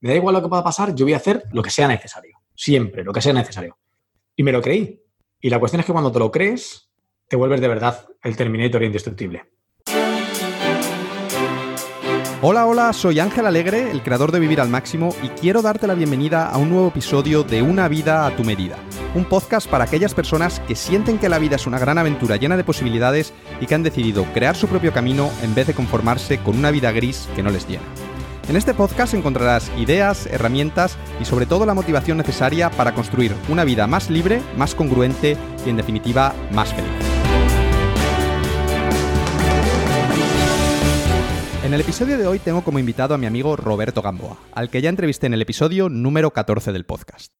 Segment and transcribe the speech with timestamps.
[0.00, 2.38] Me da igual lo que pueda pasar, yo voy a hacer lo que sea necesario.
[2.54, 3.78] Siempre, lo que sea necesario.
[4.36, 5.02] Y me lo creí.
[5.40, 6.88] Y la cuestión es que cuando te lo crees,
[7.26, 9.50] te vuelves de verdad el Terminator indestructible.
[12.40, 15.94] Hola, hola, soy Ángel Alegre, el creador de Vivir al Máximo, y quiero darte la
[15.94, 18.76] bienvenida a un nuevo episodio de Una vida a tu medida,
[19.16, 22.56] un podcast para aquellas personas que sienten que la vida es una gran aventura llena
[22.56, 26.56] de posibilidades y que han decidido crear su propio camino en vez de conformarse con
[26.56, 27.82] una vida gris que no les llena.
[28.48, 33.62] En este podcast encontrarás ideas, herramientas y sobre todo la motivación necesaria para construir una
[33.62, 36.90] vida más libre, más congruente y en definitiva más feliz.
[41.62, 44.80] En el episodio de hoy tengo como invitado a mi amigo Roberto Gamboa, al que
[44.80, 47.34] ya entrevisté en el episodio número 14 del podcast.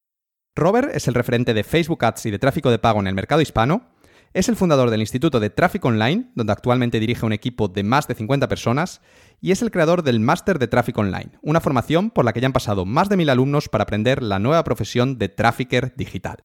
[0.54, 3.40] Robert es el referente de Facebook Ads y de tráfico de pago en el mercado
[3.40, 3.94] hispano,
[4.34, 8.06] es el fundador del Instituto de Tráfico Online, donde actualmente dirige un equipo de más
[8.08, 9.00] de 50 personas,
[9.40, 12.46] y es el creador del Máster de Tráfico Online, una formación por la que ya
[12.46, 16.44] han pasado más de mil alumnos para aprender la nueva profesión de trafficker digital.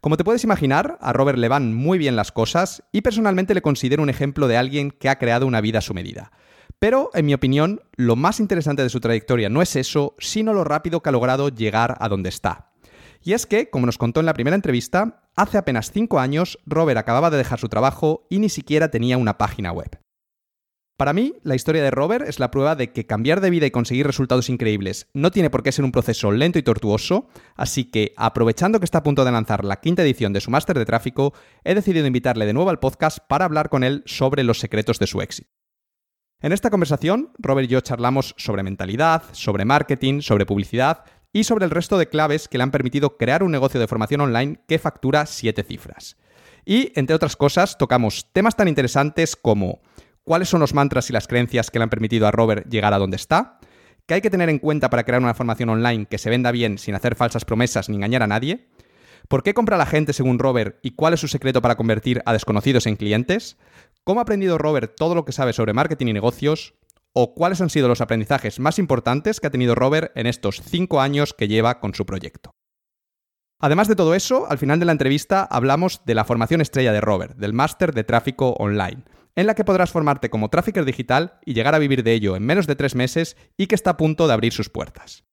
[0.00, 3.62] Como te puedes imaginar, a Robert le van muy bien las cosas y personalmente le
[3.62, 6.32] considero un ejemplo de alguien que ha creado una vida a su medida.
[6.78, 10.64] Pero, en mi opinión, lo más interesante de su trayectoria no es eso, sino lo
[10.64, 12.72] rápido que ha logrado llegar a donde está.
[13.22, 16.96] Y es que, como nos contó en la primera entrevista, hace apenas 5 años Robert
[16.96, 20.00] acababa de dejar su trabajo y ni siquiera tenía una página web.
[21.00, 23.70] Para mí, la historia de Robert es la prueba de que cambiar de vida y
[23.70, 27.26] conseguir resultados increíbles no tiene por qué ser un proceso lento y tortuoso,
[27.56, 30.78] así que, aprovechando que está a punto de lanzar la quinta edición de su máster
[30.78, 31.32] de tráfico,
[31.64, 35.06] he decidido invitarle de nuevo al podcast para hablar con él sobre los secretos de
[35.06, 35.48] su éxito.
[36.42, 41.64] En esta conversación, Robert y yo charlamos sobre mentalidad, sobre marketing, sobre publicidad y sobre
[41.64, 44.78] el resto de claves que le han permitido crear un negocio de formación online que
[44.78, 46.18] factura siete cifras.
[46.66, 49.80] Y, entre otras cosas, tocamos temas tan interesantes como
[50.24, 52.98] cuáles son los mantras y las creencias que le han permitido a Robert llegar a
[52.98, 53.58] donde está,
[54.06, 56.78] qué hay que tener en cuenta para crear una formación online que se venda bien
[56.78, 58.68] sin hacer falsas promesas ni engañar a nadie,
[59.28, 62.32] por qué compra la gente según Robert y cuál es su secreto para convertir a
[62.32, 63.56] desconocidos en clientes,
[64.04, 66.74] ¿Cómo ha aprendido Robert todo lo que sabe sobre marketing y negocios?
[67.12, 71.00] ¿O cuáles han sido los aprendizajes más importantes que ha tenido Robert en estos cinco
[71.00, 72.52] años que lleva con su proyecto?
[73.60, 77.02] Además de todo eso, al final de la entrevista hablamos de la formación estrella de
[77.02, 79.04] Robert, del máster de tráfico online,
[79.36, 82.44] en la que podrás formarte como trafficker digital y llegar a vivir de ello en
[82.44, 85.24] menos de tres meses y que está a punto de abrir sus puertas.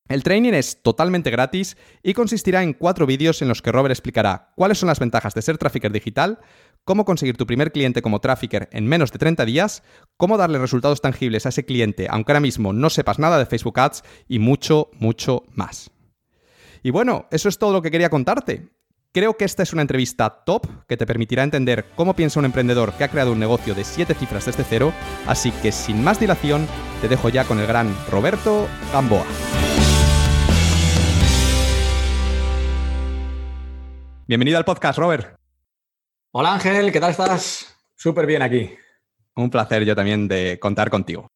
[0.09, 4.53] El training es totalmente gratis y consistirá en cuatro vídeos en los que Robert explicará
[4.57, 6.39] cuáles son las ventajas de ser trafficker digital,
[6.85, 9.83] cómo conseguir tu primer cliente como trafficker en menos de 30 días,
[10.17, 13.79] cómo darle resultados tangibles a ese cliente aunque ahora mismo no sepas nada de Facebook
[13.79, 15.91] Ads y mucho, mucho más.
[16.83, 18.71] Y bueno, eso es todo lo que quería contarte.
[19.11, 22.93] Creo que esta es una entrevista top que te permitirá entender cómo piensa un emprendedor
[22.93, 24.93] que ha creado un negocio de 7 cifras desde cero,
[25.27, 26.67] así que sin más dilación
[27.01, 29.25] te dejo ya con el gran Roberto Gamboa.
[34.27, 35.39] Bienvenido al podcast, Robert.
[36.33, 37.75] Hola Ángel, ¿qué tal estás?
[37.97, 38.75] Súper bien aquí.
[39.37, 41.29] Un placer yo también de contar contigo.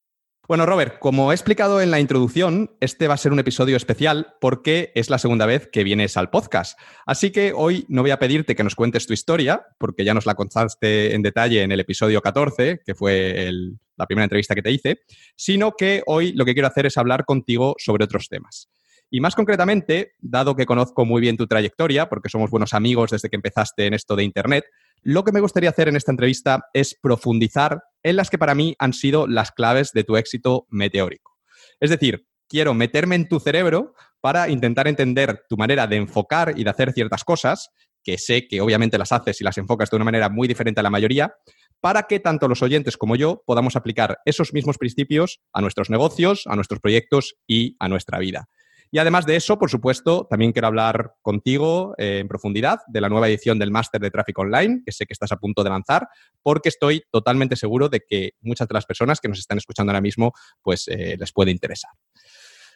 [0.53, 4.35] Bueno, Robert, como he explicado en la introducción, este va a ser un episodio especial
[4.39, 6.79] porque es la segunda vez que vienes al podcast.
[7.07, 10.27] Así que hoy no voy a pedirte que nos cuentes tu historia, porque ya nos
[10.27, 13.51] la contaste en detalle en el episodio 14, que fue
[13.97, 15.01] la primera entrevista que te hice,
[15.37, 18.69] sino que hoy lo que quiero hacer es hablar contigo sobre otros temas.
[19.09, 23.31] Y más concretamente, dado que conozco muy bien tu trayectoria, porque somos buenos amigos desde
[23.31, 24.67] que empezaste en esto de Internet,
[25.03, 28.77] lo que me gustaría hacer en esta entrevista es profundizar en las que para mí
[28.79, 31.33] han sido las claves de tu éxito meteórico.
[31.81, 36.63] Es decir, quiero meterme en tu cerebro para intentar entender tu manera de enfocar y
[36.65, 37.71] de hacer ciertas cosas,
[38.05, 40.83] que sé que obviamente las haces y las enfocas de una manera muy diferente a
[40.85, 41.35] la mayoría,
[41.81, 46.45] para que tanto los oyentes como yo podamos aplicar esos mismos principios a nuestros negocios,
[46.47, 48.49] a nuestros proyectos y a nuestra vida.
[48.95, 53.09] Y además de eso, por supuesto, también quiero hablar contigo eh, en profundidad de la
[53.09, 56.09] nueva edición del Máster de Tráfico Online, que sé que estás a punto de lanzar,
[56.43, 60.03] porque estoy totalmente seguro de que muchas de las personas que nos están escuchando ahora
[60.03, 61.91] mismo, pues eh, les puede interesar.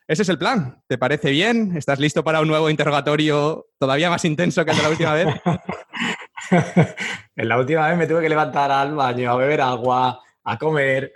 [0.08, 0.82] Ese es el plan.
[0.86, 1.76] ¿Te parece bien?
[1.76, 5.26] ¿Estás listo para un nuevo interrogatorio todavía más intenso que el la última vez?
[7.36, 11.12] en la última vez me tuve que levantar al baño, a beber agua, a comer.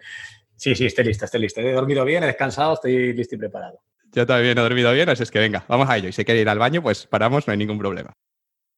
[0.56, 1.62] Sí, sí, estoy listo, estoy listo.
[1.62, 3.80] He dormido bien, he descansado, estoy listo y preparado.
[4.12, 6.08] Yo también he dormido bien, así es que venga, vamos a ello.
[6.08, 8.12] Y si quiere ir al baño, pues paramos, no hay ningún problema.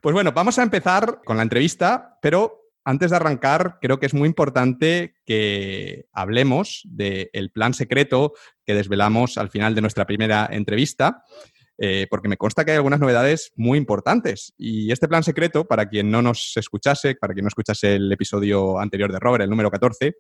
[0.01, 4.15] Pues bueno, vamos a empezar con la entrevista, pero antes de arrancar, creo que es
[4.15, 8.33] muy importante que hablemos del plan secreto
[8.67, 11.23] que desvelamos al final de nuestra primera entrevista,
[11.79, 14.53] eh, porque me consta que hay algunas novedades muy importantes.
[14.59, 18.79] Y este plan secreto, para quien no nos escuchase, para quien no escuchase el episodio
[18.79, 20.17] anterior de Robert, el número 14,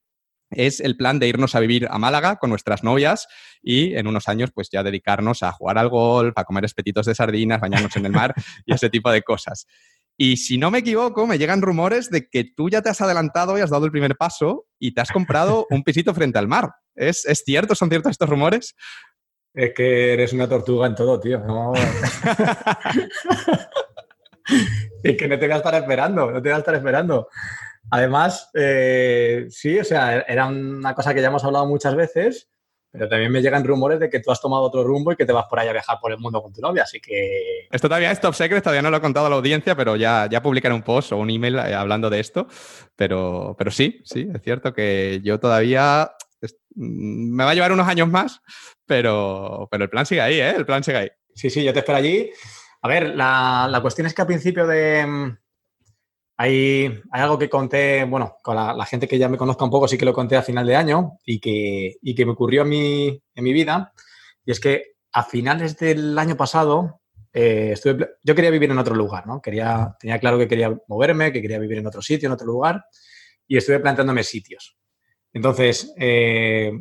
[0.54, 3.28] es el plan de irnos a vivir a Málaga con nuestras novias
[3.62, 7.14] y en unos años pues ya dedicarnos a jugar al golf, a comer espetitos de
[7.14, 8.34] sardinas, bañarnos en el mar
[8.66, 9.66] y ese tipo de cosas.
[10.16, 13.56] Y si no me equivoco, me llegan rumores de que tú ya te has adelantado
[13.56, 16.70] y has dado el primer paso y te has comprado un pisito frente al mar.
[16.94, 17.74] ¿Es, ¿Es cierto?
[17.74, 18.76] ¿Son ciertos estos rumores?
[19.54, 21.42] Es que eres una tortuga en todo, tío.
[25.02, 27.28] es que no te voy a estar esperando, no te voy a estar esperando.
[27.94, 32.48] Además, eh, sí, o sea, era una cosa que ya hemos hablado muchas veces,
[32.90, 35.32] pero también me llegan rumores de que tú has tomado otro rumbo y que te
[35.34, 37.68] vas por ahí a viajar por el mundo con tu novia, así que...
[37.70, 40.26] Esto todavía es top secret, todavía no lo he contado a la audiencia, pero ya,
[40.30, 42.46] ya publicaré un post o un email eh, hablando de esto.
[42.96, 46.12] Pero, pero sí, sí, es cierto que yo todavía...
[46.74, 48.40] Mm, me va a llevar unos años más,
[48.86, 50.54] pero, pero el plan sigue ahí, ¿eh?
[50.56, 51.10] El plan sigue ahí.
[51.34, 52.30] Sí, sí, yo te espero allí.
[52.80, 55.36] A ver, la, la cuestión es que al principio de
[56.36, 59.98] hay, algo que conté, bueno, con la, gente que ya me conozca un poco, sí
[59.98, 63.44] que lo conté a final de año y que, que me ocurrió en mi, en
[63.44, 63.92] mi vida.
[64.44, 67.00] Y es que a finales del año pasado,
[67.32, 67.74] eh,
[68.22, 69.40] yo quería vivir en otro lugar, ¿no?
[69.40, 72.84] Quería, tenía claro que quería moverme, que quería vivir en otro sitio, en otro lugar,
[73.46, 74.76] y estuve planteándome sitios.
[75.32, 76.72] Entonces, eh,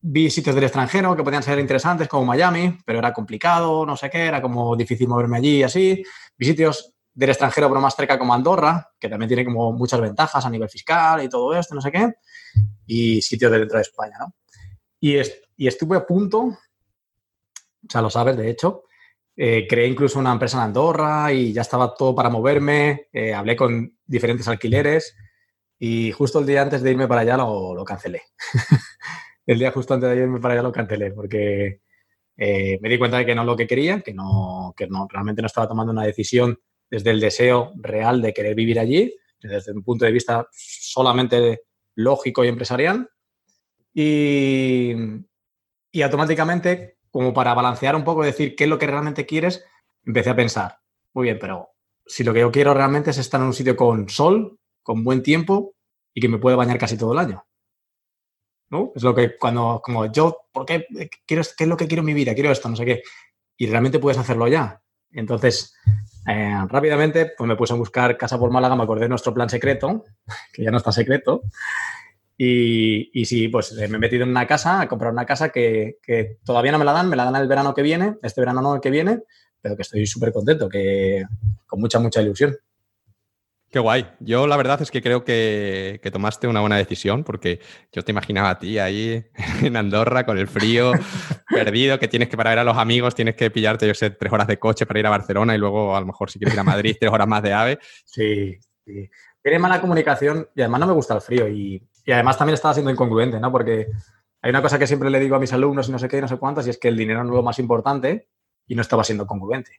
[0.00, 4.10] vi sitios del extranjero que podían ser interesantes, como Miami, pero era complicado, no sé
[4.10, 6.02] qué, era como difícil moverme allí y así.
[6.36, 10.44] Vi sitios del extranjero, pero más cerca como Andorra, que también tiene como muchas ventajas
[10.44, 12.14] a nivel fiscal y todo esto, no sé qué,
[12.86, 14.34] y sitios de dentro de España, ¿no?
[15.00, 15.16] Y,
[15.56, 16.56] y estuve a punto, o
[17.88, 18.84] sea, lo sabes, de hecho,
[19.36, 23.56] eh, creé incluso una empresa en Andorra y ya estaba todo para moverme, eh, hablé
[23.56, 25.16] con diferentes alquileres
[25.78, 28.22] y justo el día antes de irme para allá lo, lo cancelé.
[29.46, 31.80] el día justo antes de irme para allá lo cancelé porque
[32.36, 35.06] eh, me di cuenta de que no es lo que quería, que no, que no,
[35.10, 36.58] realmente no estaba tomando una decisión
[36.90, 41.62] desde el deseo real de querer vivir allí, desde un punto de vista solamente
[41.94, 43.08] lógico y empresarial.
[43.94, 44.92] Y,
[45.92, 49.64] y automáticamente, como para balancear un poco, decir qué es lo que realmente quieres,
[50.04, 50.78] empecé a pensar,
[51.12, 51.70] muy bien, pero
[52.06, 55.22] si lo que yo quiero realmente es estar en un sitio con sol, con buen
[55.22, 55.74] tiempo
[56.12, 57.44] y que me pueda bañar casi todo el año.
[58.70, 58.92] ¿No?
[58.94, 60.86] Es lo que cuando, como yo, ¿por qué
[61.26, 62.34] quiero, qué es lo que quiero en mi vida?
[62.34, 63.02] Quiero esto, no sé qué.
[63.56, 64.80] Y realmente puedes hacerlo ya.
[65.10, 65.74] Entonces,
[66.30, 69.48] eh, rápidamente, pues me puse a buscar casa por Málaga, me acordé de nuestro plan
[69.48, 70.04] secreto,
[70.52, 71.42] que ya no está secreto.
[72.36, 75.98] Y, y sí, pues me he metido en una casa, a comprar una casa que,
[76.02, 78.62] que, todavía no me la dan, me la dan el verano que viene, este verano
[78.62, 79.24] no el que viene,
[79.60, 81.24] pero que estoy súper contento, que
[81.66, 82.56] con mucha, mucha ilusión.
[83.70, 84.04] Qué guay.
[84.18, 87.60] Yo la verdad es que creo que, tomaste una buena decisión porque
[87.92, 89.24] yo te imaginaba a ti ahí
[89.62, 90.92] en Andorra con el frío,
[91.48, 94.32] perdido, que tienes que para ver a los amigos, tienes que pillarte, yo sé, tres
[94.32, 96.60] horas de coche para ir a Barcelona y luego a lo mejor si quieres ir
[96.60, 97.78] a Madrid, tres horas más de AVE.
[98.04, 99.08] Sí, sí.
[99.40, 102.74] Tiene mala comunicación y además no me gusta el frío y, y además también estaba
[102.74, 103.52] siendo incongruente, ¿no?
[103.52, 103.86] Porque
[104.42, 106.20] hay una cosa que siempre le digo a mis alumnos y no sé qué y
[106.20, 108.28] no sé cuántas y es que el dinero no es lo más importante
[108.66, 109.78] y no estaba siendo congruente.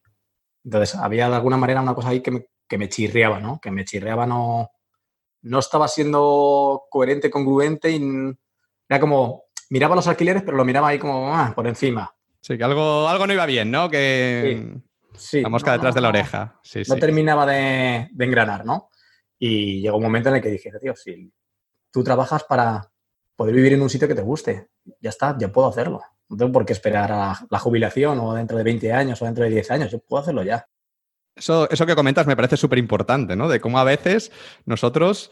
[0.63, 3.59] Entonces, había de alguna manera una cosa ahí que me, que me chirriaba, ¿no?
[3.59, 4.71] Que me chirriaba, no,
[5.41, 8.01] no estaba siendo coherente, congruente y
[8.87, 12.15] era como, miraba los alquileres, pero lo miraba ahí como ah, por encima.
[12.39, 13.89] Sí, que algo, algo no iba bien, ¿no?
[13.89, 14.73] Que
[15.13, 16.61] sí, la mosca detrás de la oreja.
[16.63, 18.87] Sí, no terminaba de, de, engranar, ¿no?
[19.37, 21.29] Y llegó un momento en el que dije, tío, si
[21.91, 22.89] tú trabajas para
[23.35, 24.69] poder vivir en un sitio que te guste,
[25.01, 25.99] ya está, ya puedo hacerlo.
[26.29, 29.43] No tengo por qué esperar a la jubilación o dentro de 20 años o dentro
[29.43, 30.65] de 10 años, yo puedo hacerlo ya.
[31.35, 33.47] Eso, eso que comentas me parece súper importante, ¿no?
[33.47, 34.31] De cómo a veces
[34.65, 35.31] nosotros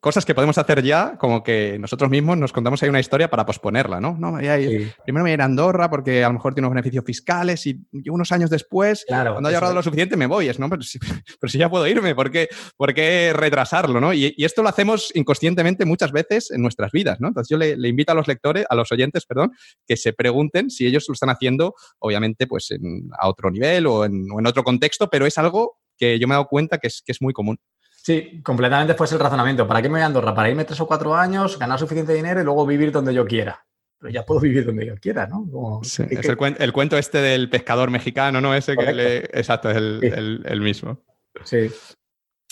[0.00, 3.46] cosas que podemos hacer ya, como que nosotros mismos nos contamos ahí una historia para
[3.46, 4.16] posponerla, ¿no?
[4.18, 7.04] no primero me voy a ir a Andorra porque a lo mejor tiene unos beneficios
[7.04, 10.48] fiscales y unos años después, cuando haya ahorrado lo suficiente, me voy.
[10.48, 10.68] Es, ¿no?
[10.68, 10.98] Pero si,
[11.40, 14.00] pero si ya puedo irme, ¿por qué, por qué retrasarlo?
[14.00, 14.12] ¿no?
[14.12, 17.28] Y, y, esto lo hacemos inconscientemente muchas veces en nuestras vidas, ¿no?
[17.28, 19.52] Entonces yo le, le, invito a los lectores, a los oyentes, perdón,
[19.86, 24.04] que se pregunten si ellos lo están haciendo, obviamente, pues en, a otro nivel o
[24.04, 26.88] en, o en otro contexto, pero es algo que yo me he dado cuenta que
[26.88, 27.58] es, que es muy común.
[28.02, 29.66] Sí, completamente fue el razonamiento.
[29.66, 30.34] ¿Para qué me voy a Andorra?
[30.34, 33.64] Para irme tres o cuatro años, ganar suficiente dinero y luego vivir donde yo quiera.
[34.00, 35.80] Pero ya puedo vivir donde yo quiera, ¿no?
[35.84, 38.56] sí, es el, cuento, el, cuento este del pescador mexicano, ¿no?
[38.56, 39.18] Ese que le...
[39.18, 40.08] Exacto, es el, sí.
[40.08, 40.98] el, el, mismo.
[41.44, 41.70] Sí.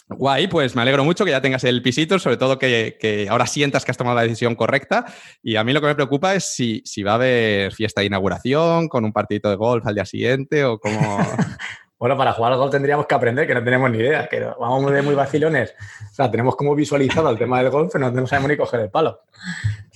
[0.07, 3.85] Guay, pues me alegro mucho que ya tengas el pisito, sobre todo que, ahora sientas
[3.85, 5.05] que has tomado la decisión correcta.
[5.43, 8.07] Y a mí lo que me preocupa es si, si va a haber fiesta de
[8.07, 11.19] inauguración con un partidito de golf al día siguiente o cómo...
[12.01, 14.91] Bueno, para jugar al golf tendríamos que aprender, que no tenemos ni idea, que vamos
[14.91, 15.75] de muy vacilones.
[16.11, 18.91] O sea, tenemos como visualizado el tema del golf, pero no sabemos ni coger el
[18.91, 19.21] palo.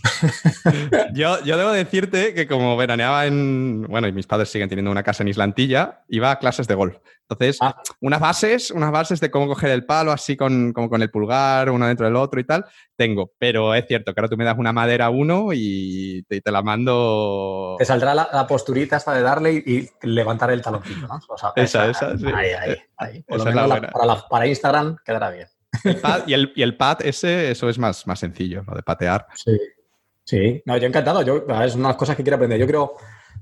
[1.15, 5.03] yo, yo debo decirte que como veraneaba en, bueno, y mis padres siguen teniendo una
[5.03, 6.97] casa en Islantilla, iba a clases de golf.
[7.29, 7.81] Entonces, ah.
[8.01, 11.71] unas bases, unas bases de cómo coger el palo, así con, como con el pulgar,
[11.71, 13.33] uno dentro del otro y tal, tengo.
[13.39, 17.77] Pero es cierto que ahora tú me das una madera uno y te, la mando.
[17.79, 21.19] Te saldrá la, posturita hasta de darle y, levantar el taloncito, ¿no?
[21.57, 23.23] esa, esa, Ahí, ahí, ahí.
[23.23, 25.49] Por lo menos para, para Instagram quedará bien.
[26.27, 29.27] y, el, y, el, pad ese, eso es más, más sencillo, lo de patear.
[29.35, 29.59] Sí,
[30.25, 30.63] sí.
[30.67, 31.23] No, yo encantado.
[31.23, 32.59] Yo, es una de las cosas que quiero aprender.
[32.59, 32.95] Yo creo,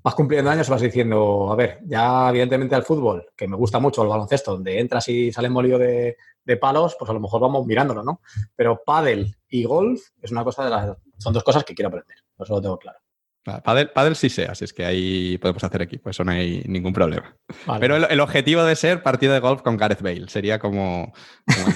[0.02, 4.02] vas cumpliendo años, vas diciendo, a ver, ya evidentemente al fútbol, que me gusta mucho
[4.02, 7.66] el baloncesto, donde entras y sales molido de, de palos, pues a lo mejor vamos
[7.66, 8.20] mirándolo, ¿no?
[8.56, 10.96] Pero pádel y golf es una cosa de las...
[11.18, 12.16] Son dos cosas que quiero aprender.
[12.38, 12.98] Eso lo tengo claro.
[13.44, 17.36] Padel, sí sé, así es que ahí podemos hacer equipo, eso no hay ningún problema.
[17.80, 21.12] Pero el, objetivo de ser partido de golf con Gareth Bale sería como,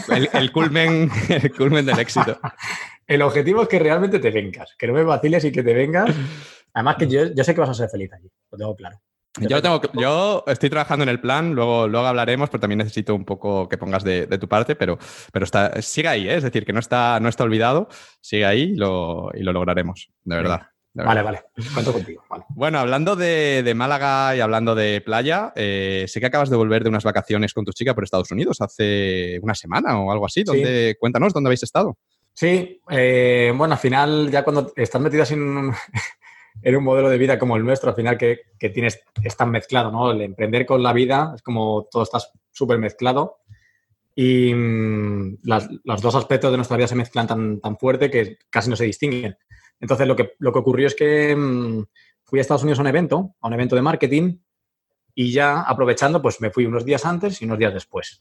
[0.09, 2.39] el, culmen, el culmen del éxito.
[3.09, 6.15] el objetivo es que realmente te vengas, que no me vaciles y que te vengas.
[6.73, 9.01] Además que yo, sé que vas a ser feliz allí, lo tengo claro.
[9.41, 13.25] Yo, tengo, yo estoy trabajando en el plan, luego, luego hablaremos, pero también necesito un
[13.25, 14.99] poco que pongas de, tu parte, pero,
[15.33, 16.37] pero está, sigue ahí, ¿eh?
[16.37, 17.89] es decir, que no está, no está olvidado,
[18.21, 20.69] sigue ahí y lo, y lo lograremos, de verdad.
[21.05, 21.43] Vale, vale.
[21.75, 22.23] Cuento contigo.
[22.49, 26.89] Bueno, hablando de, Málaga y hablando de playa, eh, sé que acabas de volver de
[26.89, 30.43] unas vacaciones con tu chica por Estados Unidos hace una semana o algo así.
[30.43, 31.99] ¿Dónde, Cuéntanos, ¿dónde habéis estado?
[32.33, 35.75] Sí, eh, bueno, al final, ya cuando estás metidas en un,
[36.63, 38.41] en un modelo de vida como el nuestro, al final que,
[38.73, 40.11] tienes, es tan mezclado, ¿no?
[40.11, 42.19] El emprender con la vida es como todo está
[42.53, 43.39] súper mezclado
[44.15, 48.71] y mm, los dos aspectos de nuestra vida se mezclan tan, tan fuerte que casi
[48.71, 49.37] no se distinguen.
[49.81, 51.85] Entonces, lo que, lo que ocurrió es que mm,
[52.25, 54.39] fui a Estados Unidos a un evento, a un evento de marketing,
[55.15, 58.21] y ya aprovechando, pues me fui unos días antes y unos días después.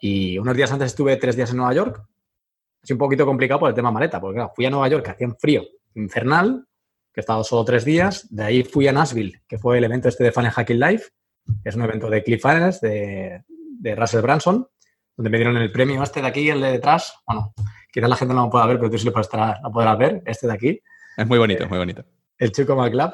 [0.00, 2.04] Y unos días antes estuve tres días en Nueva York.
[2.82, 5.62] Es un poquito complicado por el tema maleta, porque fui a Nueva York, hacía frío
[5.94, 6.66] infernal,
[7.12, 8.26] que he estado solo tres días.
[8.34, 11.10] De ahí fui a Nashville, que fue el evento este de Fan Hacking Life,
[11.64, 14.66] es un evento de Cliffhanger de, de Russell Branson,
[15.16, 17.14] donde me dieron el premio este de aquí, el de detrás.
[17.26, 17.52] Bueno,
[17.92, 20.52] quizás la gente no lo pueda ver, pero tú sí lo podrás ver, este de
[20.52, 20.80] aquí.
[21.16, 22.04] Es muy bonito, es muy bonito.
[22.38, 23.12] El Chico McClub.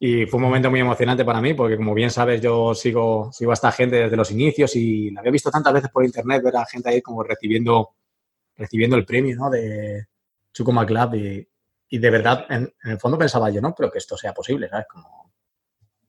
[0.00, 3.50] Y fue un momento muy emocionante para mí, porque como bien sabes, yo sigo, sigo
[3.50, 6.56] a esta gente desde los inicios y la había visto tantas veces por internet, ver
[6.56, 7.96] a gente ahí como recibiendo,
[8.56, 9.50] recibiendo el premio ¿no?
[9.50, 10.06] de
[10.52, 11.14] Chico McClub.
[11.16, 11.48] Y,
[11.88, 14.86] y de verdad, en, el fondo pensaba yo, no pero que esto sea posible, ¿sabes?
[14.88, 15.32] Como,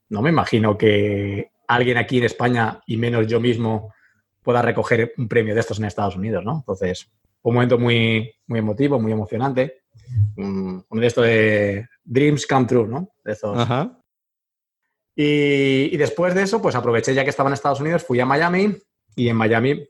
[0.10, 3.94] no me imagino que alguien aquí en España y menos yo mismo
[4.44, 6.58] pueda recoger un premio de estos en Estados Unidos, ¿no?
[6.58, 7.10] Entonces,
[7.44, 9.84] un momento muy, muy emotivo, muy emocionante.
[10.38, 13.12] Un, de estos de Dreams Come True, ¿no?
[13.24, 13.36] De
[15.16, 18.76] Y, después de eso, pues aproveché ya que estaba en Estados Unidos, fui a Miami
[19.16, 19.88] y en Miami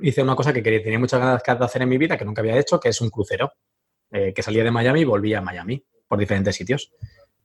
[0.00, 2.40] hice una cosa que quería, tenía muchas ganas de hacer en mi vida, que nunca
[2.40, 3.52] había hecho, que es un crucero,
[4.10, 6.92] eh, que salía de Miami y volvía a Miami por diferentes sitios.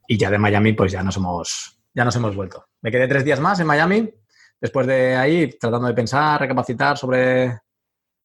[0.07, 2.67] Y ya de Miami, pues ya nos hemos, ya nos hemos vuelto.
[2.81, 4.13] Me quedé tres días más en Miami,
[4.61, 7.62] después de ahí tratando de pensar, recapacitar sobre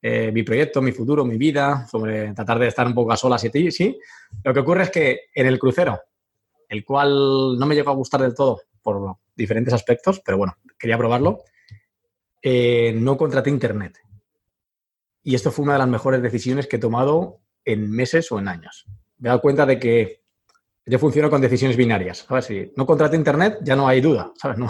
[0.01, 3.45] eh, mi proyecto, mi futuro, mi vida, sobre tratar de estar un poco a solas
[3.45, 3.99] y sí.
[4.45, 6.01] Lo que ocurre es que en el crucero,
[6.69, 10.97] el cual no me llegó a gustar del todo por diferentes aspectos, pero bueno, quería
[10.97, 11.43] probarlo,
[12.43, 13.99] eh, no contraté internet.
[15.23, 18.49] Y esto fue una de las mejores decisiones que he tomado en meses o en
[18.49, 18.87] años.
[19.19, 20.23] Me he dado cuenta de que
[20.87, 22.25] yo funciono con decisiones binarias.
[22.29, 22.47] ¿sabes?
[22.47, 24.33] Si no contraté internet, ya no hay duda.
[24.57, 24.69] No,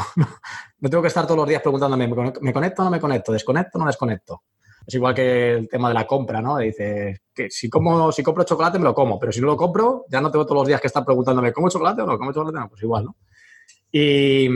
[0.80, 2.08] no, tengo que estar todos los días preguntándome,
[2.40, 3.32] ¿me conecto o no me conecto?
[3.32, 4.42] ¿Desconecto o no desconecto?
[4.88, 6.56] Es igual que el tema de la compra, ¿no?
[6.56, 10.06] Dice que si, como, si compro chocolate me lo como, pero si no lo compro,
[10.08, 12.16] ya no tengo todos los días que estar preguntándome, ¿como chocolate o no?
[12.16, 12.58] ¿Como chocolate?
[12.58, 13.16] No, pues igual, ¿no?
[13.92, 14.48] Y,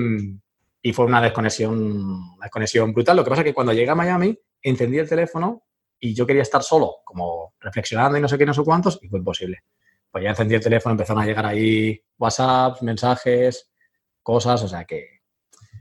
[0.80, 3.18] y fue una desconexión, una desconexión brutal.
[3.18, 5.64] Lo que pasa es que cuando llegué a Miami, encendí el teléfono
[6.00, 9.08] y yo quería estar solo, como reflexionando y no sé qué, no sé cuántos, y
[9.08, 9.64] fue imposible.
[10.10, 13.70] Pues ya encendí el teléfono, empezaron a llegar ahí WhatsApp, mensajes,
[14.22, 15.20] cosas, o sea que...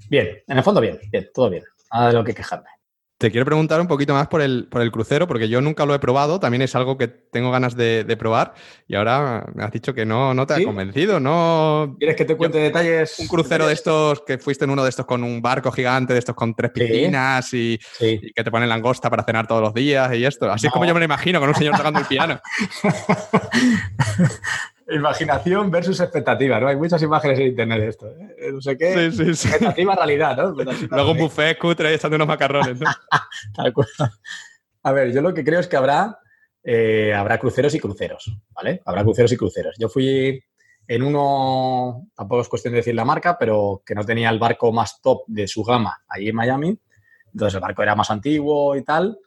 [0.10, 1.63] Bien, en el fondo bien, bien, todo bien.
[1.93, 2.67] Nada de lo que quejarme.
[3.21, 5.93] Te quiero preguntar un poquito más por el, por el crucero, porque yo nunca lo
[5.93, 8.55] he probado, también es algo que tengo ganas de, probar
[8.87, 11.95] y ahora me has dicho que no, no te ha convencido, ¿no?
[11.99, 13.19] ¿Quieres que te cuente detalles?
[13.19, 16.19] Un crucero de estos, que fuiste en uno de estos con un barco gigante, de
[16.19, 20.25] estos con tres piscinas y, que te ponen langosta para cenar todos los días y
[20.25, 20.51] esto.
[20.51, 22.41] Así es como yo me lo imagino, con un señor tocando el piano.
[24.91, 26.67] Imaginación versus expectativa, ¿no?
[26.67, 28.07] Hay muchas imágenes en internet de esto.
[28.07, 28.51] ¿eh?
[28.51, 29.05] No sé qué.
[29.05, 30.51] Expectativa realidad, ¿no?
[30.91, 32.89] Luego un buffet cutre echando unos macarrones, ¿no?
[33.55, 33.88] Tal cual.
[34.83, 36.19] A ver, yo lo que creo es que habrá,
[36.63, 38.81] eh, habrá cruceros y cruceros, ¿vale?
[38.86, 39.75] Habrá cruceros y cruceros.
[39.79, 40.43] Yo fui
[40.88, 44.74] en uno, tampoco es cuestión de decir la marca, pero que no tenía el barco
[44.74, 46.79] más top de su gama allí en Miami.
[47.33, 49.17] Entonces el barco era más antiguo y tal.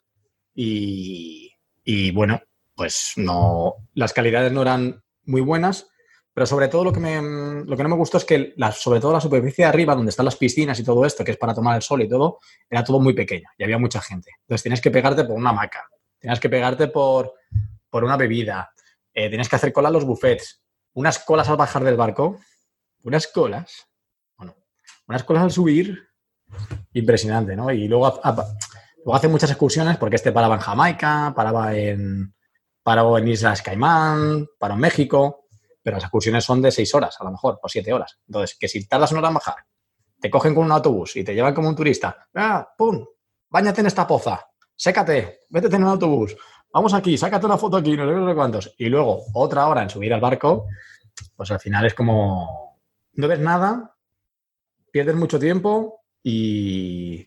[0.54, 1.50] Y,
[1.84, 2.40] y bueno,
[2.74, 5.88] pues no, las calidades no eran muy buenas,
[6.34, 9.00] pero sobre todo lo que, me, lo que no me gustó es que la, sobre
[9.00, 11.54] todo la superficie de arriba, donde están las piscinas y todo esto, que es para
[11.54, 14.32] tomar el sol y todo, era todo muy pequeña y había mucha gente.
[14.40, 15.88] Entonces tienes que pegarte por una hamaca,
[16.18, 17.34] tienes que pegarte por,
[17.88, 18.72] por una bebida,
[19.12, 20.60] eh, tienes que hacer cola en los buffets,
[20.94, 22.40] unas colas al bajar del barco,
[23.04, 23.86] unas colas,
[24.36, 24.56] bueno,
[25.06, 26.08] unas colas al subir,
[26.94, 27.70] impresionante, ¿no?
[27.70, 28.20] Y luego,
[28.96, 32.34] luego hace muchas excursiones porque este paraba en Jamaica, paraba en,
[32.84, 35.44] paraba en Islas Caimán, paraba en México
[35.84, 38.18] pero las excursiones son de seis horas, a lo mejor, o siete horas.
[38.26, 39.56] Entonces, que si tardas una hora en bajar,
[40.18, 43.04] te cogen con un autobús y te llevan como un turista, ¡ah, pum!
[43.50, 46.34] Báñate en esta poza, sécate, vete en un autobús,
[46.72, 48.74] vamos aquí, sácate una foto aquí, no sé, no sé cuántos.
[48.78, 50.68] Y luego otra hora en subir al barco,
[51.36, 52.80] pues al final es como,
[53.12, 53.94] no ves nada,
[54.90, 57.26] pierdes mucho tiempo y,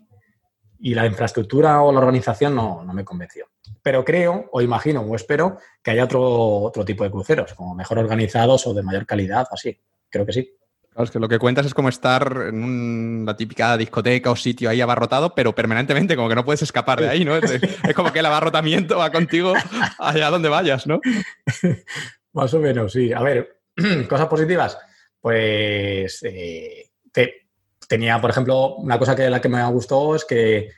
[0.79, 3.45] y la infraestructura o la organización no, no, me convenció.
[3.87, 7.99] Pero creo, o imagino, o espero, que haya otro, otro tipo de cruceros, como mejor
[7.99, 9.79] organizados o de mayor calidad, así.
[10.09, 10.57] Creo que sí.
[10.89, 14.69] Claro, es que lo que cuentas es como estar en una típica discoteca o sitio
[14.69, 17.37] ahí abarrotado, pero permanentemente, como que no puedes escapar de ahí, ¿no?
[17.37, 17.61] Es,
[17.95, 19.53] como que el abarrotamiento va contigo
[19.99, 20.99] allá donde vayas, ¿no?
[22.33, 23.13] Más o menos, sí.
[23.13, 23.61] A ver,
[24.09, 24.77] cosas positivas.
[25.21, 27.47] Pues eh, te,
[27.87, 30.71] tenía, por ejemplo, una cosa que la que me gustó es que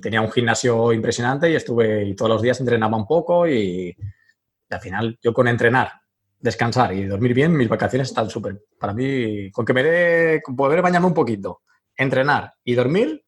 [0.00, 3.96] tenía un gimnasio impresionante y estuve y todos los días entrenaba un poco y,
[4.70, 5.92] al final yo con entrenar,
[6.38, 8.64] descansar y dormir bien, mis vacaciones están súper.
[8.78, 11.62] Para mí, con que me dé, con poder bañarme un poquito,
[11.96, 13.24] entrenar y dormir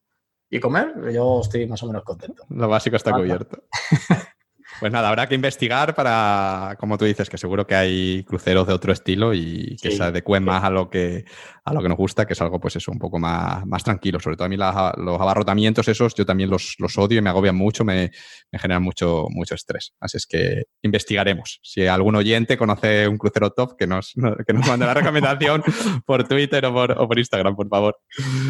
[0.50, 2.44] y comer, yo estoy más o menos contento.
[2.48, 3.64] Lo básico está cubierto.
[4.80, 8.72] Pues nada, habrá que investigar para, como tú dices, que seguro que hay cruceros de
[8.72, 11.24] otro estilo y que se adecúen más a lo que,
[11.66, 14.20] a lo que nos gusta, que es algo, pues eso, un poco más, más tranquilo.
[14.20, 17.56] Sobre todo a mí los abarrotamientos esos, yo también los, los odio y me agobian
[17.56, 18.10] mucho, me,
[18.52, 19.94] me, generan mucho, mucho estrés.
[19.98, 21.60] Así es que investigaremos.
[21.62, 24.12] Si algún oyente conoce un crucero top, que nos,
[24.46, 25.62] que nos mande la recomendación
[26.06, 27.96] por Twitter o por, o por Instagram, por favor.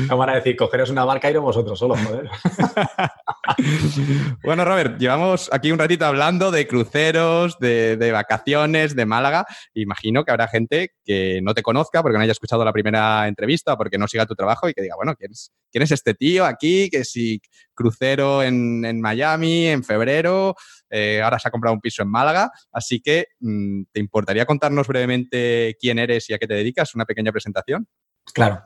[0.09, 0.57] ¿Cómo van a decir?
[0.57, 2.29] Cogeros una barca y ir vosotros solo, joder.
[4.43, 9.47] bueno, Robert, llevamos aquí un ratito hablando de cruceros, de, vacaciones, de Málaga.
[9.75, 13.73] Imagino que habrá gente que no te conozca porque no haya escuchado la primera entrevista
[13.73, 16.15] o porque no siga tu trabajo y que diga, bueno, ¿quién es, quién es este
[16.15, 16.89] tío aquí?
[16.91, 17.41] Que si
[17.75, 20.55] crucero en, Miami en febrero,
[20.91, 22.51] eh, ahora se ha comprado un piso en Málaga.
[22.73, 26.95] Así que, mm, ¿te importaría contarnos brevemente quién eres y a qué te dedicas?
[26.95, 27.87] Una pequeña presentación.
[28.33, 28.63] Claro,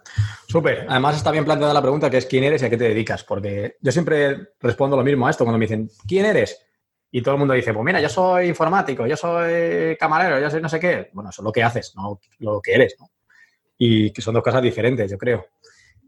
[0.47, 0.87] súper.
[0.89, 3.25] Además está bien planteada la pregunta que es quién eres y a qué te dedicas,
[3.25, 6.65] porque yo siempre respondo lo mismo a esto cuando me dicen, ¿quién eres?
[7.11, 10.61] Y todo el mundo dice, pues mira, yo soy informático, yo soy camarero, yo soy
[10.61, 11.11] no sé qué.
[11.13, 13.11] Bueno, eso es lo que haces, no lo que eres, ¿no?
[13.79, 15.47] Y que son dos cosas diferentes, yo creo.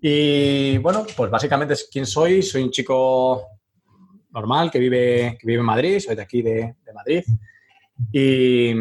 [0.01, 2.43] Y bueno, pues básicamente es quién soy.
[2.43, 3.47] Soy un chico
[4.31, 7.23] normal que vive, que vive en Madrid, soy de aquí de, Madrid.
[8.13, 8.73] Y,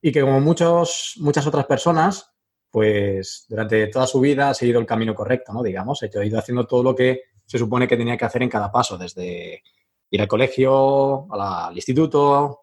[0.00, 2.30] y, que como muchos, muchas otras personas,
[2.70, 5.62] pues durante toda su vida ha seguido el camino correcto, ¿no?
[5.62, 8.70] Digamos, he ido haciendo todo lo que se supone que tenía que hacer en cada
[8.70, 9.62] paso, desde
[10.10, 12.62] ir al colegio, al instituto,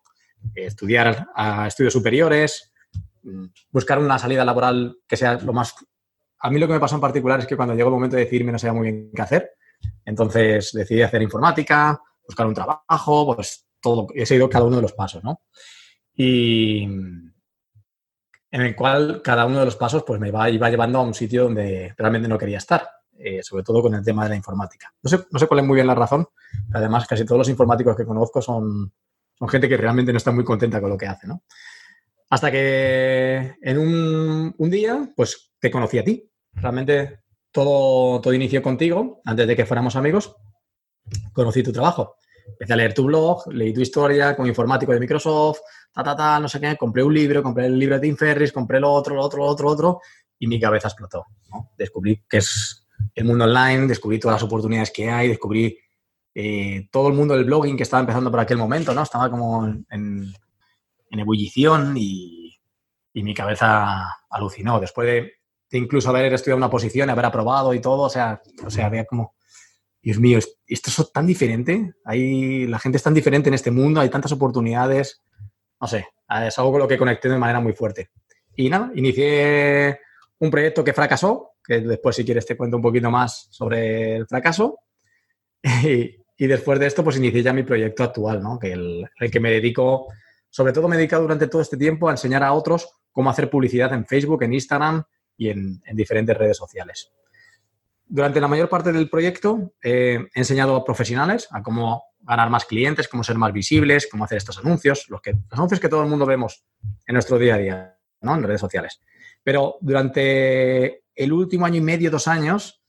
[0.54, 2.73] estudiar a estudios superiores,
[3.72, 5.74] buscar una salida laboral que sea lo más...
[6.40, 8.24] A mí lo que me pasó en particular es que cuando llegó el momento de
[8.24, 9.52] decidirme no sabía muy bien qué hacer.
[10.06, 14.94] Entonces decidí hacer informática, buscar un trabajo, pues todo, he seguido cada uno de los
[14.94, 15.42] pasos, ¿no?
[16.16, 17.34] Y en
[18.52, 21.44] el cual cada uno de los pasos pues me iba, iba llevando a un sitio
[21.46, 22.88] donde realmente no quería estar.
[23.16, 24.92] Eh, sobre todo con el tema de la informática.
[25.02, 26.28] No sé, no sé cuál es muy bien la razón,
[26.74, 28.92] además casi todos los informáticos que conozco son,
[29.38, 31.44] son gente que realmente no está muy contenta con lo que hace, ¿no?
[32.34, 36.28] Hasta que en un, un día, pues te conocí a ti.
[36.54, 37.20] Realmente
[37.52, 40.36] todo, todo inició contigo, antes de que fuéramos amigos,
[41.32, 42.16] conocí tu trabajo.
[42.48, 45.60] Empecé a leer tu blog, leí tu historia como informático de Microsoft,
[45.94, 48.52] ta, ta, ta, no sé qué, compré un libro, compré el libro de Tim Ferris,
[48.52, 50.02] compré lo otro, lo otro, lo otro, lo otro,
[50.40, 51.26] y mi cabeza explotó.
[51.78, 55.78] Descubrí que es el mundo online, descubrí todas las oportunidades que hay, descubrí
[56.34, 59.04] eh, todo el mundo del blogging que estaba empezando por aquel momento, ¿no?
[59.04, 60.34] Estaba como en,
[61.20, 62.40] ebullición y,
[63.16, 64.80] mi cabeza alucinó.
[64.80, 65.34] Después de,
[65.78, 69.36] incluso haber estudiado una posición, haber aprobado y todo, o sea, o sea, había como,
[70.02, 74.02] Dios mío, esto es tan diferente, hay, la gente es tan diferente en este mundo,
[74.02, 75.22] hay tantas oportunidades,
[75.80, 76.08] no sé,
[76.48, 78.10] es algo con lo que conecté de manera muy fuerte.
[78.56, 80.00] Y nada, inicié
[80.40, 84.28] un proyecto que fracasó, que después si quieres te cuento un poquito más sobre el
[84.28, 84.80] fracaso.
[85.86, 88.60] Y, y después de esto, pues inicié ya mi proyecto actual, ¿no?
[88.60, 90.08] Que el, el que me dedico,
[90.54, 93.50] sobre todo me he dedicado durante todo este tiempo a enseñar a otros cómo hacer
[93.50, 95.04] publicidad en Facebook, en Instagram
[95.36, 97.12] y en, en diferentes redes sociales.
[98.06, 102.66] Durante la mayor parte del proyecto eh, he enseñado a profesionales a cómo ganar más
[102.66, 106.04] clientes, cómo ser más visibles, cómo hacer estos anuncios, los, que, los anuncios que todo
[106.04, 106.64] el mundo vemos
[107.08, 108.36] en nuestro día a día, ¿no?
[108.36, 109.02] En redes sociales.
[109.42, 112.84] Pero durante el último año y medio, dos años,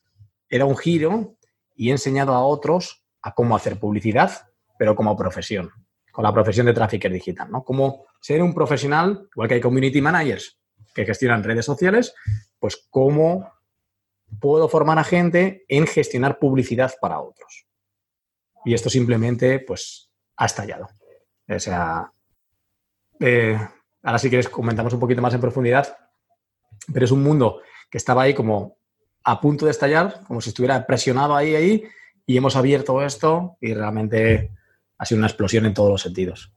[0.51, 1.39] era un giro
[1.75, 5.71] y he enseñado a otros a cómo hacer publicidad, pero como profesión,
[6.15, 7.65] con la profesión de trafficker digital, ¿no?
[7.65, 10.61] Cómo ser un profesional, igual que hay community managers
[10.95, 12.15] que gestionan redes sociales,
[12.61, 13.53] pues cómo
[14.39, 17.67] puedo formar a gente en gestionar publicidad para otros.
[18.65, 20.87] Y esto simplemente, pues, ha estallado.
[21.49, 22.13] O sea,
[23.19, 23.59] eh,
[24.05, 25.99] ahora si quieres comentamos un poquito más en profundidad,
[26.93, 28.79] pero es un mundo que estaba ahí como
[29.25, 31.85] a punto de estallar, como si estuviera presionado ahí, ahí,
[32.25, 34.53] y hemos abierto esto y realmente
[35.05, 36.51] ha sido una explosión en todos los sentidos.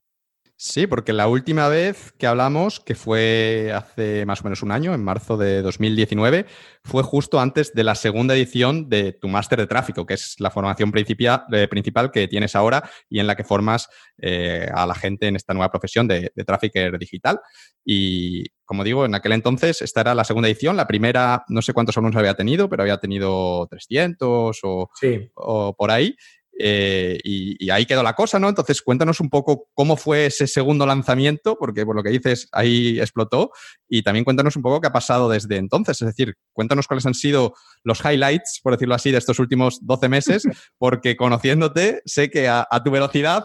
[0.59, 4.95] Sí, porque la última vez que hablamos, que fue hace más o menos un año,
[4.95, 6.47] en marzo de 2019,
[6.83, 10.49] fue justo antes de la segunda edición de tu máster de tráfico, que es la
[10.49, 15.27] formación eh, principal que tienes ahora y en la que formas eh, a la gente
[15.27, 17.39] en esta nueva profesión de, de trafficker digital.
[17.85, 20.75] Y como digo, en aquel entonces esta era la segunda edición.
[20.75, 24.89] La primera, no sé cuántos alumnos había tenido, pero había tenido 300 o,
[25.35, 26.15] o por ahí.
[26.59, 28.49] Eh, y, ahí quedó la cosa, ¿no?
[28.49, 32.99] Entonces, cuéntanos un poco cómo fue ese segundo lanzamiento, porque por lo que dices, ahí
[32.99, 33.51] explotó,
[33.87, 37.13] y también cuéntanos un poco qué ha pasado desde entonces, es decir, cuéntanos cuáles han
[37.13, 40.43] sido los highlights, por decirlo así, de estos últimos 12 meses,
[40.77, 43.43] porque conociéndote, sé que a tu velocidad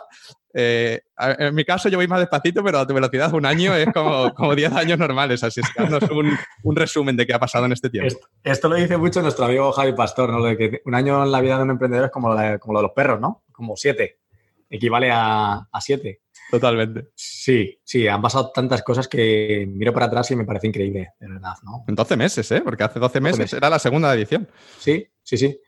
[0.54, 1.00] eh,
[1.38, 4.34] en mi caso yo voy más despacito, pero a tu velocidad un año es como,
[4.34, 5.42] como 10 años normales.
[5.42, 8.14] Así es que un, un, resumen de qué ha pasado en este tiempo.
[8.42, 10.44] Esto, lo dice mucho nuestro amigo Javi Pastor, ¿no?
[10.44, 12.82] De que un año en la vida de un emprendedor es como, como lo de
[12.82, 13.44] los perros, ¿no?
[13.52, 14.18] Como siete.
[14.68, 16.22] Equivale a, a siete.
[16.50, 17.08] Totalmente.
[17.14, 21.28] Sí, sí, han pasado tantas cosas que miro para atrás y me parece increíble, de
[21.28, 21.84] verdad, ¿no?
[21.88, 22.60] En 12 meses, ¿eh?
[22.60, 23.56] Porque hace 12 meses, meses.
[23.56, 24.46] era la segunda edición.
[24.78, 25.58] Sí, sí, sí.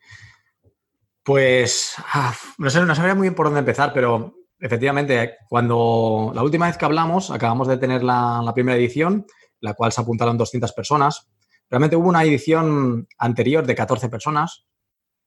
[1.22, 6.42] Pues ah, no sé, no sabría muy bien por dónde empezar, pero Efectivamente, cuando la
[6.42, 9.26] última vez que hablamos, acabamos de tener la, la, primera edición,
[9.60, 11.28] la cual se apuntaron 200 personas.
[11.68, 14.64] Realmente hubo una edición anterior de 14 personas,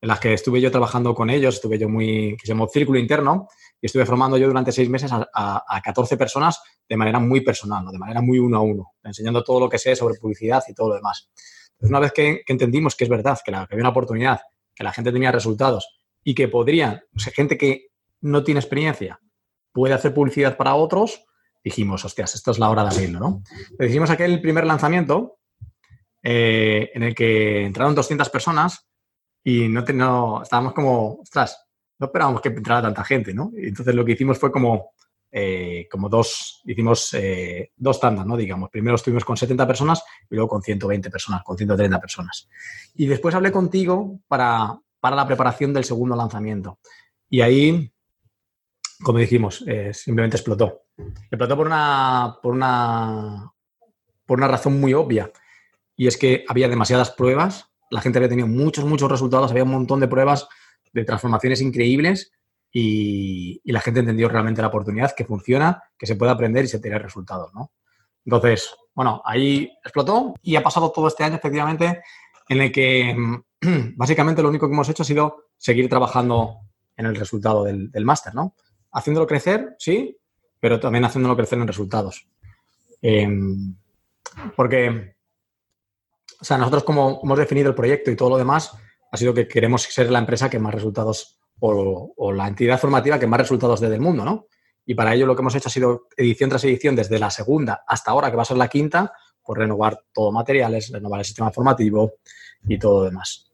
[0.02, 2.98] en las que estuve yo trabajando con ellos, estuve yo muy, que se llamó Círculo
[2.98, 3.48] Interno,
[3.80, 7.42] y estuve formando yo durante seis meses a, a, a 14 personas de manera muy
[7.42, 7.92] personal, ¿no?
[7.92, 10.90] de manera muy uno a uno, enseñando todo lo que sé sobre publicidad y todo
[10.90, 11.30] lo demás.
[11.74, 14.40] Entonces, una vez que, que entendimos que es verdad, que, la, que había una oportunidad,
[14.74, 17.90] que la gente tenía resultados y que podría, o sea, gente que
[18.22, 19.20] no tiene experiencia,
[19.78, 21.24] puede hacer publicidad para otros,
[21.64, 23.44] dijimos, hostias, esto es la hora de abrirlo, ¿no?
[23.80, 25.38] Hicimos aquel primer lanzamiento
[26.24, 28.88] eh, en el que entraron 200 personas
[29.44, 31.64] y no, no, estábamos como, ostras,
[32.00, 33.52] no esperábamos que entrara tanta gente, ¿no?
[33.56, 34.94] Y entonces lo que hicimos fue como,
[35.32, 38.36] eh, como dos, hicimos eh, dos tandas, ¿no?
[38.36, 42.50] Digamos, primero estuvimos con 70 personas y luego con 120 personas, con 130 personas.
[42.96, 46.80] Y después hablé contigo para, para la preparación del segundo lanzamiento.
[47.30, 47.92] Y ahí
[49.04, 50.84] como dijimos, eh, simplemente explotó.
[51.30, 53.52] Explotó por una, por, una,
[54.26, 55.32] por una razón muy obvia.
[55.96, 59.72] Y es que había demasiadas pruebas, la gente había tenido muchos, muchos resultados, había un
[59.72, 60.48] montón de pruebas
[60.94, 62.32] de transformaciones increíbles
[62.72, 66.68] y, y la gente entendió realmente la oportunidad, que funciona, que se puede aprender y
[66.68, 67.72] se tiene resultados, ¿no?
[68.26, 72.02] Entonces, bueno, ahí explotó y ha pasado todo este año efectivamente
[72.50, 73.16] en el que
[73.96, 76.58] básicamente lo único que hemos hecho ha sido seguir trabajando
[76.96, 78.56] en el resultado del, del máster, ¿no?
[78.98, 80.18] Haciéndolo crecer, sí,
[80.60, 82.28] pero también haciéndolo crecer en resultados.
[83.02, 83.30] Eh,
[84.56, 85.16] porque,
[86.42, 88.74] o sea, nosotros como hemos definido el proyecto y todo lo demás,
[89.12, 93.28] ha sido que queremos ser la empresa que más resultados o, la entidad formativa que
[93.28, 94.48] más resultados dé del mundo, ¿no?
[94.86, 97.84] Y para ello lo que hemos hecho ha sido edición tras edición, desde la segunda
[97.88, 101.52] hasta ahora, que va a ser la quinta, pues renovar todo materiales, renovar el sistema
[101.52, 102.14] formativo
[102.68, 103.52] y todo lo demás.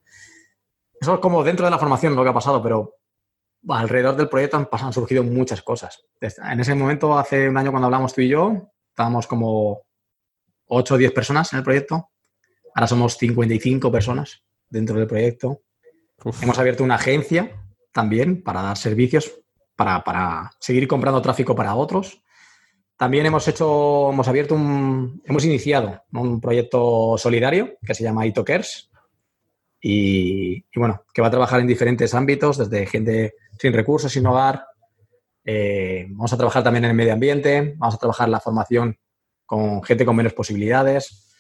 [0.99, 2.97] Eso es como dentro de la formación lo que ha pasado, pero
[3.69, 6.05] alrededor del proyecto han, han, surgido muchas cosas.
[6.19, 9.81] En ese momento, hace un año cuando hablamos tú y yo, estábamos como
[10.67, 12.09] 8 o 10 personas en el proyecto.
[12.75, 15.61] Ahora somos 55 personas dentro del proyecto.
[16.23, 16.41] Uf.
[16.43, 19.31] Hemos abierto una agencia también para dar servicios,
[19.75, 22.23] para, para, seguir comprando tráfico para otros.
[22.97, 28.89] También hemos hecho, hemos abierto un, hemos iniciado un proyecto solidario que se llama Itokers,
[29.85, 34.25] y, y, bueno, que va a trabajar en diferentes ámbitos, desde gente sin recursos, sin
[34.25, 34.67] hogar.
[35.45, 38.97] Eh, vamos a trabajar también en el medio ambiente, vamos a trabajar la formación
[39.45, 41.33] con gente con menos posibilidades.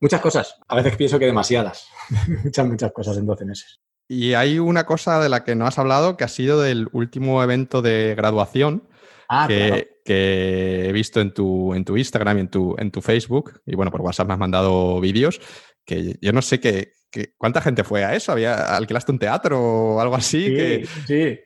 [0.00, 0.56] Muchas cosas.
[0.66, 1.86] A veces pienso que demasiadas.
[2.44, 3.80] muchas, muchas cosas en 12 meses.
[4.08, 7.40] Y hay una cosa de la que no has hablado, que ha sido del último
[7.44, 8.88] evento de graduación
[9.28, 13.60] ah, que, he visto en tu, en tu Instagram y en tu, en tu Facebook.
[13.66, 15.40] Y bueno, por WhatsApp me has mandado vídeos
[15.84, 16.92] que yo no sé qué,
[17.36, 18.32] cuánta gente fue a eso.
[18.32, 20.46] ¿Había, ¿Alquilaste un teatro o algo así?
[20.46, 21.40] Sí, sí.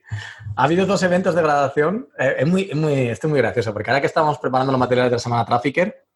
[0.56, 2.08] Ha habido dos eventos de graduación.
[2.18, 5.10] Eh, es muy, muy, esto es muy gracioso, porque ahora que estamos preparando los materiales
[5.10, 6.06] de la semana Trafficker,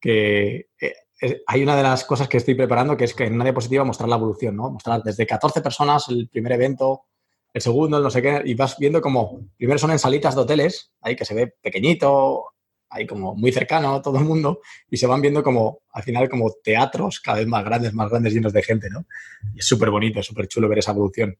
[0.00, 3.44] que eh, hay una de las cosas que estoy preparando que es que en una
[3.44, 4.70] diapositiva mostrar la evolución, ¿no?
[4.70, 7.04] Mostrar desde 14 personas el primer evento,
[7.52, 10.40] el segundo, el no sé qué, y vas viendo como, primero son en salitas de
[10.40, 12.51] hoteles, ahí que se ve pequeñito,
[12.92, 16.52] ahí como muy cercano todo el mundo, y se van viendo como, al final, como
[16.62, 19.06] teatros cada vez más grandes, más grandes, llenos de gente, ¿no?
[19.54, 21.36] Y es súper bonito, súper chulo ver esa evolución.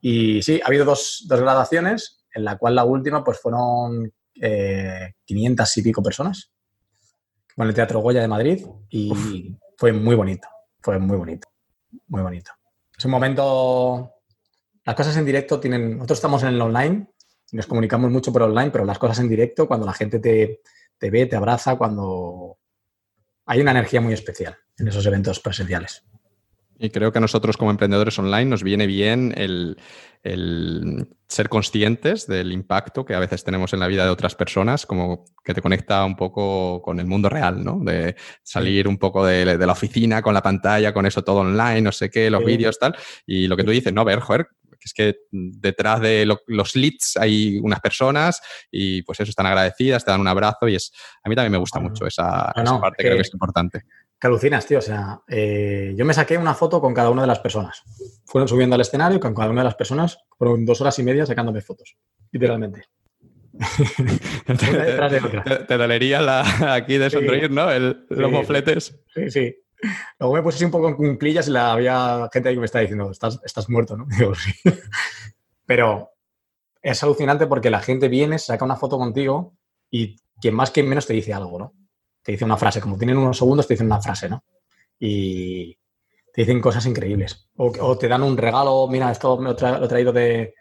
[0.00, 5.14] Y sí, ha habido dos, dos gradaciones, en la cual la última, pues fueron eh,
[5.24, 6.52] 500 y pico personas
[7.56, 10.46] con el Teatro Goya de Madrid y fue muy bonito,
[10.80, 11.48] fue muy bonito,
[12.08, 12.52] muy bonito.
[12.96, 14.12] Es un momento,
[14.84, 17.08] las cosas en directo tienen, nosotros estamos en el online,
[17.52, 20.60] nos comunicamos mucho por online, pero las cosas en directo, cuando la gente te,
[20.98, 22.58] te ve, te abraza, cuando
[23.46, 26.04] hay una energía muy especial en esos eventos presenciales.
[26.78, 29.78] Y creo que a nosotros como emprendedores online nos viene bien el,
[31.28, 35.24] ser conscientes del impacto que a veces tenemos en la vida de otras personas, como
[35.42, 37.78] que te conecta un poco con el mundo real, ¿no?
[37.80, 41.92] De salir un poco de, la oficina con la pantalla, con eso todo online, no
[41.92, 42.94] sé qué, los vídeos, tal.
[43.24, 44.48] Y lo que tú dices, no, ver, joder,
[44.86, 50.12] es que detrás de los leads hay unas personas y pues eso, están agradecidas, te
[50.12, 53.22] dan un abrazo y es, a mí también me gusta mucho esa, parte, creo que
[53.22, 53.82] es importante.
[54.18, 54.78] Que alucinas, tío.
[54.78, 57.82] O sea, eh, yo me saqué una foto con cada una de las personas.
[58.24, 60.18] Fueron subiendo al escenario con cada una de las personas.
[60.38, 61.96] Fueron dos horas y media sacándome fotos,
[62.30, 62.84] literalmente.
[65.66, 67.66] te, dolería la, aquí de sonreír, ¿no?
[67.76, 68.98] los mofletes.
[69.14, 69.56] Sí, sí.
[70.18, 72.66] Luego me puse así un poco en cunclillas y la, había gente ahí que me
[72.66, 74.06] estaba diciendo, estás, estás muerto, ¿no?
[75.66, 76.10] Pero
[76.82, 79.56] es alucinante porque la gente viene, saca una foto contigo
[79.90, 81.74] y quien más que menos te dice algo, ¿no?
[82.26, 84.42] te dice una frase, como tienen unos segundos, te dicen una frase, ¿no?
[84.98, 85.72] Y
[86.32, 87.48] te dicen cosas increíbles.
[87.54, 90.52] O, te dan un regalo, mira, esto me lo, he traído de,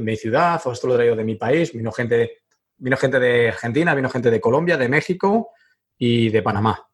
[0.00, 1.72] mi ciudad, o esto lo he traído de mi país.
[1.72, 2.42] Vino gente,
[2.76, 5.48] vino gente de Argentina, vino gente de Colombia, de México
[5.98, 6.88] y de Panamá.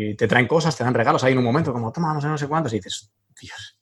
[0.00, 2.28] Y te traen cosas, te dan regalos ahí en un momento, como, toma, no sé,
[2.28, 3.80] no sé cuántos, y dices, Dios,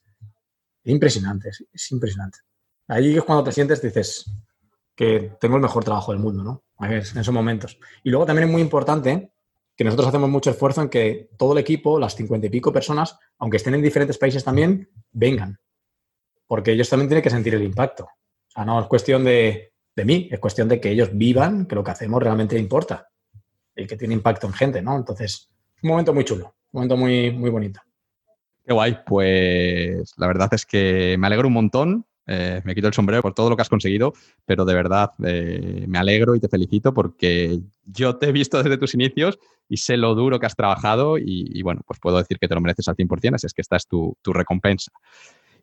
[0.83, 2.39] es impresionante, es, impresionante.
[2.89, 4.25] Ahí es cuando te sientes, dices,
[4.95, 6.65] que tengo el mejor trabajo del mundo, ¿no?
[6.81, 7.79] En esos momentos.
[8.03, 9.31] Y luego también es muy importante
[9.77, 13.19] que nosotros hacemos mucho esfuerzo en que todo el equipo, las cincuenta y pico personas,
[13.37, 15.61] aunque estén en diferentes países también, vengan.
[16.47, 18.05] Porque ellos también tienen que sentir el impacto.
[18.05, 21.85] O sea, no es cuestión de, mí, es cuestión de que ellos vivan que lo
[21.85, 23.07] que hacemos realmente importa
[23.75, 24.97] y que tiene impacto en gente, ¿no?
[24.97, 25.51] Entonces,
[25.83, 27.81] un momento muy chulo, un momento muy, muy bonito.
[28.65, 32.93] Qué guay, pues la verdad es que me alegro un montón eh, me quito el
[32.93, 34.13] sombrero por todo lo que has conseguido,
[34.45, 38.79] pero de verdad eh, me alegro y te felicito porque yo te he visto desde
[38.79, 42.49] tus inicios y sé lo duro que has trabajado y, bueno, pues puedo decir que
[42.49, 44.91] te lo mereces al 100%, así es que esta es tu, recompensa.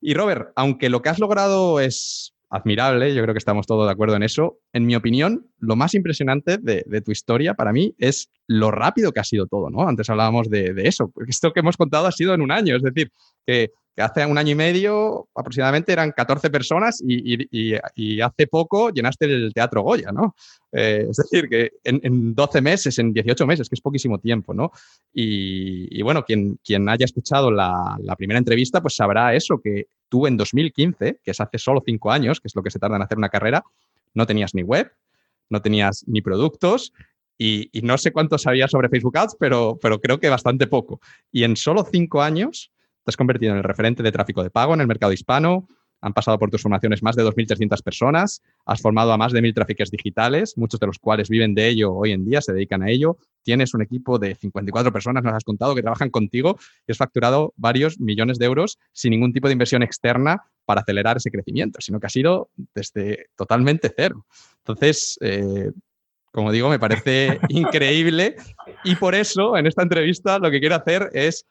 [0.02, 3.92] Y Robert, aunque lo que has logrado es admirable, yo creo que estamos todos de
[3.92, 4.60] acuerdo en eso.
[4.74, 9.20] En mi opinión, lo más impresionante de, tu historia para mí es lo rápido que
[9.20, 9.88] ha sido todo, ¿no?
[9.88, 12.76] Antes hablábamos de, de, eso, porque esto que hemos contado ha sido en un año,
[12.76, 13.12] es decir,
[13.44, 17.74] que que hace un año y medio aproximadamente eran 14 personas y,
[18.22, 20.36] hace poco llenaste el Teatro Goya, ¿no?
[20.72, 24.72] Eh, es decir, que en, 12 meses, en 18 meses, que es poquísimo tiempo, ¿no?
[25.14, 30.38] Y, bueno, quien, quien haya escuchado la, primera entrevista, pues sabrá eso, que tú en
[30.38, 33.18] 2015, que es hace solo 5 años, que es lo que se tarda en hacer
[33.18, 33.64] una carrera,
[34.14, 34.92] no tenías ni web,
[35.50, 36.94] no tenías ni productos,
[37.38, 41.02] y, no sé cuánto sabías sobre Facebook Ads, pero, pero creo que bastante poco.
[41.32, 42.72] Y en solo cinco años
[43.04, 45.68] te has convertido en el referente de tráfico de pago en el mercado hispano.
[46.02, 48.42] Han pasado por tus formaciones más de 2.300 personas.
[48.66, 51.94] Has formado a más de 1.000 tráficos digitales, muchos de los cuales viven de ello
[51.94, 53.18] hoy en día, se dedican a ello.
[53.42, 57.54] Tienes un equipo de 54 personas, nos has contado, que trabajan contigo y has facturado
[57.56, 62.02] varios millones de euros sin ningún tipo de inversión externa para acelerar ese crecimiento, sino
[62.02, 64.26] que ha sido desde totalmente cero.
[64.58, 65.72] Entonces, eh,
[66.34, 68.36] como digo, me parece increíble
[68.84, 71.46] y por eso en esta entrevista lo que quiero hacer es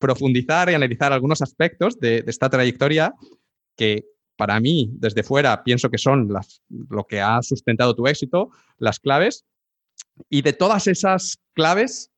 [0.00, 3.14] profundizar y analizar algunos aspectos de, esta trayectoria
[3.76, 8.50] que para mí, desde fuera, pienso que son las, lo que ha sustentado tu éxito,
[8.78, 9.44] las claves.
[10.30, 12.10] Y de todas esas claves,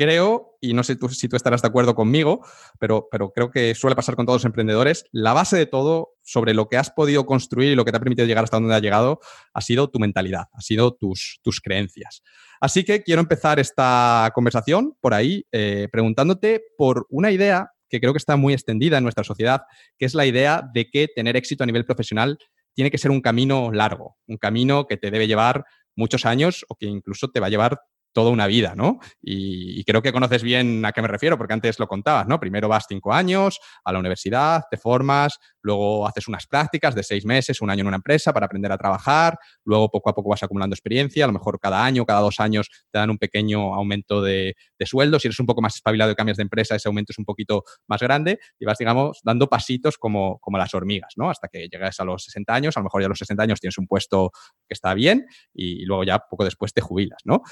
[0.00, 2.40] creo, y no sé si tú estarás de acuerdo conmigo,
[2.78, 6.54] pero, pero creo que suele pasar con todos los emprendedores, la base de todo sobre
[6.54, 8.80] lo que has podido construir y lo que te ha permitido llegar hasta donde has
[8.80, 9.20] llegado
[9.52, 12.22] ha sido tu mentalidad, ha sido tus, tus creencias.
[12.62, 18.14] Así que quiero empezar esta conversación por ahí eh, preguntándote por una idea que creo
[18.14, 19.64] que está muy extendida en nuestra sociedad,
[19.98, 22.38] que es la idea de que tener éxito a nivel profesional
[22.72, 26.76] tiene que ser un camino largo, un camino que te debe llevar muchos años o
[26.76, 28.98] que incluso te va a llevar toda una vida, ¿no?
[29.22, 32.38] Y, creo que conoces bien a qué me refiero, porque antes lo contabas, ¿no?
[32.38, 37.24] Primero vas cinco años a la universidad, te formas, luego haces unas prácticas de seis
[37.24, 40.42] meses, un año en una empresa para aprender a trabajar, luego poco a poco vas
[40.42, 44.22] acumulando experiencia, a lo mejor cada año, cada dos años te dan un pequeño aumento
[44.22, 47.18] de, sueldo, si eres un poco más espabilado y cambias de empresa, ese aumento es
[47.18, 51.30] un poquito más grande y vas, digamos, dando pasitos como, como las hormigas, ¿no?
[51.30, 53.60] Hasta que llegas a los 60 años, a lo mejor ya a los 60 años
[53.60, 54.30] tienes un puesto
[54.68, 57.42] que está bien y luego ya poco después te jubilas, ¿no?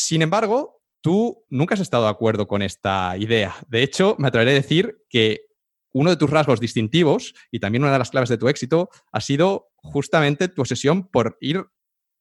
[0.00, 3.56] Sin embargo, tú nunca has estado de acuerdo con esta idea.
[3.66, 5.40] De hecho, me atreveré a decir que
[5.92, 9.20] uno de tus rasgos distintivos y también una de las claves de tu éxito ha
[9.20, 11.66] sido justamente tu obsesión por ir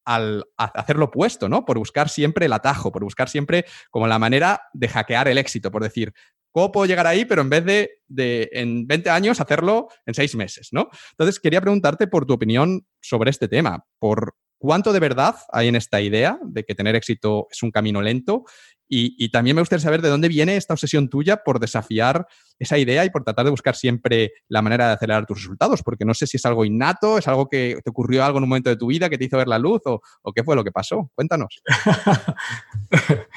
[0.06, 1.66] al hacer lo opuesto, ¿no?
[1.66, 5.70] Por buscar siempre el atajo, por buscar siempre como la manera de hackear el éxito,
[5.70, 6.14] por decir,
[6.52, 10.36] ¿cómo puedo llegar ahí, pero en vez de, de en 20 años hacerlo en 6
[10.36, 10.90] meses, ¿no?
[11.12, 15.76] Entonces, quería preguntarte por tu opinión sobre este tema, por ¿Cuánto de verdad hay en
[15.76, 18.46] esta idea de que tener éxito es un camino lento?
[18.90, 22.26] Y, también me gustaría saber de dónde viene esta obsesión tuya por desafiar
[22.58, 26.06] esa idea y por tratar de buscar siempre la manera de acelerar tus resultados, porque
[26.06, 28.70] no sé si es algo innato, es algo que te ocurrió algo en un momento
[28.70, 30.02] de tu vida que te hizo ver la luz o,
[30.34, 31.12] qué fue lo que pasó.
[31.16, 31.62] Cuéntanos.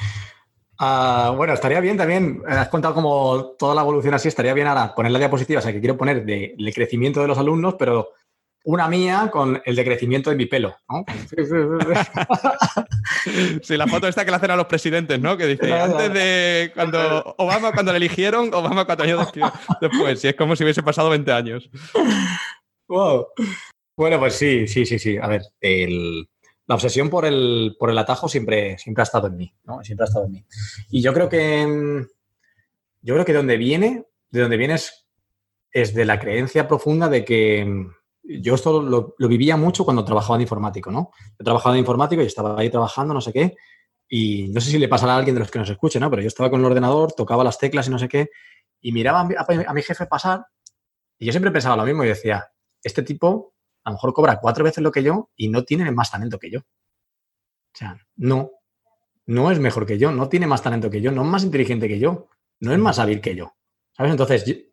[0.83, 4.95] Ah, bueno, estaría bien también, has contado como toda la evolución así, estaría bien ahora
[4.95, 8.15] poner la diapositiva, o sea, que quiero poner de, de crecimiento de los alumnos, pero
[8.65, 10.77] una mía con el decrecimiento de mi pelo.
[10.89, 11.05] ¿no?
[13.63, 15.37] Sí, la foto esta que le hacen a los presidentes, ¿no?
[15.37, 19.31] Que dice, antes de cuando Obama, cuando le eligieron, Obama cuatro años
[19.81, 20.25] después.
[20.25, 21.71] Y es como si hubiese pasado 20 años.
[22.89, 23.27] Wow.
[23.97, 25.19] Bueno, pues sí, sí, sí, sí.
[25.19, 29.55] A ver, la obsesión por el, por el atajo siempre, siempre ha estado en mí,
[29.65, 29.83] ¿no?
[29.85, 30.45] Siempre ha estado en mí.
[30.91, 32.07] Y yo creo que,
[33.03, 35.07] yo creo que de donde viene, de donde viene es,
[35.73, 37.91] es de la creencia profunda de que
[38.39, 41.11] yo esto lo, vivía mucho cuando trabajaba de informático, ¿no?
[41.39, 43.57] Yo trabajaba de informático y estaba ahí trabajando, no sé qué,
[44.09, 46.11] y no sé si le pasará a alguien de los que nos escuche, ¿no?
[46.11, 48.31] Pero yo estaba con el ordenador, tocaba las teclas y no sé qué,
[48.81, 50.47] y miraba a mi, jefe pasar,
[51.19, 52.49] y yo siempre pensaba lo mismo y decía,
[52.83, 56.11] este tipo a lo mejor cobra cuatro veces lo que yo y no tiene más
[56.11, 56.61] talento que yo.
[56.61, 58.51] O sea, no,
[59.27, 61.89] no es mejor que yo, no tiene más talento que yo, no es más inteligente
[61.89, 62.29] que yo,
[62.61, 63.55] no es más hábil que yo.
[63.93, 64.13] ¿Sabes?
[64.13, 64.70] Entonces,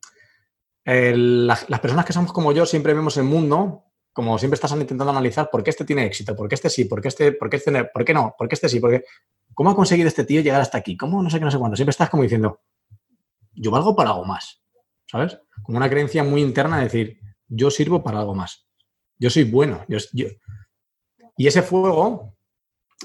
[0.87, 5.49] las, personas que somos como yo siempre vemos el mundo como siempre estás intentando analizar
[5.51, 7.83] por qué este tiene éxito, por qué este sí, por qué este, por qué este,
[7.83, 9.03] por qué no, por qué este sí, porque
[9.53, 11.75] cómo ha conseguido este tío llegar hasta aquí, cómo no sé qué, no sé cuándo.
[11.75, 12.61] Siempre estás como diciendo,
[13.53, 14.63] yo valgo para algo más,
[15.05, 15.37] ¿sabes?
[15.61, 18.67] Como una creencia muy interna de decir, yo sirvo para algo más,
[19.19, 19.99] yo soy bueno, yo,
[21.37, 22.35] y ese fuego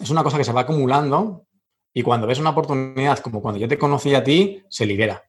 [0.00, 1.46] es una cosa que se va acumulando
[1.92, 5.22] y cuando ves una oportunidad como cuando yo te conocí a ti, se libera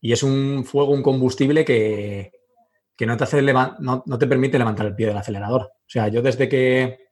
[0.00, 2.32] y es un fuego, un combustible que,
[3.00, 5.62] no, te hace no, te permite levantar el pie del acelerador.
[5.62, 7.10] O sea, yo desde que,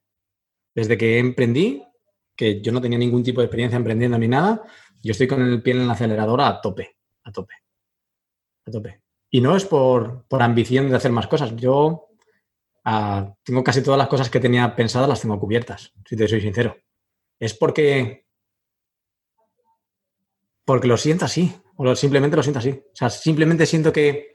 [0.75, 1.83] desde que emprendí,
[2.37, 4.63] que yo no tenía ningún tipo de experiencia emprendiendo ni nada,
[5.03, 7.55] yo estoy con el pie en el acelerador a tope, a tope,
[8.67, 9.03] a tope.
[9.31, 11.55] Y no es por, ambición de hacer más cosas.
[11.57, 12.09] Yo
[12.85, 16.41] ah, tengo casi todas las cosas que tenía pensadas, las tengo cubiertas, si te soy
[16.41, 16.77] sincero.
[17.39, 18.27] Es porque,
[20.65, 21.55] porque lo siento así.
[21.81, 22.71] O simplemente lo siento así.
[22.71, 24.35] O sea, simplemente siento que,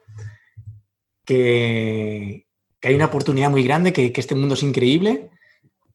[1.26, 2.48] que,
[2.82, 5.30] hay una oportunidad muy grande, que, este mundo es increíble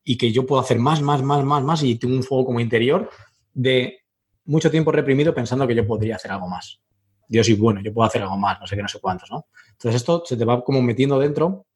[0.04, 2.60] y que yo puedo hacer más, más, más, más, más y tengo un fuego como
[2.60, 3.10] interior
[3.54, 4.00] de
[4.44, 6.82] mucho tiempo reprimido pensando que yo podría hacer algo más.
[7.26, 9.46] Dios sí, bueno, yo puedo hacer algo más, no sé qué, no sé cuántos, ¿no?
[9.72, 11.66] Entonces esto se te va como metiendo dentro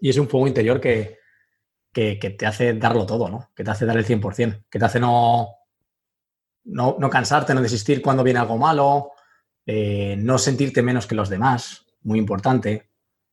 [0.00, 1.18] y es un fuego interior que,
[1.92, 3.48] que, que te hace darlo todo, ¿no?
[3.54, 5.55] Que te hace dar el 100%, que te hace no,
[6.66, 9.12] no, cansarte, no desistir cuando viene algo malo,
[9.64, 12.90] eh, no sentirte menos que los demás, muy importante,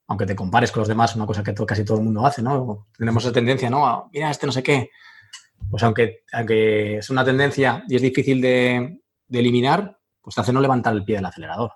[0.07, 2.87] aunque te compares con los demás, una cosa que casi todo el mundo hace, ¿no?
[2.97, 4.09] Tenemos esa tendencia, ¿no?
[4.13, 4.89] mira, este no sé qué.
[5.69, 10.61] Pues aunque, aunque es una tendencia y es difícil de, eliminar, pues te hace no
[10.61, 11.71] levantar el pie del acelerador,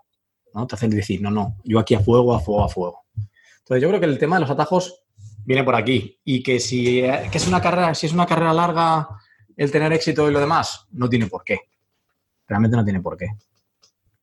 [0.54, 0.68] ¿no?
[0.68, 3.06] Te hace decir, no, no, yo aquí a fuego, a fuego, a fuego.
[3.60, 5.04] Entonces yo creo que el tema de los atajos
[5.44, 9.10] viene por aquí y que si que es una carrera, si es una carrera larga
[9.58, 10.88] el tener éxito y lo demás?
[10.92, 11.60] No tiene por qué.
[12.48, 13.36] Realmente no tiene por qué.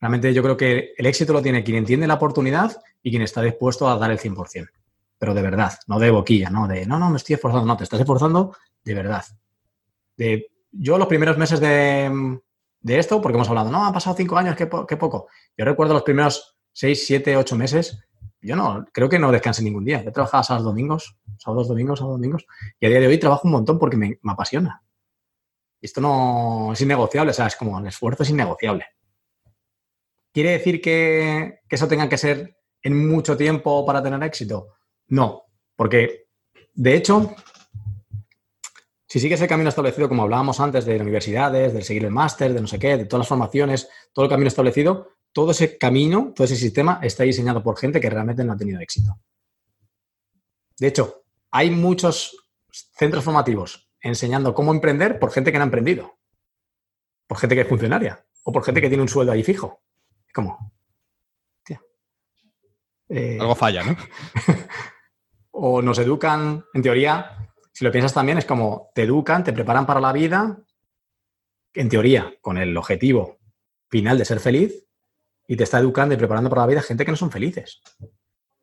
[0.01, 3.43] Realmente yo creo que el éxito lo tiene quien entiende la oportunidad y quien está
[3.43, 4.69] dispuesto a dar el 100%.
[5.19, 7.67] Pero de verdad, no de boquilla, no de, no, no, me estoy esforzando.
[7.67, 9.25] No, te estás esforzando de verdad.
[10.17, 12.41] De, yo los primeros meses de,
[12.83, 15.29] esto, porque hemos hablado, no, han pasado cinco años, qué, qué poco.
[15.57, 17.99] Yo recuerdo los primeros seis, siete, ocho meses,
[18.43, 20.03] yo no, creo que no descansé ningún día.
[20.05, 22.47] Yo trabajaba sábados, domingos, sábados, domingos, sábados, domingos,
[22.79, 24.83] y a día de hoy trabajo un montón porque me apasiona.
[25.85, 28.87] Esto no es innegociable, o sea, es como el esfuerzo es innegociable.
[30.33, 34.77] ¿Quiere decir que, eso tenga que ser en mucho tiempo para tener éxito?
[35.09, 35.43] No,
[35.77, 36.29] porque
[36.73, 37.37] de hecho,
[39.07, 42.63] si sigues el camino establecido, como hablábamos antes, de universidades, de seguir el máster, de
[42.63, 46.47] no sé qué, de todas las formaciones, todo el camino establecido, todo ese camino, todo
[46.47, 49.19] ese sistema está diseñado por gente que realmente no ha tenido éxito.
[50.79, 52.35] De hecho, hay muchos
[52.71, 56.19] centros formativos enseñando cómo emprender por gente que no ha emprendido,
[57.27, 59.83] por gente que es funcionaria o por gente que tiene un sueldo ahí fijo.
[60.33, 60.75] ¿Cómo?
[63.09, 63.97] Eh, Algo falla, ¿no?
[65.51, 69.87] o nos educan, en teoría, si lo piensas también, es como te educan, te preparan
[69.87, 70.59] para la vida,
[71.75, 73.39] en teoría, con el objetivo
[73.89, 74.87] final de ser feliz,
[75.47, 77.83] y te está educando y preparando para la vida gente que no son felices,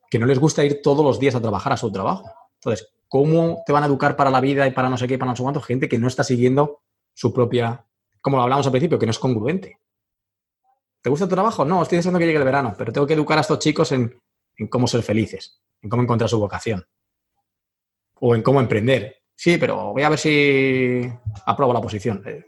[0.09, 2.29] que no les gusta ir todos los días a trabajar a su trabajo.
[2.63, 5.31] Entonces, ¿cómo te van a educar para la vida y para no sé qué para
[5.31, 5.61] no sé cuánto?
[5.61, 6.81] Gente que no está siguiendo
[7.13, 7.85] su propia,
[8.21, 9.79] como lo hablamos al principio, que no es congruente.
[11.01, 11.65] ¿Te gusta tu trabajo?
[11.65, 14.21] No, estoy deseando que llegue el verano, pero tengo que educar a estos chicos en,
[14.57, 16.85] en cómo ser felices, en cómo encontrar su vocación
[18.19, 19.23] o en cómo emprender.
[19.35, 21.11] Sí, pero voy a ver si
[21.47, 22.21] apruebo la posición.
[22.27, 22.45] Eh,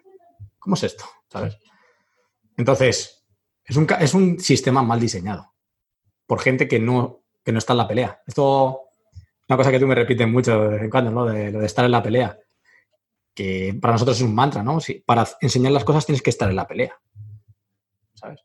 [0.60, 1.06] ¿Cómo es esto?
[1.28, 1.58] ¿Sabes?
[2.56, 3.26] Entonces,
[3.66, 5.54] es un, es un sistema mal diseñado
[6.28, 8.22] por gente que no, que no está en la pelea.
[8.28, 8.83] Esto
[9.48, 11.26] una cosa que tú me repites mucho de vez en cuando, ¿no?
[11.26, 12.38] De lo de estar en la pelea.
[13.34, 14.80] Que para nosotros es un mantra, ¿no?
[14.80, 16.98] Si, para enseñar las cosas tienes que estar en la pelea.
[18.14, 18.42] ¿Sabes?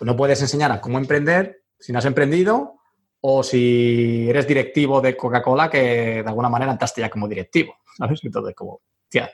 [0.00, 2.80] no puedes enseñar a cómo emprender si no has emprendido
[3.20, 8.20] o si eres directivo de Coca-Cola que de alguna manera entraste ya como directivo, ¿sabes?
[8.24, 9.30] Entonces, como, tía,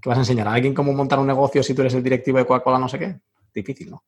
[0.00, 2.36] ¿qué vas a enseñar a alguien cómo montar un negocio si tú eres el directivo
[2.36, 3.18] de Coca-Cola no sé qué?
[3.54, 4.04] Difícil, ¿no?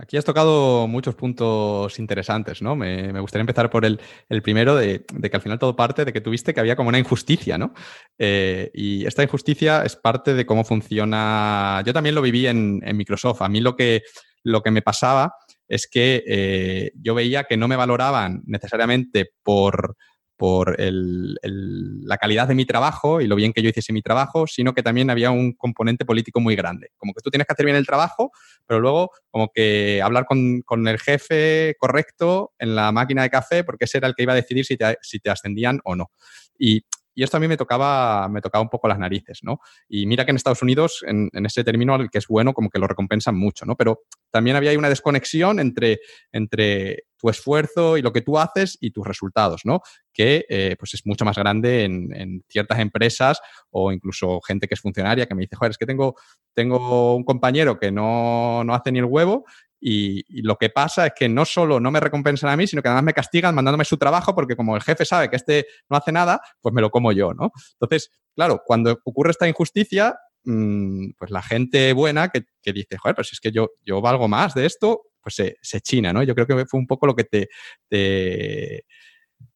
[0.00, 2.76] Aquí has tocado muchos puntos interesantes, ¿no?
[2.76, 3.98] Me, gustaría empezar por el,
[4.42, 7.58] primero de, que al final todo parte de que tuviste que había como una injusticia,
[7.58, 7.74] ¿no?
[8.16, 11.82] Eh, y esta injusticia es parte de cómo funciona.
[11.84, 13.42] Yo también lo viví en, en Microsoft.
[13.42, 14.02] A mí lo que,
[14.44, 15.34] lo que me pasaba
[15.66, 19.96] es que eh, yo veía que no me valoraban necesariamente por,
[20.38, 24.72] por la calidad de mi trabajo y lo bien que yo hiciese mi trabajo, sino
[24.72, 26.92] que también había un componente político muy grande.
[26.96, 28.30] Como que tú tienes que hacer bien el trabajo,
[28.64, 33.86] pero luego como que hablar con, el jefe correcto en la máquina de café, porque
[33.86, 36.12] ese era el que iba a decidir si te, si te ascendían o no.
[36.56, 36.84] Y
[37.18, 39.58] y esto a mí me tocaba, me tocaba un poco las narices, ¿no?
[39.88, 42.78] Y mira que en Estados Unidos, en, ese término, el que es bueno, como que
[42.78, 43.74] lo recompensan mucho, ¿no?
[43.74, 45.98] Pero también había una desconexión entre,
[46.30, 49.80] entre tu esfuerzo y lo que tú haces y tus resultados, ¿no?
[50.12, 53.40] Que eh, pues es mucho más grande en, ciertas empresas
[53.70, 56.14] o incluso gente que es funcionaria que me dice, joder, es que tengo,
[56.54, 59.44] tengo un compañero que no, no hace ni el huevo
[59.80, 62.88] y, lo que pasa es que no solo no me recompensan a mí, sino que
[62.88, 66.12] además me castigan mandándome su trabajo porque como el jefe sabe que este no hace
[66.12, 67.52] nada, pues me lo como yo, ¿no?
[67.74, 73.24] Entonces, claro, cuando ocurre esta injusticia, mm, pues la gente buena que, dice, joder, pero
[73.24, 76.22] si es que yo, yo valgo más de esto, pues se, se china, ¿no?
[76.22, 77.48] Yo creo que fue un poco lo que te,
[77.88, 78.84] te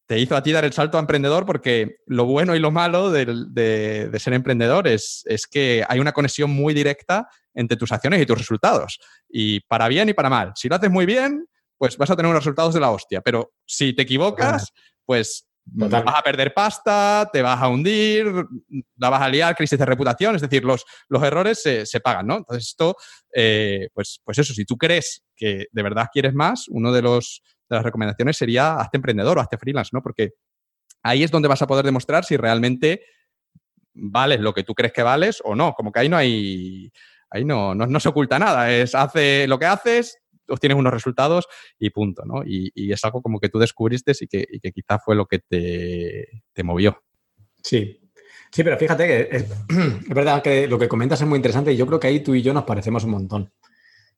[0.06, 3.10] te hizo a ti dar el salto a emprendedor porque lo bueno y lo malo
[3.10, 8.38] de, ser emprendedor es, que hay una conexión muy directa entre tus acciones y tus
[8.38, 8.98] resultados.
[9.28, 10.52] Y para bien y para mal.
[10.54, 11.46] Si lo haces muy bien,
[11.78, 13.20] pues vas a tener unos resultados de la hostia.
[13.20, 14.72] Pero si te equivocas,
[15.04, 18.26] pues vas a perder pasta, te vas a hundir,
[18.96, 20.34] la vas a liar, crisis de reputación.
[20.34, 22.38] Es decir, los, los errores se, pagan, ¿no?
[22.38, 22.96] Entonces, esto,
[23.34, 27.42] eh, pues, pues eso, si tú crees que de verdad quieres más, uno de los
[27.72, 30.02] de las recomendaciones sería hazte emprendedor o hazte freelance, ¿no?
[30.02, 30.34] Porque
[31.02, 33.02] ahí es donde vas a poder demostrar si realmente
[33.94, 35.72] vales lo que tú crees que vales o no.
[35.74, 36.90] Como que ahí no hay,
[37.30, 38.72] ahí no, no, se oculta nada.
[38.72, 40.18] Es hace lo que haces,
[40.48, 41.46] obtienes unos resultados
[41.78, 42.42] y punto, ¿no?
[42.44, 45.40] Y, es algo como que tú descubriste y que, y que quizá fue lo que
[45.40, 47.02] te, movió.
[47.62, 47.98] Sí.
[48.50, 49.42] Sí, pero fíjate que es,
[50.08, 52.34] es, verdad que lo que comentas es muy interesante y yo creo que ahí tú
[52.34, 53.52] y yo nos parecemos un montón.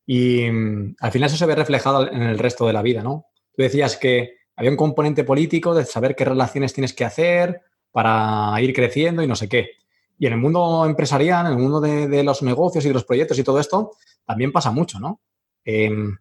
[0.06, 3.26] Y mm, al final eso se ve reflejado en el resto de la vida, ¿no?
[3.56, 8.60] Tú decías que había un componente político de saber qué relaciones tienes que hacer para
[8.60, 9.70] ir creciendo y no sé qué.
[10.18, 13.38] Y en el mundo empresarial, en el mundo de, los negocios y de los proyectos
[13.38, 13.92] y todo esto,
[14.24, 15.20] también pasa mucho, ¿no?
[15.64, 16.16] Em,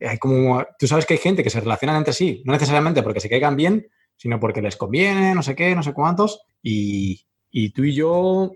[0.00, 3.20] hay como, tú sabes que hay gente que se relaciona entre sí, no necesariamente porque
[3.20, 6.42] se caigan bien, sino porque les conviene, no sé qué, no sé cuántos.
[6.62, 7.24] Y,
[7.74, 8.52] tú y yo,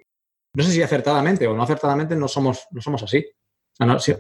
[0.55, 3.25] no sé si acertadamente o no acertadamente, no somos, no somos así.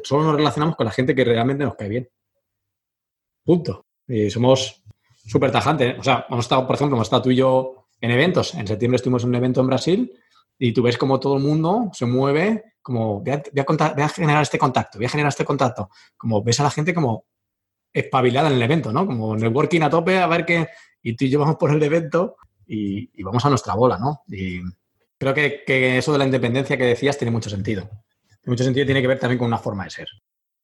[0.02, 2.08] solo nos relacionamos con la gente que realmente nos cae bien.
[3.44, 3.86] Punto.
[4.06, 4.82] Y somos
[5.26, 5.98] súper tajantes.
[5.98, 8.54] O sea, hemos estado, por ejemplo, hemos estado tú y yo en eventos.
[8.54, 10.12] En septiembre estuvimos en un evento en Brasil
[10.58, 14.98] y tú ves como todo el mundo se mueve, como voy a, generar este contacto,
[14.98, 15.88] voy a generar este contacto.
[16.16, 17.24] Como ves a la gente como
[17.92, 19.06] espabilada en el evento, ¿no?
[19.06, 20.68] Como networking a tope, a ver qué.
[21.02, 22.36] Y tú y yo vamos por el evento
[22.66, 24.22] y, vamos a nuestra bola, ¿no?
[24.28, 24.60] Y
[25.18, 27.82] creo que, que, eso de la independencia que decías tiene mucho sentido.
[27.82, 30.08] Tiene mucho sentido tiene que ver también con una forma de ser.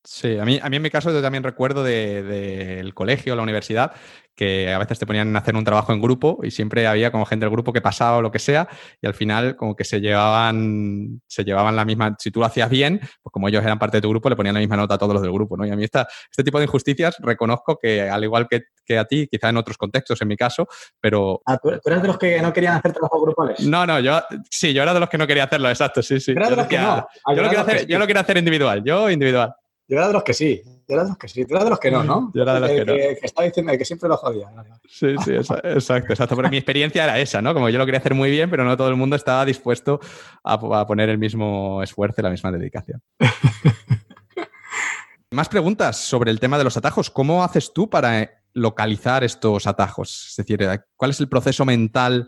[0.05, 3.93] Sí, a mí, a mí en mi caso yo también recuerdo del colegio, la universidad,
[4.39, 7.27] que a veces te ponían a hacer un trabajo en grupo y siempre había como
[7.27, 8.69] gente del grupo que pasaba o lo que sea
[9.03, 12.71] y al final como que se llevaban, se llevaban la misma, si tú lo hacías
[12.71, 14.99] bien, pues como ellos eran parte de tu grupo le ponían la misma nota a
[14.99, 15.67] todos los del grupo, ¿no?
[15.67, 19.05] Y a mí esta, este tipo de injusticias reconozco que al igual que, que a
[19.05, 20.69] ti, quizá en otros contextos en mi caso,
[21.01, 21.43] pero...
[21.45, 23.61] Ah, ¿tú, eras de los que no querían hacer trabajos grupales?
[23.67, 26.33] No, no, yo sí, yo era de los que no quería hacerlo, exacto, sí, sí.
[26.33, 27.09] Yo, lo, que no.
[27.35, 29.53] yo, lo, hacer, yo lo quería hacer individual, yo individual.
[29.89, 31.71] Yo era de los que sí, yo era de los que sí, tú eras de
[31.71, 32.31] los que no, ¿no?
[32.35, 32.93] Yo era de los que, no.
[32.93, 34.47] Que, estaba diciendo que siempre lo jodía.
[34.87, 36.37] Sí, sí, exacto, exacto.
[36.37, 37.55] Pero mi experiencia era esa, ¿no?
[37.55, 39.99] Como yo lo quería hacer muy bien, pero no todo el mundo estaba dispuesto
[40.45, 43.03] a, poner el mismo esfuerzo y la misma dedicación.
[45.31, 47.09] Más preguntas sobre el tema de los atajos.
[47.09, 50.27] ¿Cómo haces tú para localizar estos atajos?
[50.31, 52.27] Es decir, ¿cuál es el proceso mental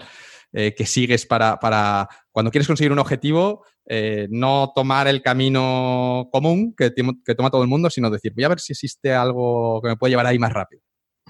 [0.53, 3.65] eh, que sigues para, para, cuando quieres conseguir un objetivo?
[3.93, 8.45] Eh, no tomar el camino común que, que, toma todo el mundo, sino decir, voy
[8.45, 10.81] a ver si existe algo que me puede llevar ahí más rápido.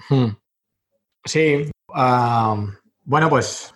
[0.07, 0.27] Hmm.
[1.25, 3.73] Sí, bueno, pues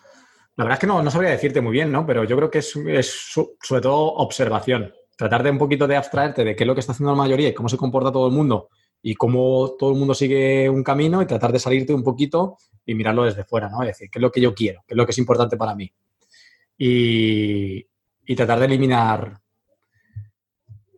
[0.56, 2.06] la verdad es que no, no, sabría decirte muy bien, ¿no?
[2.06, 4.94] Pero yo creo que es, sobre todo observación.
[5.18, 7.50] Tratar de un poquito de abstraerte de qué es lo que está haciendo la mayoría
[7.50, 8.70] y cómo se comporta todo el mundo
[9.02, 12.94] y cómo todo el mundo sigue un camino y tratar de salirte un poquito y
[12.94, 13.82] mirarlo desde fuera, ¿no?
[13.82, 15.74] Es decir, qué es lo que yo quiero, qué es lo que es importante para
[15.74, 15.92] mí.
[16.78, 17.84] Y,
[18.26, 19.42] y tratar de eliminar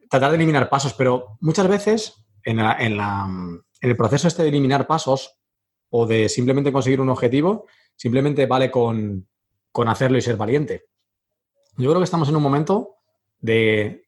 [0.09, 5.37] tratar de eliminar pasos, pero muchas veces en, el proceso este de eliminar pasos
[5.89, 7.65] o de simplemente conseguir un objetivo,
[7.95, 9.27] simplemente vale con,
[9.87, 10.85] hacerlo y ser valiente.
[11.77, 12.95] Yo creo que estamos en un momento
[13.39, 14.07] de,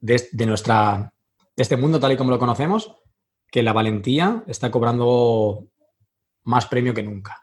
[0.00, 1.12] de, nuestra,
[1.54, 2.96] de este mundo tal y como lo conocemos,
[3.50, 5.66] que la valentía está cobrando
[6.44, 7.42] más premio que nunca.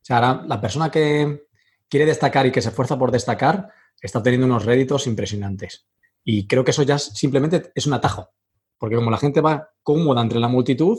[0.00, 1.46] O sea, ahora la persona que
[1.88, 3.70] quiere destacar y que se esfuerza por destacar,
[4.06, 5.86] está teniendo unos réditos impresionantes.
[6.22, 8.30] Y creo que eso ya simplemente es un atajo,
[8.78, 10.98] porque como la gente va cómoda entre la multitud,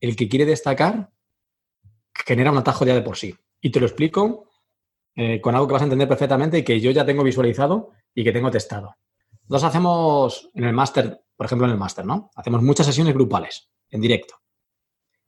[0.00, 1.10] el que quiere destacar
[2.26, 3.34] genera un atajo ya de por sí.
[3.60, 4.50] Y te lo explico
[5.14, 8.24] eh, con algo que vas a entender perfectamente y que yo ya tengo visualizado y
[8.24, 8.96] que tengo testado.
[9.48, 12.30] Nosotros hacemos en el máster, por ejemplo en el máster, ¿no?
[12.34, 14.34] Hacemos muchas sesiones grupales, en directo.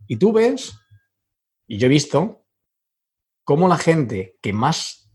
[0.06, 0.78] Y tú ves,
[1.66, 2.46] y yo he visto,
[3.44, 5.05] cómo la gente que más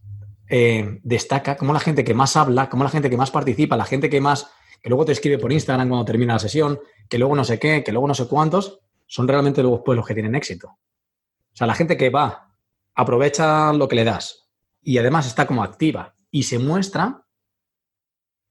[0.53, 3.85] eh, destaca, como la gente que más habla, como la gente que más participa, la
[3.85, 6.77] gente que más, que luego te escribe por Instagram cuando termina la sesión,
[7.07, 10.05] que luego no sé qué, que luego no sé cuántos, son realmente luego pues, los
[10.05, 10.67] que tienen éxito.
[10.67, 12.51] O sea, la gente que va,
[12.95, 14.49] aprovecha lo que le das
[14.81, 17.23] y además está como activa y se muestra,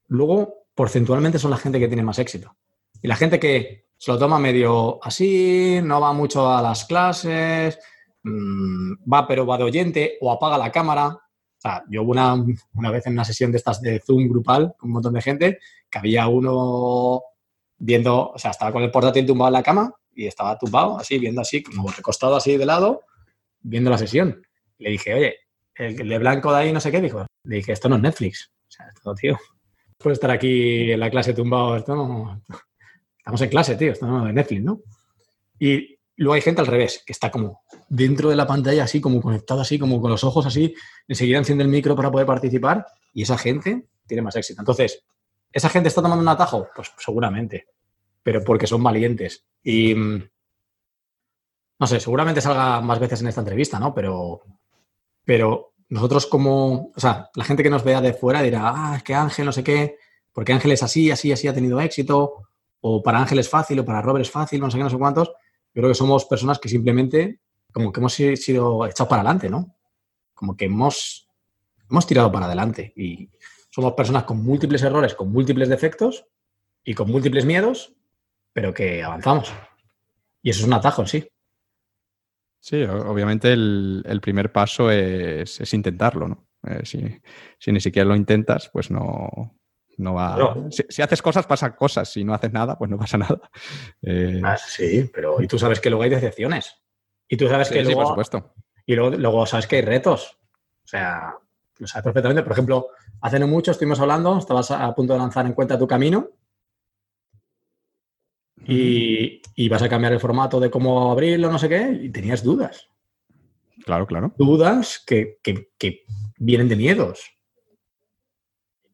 [0.07, 2.57] luego porcentualmente son la gente que tiene más éxito.
[3.03, 7.79] Y la gente que se lo toma medio así, no va mucho a las clases,
[8.23, 11.21] mm, va pero va de oyente o apaga la cámara,
[11.61, 12.35] o sea, yo hubo una,
[12.75, 15.59] una, vez en una sesión de estas de Zoom grupal con un montón de gente
[15.91, 17.23] que había uno
[17.77, 21.19] viendo, o sea, estaba con el portátil tumbado en la cama y estaba tumbado así,
[21.19, 23.03] viendo así, como recostado así de lado,
[23.61, 24.43] viendo la sesión.
[24.79, 25.37] Le dije, oye,
[25.75, 27.27] el de blanco de ahí no sé qué, dijo.
[27.45, 28.51] Le dije, esto no es Netflix.
[28.67, 29.39] O sea, esto, tío,
[29.99, 32.43] puede estar aquí en la clase tumbado, esto no...
[33.19, 34.81] Estamos en clase, tío, esto no es Netflix, ¿no?
[35.59, 39.23] Y luego hay gente al revés, que está como dentro de la pantalla, así como
[39.23, 40.75] conectado, así como con los ojos así,
[41.09, 44.61] enseguida enciende el micro para poder participar y esa gente tiene más éxito.
[44.61, 45.03] Entonces,
[45.51, 46.69] ¿esa gente está tomando un atajo?
[46.77, 47.69] Pues seguramente,
[48.23, 49.47] pero porque son valientes.
[49.63, 50.29] Y mm,
[51.79, 53.95] no sé, seguramente salga más veces en esta entrevista, ¿no?
[53.95, 54.43] Pero,
[55.25, 59.03] pero nosotros como, o sea, la gente que nos vea de fuera dirá, ah, es
[59.03, 59.97] que Ángel no sé qué,
[60.35, 62.43] porque Ángel es así, así, así ha tenido éxito,
[62.83, 64.99] o para Ángel es fácil, o para Robert es fácil, no sé qué, no sé
[64.99, 65.33] cuántos.
[65.75, 67.41] Yo creo que somos personas que simplemente
[67.73, 69.77] como que hemos sido echados para adelante, ¿no?
[70.35, 71.29] Como que hemos,
[71.89, 73.31] hemos tirado para adelante y
[73.71, 76.27] somos personas con múltiples errores, con múltiples defectos
[76.85, 77.95] y con múltiples miedos,
[78.53, 79.53] pero que avanzamos.
[80.43, 81.29] Y eso es un atajo, sí.
[82.61, 86.47] Sí, obviamente el, primer paso es, intentarlo, ¿no?
[86.67, 89.60] Eh, si, ni siquiera lo intentas, pues no,
[90.01, 90.55] no va.
[90.71, 92.11] Si, haces cosas, pasan cosas.
[92.11, 93.41] Si no haces nada, pues no pasa nada.
[94.03, 96.77] Eh, ah, sí, pero y tú sabes que luego hay decepciones.
[97.29, 98.01] Y tú sabes que luego.
[98.01, 98.55] por supuesto.
[98.87, 100.39] Y luego, sabes que hay retos.
[100.85, 101.35] O sea,
[101.79, 102.43] lo sabes perfectamente.
[102.43, 102.89] Por ejemplo,
[103.21, 106.31] hace no mucho estuvimos hablando, estabas a punto de lanzar en cuenta tu camino.
[108.67, 112.89] Y, vas a cambiar el formato de cómo abrirlo, no sé qué, y tenías dudas.
[113.85, 114.33] Claro, claro.
[114.37, 115.39] Dudas que,
[116.39, 117.31] vienen de miedos.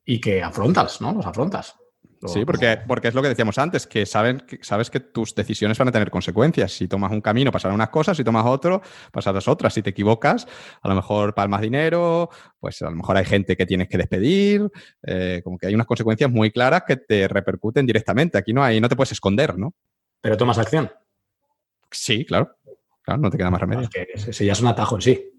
[0.06, 1.12] Y que afrontas, ¿no?
[1.12, 1.76] Los afrontas.
[2.26, 5.76] Sí, porque, porque es lo que decíamos antes, que, saben, que sabes que tus decisiones
[5.78, 6.72] van a tener consecuencias.
[6.72, 8.80] Si tomas un camino, pasarán unas cosas, si tomas otro,
[9.12, 9.74] pasarán otras.
[9.74, 10.46] Si te equivocas,
[10.80, 14.70] a lo mejor palmas dinero, pues a lo mejor hay gente que tienes que despedir,
[15.02, 18.38] eh, como que hay unas consecuencias muy claras que te repercuten directamente.
[18.38, 19.74] Aquí no hay, no te puedes esconder, ¿no?
[20.20, 20.90] Pero tomas acción.
[21.90, 22.56] Sí, claro.
[23.02, 23.88] Claro, no te queda más remedio.
[24.14, 25.32] ese ya es un atajo en sí.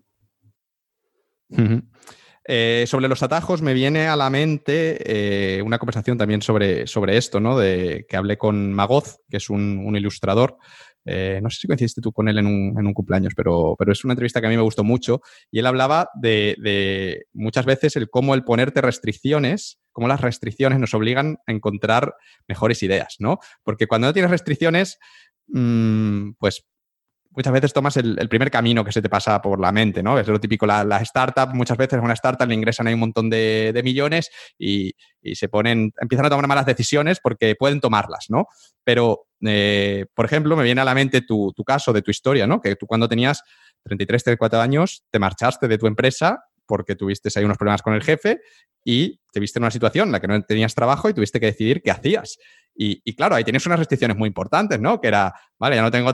[2.49, 7.17] Eh, sobre los atajos me viene a la mente eh, una conversación también sobre, sobre
[7.17, 7.57] esto, ¿no?
[7.57, 10.57] De, que hablé con Magoz, que es un, ilustrador.
[11.03, 14.13] Eh, no sé si coincidiste tú con él en un, cumpleaños, pero, pero, es una
[14.13, 15.21] entrevista que a mí me gustó mucho.
[15.51, 20.93] Y él hablaba de, muchas veces el cómo el ponerte restricciones, cómo las restricciones nos
[20.93, 22.15] obligan a encontrar
[22.47, 23.39] mejores ideas, ¿no?
[23.63, 24.99] Porque cuando no tienes restricciones,
[25.47, 26.65] mm, pues
[27.37, 30.17] muchas veces tomas el, primer camino que se te pasa por la mente, ¿no?
[30.17, 32.99] Es lo típico, la, la startup, muchas veces a una startup le ingresan ahí un
[32.99, 34.95] montón de, millones y,
[35.33, 38.47] se ponen, empiezan a tomar malas decisiones porque pueden tomarlas, ¿no?
[38.83, 42.47] Pero, eh, por ejemplo, me viene a la mente tu, tu, caso de tu historia,
[42.47, 42.59] ¿no?
[42.59, 43.43] Que tú cuando tenías
[43.83, 48.03] 33, 34 años te marchaste de tu empresa porque tuviste ahí unos problemas con el
[48.03, 48.39] jefe
[48.83, 51.47] y te viste en una situación en la que no tenías trabajo y tuviste que
[51.47, 52.37] decidir qué hacías.
[52.79, 55.01] Y, claro, ahí tienes unas restricciones muy importantes, ¿no?
[55.01, 56.11] Que era, vale, ya no tengo,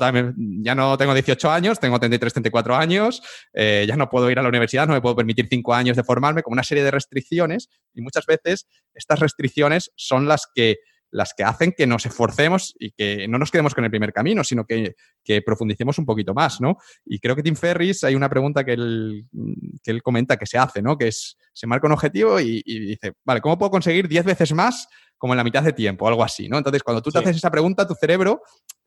[0.61, 3.21] ya no tengo 18 años, tengo 33, 34 años,
[3.53, 6.03] eh, ya no puedo ir a la universidad, no me puedo permitir 5 años de
[6.05, 7.69] formarme, con una serie de restricciones.
[7.93, 10.77] Y muchas veces estas restricciones son las que
[11.13, 14.43] las que hacen que nos esforcemos y que no nos quedemos con el primer camino,
[14.43, 14.95] sino que,
[15.45, 16.77] profundicemos un poquito más, ¿no?
[17.05, 19.25] Y creo que Tim Ferris, hay una pregunta que él,
[19.83, 20.97] que él comenta que se hace, ¿no?
[20.97, 24.87] Que es, se marca un objetivo y, dice, vale, ¿cómo puedo conseguir 10 veces más
[25.17, 26.07] como en la mitad de tiempo?
[26.07, 26.57] Algo así, ¿no?
[26.57, 28.41] Entonces, cuando tú te haces esa pregunta, tu cerebro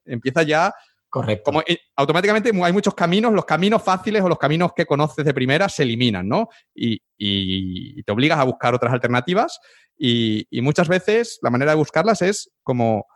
[0.05, 0.75] empieza ya
[1.09, 1.45] Correcto.
[1.45, 1.63] Como
[1.97, 5.85] automáticamente hay muchos caminos, los caminos fáciles o los caminos que conoces de primera se
[5.85, 6.49] eliminan, ¿no?
[6.75, 7.01] Y,
[8.03, 9.59] te obligas a buscar otras alternativas
[9.99, 13.07] y, muchas veces la manera de buscarlas es como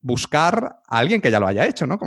[0.00, 1.98] buscar a alguien que ya lo haya hecho, ¿no?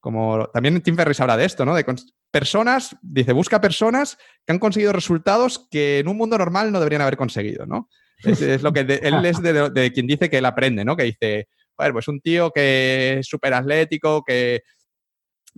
[0.00, 1.74] Como, también Tim Ferriss habla de esto, ¿no?
[1.74, 1.84] De
[2.30, 7.02] personas, dice, busca personas que han conseguido resultados que en un mundo normal no deberían
[7.02, 7.88] haber conseguido, ¿no?
[8.22, 10.96] Es, lo que él es de, quien dice que él aprende, ¿no?
[10.96, 14.62] Que dice, bueno, pues un tío que es súper atlético, que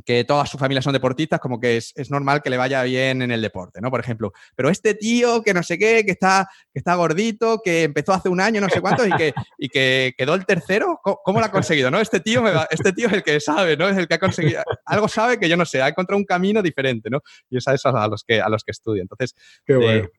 [0.04, 3.30] que toda su familia son deportistas, como que es, normal que le vaya bien en
[3.30, 3.90] el deporte, ¿no?
[3.90, 4.32] Por ejemplo.
[4.54, 8.28] Pero este tío que no sé qué, que está, que está gordito, que empezó hace
[8.28, 11.50] un año, no sé cuánto, y que, y que quedó el tercero, ¿cómo, lo ha
[11.50, 11.90] conseguido?
[11.90, 12.00] ¿no?
[12.00, 13.88] Este tío, este tío es el que sabe, ¿no?
[13.88, 16.62] Es el que ha conseguido, algo sabe que yo no sé, ha encontrado un camino
[16.62, 17.20] diferente, ¿no?
[17.50, 19.02] Y es a eso a los que, a los que estudia.
[19.02, 19.34] Entonces,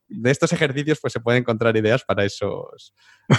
[0.10, 2.94] de, estos ejercicios, pues se pueden encontrar ideas para esos,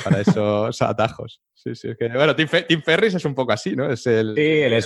[0.04, 1.42] para esos atajos.
[1.54, 2.48] Sí, sí, bueno, Tim,
[2.82, 3.90] Ferris es un poco así, ¿no?
[3.90, 4.30] Es el,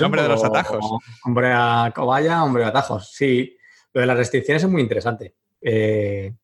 [0.03, 0.85] hombre de los atajos.
[1.24, 3.57] Hombre a cobaya, hombre a atajos, sí.
[3.93, 5.35] Lo de las restricciones es muy interesante.
[5.61, 6.35] Eh,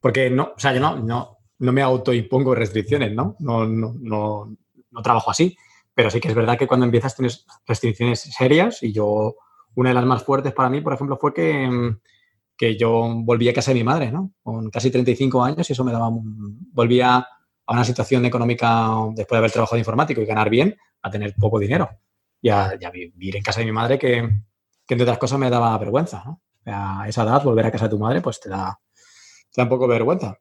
[0.00, 3.36] porque no, o sea, yo no, no, no me autoimpongo restricciones, ¿no?
[3.38, 4.56] No, no, no,
[4.90, 5.56] no trabajo así.
[5.94, 9.36] Pero sí que es verdad que cuando empiezas tienes restricciones serias y yo,
[9.74, 11.96] una de las más fuertes para mí, por ejemplo, fue que,
[12.58, 14.32] que yo volví a casa de mi madre, ¿no?
[14.42, 19.38] Con casi 35 años y eso me daba, volvía a una situación económica después de
[19.38, 21.88] haber trabajado de informático y ganar bien, a tener poco dinero.
[22.42, 24.28] Y a, vivir en casa de mi madre que,
[24.86, 26.24] que, entre otras cosas me daba vergüenza.
[26.24, 26.42] ¿no?
[26.66, 28.76] A esa edad, volver a casa de tu madre, pues te da,
[29.52, 30.36] te da un poco de vergüenza.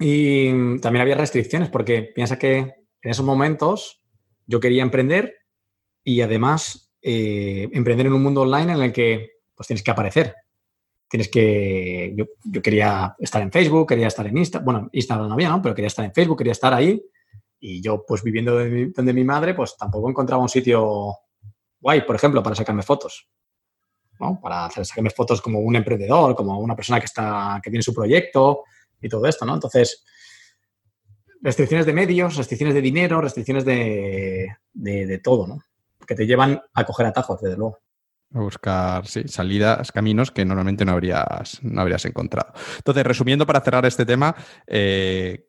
[0.00, 4.02] Y también había restricciones porque piensa que en esos momentos
[4.46, 5.36] yo quería emprender
[6.02, 10.34] y además eh, emprender en un mundo online en el que pues tienes que aparecer
[11.12, 15.50] tienes que, yo, quería estar en Facebook, quería estar en Instagram, bueno, Instagram no había,
[15.50, 15.60] ¿no?
[15.60, 17.04] Pero quería estar en Facebook, quería estar ahí.
[17.60, 21.14] Y yo, pues viviendo donde mi, madre, pues tampoco encontraba un sitio
[21.78, 23.28] guay, por ejemplo, para sacarme fotos.
[24.20, 24.40] ¿no?
[24.40, 27.92] Para hacer, sacarme fotos como un emprendedor, como una persona que, está, que tiene su
[27.92, 28.62] proyecto
[28.98, 29.52] y todo esto, ¿no?
[29.52, 30.06] Entonces,
[31.42, 35.62] restricciones de medios, restricciones de dinero, restricciones de, de, de todo, ¿no?
[36.06, 37.80] Que te llevan a coger atajos, desde luego.
[38.34, 42.52] A buscar salidas, caminos que normalmente no habrías, no habrías encontrado.
[42.78, 44.34] Entonces, resumiendo para cerrar este tema,
[44.66, 45.46] eh,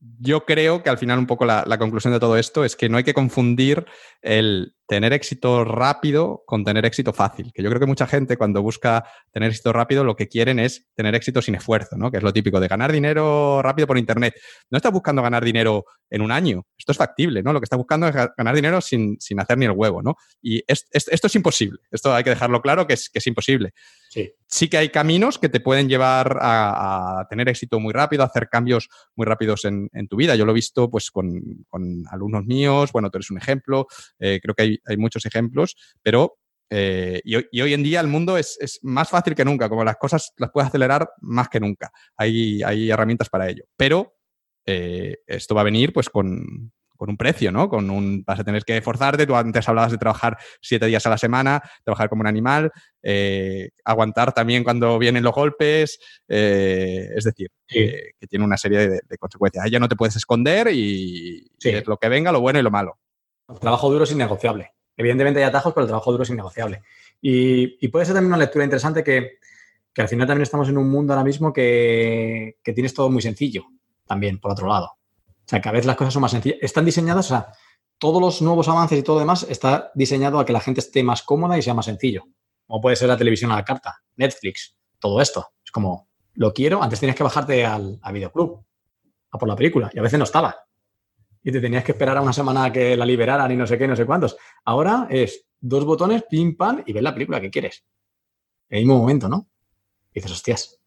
[0.00, 2.96] yo creo que al final un poco la, conclusión de todo esto es que no
[2.96, 3.86] hay que confundir
[4.22, 7.52] el tener éxito rápido con tener éxito fácil.
[7.52, 10.88] Que yo creo que mucha gente cuando busca tener éxito rápido lo que quieren es
[10.94, 12.10] tener éxito sin esfuerzo, ¿no?
[12.10, 14.34] Que es lo típico de ganar dinero rápido por Internet.
[14.70, 16.66] No estás buscando ganar dinero en un año.
[16.78, 17.52] Esto es factible, ¿no?
[17.52, 20.16] Lo que estás buscando es ganar dinero sin, hacer ni el huevo, ¿no?
[20.40, 21.80] Y esto es imposible.
[21.90, 23.74] Esto hay que dejarlo claro que es, que es imposible.
[24.08, 24.32] Sí.
[24.46, 24.68] sí.
[24.70, 28.88] que hay caminos que te pueden llevar a, tener éxito muy rápido, a hacer cambios
[29.14, 30.34] muy rápidos en, tu vida.
[30.34, 31.42] Yo lo he visto pues con,
[32.10, 33.86] alumnos míos, bueno, tú eres un ejemplo,
[34.18, 36.38] eh, creo que hay, hay, muchos ejemplos, pero
[36.70, 40.32] eh, y, hoy en día el mundo es, más fácil que nunca, como las cosas
[40.36, 41.90] las puedes acelerar más que nunca.
[42.16, 43.64] Hay, hay herramientas para ello.
[43.76, 44.14] Pero
[44.66, 47.68] eh, esto va a venir pues con, con un precio, ¿no?
[47.68, 51.10] Con un, vas a tener que esforzarte, tú antes hablabas de trabajar siete días a
[51.10, 52.70] la semana, trabajar como un animal,
[53.02, 59.64] eh, aguantar también cuando vienen los golpes, es decir, que tiene una serie de, consecuencias.
[59.64, 62.70] Ahí ya no te puedes esconder y, es lo que venga, lo bueno y lo
[62.70, 62.98] malo.
[63.48, 64.72] El trabajo duro es innegociable.
[64.96, 66.82] Evidentemente hay atajos, pero el trabajo duro es innegociable.
[67.20, 69.38] Y, puede ser también una lectura interesante que,
[69.96, 73.64] al final también estamos en un mundo ahora mismo que, que tienes todo muy sencillo,
[74.06, 74.86] también, por otro lado.
[74.86, 76.58] O sea, que a veces las cosas son más sencillas.
[76.60, 77.52] Están diseñadas, o sea,
[77.98, 81.02] todos los nuevos avances y todo lo demás está diseñado a que la gente esté
[81.02, 82.24] más cómoda y sea más sencillo.
[82.66, 85.48] Como puede ser la televisión a la carta, Netflix, todo esto.
[85.64, 88.64] Es como, lo quiero, antes tenías que bajarte al videoclub
[89.30, 90.67] a por la película y a veces no estaba.
[91.48, 93.78] Y te tenías que esperar a una semana a que la liberaran y no sé
[93.78, 94.36] qué, no sé cuántos.
[94.66, 97.86] Ahora es dos botones, pim, pam, y ves la película que quieres.
[98.68, 99.48] En el mismo momento, ¿no?
[100.12, 100.78] Y dices, hostias,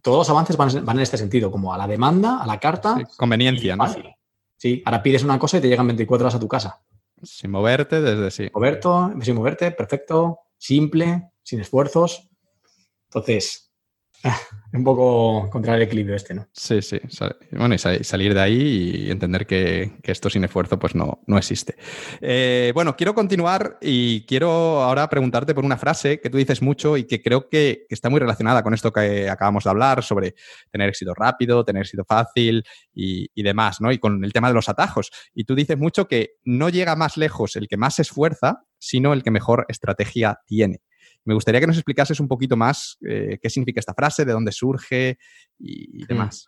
[0.00, 2.96] todos los avances van, en este sentido, como a la demanda, a la carta.
[3.18, 3.84] conveniencia, ¿no?
[4.56, 6.82] Sí, ahora pides una cosa y te llegan 24 horas a tu casa.
[7.22, 8.50] Sin moverte, desde sí.
[9.20, 12.30] sin moverte, perfecto, simple, sin esfuerzos.
[13.08, 13.65] Entonces,
[14.72, 16.48] un poco contra el equilibrio este, ¿no?
[16.52, 16.98] Sí, sí.
[17.52, 21.76] Bueno, y salir de ahí y entender que, esto sin esfuerzo pues no, no existe.
[22.20, 26.96] Eh, bueno, quiero continuar y quiero ahora preguntarte por una frase que tú dices mucho
[26.96, 30.34] y que creo que, está muy relacionada con esto que acabamos de hablar sobre
[30.70, 32.64] tener éxito rápido, tener éxito fácil
[32.94, 33.92] y, demás, ¿no?
[33.92, 35.10] Y con el tema de los atajos.
[35.34, 39.22] Y tú dices mucho que no llega más lejos el que más esfuerza, sino el
[39.22, 40.80] que mejor estrategia tiene.
[41.26, 44.52] Me gustaría que nos explicases un poquito más eh, qué significa esta frase, de dónde
[44.52, 45.18] surge
[45.58, 46.46] y, demás.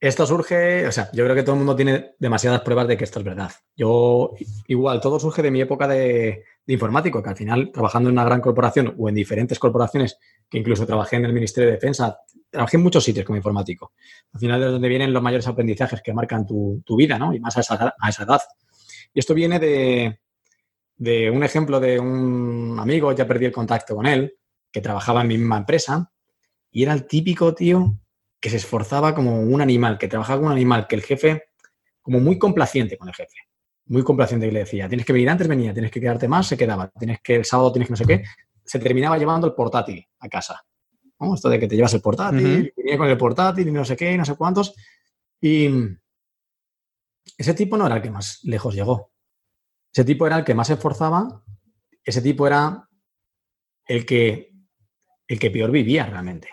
[0.00, 3.04] Esto surge, o sea, yo creo que todo el mundo tiene demasiadas pruebas de que
[3.04, 3.50] esto es verdad.
[3.76, 4.32] Yo,
[4.68, 8.40] igual, todo surge de mi época de, informático, que al final, trabajando en una gran
[8.40, 12.16] corporación o en diferentes corporaciones, que incluso trabajé en el Ministerio de Defensa,
[12.48, 13.92] trabajé en muchos sitios como informático.
[14.32, 17.34] Al final es donde vienen los mayores aprendizajes que marcan tu, vida, ¿no?
[17.34, 18.40] Y más a esa, a esa edad.
[19.12, 20.20] Y esto viene de,
[20.98, 24.36] de un ejemplo de un amigo, ya perdí el contacto con él,
[24.70, 26.12] que trabajaba en mi misma empresa,
[26.70, 27.96] y era el típico tío
[28.40, 31.44] que se esforzaba como un animal, que trabajaba como un animal, que el jefe,
[32.02, 33.36] como muy complaciente con el jefe,
[33.86, 36.56] muy complaciente que le decía, tienes que venir antes, venía, tienes que quedarte más, se
[36.56, 38.24] quedaba, tienes que el sábado tienes que no sé qué,
[38.64, 40.62] se terminaba llevando el portátil a casa.
[41.34, 44.16] Esto de que te llevas el portátil, venía con el portátil y no sé qué,
[44.16, 44.74] no sé cuántos.
[45.40, 45.68] Y
[47.36, 49.10] ese tipo no era el que más lejos llegó.
[49.98, 51.42] Ese tipo era el que más se esforzaba,
[52.04, 52.88] ese tipo era
[53.84, 54.52] el que,
[55.26, 56.48] el que peor vivía realmente.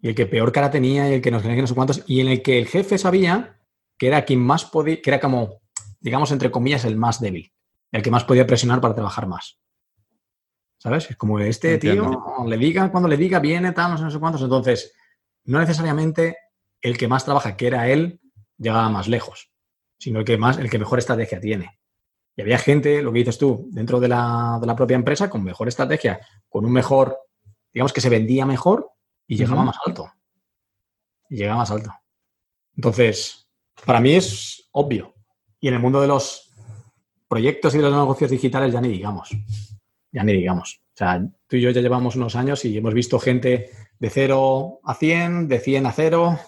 [0.00, 2.02] Y el que peor cara tenía y el que nos no sé cuántos.
[2.06, 3.60] Y en el que el jefe sabía
[3.98, 5.60] que era quien más podía, que era como,
[6.00, 7.52] digamos, entre comillas, el más débil.
[7.90, 9.60] El que más podía presionar para trabajar más.
[10.78, 11.10] ¿Sabes?
[11.10, 14.18] Es como este tío, le diga, cuando le diga, viene, tal, no sé, no sé
[14.18, 14.40] cuántos.
[14.40, 14.94] Entonces,
[15.44, 16.38] no necesariamente
[16.80, 18.22] el que más trabaja, que era él,
[18.56, 19.52] llegaba más lejos,
[19.98, 21.81] sino el que más, el que mejor estrategia tiene.
[22.36, 26.20] Y había gente, lo que dices tú, dentro de la, propia empresa con mejor estrategia,
[26.48, 27.18] con un mejor,
[27.72, 28.90] digamos que se vendía mejor
[29.26, 30.10] y llegaba más alto.
[31.28, 31.92] Y llegaba más alto.
[32.74, 33.48] Entonces,
[33.84, 35.14] para mí es obvio.
[35.60, 36.50] Y en el mundo de los
[37.28, 39.30] proyectos y de los negocios digitales ya ni digamos.
[40.10, 40.80] Ya ni digamos.
[40.94, 44.80] O sea, tú y yo ya llevamos unos años y hemos visto gente de 0
[44.82, 46.38] a 100, de 100 a 0,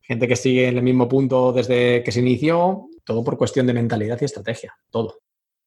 [0.00, 3.74] gente que sigue en el mismo punto desde que se inició todo por cuestión de
[3.74, 5.18] mentalidad y estrategia, todo.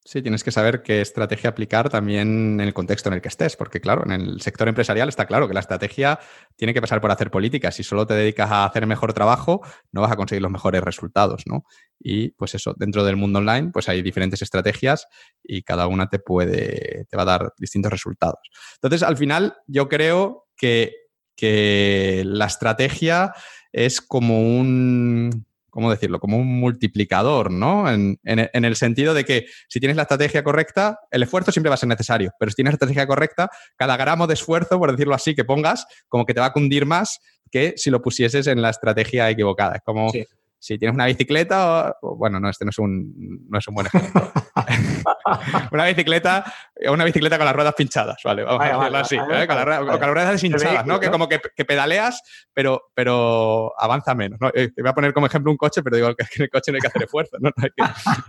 [0.08, 3.56] Sí, tienes que saber qué estrategia aplicar también en el contexto en el que estés,
[3.56, 6.20] porque claro, en el sector empresarial está claro que la estrategia
[6.56, 7.74] tiene que pasar por hacer políticas.
[7.74, 9.62] Si solo te dedicas a hacer mejor trabajo,
[9.92, 11.64] no vas a conseguir los mejores resultados, ¿no?
[12.00, 15.08] Y pues eso, dentro del mundo online, pues hay diferentes estrategias
[15.44, 18.42] y cada una te puede, te va a dar distintos resultados.
[18.76, 20.94] Entonces, al final, yo creo que,
[21.36, 23.34] que la estrategia
[23.72, 25.45] es como un
[25.76, 26.22] ¿cómo decirlo?
[26.22, 27.92] Como un multiplicador, ¿no?
[27.92, 31.78] En, el sentido de que si tienes la estrategia correcta, el esfuerzo siempre va a
[31.78, 35.36] ser necesario, pero si tienes la estrategia correcta, cada gramo de esfuerzo, por decirlo así,
[35.36, 37.20] que pongas, como que te va a cundir más
[37.52, 39.76] que si lo pusieses en la estrategia equivocada.
[39.76, 40.14] Es como
[40.60, 44.32] si tienes una bicicleta, bueno, no, este no es un, no es un buen ejemplo.
[45.72, 46.46] una bicicleta,
[46.90, 48.44] una bicicleta con las ruedas pinchadas, ¿vale?
[48.44, 49.48] Vamos a decirlo así, ¿eh?
[49.48, 51.00] con, las ruedas deshinchadas, ¿no?
[51.00, 52.22] Que como que, pedaleas,
[52.54, 54.40] pero, pero avanza menos.
[54.40, 54.50] ¿no?
[54.54, 56.72] Eh, te voy a poner como ejemplo un coche, pero digo que en el coche
[56.72, 57.52] no hay que hacer esfuerzo, ¿no?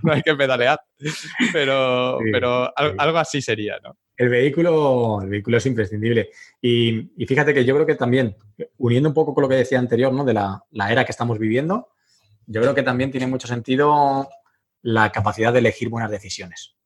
[0.02, 0.80] No hay que, pedalear.
[1.52, 3.96] Pero, pero algo, así sería, ¿no?
[4.16, 6.30] El vehículo, el vehículo es imprescindible.
[6.60, 8.36] Y, y, fíjate que yo creo que también,
[8.78, 10.24] uniendo un poco con lo que decía anterior, ¿no?
[10.24, 11.88] De la, la era que estamos viviendo,
[12.46, 14.28] yo creo que también tiene mucho sentido
[14.86, 16.76] la capacidad de elegir buenas decisiones.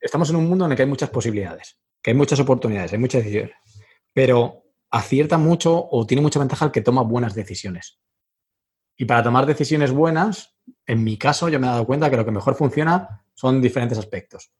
[0.00, 2.98] Estamos en un mundo en el que hay muchas posibilidades, que hay muchas oportunidades, hay
[3.00, 3.56] muchas decisiones,
[4.14, 7.98] pero acierta mucho o tiene mucha ventaja el que toma buenas decisiones.
[8.96, 12.24] Y para tomar decisiones buenas, en mi caso, yo me he dado cuenta que lo
[12.24, 14.52] que mejor funciona son diferentes aspectos.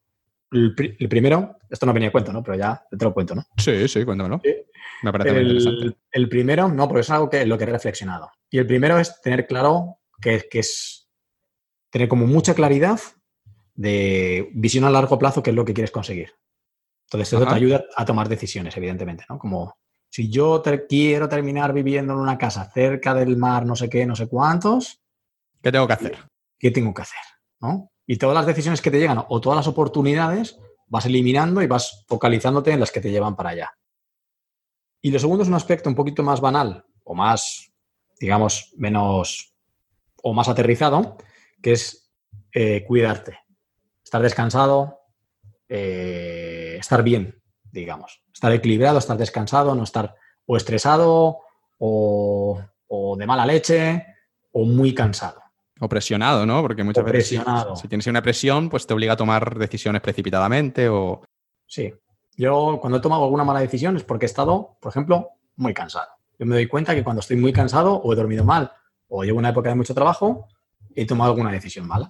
[0.50, 2.42] El, primero, esto no venía a cuento, ¿no?
[2.42, 3.46] Pero ya te lo cuento, ¿no?
[3.56, 4.40] Sí, sí, cuéntamelo.
[5.04, 5.96] Me parece muy interesante.
[6.10, 8.32] El primero, no, porque es algo que lo que he reflexionado.
[8.50, 10.97] Y el primero es tener claro que, que es
[11.91, 13.01] tener como mucha claridad
[13.74, 16.34] de visión a largo plazo, qué es lo que quieres conseguir.
[17.07, 19.39] Entonces, eso te ayuda a tomar decisiones, evidentemente, ¿no?
[19.39, 19.74] Como
[20.11, 24.16] si yo quiero terminar viviendo en una casa cerca del mar, no sé qué, no
[24.16, 25.01] sé cuántos.
[25.62, 26.18] ¿Qué tengo que hacer?
[26.59, 27.20] ¿Qué tengo que hacer?
[27.61, 27.91] ¿no?
[28.07, 32.05] Y todas las decisiones que te llegan o todas las oportunidades vas eliminando y vas
[32.09, 33.70] focalizándote en las que te llevan para allá.
[35.01, 37.72] Y lo segundo es un aspecto un poquito más banal o más,
[38.18, 39.55] digamos, menos
[40.22, 41.16] o más aterrizado,
[41.62, 42.11] que es
[42.52, 43.38] eh, cuidarte,
[44.02, 45.00] estar descansado,
[45.68, 50.14] eh, estar bien, digamos, estar equilibrado, estar descansado, no estar
[50.46, 51.38] o estresado
[51.78, 52.61] o,
[53.18, 54.06] de mala leche
[54.52, 55.40] o muy cansado.
[55.80, 56.62] O presionado, ¿no?
[56.62, 57.40] Porque muchas veces si,
[57.80, 61.22] si, tienes una presión, pues te obliga a tomar decisiones precipitadamente o...
[61.66, 61.92] Sí.
[62.36, 66.09] Yo cuando he tomado alguna mala decisión es porque he estado, por ejemplo, muy cansado.
[66.38, 68.72] Yo me doy cuenta que cuando estoy muy cansado o he dormido mal
[69.09, 70.48] o llevo una época de mucho trabajo,
[70.95, 72.09] he tomado alguna decisión mala.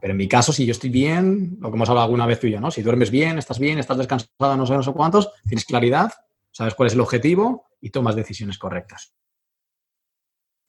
[0.00, 2.46] Pero en mi caso, si yo estoy bien, lo que hemos hablado alguna vez tú
[2.46, 2.70] y yo, ¿no?
[2.70, 6.12] Si duermes bien, estás bien, estás descansado, no sé, no sé cuántos, tienes claridad,
[6.50, 9.14] sabes cuál es el objetivo y tomas decisiones correctas.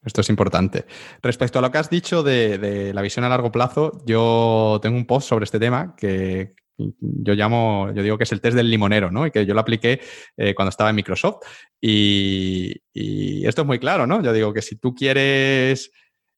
[0.06, 0.86] Esto es importante.
[1.22, 5.06] Respecto a lo que has dicho de, la visión a largo plazo, yo tengo un
[5.06, 9.10] post sobre este tema que yo llamo, yo digo que es el test del limonero,
[9.10, 9.26] ¿no?
[9.26, 10.02] Y que yo lo apliqué
[10.38, 11.46] eh, cuando estaba en Microsoft.
[11.82, 14.22] Y, y, esto es muy claro, ¿no?
[14.22, 15.92] Yo digo que si tú quieres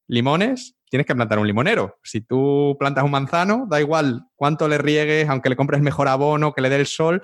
[0.08, 2.00] limones, tienes que plantar un limonero.
[2.04, 6.54] Si tú plantas un manzano, da igual cuánto le riegues, aunque le compres mejor abono,
[6.54, 7.22] que le dé el sol,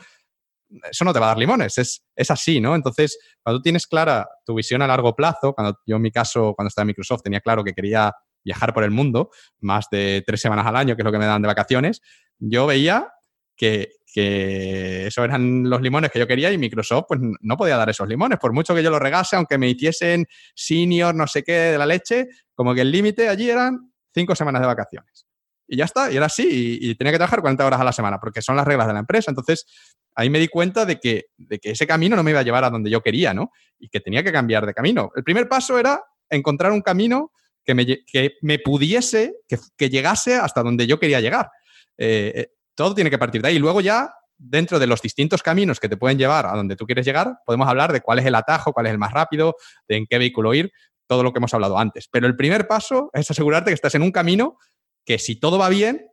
[0.90, 2.76] eso no te va a dar limones, es, es, así, ¿no?
[2.76, 6.54] Entonces, cuando tú tienes clara tu visión a largo plazo, cuando yo en mi caso,
[6.56, 10.42] cuando estaba en Microsoft, tenía claro que quería viajar por el mundo, más de tres
[10.42, 12.02] semanas al año, que es lo que me dan de vacaciones,
[12.40, 13.14] yo veía
[13.56, 17.90] que, que esos eran los limones que yo quería y Microsoft pues no podía dar
[17.90, 18.38] esos limones.
[18.38, 21.88] Por mucho que yo los regase, aunque me hiciesen senior, no sé qué, de la
[21.88, 25.26] leche, como que el límite allí eran cinco semanas de vacaciones.
[25.68, 28.20] Y ya está, y era así, y, tenía que trabajar 40 horas a la semana,
[28.20, 29.32] porque son las reglas de la empresa.
[29.32, 29.66] Entonces,
[30.14, 32.66] ahí me di cuenta de que, de que ese camino no me iba a llevar
[32.66, 33.50] a donde yo quería, ¿no?
[33.80, 35.12] Y que tenía que cambiar de camino.
[35.16, 37.32] El primer paso era encontrar un camino
[37.66, 41.50] que me, que me pudiese, que, que, llegase hasta donde yo quería llegar.
[41.98, 43.56] Eh, eh todo tiene que partir de ahí.
[43.56, 46.86] Y luego ya, dentro de los distintos caminos que te pueden llevar a donde tú
[46.86, 49.56] quieres llegar, podemos hablar de cuál es el atajo, cuál es el más rápido,
[49.88, 50.72] de en qué vehículo ir,
[51.08, 52.08] todo lo que hemos hablado antes.
[52.12, 54.58] Pero el primer paso es asegurarte que estás en un camino
[55.06, 56.08] que si todo va bien,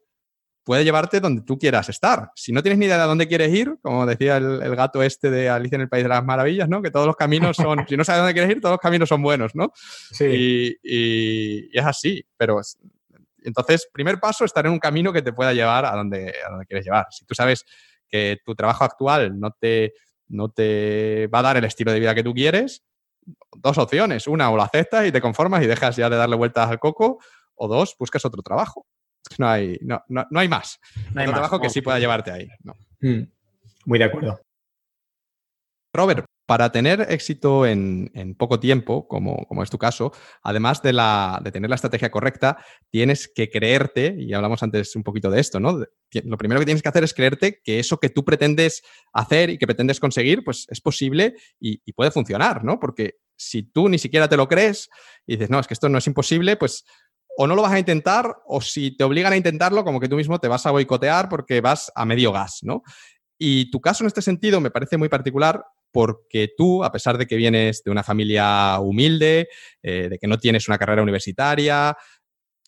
[0.65, 2.31] puede llevarte donde tú quieras estar.
[2.35, 5.49] Si no tienes ni idea de dónde quieres ir, como decía el, gato este de
[5.49, 6.83] Alicia en el País de las Maravillas, ¿no?
[6.83, 9.23] Que todos los caminos son, si no sabes dónde quieres ir, todos los caminos son
[9.23, 9.73] buenos, ¿no?
[9.75, 10.77] Sí.
[10.83, 12.61] y es así, pero
[13.45, 16.67] entonces, primer paso, estar en un camino que te pueda llevar a donde, a donde
[16.67, 17.07] quieres llevar.
[17.11, 17.65] Si tú sabes
[18.09, 19.95] que tu trabajo actual no te,
[20.29, 22.83] no te va a dar el estilo de vida que tú quieres,
[23.57, 24.27] dos opciones.
[24.27, 27.19] Una, o lo aceptas y te conformas y dejas ya de darle vueltas al coco,
[27.55, 28.87] o dos, buscas otro trabajo.
[29.39, 30.81] No hay, no, no, hay más.
[31.13, 32.49] No hay otro trabajo que sí pueda llevarte ahí.
[33.01, 33.23] Mm.
[33.85, 34.41] Muy de acuerdo.
[35.93, 40.11] Robert, para tener éxito en, poco tiempo, como, es tu caso,
[40.43, 40.91] además de,
[41.53, 42.59] tener la estrategia correcta,
[42.91, 45.79] tienes que creerte, y hablamos antes un poquito de esto, ¿no?
[46.25, 48.83] Lo primero que tienes que hacer es creerte que eso que tú pretendes
[49.13, 52.81] hacer y que pretendes conseguir, pues es posible y, y puede funcionar, ¿no?
[52.81, 54.89] Porque si tú ni siquiera te lo crees
[55.29, 56.85] y dices, no, es que esto no es imposible, pues
[57.37, 60.17] o no lo vas a intentar, o si te obligan a intentarlo, como que tú
[60.17, 62.83] mismo te vas a boicotear porque vas a medio gas, ¿no?
[63.39, 67.27] Y tu caso en este sentido me parece muy particular porque tú, a pesar de
[67.27, 69.49] que vienes de una familia humilde,
[69.83, 71.97] eh, de que no tienes una carrera universitaria,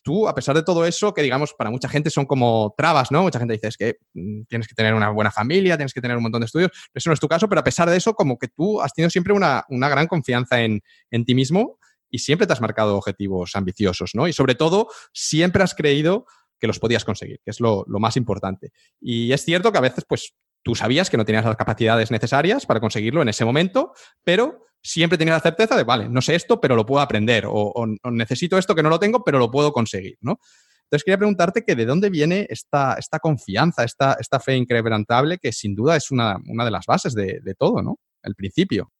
[0.03, 3.23] tú, a pesar de todo eso, que digamos para mucha gente son como trabas, ¿no?
[3.23, 6.17] Mucha gente dice es que mm, tienes que tener una buena familia, tienes que tener
[6.17, 6.71] un montón de estudios.
[6.93, 9.09] Eso no es tu caso, pero a pesar de eso, como que tú has tenido
[9.09, 10.81] siempre una, gran confianza en,
[11.25, 14.27] ti mismo y siempre te has marcado objetivos ambiciosos, ¿no?
[14.27, 16.25] Y sobre todo, siempre has creído
[16.59, 18.71] que los podías conseguir, que es lo, lo más importante.
[19.01, 20.33] Y es cierto que a veces, pues,
[20.63, 23.93] Tú sabías que no tenías las capacidades necesarias para conseguirlo en ese momento,
[24.23, 27.73] pero siempre tenías la certeza de, vale, no sé esto, pero lo puedo aprender, o,
[28.11, 30.39] necesito esto que no lo tengo, pero lo puedo conseguir, ¿no?
[30.83, 35.51] Entonces quería preguntarte que de dónde viene esta, esta confianza, esta, esta fe incrementable, que
[35.51, 37.99] sin duda es una, de las bases de, todo, ¿no?
[38.21, 38.91] El principio.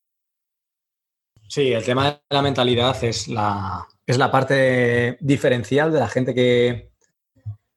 [1.48, 6.34] Sí, el tema de la mentalidad es la, es la parte diferencial de la gente
[6.34, 6.94] que,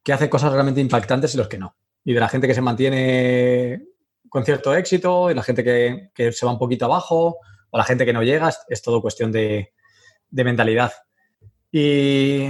[0.03, 1.77] que hace cosas realmente impactantes y los que no
[2.07, 3.83] y de la gente que se mantiene
[4.29, 7.39] con cierto éxito y la gente que, se va un poquito abajo
[7.69, 9.73] o la gente que no llega, es, todo cuestión de,
[10.31, 10.93] mentalidad.
[11.73, 12.47] Y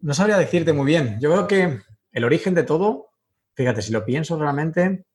[0.00, 1.18] no sabría decirte muy bien.
[1.18, 1.80] Yo creo que
[2.12, 3.08] el origen de todo,
[3.54, 5.06] fíjate, si lo pienso realmente,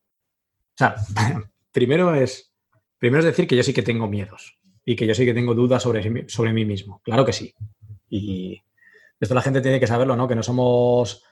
[0.74, 0.96] o sea,
[1.72, 2.52] primero es,
[2.98, 5.54] primero es decir que yo sí que tengo miedos y que yo sí que tengo
[5.54, 7.02] dudas sobre, sobre mí mismo.
[7.04, 7.54] Claro que sí.
[8.10, 8.64] Y
[9.20, 10.28] esto la gente tiene que saberlo, ¿no?
[10.28, 11.24] Que no somos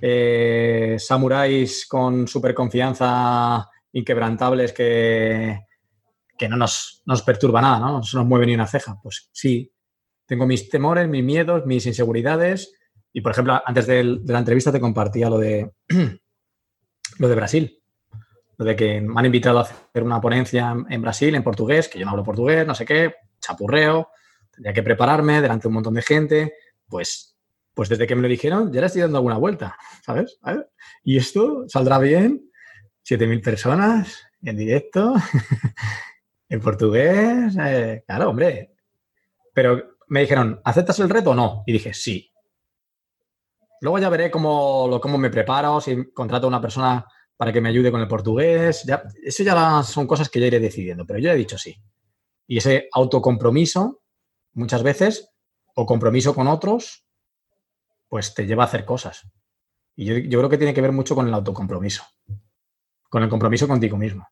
[0.00, 5.60] eh, samuráis con super confianza inquebrantables que,
[6.38, 7.92] que no nos, nos, perturba nada, ¿no?
[7.92, 8.98] No nos mueve ni una ceja.
[9.02, 9.72] Pues sí,
[10.26, 12.72] tengo mis temores, mis miedos, mis inseguridades.
[13.12, 15.72] Y, por ejemplo, antes de, la entrevista te compartía lo de,
[17.18, 17.82] lo de Brasil.
[18.56, 21.98] Lo de que me han invitado a hacer una ponencia en Brasil, en portugués, que
[21.98, 24.10] yo no hablo portugués, no sé qué, chapurreo,
[24.50, 26.52] tendría que prepararme delante de un montón de gente.
[26.86, 27.29] Pues
[27.74, 30.38] pues desde que me lo dijeron, ya le estoy dando alguna vuelta, ¿sabes?
[31.04, 32.50] Y esto saldrá bien,
[33.08, 35.14] 7.000 personas en directo,
[36.48, 38.74] en portugués, eh, claro, hombre.
[39.54, 41.62] Pero me dijeron, ¿aceptas el reto o no?
[41.66, 42.32] Y dije, sí.
[43.80, 47.06] Luego ya veré cómo, cómo me preparo, si contrato a una persona
[47.36, 48.84] para que me ayude con el portugués.
[48.84, 51.74] Ya, eso ya son cosas que ya iré decidiendo, pero yo he dicho sí.
[52.46, 54.02] Y ese autocompromiso,
[54.52, 55.30] muchas veces,
[55.74, 57.06] o compromiso con otros,
[58.10, 59.22] pues te lleva a hacer cosas.
[59.96, 62.02] Y yo, creo que tiene que ver mucho con el autocompromiso,
[63.08, 64.28] con el compromiso contigo mismo.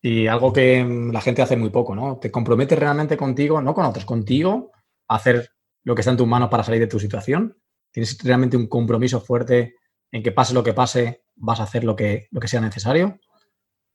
[0.00, 2.18] Y algo que mm, la gente hace muy poco, ¿no?
[2.18, 4.70] Te comprometes realmente contigo, no con otros, contigo,
[5.08, 5.50] a hacer
[5.82, 7.58] lo que está en tus manos para salir de tu situación.
[7.90, 9.74] Tienes realmente un compromiso fuerte
[10.12, 13.18] en que pase lo que pase, vas a hacer lo que, lo que sea necesario,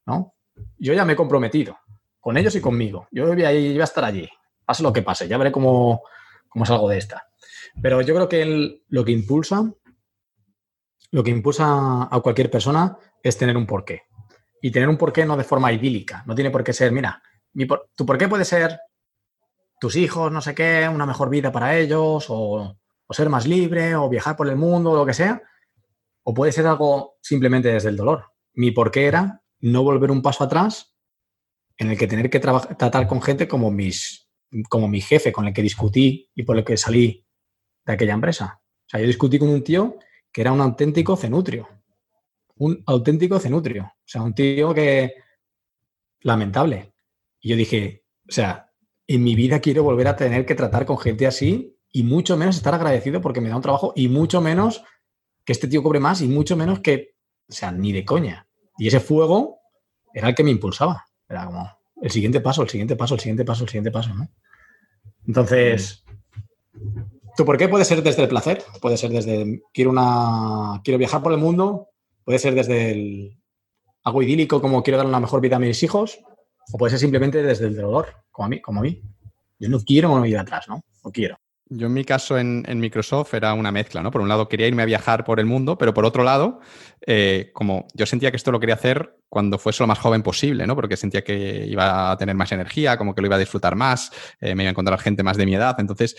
[0.05, 0.36] ¿no?
[0.77, 1.77] Yo ya me he comprometido,
[2.19, 3.07] con ellos y conmigo.
[3.11, 4.27] Yo voy a, a estar allí,
[4.65, 6.01] pase lo que pase, ya veré cómo,
[6.49, 7.30] cómo salgo de esta.
[7.82, 9.72] Pero yo creo que lo que impulsa,
[11.11, 14.03] lo que impulsa a cualquier persona es tener un porqué.
[14.61, 16.24] Y tener un porqué no de forma idílica.
[16.26, 17.22] No tiene por qué ser, mira,
[17.95, 18.80] tu porqué puede ser
[19.80, 23.95] tus hijos, no sé qué, una mejor vida para ellos, o, o ser más libre,
[23.95, 25.41] o viajar por el mundo, o lo que sea.
[26.24, 28.26] O puede ser algo simplemente desde el dolor.
[28.53, 30.95] Mi porqué era no volver un paso atrás
[31.78, 34.30] en el que tener que tratar con gente como, mis,
[34.69, 37.26] como mi jefe, con el que discutí y por el que salí
[37.86, 38.61] de aquella empresa.
[38.63, 39.97] O sea, yo discutí con un tío
[40.32, 41.67] que era un auténtico cenutrio.
[42.55, 43.84] Un auténtico cenutrio.
[43.84, 45.13] O sea, un tío que...
[46.21, 46.93] lamentable.
[47.39, 48.71] Y yo dije, o sea,
[49.07, 52.55] en mi vida quiero volver a tener que tratar con gente así y mucho menos
[52.55, 54.84] estar agradecido porque me da un trabajo y mucho menos
[55.43, 57.15] que este tío cobre más y mucho menos que,
[57.49, 58.47] o sea, ni de coña.
[58.77, 59.59] Y ese fuego
[60.13, 61.05] era el que me impulsaba.
[61.27, 61.69] Era como
[62.01, 64.29] el siguiente paso, el siguiente paso, el siguiente paso, el siguiente paso, ¿no?
[65.27, 66.03] Entonces,
[67.36, 68.63] ¿Tú por qué puede ser desde el placer?
[68.82, 71.89] Puede ser desde quiero una quiero viajar por el mundo,
[72.23, 73.38] puede ser desde el
[74.03, 76.19] algo idílico como quiero dar una mejor vida a mis hijos,
[76.71, 79.01] o puede ser simplemente desde el dolor, como a mí, como a mí.
[79.59, 80.82] Yo no quiero ir atrás, ¿no?
[81.03, 81.38] No quiero.
[81.73, 84.11] Yo en mi caso en, Microsoft era una mezcla, ¿no?
[84.11, 86.59] Por un lado quería irme a viajar por el mundo, pero por otro lado,
[87.07, 90.67] eh, como yo sentía que esto lo quería hacer cuando fuese lo más joven posible,
[90.67, 90.75] ¿no?
[90.75, 94.11] Porque sentía que iba a tener más energía, como que lo iba a disfrutar más,
[94.41, 95.77] eh, me iba a encontrar gente más de mi edad.
[95.79, 96.17] Entonces,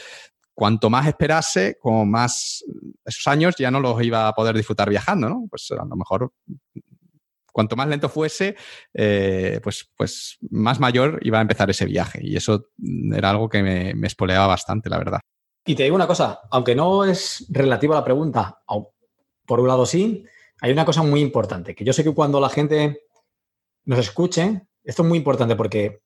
[0.54, 2.64] cuanto más esperase, como más
[3.04, 5.46] esos años ya no los iba a poder disfrutar viajando, ¿no?
[5.48, 6.32] Pues a lo mejor
[7.52, 8.56] cuanto más lento fuese,
[8.94, 12.20] eh, pues, pues más mayor iba a empezar ese viaje.
[12.22, 12.70] Y eso
[13.12, 15.20] era algo que me, espoleaba bastante, la verdad.
[15.64, 18.62] Y te digo una cosa, aunque no es relativo a la pregunta,
[19.46, 20.24] por un lado sí,
[20.60, 23.02] hay una cosa muy importante, que yo sé que cuando la gente
[23.84, 26.02] nos escuche, esto es muy importante porque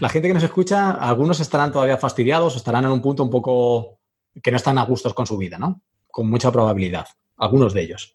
[0.00, 3.98] la gente que nos escucha, algunos estarán todavía fastidiados estarán en un punto un poco
[4.42, 5.82] que no están a gustos con su vida, ¿no?
[6.10, 7.06] Con mucha probabilidad,
[7.36, 8.14] algunos de ellos.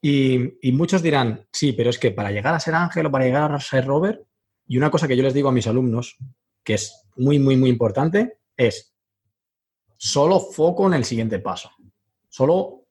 [0.00, 3.52] Y, muchos dirán, sí, pero es que para llegar a ser Ángel o para llegar
[3.52, 4.22] a ser Robert,
[4.66, 6.16] y una cosa que yo les digo a mis alumnos,
[6.64, 8.94] que es muy, muy, muy importante, es
[9.96, 11.70] solo foco en el siguiente paso.
[12.28, 12.84] Solo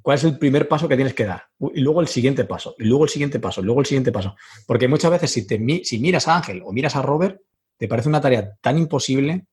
[0.00, 1.44] cuál es el primer paso que tienes que dar.
[1.74, 4.36] Y luego el siguiente paso, y luego el siguiente paso, y luego el siguiente paso.
[4.66, 7.40] Porque muchas veces si miras a Ángel o miras a Robert,
[7.78, 9.46] te parece una tarea tan imposible,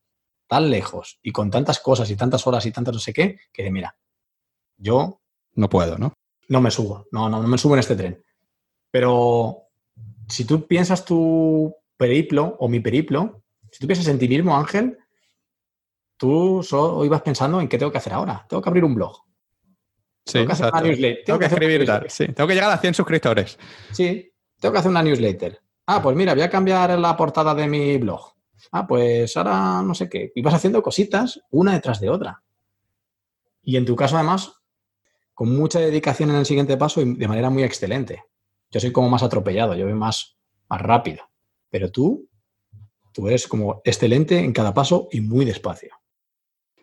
[0.47, 3.63] tan lejos y con tantas cosas y tantas horas y tantas no sé qué, que
[3.63, 3.95] de mira,
[4.77, 5.21] yo...
[5.53, 6.13] No puedo, ¿no?
[6.49, 8.23] No me subo, no, no, no me subo en este tren.
[8.91, 9.69] Pero
[10.27, 14.97] si tú piensas tu periplo o mi periplo, si tú piensas en ti mismo, Ángel,
[16.17, 18.45] tú solo ibas pensando en qué tengo que hacer ahora.
[18.49, 19.23] Tengo que abrir un blog.
[20.25, 21.25] Sí, tengo que hacer una newsletter.
[21.25, 23.59] Tengo, que, escribir Sí, tengo que llegar a 100 suscriptores.
[23.91, 25.61] Sí, tengo que hacer una newsletter.
[25.87, 28.33] Ah, pues mira, voy a cambiar la portada de mi blog.
[28.71, 30.31] Ah, pues ahora no sé qué.
[30.35, 32.43] Y vas haciendo cositas una detrás de otra.
[33.61, 34.53] Y en tu caso, además,
[35.33, 38.23] con mucha dedicación en el siguiente paso y de manera muy excelente.
[38.71, 40.37] Yo soy como más atropellado, yo voy más,
[40.69, 41.23] más rápido.
[41.69, 42.29] Pero tú,
[43.13, 45.93] tú eres como excelente en cada paso y muy despacio.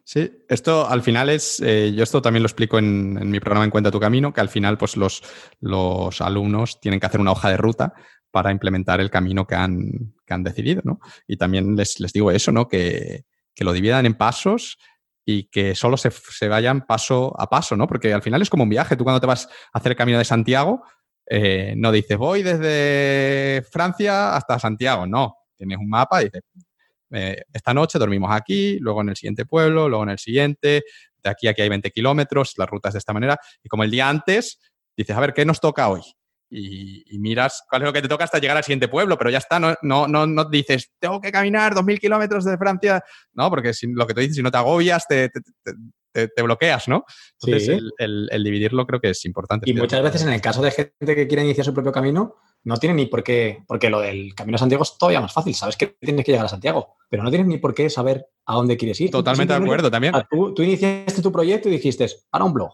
[0.04, 3.70] Sí, esto al final es, eh, yo esto también lo explico en, mi programa En
[3.70, 5.22] Cuenta tu Camino, que al final pues los,
[5.60, 7.94] los alumnos tienen que hacer una hoja de ruta
[8.32, 10.98] para implementar el camino que han, que han decidido, ¿no?
[11.28, 12.66] Y también les, les digo eso, ¿no?
[12.66, 13.24] Que,
[13.54, 14.78] que, lo dividan en pasos
[15.24, 17.86] y que solo se, se, vayan paso a paso, ¿no?
[17.86, 18.96] Porque al final es como un viaje.
[18.96, 20.82] Tú cuando te vas a hacer el camino de Santiago,
[21.26, 25.36] eh, no dices, voy desde Francia hasta Santiago, no.
[25.56, 26.42] Tienes un mapa y dices,
[27.10, 30.82] eh, esta noche dormimos aquí, luego en el siguiente pueblo, luego en el siguiente,
[31.22, 33.90] de aquí a aquí hay 20 kilómetros, las rutas de esta manera, y como el
[33.90, 34.58] día antes,
[34.96, 36.02] dices, a ver, ¿qué nos toca hoy?
[36.54, 39.38] Y, miras cuál es lo que te toca hasta llegar al siguiente pueblo, pero ya
[39.38, 43.72] está, no, no, no, no dices, tengo que caminar 2.000 kilómetros de Francia, no, porque
[43.72, 47.04] si, lo que tú dices, si no te agobias, te, te, bloqueas, ¿no?
[47.40, 49.70] Entonces, el, el, dividirlo creo que es importante.
[49.70, 52.76] Y muchas veces en el caso de gente que quiere iniciar su propio camino, no
[52.76, 55.76] tiene ni por qué, porque lo del Camino a Santiago es todavía más fácil, sabes
[55.76, 58.76] que tienes que llegar a Santiago, pero no tienes ni por qué saber a dónde
[58.76, 59.10] quieres ir.
[59.10, 60.14] Totalmente de acuerdo también.
[60.30, 62.72] Tú, tú, iniciaste tu proyecto y dijiste, para un blog.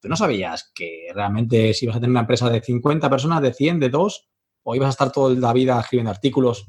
[0.00, 3.52] Tú no sabías que realmente si ibas a tener una empresa de 50 personas, de
[3.52, 4.28] 100, de 2,
[4.62, 6.66] o ibas a estar toda la vida escribiendo artículos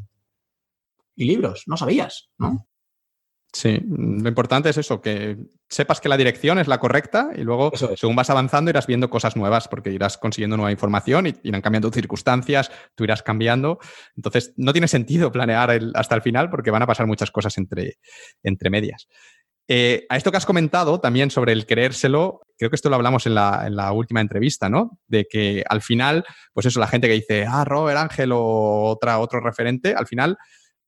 [1.15, 1.63] y libros.
[1.67, 2.67] No sabías, ¿no?
[3.53, 7.71] Sí, lo importante es eso, que sepas que la dirección es la correcta y luego,
[7.97, 11.91] según vas avanzando, irás viendo cosas nuevas porque irás consiguiendo nueva información y irán cambiando
[11.91, 13.79] circunstancias, tú irás cambiando.
[14.15, 17.97] Entonces, no tiene sentido planear hasta el final porque van a pasar muchas cosas entre,
[18.41, 19.09] entre medias.
[19.67, 23.25] Eh, a esto que has comentado también sobre el creérselo, creo que esto lo hablamos
[23.25, 24.99] en la, en la, última entrevista, ¿no?
[25.07, 29.17] De que al final, pues eso, la gente que dice, ah, Robert Ángel o otra,
[29.17, 30.37] otro referente, al final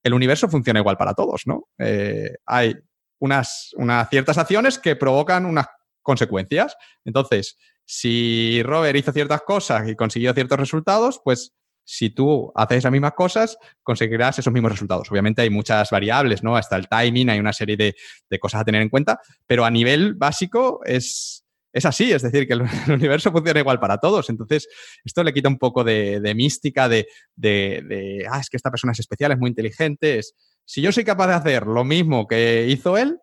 [0.03, 1.69] el universo funciona igual para todos, ¿no?
[1.79, 2.75] Eh, hay
[3.17, 5.65] unas, unas ciertas acciones que provocan unas
[6.03, 6.77] consecuencias.
[7.05, 12.93] Entonces, si Robert hizo ciertas cosas y consiguió ciertos resultados, pues si tú haces las
[12.93, 15.09] mismas cosas, conseguirás esos mismos resultados.
[15.09, 16.55] Obviamente hay muchas variables, ¿no?
[16.55, 17.95] Hasta el timing, hay una serie de,
[18.29, 21.42] de cosas a tener en cuenta, pero a nivel básico es,
[21.73, 24.29] es así, es decir, que el, universo funciona igual para todos.
[24.29, 24.67] Entonces,
[25.03, 28.99] esto le quita un poco de, mística, de, de, ah, es que esta persona es
[28.99, 30.19] especial, es muy inteligente.
[30.19, 33.19] Es, si yo soy capaz de hacer lo mismo que hizo él,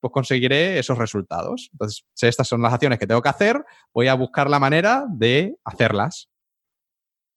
[0.00, 1.68] pues conseguiré esos resultados.
[1.72, 5.04] Entonces, si estas son las acciones que tengo que hacer, voy a buscar la manera
[5.08, 6.30] de hacerlas.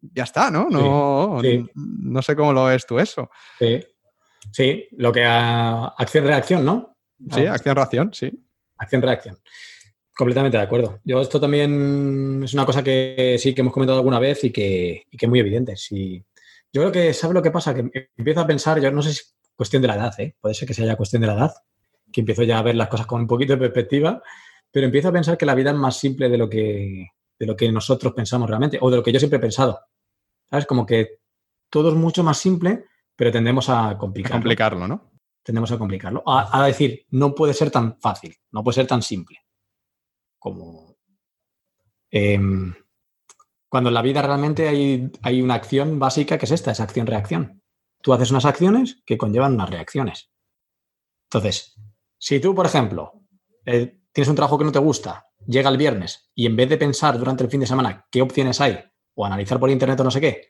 [0.01, 0.70] Ya está, ¿no?
[0.70, 1.41] No,
[1.74, 3.30] no sé cómo lo ves tú eso.
[3.59, 3.82] Sí,
[4.51, 6.97] sí lo que acción-reacción, ¿no?
[7.32, 8.32] Sí, acción-reacción, sí.
[8.78, 9.38] Acción-reacción.
[10.16, 10.99] Completamente de acuerdo.
[11.03, 15.07] Yo esto también es una cosa que sí que hemos comentado alguna vez y que,
[15.09, 15.76] y que es muy evidente.
[16.72, 17.74] Yo creo que, ¿sabe lo que pasa?
[17.74, 20.36] Que empiezo a pensar, yo no sé si es cuestión de la edad, ¿eh?
[20.39, 21.53] puede ser que sea cuestión de la edad,
[22.11, 24.22] que empiezo ya a ver las cosas con un poquito de perspectiva,
[24.72, 27.07] pero empiezo a pensar que la vida es más simple de lo que,
[27.39, 29.80] de lo que nosotros pensamos realmente, o de lo que yo siempre he pensado.
[30.49, 30.68] ¿Sabes?
[30.68, 31.22] Como que
[31.72, 32.86] todo es mucho más simple,
[33.16, 34.38] pero tendemos a complicarlo.
[34.38, 35.11] complicarlo, ¿no?
[35.41, 36.24] Tendemos a complicarlo.
[36.26, 39.42] a decir, no puede ser tan fácil, no puede ser tan simple
[40.43, 40.97] como...
[42.11, 42.75] Em,
[43.69, 47.63] cuando en la vida realmente hay, hay, una acción básica que es esta, es acción-reacción.
[48.01, 50.31] Tú haces unas acciones que conllevan unas reacciones.
[51.27, 51.75] Entonces,
[52.19, 53.13] si tú, por ejemplo,
[53.65, 56.77] eh, tienes un trabajo que no te gusta, llega el viernes y en vez de
[56.77, 58.79] pensar durante el fin de semana qué opciones hay
[59.15, 60.49] o analizar por internet o no sé qué,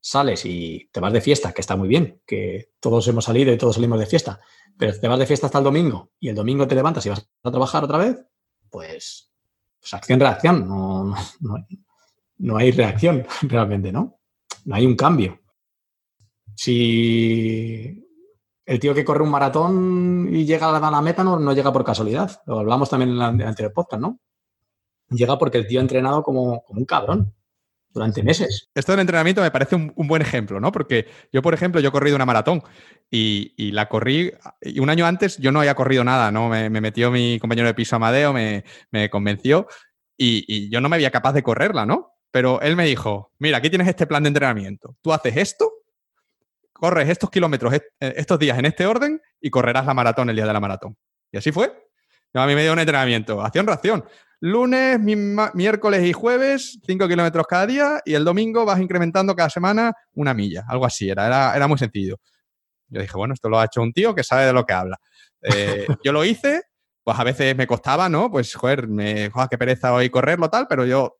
[0.00, 3.58] sales y te vas de fiesta, que está muy bien, que todos hemos salido y
[3.58, 4.40] todos salimos de fiesta,
[4.76, 7.28] pero te vas de fiesta hasta el domingo y el domingo te levantas y vas
[7.42, 8.26] a trabajar otra vez,
[8.70, 9.33] pues
[9.84, 11.14] pues acción-reacción, no,
[12.38, 14.18] no, hay reacción realmente, ¿no?
[14.64, 15.40] No hay un cambio.
[16.54, 18.02] Si
[18.64, 21.84] el tío que corre un maratón y llega a la meta no, no llega por
[21.84, 24.20] casualidad, lo hablamos también en el anterior podcast, ¿no?
[25.10, 27.34] Llega porque el tío ha entrenado como, como un cabrón
[27.94, 28.68] durante meses.
[28.74, 30.72] Esto del entrenamiento me parece un, buen ejemplo, ¿no?
[30.72, 32.62] Porque yo, por ejemplo, yo he corrido una maratón
[33.08, 36.48] y, la corrí, y un año antes yo no había corrido nada, ¿no?
[36.48, 38.64] Me, metió mi compañero de piso Amadeo, me,
[39.10, 39.68] convenció
[40.16, 42.10] y, yo no me había capaz de correrla, ¿no?
[42.32, 44.96] Pero él me dijo, mira, aquí tienes este plan de entrenamiento.
[45.00, 45.72] Tú haces esto,
[46.72, 50.46] corres estos kilómetros eh, estos días en este orden y correrás la maratón el día
[50.46, 50.96] de la maratón.
[51.30, 51.72] Y así fue.
[52.34, 54.04] a mí me dio un entrenamiento, acción-reacción
[54.44, 59.94] lunes, miércoles y jueves, 5 kilómetros cada día, y el domingo vas incrementando cada semana
[60.12, 62.20] una milla, algo así, era, era, muy sencillo.
[62.88, 64.98] Yo dije, bueno, esto lo ha hecho un tío que sabe de lo que habla.
[65.40, 66.64] Eh, yo lo hice,
[67.02, 68.30] pues a veces me costaba, ¿no?
[68.30, 71.16] Pues, joder, me, joder, qué pereza hoy correrlo, tal, pero yo,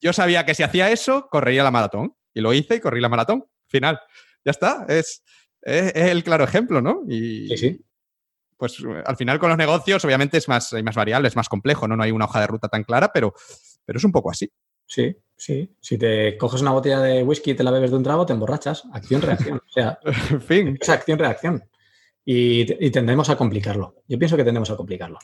[0.00, 2.14] yo sabía que si hacía eso, correría la maratón.
[2.32, 3.44] Y lo hice y corrí la maratón.
[3.66, 3.98] Final.
[4.44, 4.86] Ya está.
[4.88, 5.24] Es,
[5.62, 7.02] es, el claro ejemplo, ¿no?
[7.08, 7.86] Sí, sí
[8.56, 11.86] pues al final con los negocios obviamente es más, hay más variables, es más complejo,
[11.86, 11.96] ¿no?
[11.96, 13.34] No hay una hoja de ruta tan clara, pero,
[13.84, 14.50] pero es un poco así.
[14.86, 15.76] Sí, sí.
[15.80, 18.32] Si te coges una botella de whisky y te la bebes de un trago, te
[18.32, 18.84] emborrachas.
[18.92, 19.58] Acción-reacción.
[19.58, 19.98] O sea,
[20.30, 20.78] en fin.
[20.80, 21.64] Es acción-reacción.
[22.24, 23.96] y, tendemos a complicarlo.
[24.08, 25.18] Yo pienso que tendemos a complicarlo.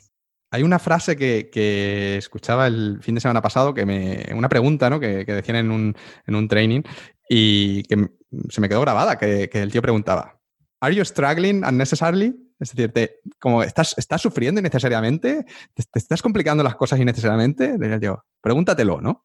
[0.53, 5.01] Hay una frase que, escuchaba el fin de semana pasado, que me, una pregunta ¿no?
[5.01, 5.97] que, decían en un,
[6.27, 6.83] en un, training
[7.27, 8.11] y que
[8.51, 10.39] se me quedó grabada, que, el tío preguntaba,
[10.81, 12.35] ¿Are you struggling unnecessarily?
[12.63, 15.45] Es decir, te, como estás, estás sufriendo innecesariamente,
[15.75, 17.77] ¿Te, estás complicando las cosas innecesariamente.
[18.01, 19.25] Yo, pregúntatelo, ¿no?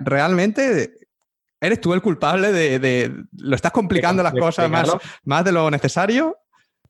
[0.00, 0.92] realmente
[1.64, 4.92] ¿Eres tú el culpable de, lo estás complicando las cosas más,
[5.24, 6.36] más de lo necesario?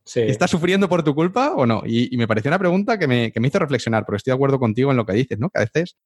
[0.04, 0.20] Sí.
[0.22, 1.84] ¿Estás sufriendo por tu culpa o no?
[1.86, 4.96] Y, me pareció una pregunta que me, hizo reflexionar, porque estoy de acuerdo contigo en
[4.96, 5.48] lo que dices, ¿no?
[5.48, 5.96] Que a veces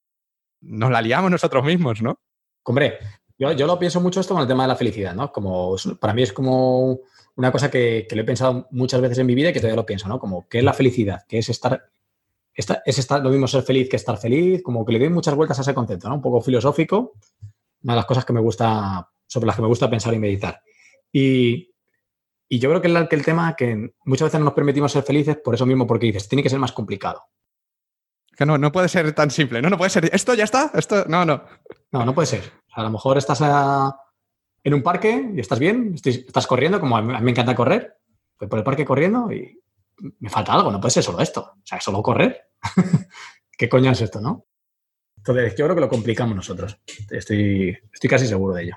[0.61, 2.21] nos la liamos nosotros mismos, ¿no?
[2.65, 2.99] Hombre,
[3.39, 5.33] yo, lo pienso mucho esto con el tema de la felicidad, ¿no?
[5.33, 6.99] Como, para mí es como
[7.39, 9.77] una cosa que, que, lo he pensado muchas veces en mi vida y que todavía
[9.77, 10.19] lo pienso, ¿no?
[10.19, 11.23] Como, ¿qué es la felicidad?
[11.29, 11.89] ¿Qué es estar,
[12.53, 14.61] es estar, lo mismo ser feliz que estar feliz?
[14.61, 16.17] Como que le doy muchas vueltas a ese concepto, ¿no?
[16.17, 17.15] Un poco filosófico
[17.85, 20.63] una de las cosas que me gusta, sobre las que me gusta pensar y meditar.
[21.13, 21.73] Y,
[22.51, 25.37] yo creo que el, que el tema que muchas veces no nos permitimos ser felices
[25.37, 27.23] por eso mismo, porque dices, tiene que ser más complicado.
[28.35, 29.71] Que no, no puede ser tan simple, ¿no?
[29.71, 31.45] No puede ser, esto ya está, esto, no, no.
[31.93, 32.53] No, no puede ser.
[32.73, 33.41] a lo mejor estás
[34.69, 37.97] en un parque y estás bien, estás corriendo, como a mí, me encanta correr,
[38.39, 39.61] voy por el parque corriendo y
[40.21, 41.41] me falta algo, no puede ser solo esto.
[41.57, 42.51] O sea, solo correr.
[43.59, 44.47] ¿Qué coño es esto, no?
[45.17, 46.79] Entonces, yo creo que lo complicamos nosotros.
[47.11, 48.77] Estoy, estoy casi seguro de ello.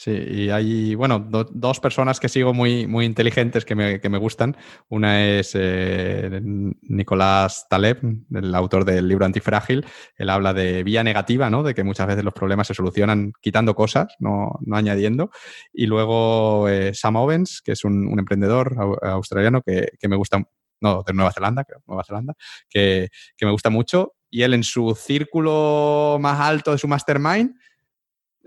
[0.00, 4.18] Sí, y hay, bueno, dos personas que sigo muy, muy inteligentes que me, que me
[4.18, 4.56] gustan.
[4.88, 7.98] Una es eh, Nicolás Taleb,
[8.32, 9.84] el autor del libro Antifrágil.
[10.14, 11.64] Él habla de vía negativa, ¿no?
[11.64, 15.32] De que muchas veces los problemas se solucionan quitando cosas, no, no añadiendo.
[15.72, 20.40] Y luego eh, Sam Owens, que es un, emprendedor australiano que, que, me gusta,
[20.80, 22.34] no, de Nueva Zelanda, Nueva Zelanda,
[22.70, 27.54] que, que me gusta mucho y él en su círculo más alto de su mastermind,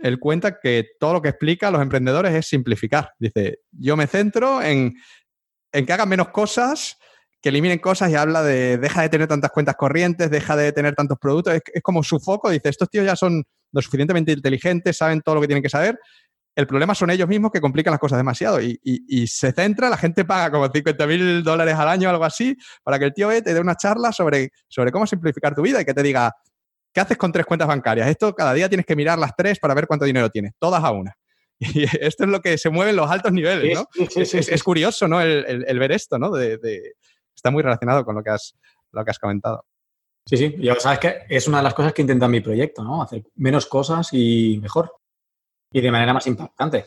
[0.01, 3.11] él cuenta que todo lo que explica a los emprendedores es simplificar.
[3.19, 4.93] Dice, yo me centro en,
[5.71, 6.97] que hagan menos cosas,
[7.41, 10.95] que eliminen cosas y habla de deja de tener tantas cuentas corrientes, deja de tener
[10.95, 11.55] tantos productos.
[11.55, 12.49] Es, es como su foco.
[12.49, 15.97] Dice, estos tíos ya son lo suficientemente inteligentes, saben todo lo que tienen que saber
[16.55, 20.25] el problema son ellos mismos que complican las cosas demasiado y, se centra, la gente
[20.25, 23.41] paga como 50 mil dólares al año o algo así para que el tío E
[23.41, 26.33] te dé una charla sobre, sobre cómo simplificar tu vida y que te diga,
[26.93, 28.07] ¿qué haces con tres cuentas bancarias?
[28.07, 30.91] Esto cada día tienes que mirar las tres para ver cuánto dinero tienes, todas a
[30.91, 31.15] una.
[31.59, 33.85] Y esto es lo que se mueve en los altos niveles, ¿no?
[34.15, 35.22] es, curioso, ¿no?
[35.22, 36.35] El, ver esto, ¿no?
[36.35, 38.55] está muy relacionado con lo que has,
[38.91, 39.63] lo que has comentado.
[40.26, 43.03] Sí, sí, ya sabes que es una de las cosas que intenta mi proyecto, ¿no?
[43.03, 44.91] Hacer menos cosas y mejor
[45.72, 46.85] y de manera más impactante.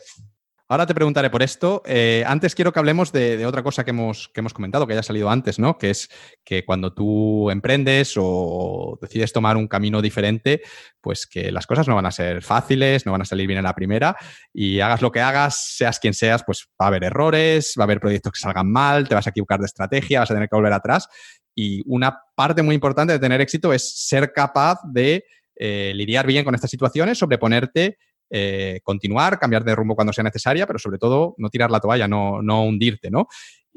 [0.67, 1.83] Ahora te preguntaré por esto.
[1.85, 5.03] Eh, antes quiero que hablemos de, otra cosa que hemos, que hemos comentado, que haya
[5.03, 5.77] salido antes, ¿no?
[5.77, 6.09] Que es
[6.43, 10.63] que cuando tú emprendes o decides tomar un camino diferente,
[11.01, 13.61] pues que las cosas no van a ser fáciles, no van a salir bien a
[13.61, 14.17] la primera
[14.51, 17.85] y hagas lo que hagas, seas quien seas, pues va a haber errores, va a
[17.85, 20.55] haber proyectos que salgan mal, te vas a equivocar de estrategia, vas a tener que
[20.55, 21.07] volver atrás.
[21.53, 25.25] Y una parte muy importante de tener éxito es ser capaz de
[25.55, 27.99] eh, lidiar bien con estas situaciones, sobreponerte
[28.29, 32.07] eh, continuar, cambiar de rumbo cuando sea necesaria, pero sobre todo no tirar la toalla,
[32.07, 33.27] no, no hundirte, ¿no?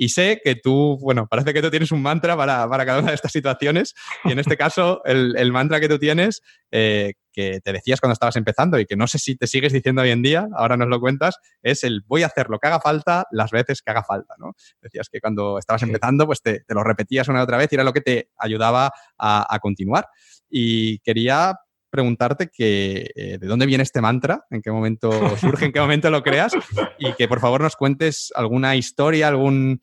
[0.01, 3.16] Y sé que tú, bueno, parece que tú tienes un mantra para, cada una de
[3.16, 3.97] estas situaciones.
[4.25, 8.37] Y en este caso, el, mantra que tú tienes, eh, que te decías cuando estabas
[8.37, 11.01] empezando y que no sé si te sigues diciendo hoy en día, ahora nos lo
[11.01, 14.35] cuentas, es el voy a hacer lo que haga falta las veces que haga falta,
[14.39, 14.55] ¿no?
[14.81, 17.83] Decías que cuando estabas empezando, pues te, lo repetías una y otra vez y era
[17.83, 20.07] lo que te ayudaba a, a continuar.
[20.49, 21.59] Y quería
[21.90, 26.10] preguntarte que, eh, de dónde viene este mantra, en qué momento surge, en qué momento
[26.10, 26.52] lo creas
[26.98, 29.81] y que por favor nos cuentes alguna historia, algún,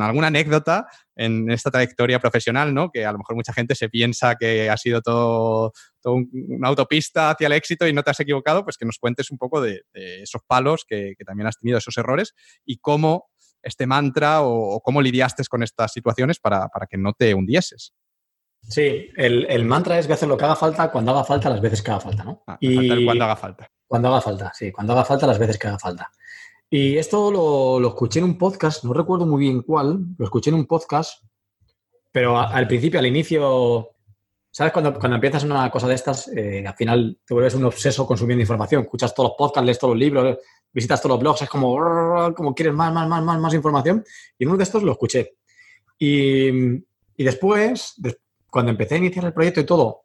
[0.00, 2.90] alguna anécdota en esta trayectoria profesional, ¿no?
[2.90, 5.72] Que a lo mejor mucha gente se piensa que ha sido todo,
[6.04, 9.38] una autopista hacia el éxito y no te has equivocado, pues que nos cuentes un
[9.38, 13.30] poco de, esos palos que, también has tenido, esos errores y cómo
[13.62, 17.92] este mantra o, cómo lidiaste con estas situaciones para, para que no te hundieses.
[18.68, 21.82] Sí, el, mantra es que hacer lo que haga falta cuando haga falta las veces
[21.82, 22.42] que haga falta, ¿no?
[22.46, 23.70] Ah, y cuando haga falta.
[23.86, 26.10] Cuando haga falta, sí, cuando haga falta las veces que haga falta.
[26.68, 30.56] Y esto lo, escuché en un podcast, no recuerdo muy bien cuál, lo escuché en
[30.56, 31.22] un podcast,
[32.10, 33.90] pero al principio, al inicio,
[34.50, 34.72] ¿sabes?
[34.72, 38.40] Cuando, cuando empiezas una cosa de estas, eh, al final te vuelves un obseso consumiendo
[38.40, 40.38] información, escuchas todos los podcasts, lees todos los libros,
[40.72, 44.04] visitas todos los blogs, es como, como quieres más, más, más, más, más información.
[44.36, 45.36] Y en uno de estos lo escuché.
[46.00, 46.48] Y,
[47.16, 50.02] y después, después cuando empecé a iniciar el proyecto y todo,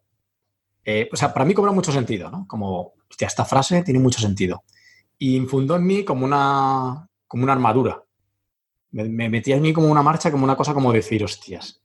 [0.84, 2.46] eh, o sea, para mí cobra mucho sentido, ¿no?
[2.48, 4.64] Como, hostia, esta frase tiene mucho sentido.
[5.18, 8.04] Y infundó en mí como una, como una armadura.
[8.92, 11.82] Me, me metía en mí como una marcha, como una cosa como decir, hostias.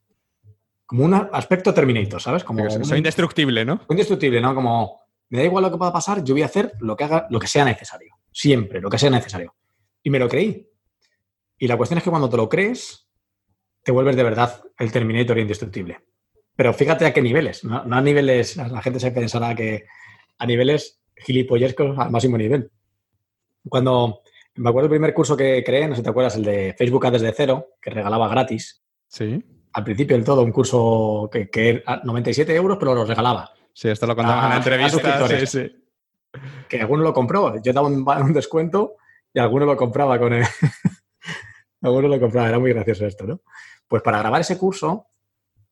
[0.86, 2.44] Como un aspecto Terminator, ¿sabes?
[2.44, 3.80] Como soy indestructible, ¿no?
[3.90, 4.54] Indestructible, ¿no?
[4.54, 7.26] Como, me da igual lo que pueda pasar, yo voy a hacer lo que haga,
[7.30, 8.14] lo que sea necesario.
[8.32, 9.54] Siempre, lo que sea necesario.
[10.02, 10.68] Y me lo creí.
[11.58, 13.08] Y la cuestión es que cuando te lo crees,
[13.82, 16.04] te vuelves de verdad el Terminator indestructible.
[16.56, 19.84] Pero fíjate a qué niveles, no, a niveles, la gente se pensará que
[20.38, 22.70] a niveles gilipollescos al máximo nivel.
[23.68, 24.22] Cuando
[24.54, 27.10] me acuerdo el primer curso que creé, no sé si te acuerdas, el de Facebook
[27.10, 28.82] desde cero, que regalaba gratis.
[29.06, 29.44] Sí.
[29.74, 33.52] Al principio del todo, un curso que, que era 97 euros, pero lo regalaba.
[33.76, 35.28] Sí, esto lo contaba en la entrevista.
[35.28, 35.84] Sí, sí.
[36.66, 37.60] Que alguno lo compró.
[37.62, 38.94] Yo daba un, descuento
[39.34, 40.44] y alguno lo compraba con él.
[41.82, 42.48] alguno lo compraba.
[42.48, 43.42] Era muy gracioso esto, ¿no?
[43.86, 45.08] Pues para grabar ese curso,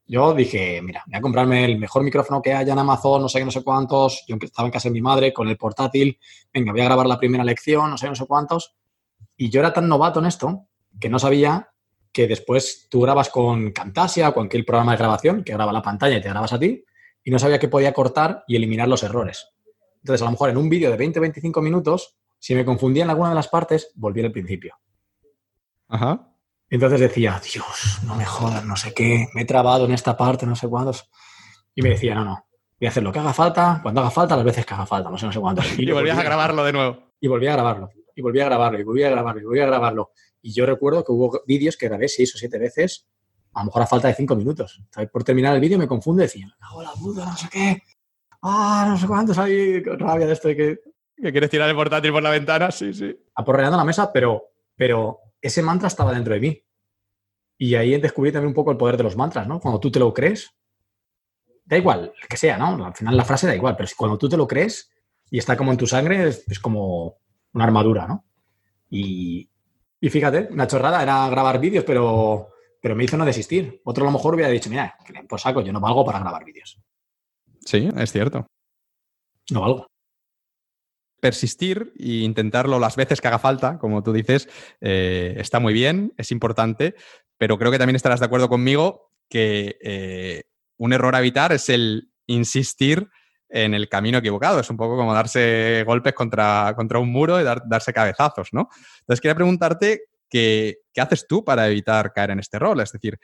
[0.07, 3.39] yo dije, mira, voy a comprarme el mejor micrófono que haya en Amazon, no sé
[3.39, 4.25] qué, no sé cuántos.
[4.29, 6.19] Yo estaba en casa de mi madre con el portátil.
[6.53, 8.75] Venga, voy a grabar la primera lección, no sé, no sé cuántos.
[9.37, 10.67] Y yo era tan novato en esto
[11.01, 11.71] que no sabía
[12.13, 16.17] que después tú grabas con Camtasia o cualquier programa de grabación que graba la pantalla
[16.17, 16.85] y te grabas a ti
[17.25, 19.49] y no sabía que podía cortar y eliminar los errores.
[19.97, 23.31] Entonces, a lo mejor en un vídeo de 20-25 minutos, si me confundía en alguna
[23.31, 24.79] de las partes, volvía al principio.
[25.89, 26.34] Ajá.
[26.75, 30.45] Entonces decía, Dios, no me jodas, no sé qué, me he trabado en esta parte,
[30.45, 31.09] no sé cuántos.
[31.73, 32.49] Y me decía, no, no,
[32.81, 35.09] voy a hacer lo que haga falta, cuando haga falta, las veces que haga falta,
[35.09, 35.67] no sé, no sé cuántos.
[35.79, 37.13] Y, volvías a grabarlo de nuevo.
[37.21, 39.67] Y volví a grabarlo, y volví a grabarlo, y volví a grabarlo, y volví a
[39.67, 40.11] grabarlo.
[40.43, 43.07] Y yo recuerdo que hubo vídeos que grabé seis o siete veces,
[43.53, 44.83] a lo mejor a falta de cinco minutos.
[45.13, 47.83] Por terminar el vídeo me confunde y decía, la puta, no sé qué,
[48.43, 50.79] ah, no sé cuántos, hay rabia de esto de que...
[51.23, 52.73] ¿Que quieres tirar el portátil por la ventana?
[52.73, 53.17] Sí, sí.
[53.37, 54.43] Aporreando la mesa, pero,
[54.75, 56.63] pero ese mantra estaba dentro de mí.
[57.59, 59.61] Y ahí descubrí también un poco el poder de los mantras, ¿no?
[59.61, 60.57] Cuando tú te lo crees,
[61.65, 62.85] da igual, que sea, ¿no?
[62.85, 64.91] Al final la frase da igual, pero si cuando tú te lo crees
[65.31, 67.19] y está como en tu sangre, es, como
[67.53, 68.25] una armadura, ¿no?
[68.89, 69.49] Y,
[70.01, 72.49] y, fíjate, una chorrada era grabar vídeos, pero,
[72.81, 73.81] pero me hizo no desistir.
[73.85, 74.97] Otro a lo mejor hubiera dicho, mira,
[75.29, 76.81] pues saco, yo no valgo para grabar vídeos.
[77.61, 78.47] Sí, es cierto.
[79.51, 79.94] No valgo
[81.25, 84.47] persistir e intentarlo las veces que haga falta, como tú dices,
[84.83, 86.97] eh, está muy bien, es importante,
[87.39, 90.43] pero creo que también estarás de acuerdo conmigo que eh,
[90.77, 93.09] un error a evitar es el insistir
[93.49, 94.61] en el camino equivocado.
[94.61, 98.69] Es un poco como darse golpes contra, contra un muro y darse cabezazos, ¿no?
[99.01, 102.83] Entonces, quería preguntarte qué haces tú para evitar caer en este rol.
[102.83, 103.19] Es decir,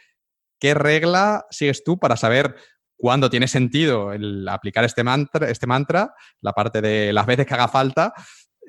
[0.59, 2.57] ¿qué regla sigues tú para saber
[3.01, 7.55] cuándo tiene sentido el aplicar este mantra, este mantra, la parte de las veces que
[7.55, 8.13] haga falta,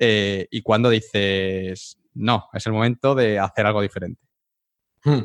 [0.00, 4.20] eh, y cuándo dices, no, es el momento de hacer algo diferente.
[5.04, 5.20] Hmm.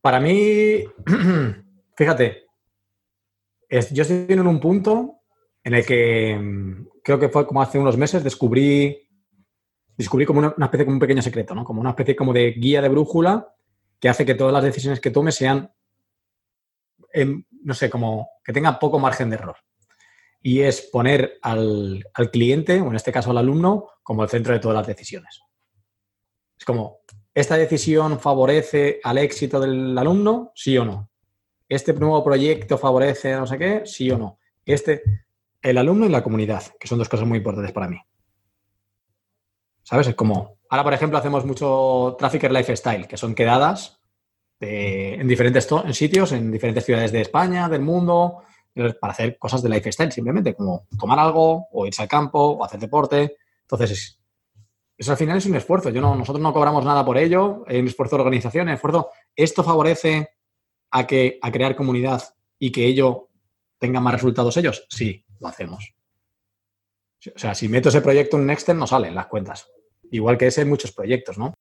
[0.00, 0.82] Para mí,
[1.96, 2.46] fíjate,
[3.90, 5.20] yo estoy en un punto
[5.62, 9.08] en el que mm, creo que fue como hace unos meses, descubrí,
[9.96, 11.64] descubrí como una, especie, como un pequeño secreto, ¿no?
[11.64, 13.54] Como una especie como de guía de brújula
[14.00, 15.72] que hace que todas las decisiones que tome sean
[17.14, 19.56] no sé, como que tenga poco margen de error.
[20.42, 24.60] Y es poner al, cliente, o en este caso al alumno, como el centro de
[24.60, 25.40] todas las decisiones.
[26.58, 26.98] Es como,
[27.32, 30.52] ¿esta decisión favorece al éxito del alumno?
[30.54, 31.10] Sí o no.
[31.68, 33.82] ¿Este nuevo proyecto favorece no sé qué?
[33.86, 34.38] Sí o no.
[34.66, 35.02] Este,
[35.62, 37.98] el alumno y la comunidad, que son dos cosas muy importantes para mí.
[39.82, 40.08] ¿Sabes?
[40.08, 44.03] Es como, ahora por ejemplo hacemos mucho Trafficker Lifestyle, que son quedadas
[44.64, 48.42] en diferentes sitios, en diferentes ciudades de España, del mundo,
[49.00, 52.80] para hacer cosas de lifestyle, simplemente como tomar algo o irse al campo o hacer
[52.80, 53.36] deporte.
[53.62, 54.18] Entonces,
[54.96, 55.90] eso al final es un esfuerzo.
[55.90, 59.10] Yo no, nosotros no cobramos nada por ello, es un esfuerzo de organización, esfuerzo.
[59.34, 60.28] ¿Esto favorece
[60.90, 62.22] a, que, a crear comunidad
[62.58, 63.28] y que ello
[63.78, 64.86] tenga más resultados ellos?
[64.88, 65.94] Sí, lo hacemos.
[67.34, 69.68] O sea, si meto ese proyecto en Nexten, no salen las cuentas.
[70.10, 71.54] Igual que ese en muchos proyectos, ¿no?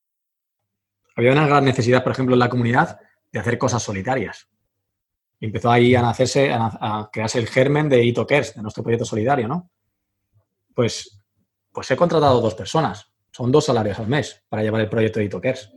[1.16, 3.00] Había una gran necesidad, por ejemplo, en la comunidad
[3.32, 4.48] de hacer cosas solitarias.
[5.40, 9.70] Empezó ahí a nacerse, a, crearse el germen de Itokers, de nuestro proyecto solidario, ¿no?
[10.74, 11.20] Pues,
[11.72, 13.12] pues he contratado dos personas.
[13.32, 15.72] Son dos salarios al mes para llevar el proyecto de Itokers.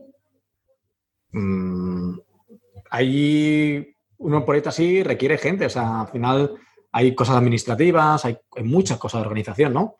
[1.32, 2.18] Mm,
[2.90, 6.54] ahí un proyecto así requiere gente, o sea, al final
[6.92, 9.98] hay cosas administrativas, hay, muchas cosas de organización, ¿no?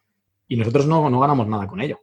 [0.49, 2.01] Y nosotros no, no ganamos nada con ello,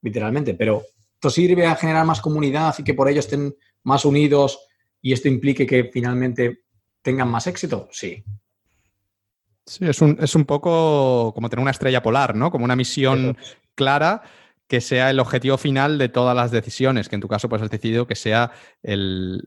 [0.00, 0.82] literalmente, pero
[1.22, 3.54] ¿Esto sirve a generar más comunidad y que por ello estén
[3.84, 4.66] más unidos
[5.00, 6.64] y esto implique que finalmente
[7.00, 7.88] tengan más éxito?
[7.92, 8.24] Sí.
[9.64, 12.50] Sí, es un, es un poco como tener una estrella polar, ¿no?
[12.50, 13.36] Como una misión
[13.76, 14.22] clara
[14.66, 17.70] que sea el objetivo final de todas las decisiones, que en tu caso pues has
[17.70, 18.50] decidido que sea
[18.82, 19.44] el,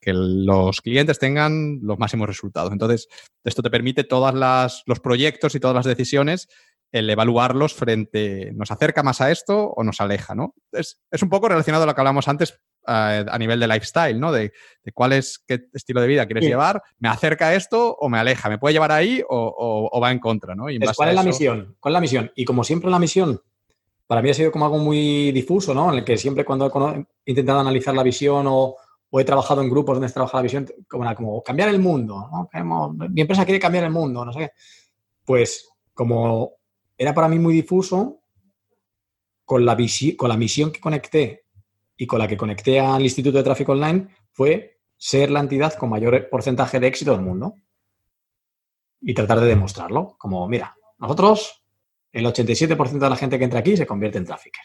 [0.00, 2.72] que los clientes tengan los máximos resultados.
[2.72, 3.06] Entonces,
[3.44, 4.34] esto te permite todos
[4.86, 6.48] los proyectos y todas las decisiones
[6.92, 10.34] el evaluarlos frente, ¿nos acerca más a esto o nos aleja?
[10.34, 10.54] ¿no?
[10.72, 14.32] Es, un poco relacionado a lo que hablamos antes eh, a nivel de lifestyle, ¿no?
[14.32, 14.52] De,
[14.94, 18.48] cuál es, qué estilo de vida quieres llevar, ¿me acerca a esto o me aleja?
[18.48, 20.54] ¿Me puede llevar ahí o, va en contra?
[20.54, 20.64] ¿no?
[20.96, 21.76] ¿Cuál es la misión?
[21.78, 22.32] ¿Cuál es la misión?
[22.34, 23.40] Y como siempre la misión
[24.10, 25.92] para mí ha sido como algo muy difuso, ¿no?
[25.92, 26.66] En el que siempre cuando
[27.24, 28.74] he intentado analizar la visión o,
[29.12, 33.08] he trabajado en grupos donde se trabaja la visión, como, como cambiar el mundo, ¿no?
[33.08, 34.50] Mi empresa quiere cambiar el mundo, no sé
[35.24, 36.54] Pues como
[37.00, 38.20] era para mí muy difuso,
[39.46, 39.74] con la,
[40.18, 41.46] con la misión que conecté
[41.96, 45.88] y con la que conecté al Instituto de Tráfico Online fue ser la entidad con
[45.88, 47.54] mayor porcentaje de éxito del mundo.
[49.00, 50.14] Y tratar de demostrarlo.
[50.18, 51.64] Como, mira, nosotros
[52.12, 54.64] el 87% de la gente que entra aquí se convierte en trafficker.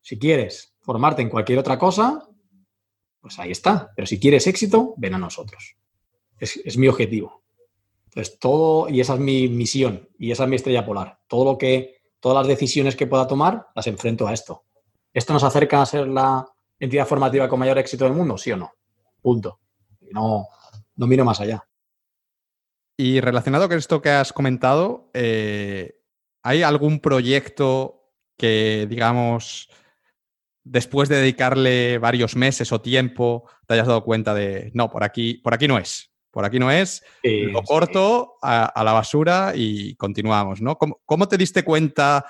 [0.00, 2.28] Si quieres formarte en cualquier otra cosa,
[3.20, 3.92] pues ahí está.
[3.94, 5.76] Pero si quieres éxito, ven a nosotros.
[6.36, 7.41] Es, mi objetivo.
[8.14, 11.20] Entonces, todo, y esa es mi misión, y esa es mi estrella polar.
[11.28, 14.64] Todo lo que, todas las decisiones que pueda tomar, las enfrento a esto.
[15.12, 16.46] ¿Esto nos acerca a ser la
[16.78, 18.36] entidad formativa con mayor éxito del mundo?
[18.36, 18.72] ¿Sí o no?
[19.20, 19.60] Punto.
[20.10, 20.46] No,
[20.96, 21.66] no miro más allá.
[22.96, 26.02] Y relacionado con esto que has comentado, eh,
[26.42, 29.68] ¿Hay algún proyecto que, digamos,
[30.64, 35.34] después de dedicarle varios meses o tiempo, te hayas dado cuenta de, no, por aquí,
[35.34, 36.11] por aquí no es?
[36.32, 40.76] Por aquí no es, lo corto a, la basura y continuamos, ¿no?
[40.76, 42.24] ¿Cómo, te diste cuenta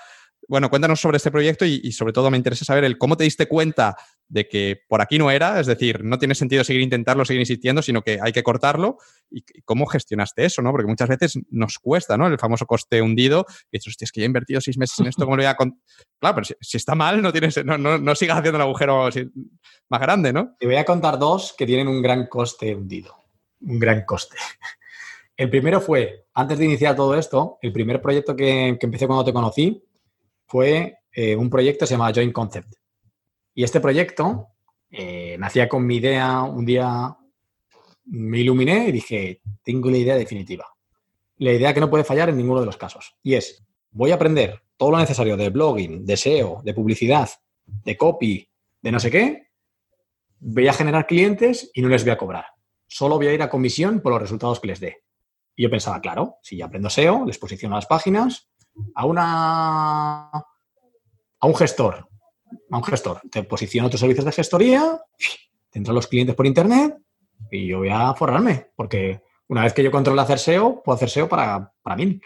[0.48, 3.46] bueno, cuéntanos sobre este proyecto y, sobre todo me interesa saber el cómo te diste
[3.46, 3.96] cuenta
[4.28, 7.80] de que por aquí no era, es decir, no tiene sentido seguir intentarlo, seguir insistiendo,
[7.80, 8.98] sino que hay que cortarlo
[9.30, 10.70] y, cómo gestionaste eso, ¿no?
[10.70, 12.26] Porque muchas veces nos cuesta, ¿no?
[12.26, 15.06] El famoso coste hundido, y dices, hostia, es que ya he invertido seis meses en
[15.06, 15.54] esto, ¿cómo lo voy a...?
[15.54, 19.08] Claro, pero si, está mal, no, tienes, no, no, sigas haciendo el agujero
[19.88, 20.56] más grande, ¿no?
[20.58, 23.14] Te voy a contar dos que tienen un gran coste hundido,
[23.64, 24.36] un gran coste.
[25.36, 29.24] El primero fue, antes de iniciar todo esto, el primer proyecto que, que empecé cuando
[29.24, 29.82] te conocí,
[30.46, 32.74] fue eh, un proyecto que se llama Joint Concept.
[33.54, 34.48] Y este proyecto
[34.90, 37.16] eh, nacía con mi idea, un día
[38.04, 40.66] me iluminé y dije, tengo la idea definitiva.
[41.38, 43.16] La idea que no puede fallar en ninguno de los casos.
[43.22, 47.28] Y es, voy a aprender todo lo necesario de blogging, de SEO, de publicidad,
[47.64, 48.48] de copy,
[48.80, 49.48] de no sé qué.
[50.40, 52.46] Voy a generar clientes y no les voy a cobrar.
[52.92, 55.02] Solo voy a ir a comisión por los resultados que les dé.
[55.56, 58.50] Y yo pensaba, claro, si ya aprendo SEO, les posiciono las páginas,
[58.94, 62.06] a una a un gestor,
[62.70, 65.00] a un gestor, te posiciono tus servicios de gestoría,
[65.70, 66.98] te entran los clientes por internet
[67.50, 71.08] y yo voy a forrarme, porque una vez que yo controle hacer SEO, puedo hacer
[71.08, 72.20] SEO para, para mí,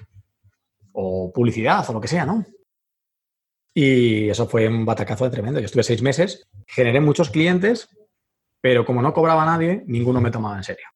[0.93, 2.45] o publicidad, o lo que sea, ¿no?
[3.73, 5.61] Y eso fue un batacazo de tremendo.
[5.61, 7.89] Yo estuve seis meses, generé muchos clientes,
[8.67, 10.89] pero como no cobraba nadie, ninguno me tomaba en serio.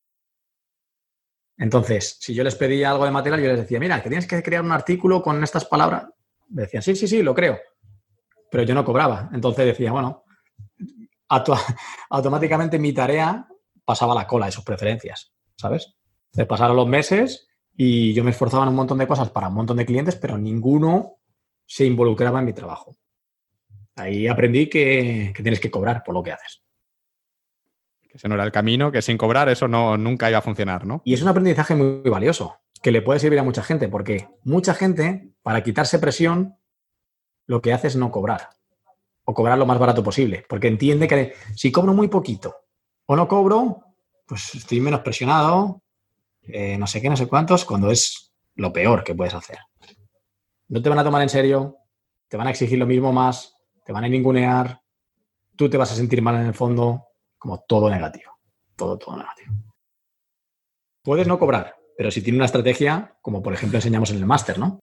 [1.56, 4.42] Entonces, si yo les pedía algo de material, yo les decía, mira, que tienes que
[4.42, 6.06] crear un artículo con estas palabras.
[6.48, 7.60] Me decían, sí, sí, sí, lo creo.
[8.50, 9.30] Pero yo no cobraba.
[9.32, 10.24] Entonces decía, bueno,
[12.10, 13.46] automáticamente mi tarea
[13.84, 15.94] pasaba la cola de sus preferencias, ¿sabes?
[16.32, 19.54] Se pasaron los meses y yo me esforzaba en un montón de cosas para un
[19.54, 21.18] montón de clientes, pero ninguno
[21.66, 22.96] se involucraba en mi trabajo.
[23.94, 26.64] Ahí aprendí que tienes que cobrar por lo que haces
[28.10, 30.84] que ese no era el camino, que sin cobrar eso no, nunca iba a funcionar,
[30.84, 31.00] ¿no?
[31.04, 34.74] Y es un aprendizaje muy valioso, que le puede servir a mucha gente, porque mucha
[34.74, 36.56] gente, para quitarse presión,
[37.46, 38.50] lo que hace es no cobrar,
[39.24, 42.56] o cobrar lo más barato posible, porque entiende que si cobro muy poquito
[43.06, 43.84] o no cobro,
[44.26, 45.82] pues estoy menos presionado,
[46.42, 49.58] eh, no sé qué, no sé cuántos, cuando es lo peor que puedes hacer.
[50.68, 51.76] No te van a tomar en serio,
[52.28, 54.80] te van a exigir lo mismo más, te van a ningunear,
[55.54, 57.09] tú te vas a sentir mal en el fondo,
[57.40, 58.38] como todo negativo.
[58.76, 59.52] Todo, todo negativo.
[61.02, 64.58] Puedes no cobrar, pero si tiene una estrategia, como por ejemplo enseñamos en el máster,
[64.58, 64.78] ¿no?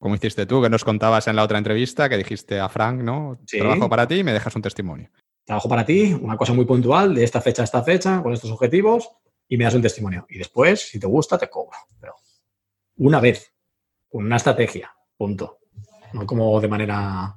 [0.00, 3.38] Como hiciste tú, que nos contabas en la otra entrevista, que dijiste a Frank, ¿no?
[3.46, 5.10] Trabajo para ti y me dejas un testimonio.
[5.44, 8.50] Trabajo para ti, una cosa muy puntual, de esta fecha a esta fecha, con estos
[8.50, 9.10] objetivos,
[9.48, 10.26] y me das un testimonio.
[10.28, 11.76] Y después, si te gusta, te cobro.
[12.00, 12.14] Pero
[12.98, 13.52] una vez,
[14.08, 15.58] con una estrategia, punto.
[16.12, 17.36] No como de manera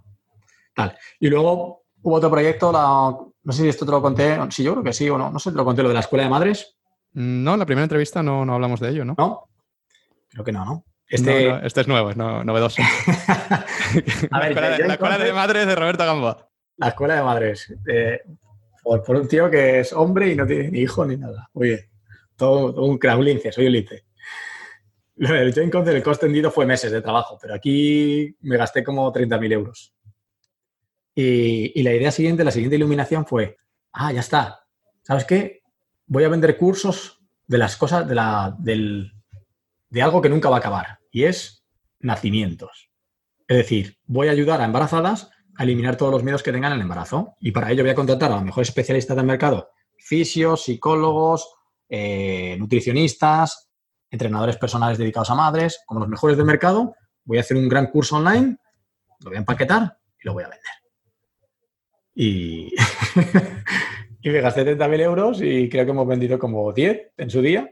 [0.75, 0.97] tal.
[1.19, 4.73] Y luego hubo otro proyecto, la, no sé si esto te lo conté, sí, yo
[4.73, 5.31] creo que sí o no.
[5.31, 6.75] No sé, te lo conté lo de la escuela de madres.
[7.13, 9.15] No, en la primera entrevista no, no hablamos de ello, ¿no?
[9.17, 9.47] No,
[10.27, 10.85] creo que no, ¿no?
[11.07, 12.81] Este, este es nuevo, es novedoso.
[14.31, 16.49] A ver, la, escuela, de, madres de Roberto Gamboa.
[16.75, 17.73] La escuela de madres.
[17.87, 18.19] Eh,
[18.83, 21.49] por, un tío que es hombre y no tiene ni hijo ni nada.
[21.53, 21.89] Oye,
[22.35, 24.03] todo, todo un crack, un lince, soy un lince.
[25.15, 29.53] El concept, el coste tendido fue meses de trabajo, pero aquí me gasté como 30.000
[29.53, 29.93] euros.
[31.19, 33.57] Y, la idea siguiente, la siguiente iluminación fue,
[33.91, 34.59] ah, ya está.
[35.01, 35.61] ¿Sabes qué?
[36.05, 39.11] Voy a vender cursos de las cosas, de, la, del,
[39.89, 40.99] de algo que nunca va a acabar.
[41.11, 41.65] Y es
[41.99, 42.91] nacimientos.
[43.47, 46.77] Es decir, voy a ayudar a embarazadas a eliminar todos los miedos que tengan en
[46.77, 47.35] el embarazo.
[47.39, 51.51] Y para ello voy a contratar a los mejores especialistas del mercado, fisios, psicólogos,
[51.89, 53.71] eh, nutricionistas,
[54.11, 56.93] entrenadores personales dedicados a madres, como los mejores del mercado.
[57.23, 58.57] Voy a hacer un gran curso online
[59.19, 60.86] lo voy a empaquetar y lo voy a vender.
[62.19, 62.73] Y,
[64.23, 67.69] y me gasté 30.000 euros y creo que hemos vendido como 10 en su día.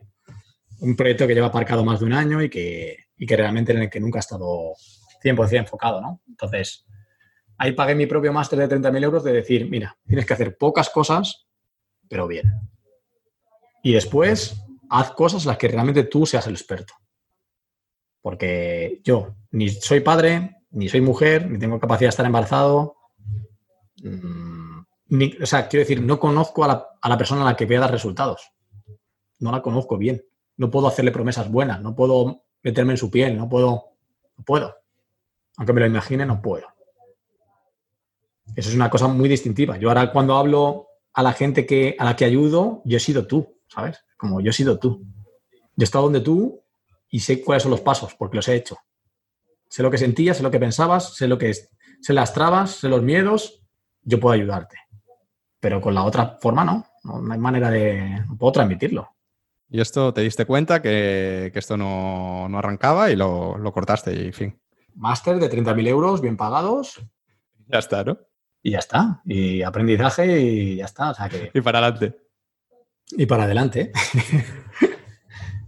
[0.82, 3.80] Un proyecto que lleva aparcado más de un año y que, y que realmente en
[3.80, 4.74] el que nunca ha estado
[5.24, 6.22] 100% enfocado, ¿no?
[6.28, 6.86] Entonces,
[7.58, 10.92] ahí pagué mi propio máster de 30.000 euros de decir, mira, tienes que hacer pocas
[10.92, 11.48] cosas,
[12.08, 12.54] pero bien.
[13.82, 14.62] Y después,
[14.92, 16.94] haz cosas en las que realmente tú seas el experto.
[18.22, 22.96] Porque yo ni soy padre, ni soy mujer, ni tengo capacidad de estar embarazado.
[24.06, 24.82] Mm,
[25.42, 27.76] o sea, quiero decir, no conozco a la, a la persona a la que voy
[27.76, 28.52] a dar resultados.
[29.40, 30.24] No la conozco bien.
[30.58, 33.92] No puedo hacerle promesas buenas, no puedo meterme en su piel, no puedo,
[34.38, 34.76] no puedo.
[35.58, 36.68] Aunque me lo imagine, no puedo.
[38.56, 39.78] Eso es una cosa muy distintiva.
[39.78, 43.26] Yo ahora cuando hablo a la gente que, a la que ayudo, yo he sido
[43.26, 44.04] tú, ¿sabes?
[44.18, 45.04] Como yo he sido tú.
[45.52, 46.62] Yo he estado donde tú
[47.10, 48.78] y sé cuáles son los pasos, porque los he hecho.
[49.68, 52.88] Sé lo que sentías, sé lo que pensabas, sé lo que sé las trabas, sé
[52.88, 53.65] los miedos,
[54.06, 54.78] yo puedo ayudarte.
[55.60, 59.10] Pero con la otra forma no, no, hay manera de, no puedo transmitirlo.
[59.70, 64.58] Y esto te diste cuenta que, esto no, arrancaba y lo, cortaste y fin.
[64.94, 67.02] Máster de 30.000 euros, bien pagados.
[67.68, 68.18] Ya está, ¿no?
[68.62, 69.22] Y ya está.
[69.26, 71.14] Y aprendizaje y ya está.
[71.54, 72.16] Y para adelante.
[73.12, 73.92] Y para adelante.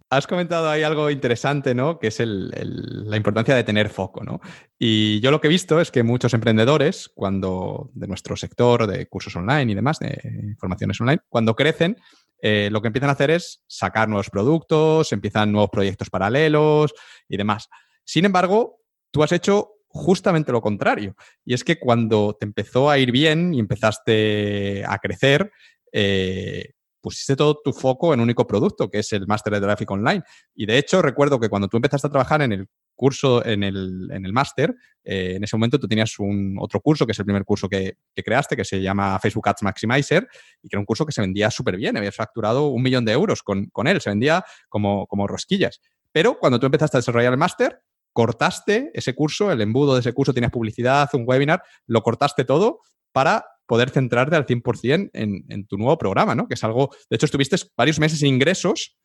[0.10, 2.00] Has comentado ahí algo interesante, ¿no?
[2.00, 4.40] Que es la importancia de tener foco, ¿no?
[4.80, 9.08] Y yo lo que he visto es que muchos emprendedores, cuando de nuestro sector de
[9.08, 11.98] cursos online y demás, de formaciones online, cuando crecen,
[12.42, 16.94] eh, lo que empiezan a hacer es sacar nuevos productos, empiezan nuevos proyectos paralelos
[17.28, 17.68] y demás.
[18.06, 18.80] Sin embargo,
[19.12, 21.16] tú has hecho justamente lo contrario.
[21.44, 25.52] Y es que cuando te empezó a ir bien y empezaste a crecer,
[25.92, 29.94] eh, pusiste todo tu foco en un único producto, que es el máster de tráfico
[29.94, 30.24] online.
[30.56, 34.10] Y de hecho, recuerdo que cuando tú empezaste a trabajar en el curso, en el,
[34.12, 37.26] en el máster, eh, en ese momento tú tenías un otro curso, que es el
[37.26, 40.28] primer curso que, creaste, que se llama Facebook Ads Maximizer,
[40.62, 43.12] y que era un curso que se vendía súper bien, habías facturado un millón de
[43.14, 45.80] euros con, con él, se vendía como, como rosquillas.
[46.12, 50.12] Pero cuando tú empezaste a desarrollar el máster, cortaste ese curso, el embudo de ese
[50.12, 52.80] curso, tenías publicidad, un webinar, lo cortaste todo
[53.12, 56.48] para poder centrarte al 100% en, en tu nuevo programa, ¿no?
[56.48, 58.98] Que es algo, de hecho, estuviste varios meses sin ingresos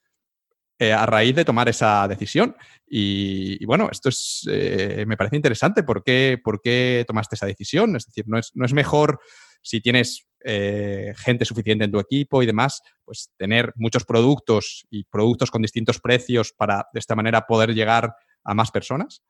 [0.83, 2.57] eh, a raíz de tomar esa decisión.
[2.89, 5.85] Y, bueno, esto es, eh, me parece interesante.
[5.85, 7.95] ¿Por qué, ¿Por qué, tomaste esa decisión?
[7.95, 9.21] Es decir, no es, no es mejor
[9.63, 15.05] si tienes eh, gente suficiente en tu equipo y demás, pues tener muchos productos y
[15.05, 19.23] productos con distintos precios para de esta manera poder llegar a más personas?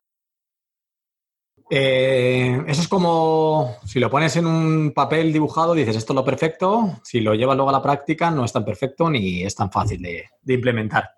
[1.77, 7.01] Eso es como si lo pones en un papel dibujado, dices esto es lo perfecto,
[7.03, 10.03] si lo llevas luego a la práctica no es tan perfecto ni es tan fácil
[10.03, 11.11] de implementar.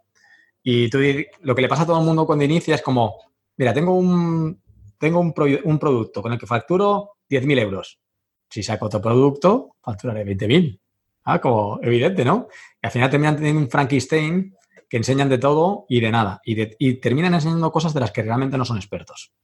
[0.66, 0.98] Y tú,
[1.43, 3.16] lo que le pasa a todo el mundo cuando inicia es como,
[3.59, 4.62] mira, tengo un,
[4.98, 5.35] tengo un,
[5.78, 8.01] producto con el que facturo 10.000 euros.
[8.48, 10.81] Si saco otro producto, facturaré 20.000.
[11.24, 12.48] Ah, como evidente, ¿no?
[12.82, 14.56] Y al final terminan teniendo un Frankenstein
[14.89, 16.40] que enseñan de todo y de nada.
[16.44, 19.35] Y, terminan enseñando cosas de las que realmente no son expertos.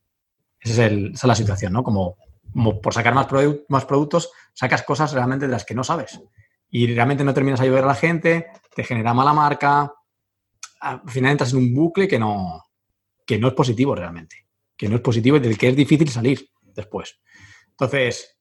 [0.60, 1.82] Esa es, la situación, ¿no?
[1.82, 2.16] Como,
[2.82, 3.26] por sacar más,
[3.84, 6.20] productos, sacas cosas realmente de las que no sabes.
[6.68, 9.92] Y realmente no terminas ayudar a la gente, te genera mala marca,
[10.80, 12.64] al final entras en un bucle que no,
[13.26, 14.46] que no es positivo realmente,
[14.76, 17.20] que no es positivo y del que es difícil salir después.
[17.70, 18.36] Entonces,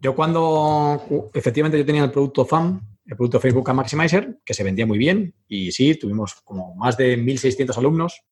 [0.00, 4.86] yo cuando efectivamente yo tenía el producto FAM, el producto Facebook Maximizer, que se vendía
[4.86, 8.22] muy bien y sí, tuvimos como más de 1.600 alumnos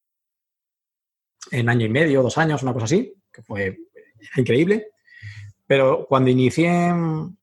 [1.50, 3.78] en año y medio, dos años, una cosa así, que fue
[4.36, 4.88] increíble.
[5.66, 7.36] Pero cuando inicié, en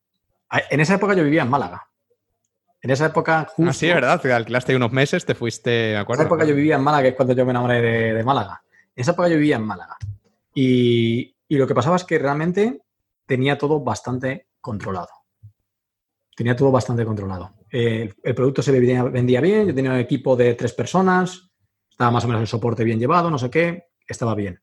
[0.80, 1.88] esa época yo vivía en Málaga.
[2.80, 3.70] En esa época, justo.
[3.70, 4.20] Ah, sí, ¿verdad?
[4.20, 6.22] Te alquilaste unos meses, te fuiste, me acuerdo.
[6.22, 7.80] En esa época yo vivía en Málaga, que es cuando yo me enamoré
[8.14, 8.62] de, Málaga.
[8.94, 9.96] En esa época yo vivía en Málaga.
[10.54, 12.82] Y, lo que pasaba es que realmente
[13.26, 15.08] tenía todo bastante controlado.
[16.36, 17.54] Tenía todo bastante controlado.
[17.70, 21.50] el producto se vendía, bien, yo tenía un equipo de tres personas,
[21.90, 24.60] estaba más o menos el soporte bien llevado, no sé qué, estaba bien.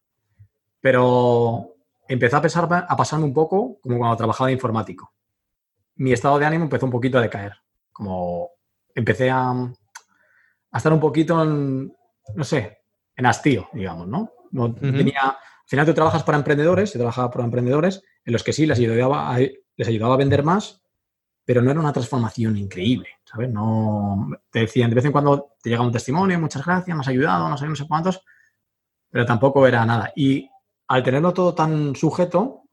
[0.86, 5.12] Pero empezó a, pesar, a pasarme un poco como cuando trabajaba de informático.
[5.96, 7.54] Mi estado de ánimo empezó un poquito a decaer
[7.92, 8.52] como
[8.94, 9.52] empecé a,
[10.72, 11.92] estar un poquito en,
[12.36, 12.84] no sé,
[13.16, 14.32] en hastío, digamos, ¿no?
[14.52, 18.54] no tenía, al final tú trabajas para emprendedores, yo trabajaba para emprendedores en los que
[18.54, 20.84] sí les ayudaba, a, les ayudaba a vender más,
[21.46, 23.50] pero no era una transformación increíble, ¿sabes?
[23.50, 27.08] No, te decían, de vez en cuando te llega un testimonio, muchas gracias, me has
[27.08, 28.24] ayudado, no sé, no sé cuántos,
[29.10, 30.12] pero tampoco era nada.
[30.16, 30.50] Y
[30.88, 32.64] al tenerlo todo tan sujeto,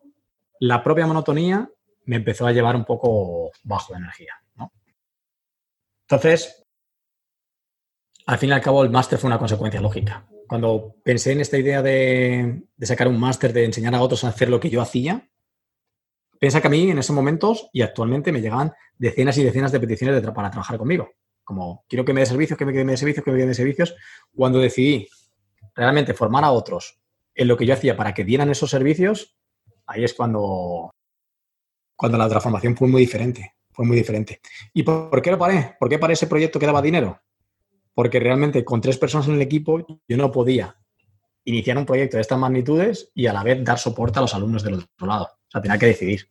[0.60, 1.70] la propia monotonía
[2.04, 4.34] me empezó a llevar un poco bajo de energía.
[6.02, 6.66] Entonces,
[8.26, 10.26] al fin y al cabo, el máster fue una consecuencia lógica.
[10.46, 14.50] cuando pensé en esta idea de, sacar un máster, de enseñar a otros a hacer
[14.50, 15.26] lo que yo hacía,
[16.38, 19.80] piensa que a mí en esos momentos y actualmente me llegaban decenas y decenas de
[19.80, 21.08] peticiones para trabajar conmigo.
[21.42, 23.94] Como quiero que me dé servicios, que me dé servicios, que me dé servicios.
[24.34, 25.08] Cuando decidí
[25.74, 27.01] realmente formar a otros
[27.34, 29.36] en lo que yo hacía para que dieran esos servicios,
[29.86, 30.90] ahí es cuando,
[31.96, 33.54] cuando la transformación fue muy diferente.
[33.72, 34.40] Fue muy diferente.
[34.74, 35.76] ¿Y por qué lo paré?
[35.80, 37.22] ¿Por qué paré ese proyecto que daba dinero?
[37.94, 40.76] Porque realmente con tres personas en el equipo yo no podía
[41.44, 44.62] iniciar un proyecto de estas magnitudes y a la vez dar soporte a los alumnos
[44.62, 45.24] del otro lado.
[45.24, 46.28] O sea, tenía que decidir.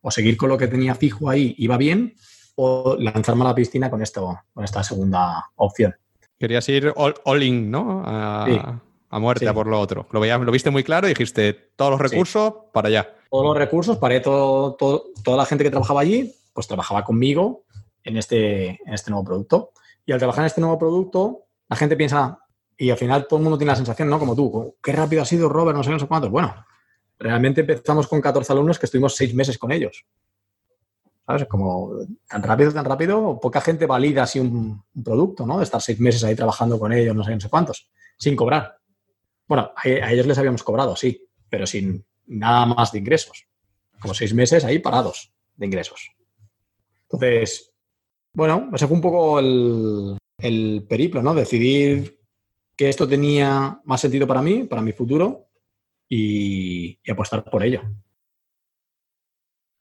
[0.00, 2.14] O seguir con lo que tenía fijo ahí, iba bien,
[2.54, 5.94] o lanzarme a la piscina con, esto, con esta segunda opción.
[6.38, 8.02] Querías ir all, in, ¿no?
[8.04, 8.80] A,
[9.10, 10.06] muerte, a por lo otro.
[10.10, 13.14] Lo, lo viste muy claro y dijiste, todos los recursos para allá.
[13.30, 17.64] Todos los recursos, paré todo, toda la gente que trabajaba allí, pues trabajaba conmigo
[18.04, 19.70] en este, en este nuevo producto.
[20.04, 22.38] Y al trabajar en este nuevo producto, la gente piensa,
[22.76, 24.18] y al final todo el mundo tiene la sensación, ¿no?
[24.18, 26.30] Como tú, qué rápido ha sido Robert, no sé, no sé cuántos.
[26.30, 26.54] Bueno,
[27.18, 30.04] realmente empezamos con 14 alumnos que estuvimos seis meses con ellos.
[31.26, 31.46] ¿Sabes?
[31.46, 31.90] Como
[32.28, 35.58] tan rápido, tan rápido, poca gente valida así un, producto, ¿no?
[35.58, 38.75] De estar seis meses ahí trabajando con ellos, no sé, no sé cuántos, sin cobrar.
[39.46, 43.46] Bueno, a, ellos les habíamos cobrado, sí, pero sin nada más de ingresos.
[44.00, 46.12] Como seis meses ahí parados de ingresos.
[47.02, 47.72] Entonces,
[48.32, 51.34] bueno, ese fue un poco el, el periplo, ¿no?
[51.34, 52.20] Decidir
[52.76, 55.46] que esto tenía más sentido para mí, para mi futuro,
[56.08, 57.82] y, apostar por ello.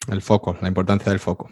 [0.08, 1.50] El foco, la importancia del foco.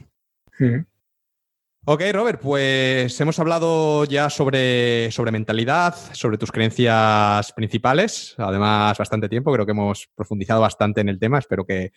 [1.85, 9.27] Ok, Robert, pues hemos hablado ya sobre, sobre mentalidad, sobre tus creencias principales, además bastante
[9.27, 11.91] tiempo, creo que hemos profundizado bastante en el tema, espero que,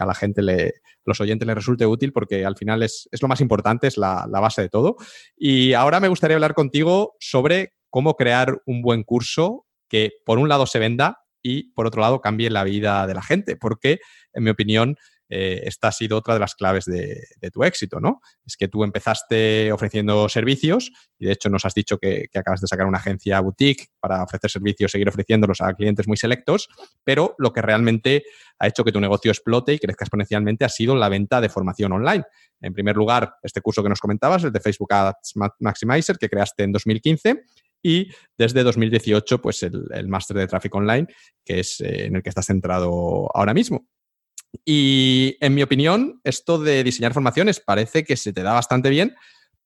[0.00, 0.72] a la gente, le,
[1.04, 4.40] los oyentes les resulte útil porque al final es, lo más importante, es la, la,
[4.40, 4.96] base de todo.
[5.36, 10.48] Y ahora me gustaría hablar contigo sobre cómo crear un buen curso que por un
[10.48, 14.00] lado se venda y por otro lado cambie la vida de la gente, porque
[14.32, 14.96] en mi opinión
[15.30, 18.20] eh, esta ha sido otra de las claves de, tu éxito, ¿no?
[18.44, 22.66] Es que tú empezaste ofreciendo servicios y de hecho nos has dicho que, acabas de
[22.66, 26.68] sacar una agencia boutique para ofrecer servicios, seguir ofreciéndolos a clientes muy selectos,
[27.04, 28.24] pero lo que realmente
[28.58, 31.92] ha hecho que tu negocio explote y crezca exponencialmente ha sido la venta de formación
[31.92, 32.24] online.
[32.60, 36.64] En primer lugar, este curso que nos comentabas, el de Facebook Ads Maximizer, que creaste
[36.64, 37.44] en 2015
[37.82, 41.06] y desde 2018, pues el, máster de tráfico online,
[41.44, 43.86] que es eh, en el que estás centrado ahora mismo.
[44.64, 49.14] Y en mi opinión, esto de diseñar formaciones parece que se te da bastante bien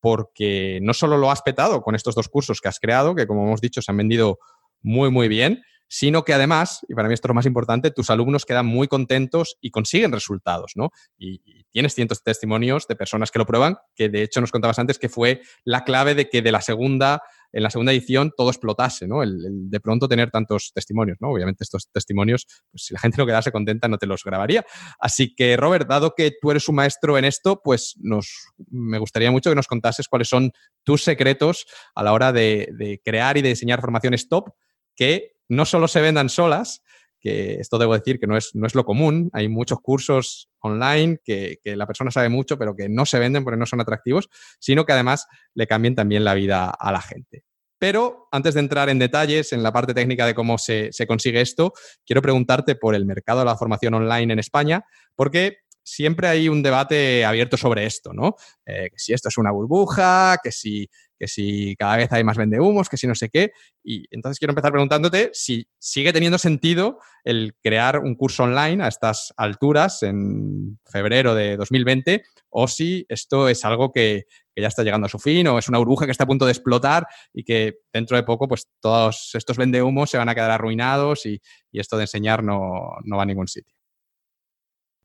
[0.00, 3.46] porque no solo lo has petado con estos dos cursos que has creado, que como
[3.46, 4.38] hemos dicho se han vendido
[4.82, 8.10] muy, muy bien, sino que además, y para mí esto es lo más importante, tus
[8.10, 10.90] alumnos quedan muy contentos y consiguen resultados, ¿no?
[11.16, 14.78] Y, tienes cientos de testimonios de personas que lo prueban, que de hecho nos contabas
[14.78, 17.22] antes que fue la clave de que de la segunda,
[17.54, 19.22] en la segunda edición todo explotase, ¿no?
[19.22, 21.30] El, de pronto tener tantos testimonios, ¿no?
[21.30, 24.66] Obviamente estos testimonios, pues si la gente no quedase contenta no te los grabaría.
[24.98, 29.30] Así que, Robert, dado que tú eres un maestro en esto, pues nos, me gustaría
[29.30, 30.50] mucho que nos contases cuáles son
[30.82, 31.64] tus secretos
[31.94, 34.50] a la hora de, de crear y de diseñar formaciones top
[34.96, 36.82] que no solo se vendan solas,
[37.24, 41.18] que esto debo decir que no es, no es lo común, hay muchos cursos online
[41.24, 44.28] que, la persona sabe mucho, pero que no se venden porque no son atractivos,
[44.60, 47.44] sino que además le cambien también la vida a la gente.
[47.78, 51.40] Pero antes de entrar en detalles en la parte técnica de cómo se, se consigue
[51.40, 51.72] esto,
[52.04, 54.84] quiero preguntarte por el mercado de la formación online en España,
[55.16, 58.34] porque siempre hay un debate abierto sobre esto, ¿no?
[58.66, 60.88] Eh, que si esto es una burbuja, que si,
[61.18, 63.52] que si cada vez hay más vendehumos, que si no sé qué.
[63.84, 68.88] Y entonces quiero empezar preguntándote si sigue teniendo sentido el crear un curso online a
[68.88, 74.24] estas alturas en febrero de 2020 o si esto es algo que,
[74.56, 76.52] ya está llegando a su fin o es una burbuja que está a punto de
[76.52, 81.26] explotar y que dentro de poco pues todos estos vendehumos se van a quedar arruinados
[81.26, 81.40] y,
[81.72, 83.73] esto de enseñar no, no va a ningún sitio.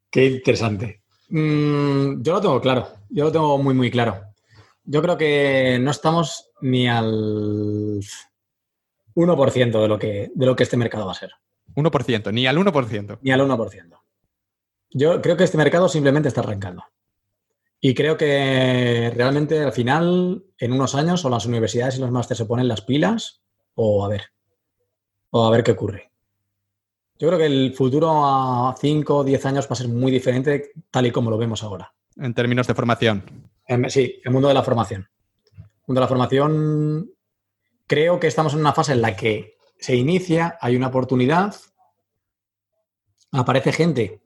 [0.09, 1.01] Qué interesante.
[1.29, 4.23] Mm, yo lo tengo claro, yo lo tengo muy, muy claro.
[4.83, 8.01] Yo creo que no estamos ni al
[9.13, 11.31] 1% de lo, que, de lo que este mercado va a ser.
[11.75, 13.19] 1%, ni al 1%.
[13.21, 13.99] Ni al 1%.
[14.91, 16.83] Yo creo que este mercado simplemente está arrancando.
[17.79, 22.39] Y creo que realmente al final, en unos años, o las universidades y los másteres
[22.39, 23.41] se ponen las pilas,
[23.75, 24.23] o a ver,
[25.29, 26.08] o a ver qué ocurre.
[27.19, 30.71] Yo creo que el futuro a 5 o 10 años va a ser muy diferente
[30.89, 31.93] tal y como lo vemos ahora.
[32.15, 33.51] En términos de formación.
[33.89, 35.09] sí, el mundo de la formación.
[35.57, 37.11] El mundo de la formación,
[37.85, 41.55] creo que estamos en una fase en la que se inicia, hay una oportunidad,
[43.33, 44.21] aparece gente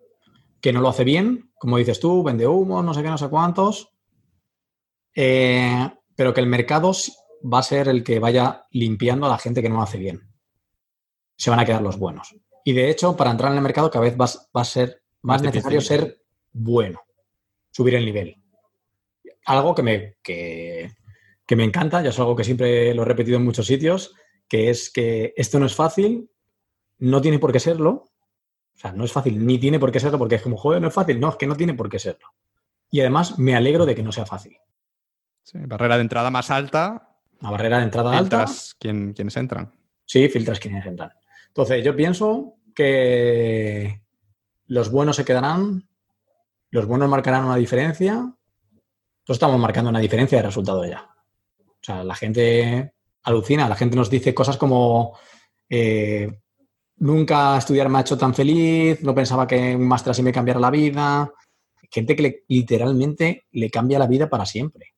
[0.62, 3.28] que no lo hace bien, como dices tú, vende humo, no sé qué, no sé
[3.28, 3.92] cuántos,
[5.16, 6.92] eh, pero que el mercado
[7.52, 10.30] va a ser el que vaya limpiando a la gente que no lo hace bien.
[11.36, 12.36] se van a quedar los buenos.
[12.64, 15.82] Y de hecho, para entrar en el mercado cada vez va, a ser más, necesario
[15.82, 16.22] ser
[16.52, 17.02] bueno,
[17.72, 18.42] subir el nivel.
[19.46, 20.92] Algo que me, que,
[21.56, 24.16] me encanta, ya es algo que siempre lo he repetido en muchos sitios,
[24.48, 26.30] que es que esto no es fácil,
[27.00, 28.10] no tiene por qué serlo.
[28.76, 30.88] O sea, no es fácil, ni tiene por qué serlo, porque es como, joder, no
[30.88, 31.20] es fácil.
[31.20, 32.28] No, es que no tiene por qué serlo.
[32.90, 34.58] Y además me alegro de que no sea fácil.
[35.44, 37.18] Sí, barrera de entrada más alta.
[37.42, 38.46] La barrera de entrada alta.
[38.80, 39.74] Quién, quienes entran.
[40.06, 41.12] Sí, filtras quienes entran.
[41.56, 44.02] Entonces, yo pienso que
[44.66, 45.88] los buenos se quedarán,
[46.72, 48.14] los buenos marcarán una diferencia.
[48.16, 51.08] Nosotros estamos marcando una diferencia de resultado ya.
[51.60, 55.16] O sea, la gente alucina, la gente nos dice cosas como
[55.70, 56.40] eh,
[56.98, 60.60] nunca estudiar me ha hecho tan feliz, no pensaba que un máster así me cambiara
[60.60, 61.32] la vida.
[61.92, 64.96] Gente que literalmente le cambia la vida para siempre.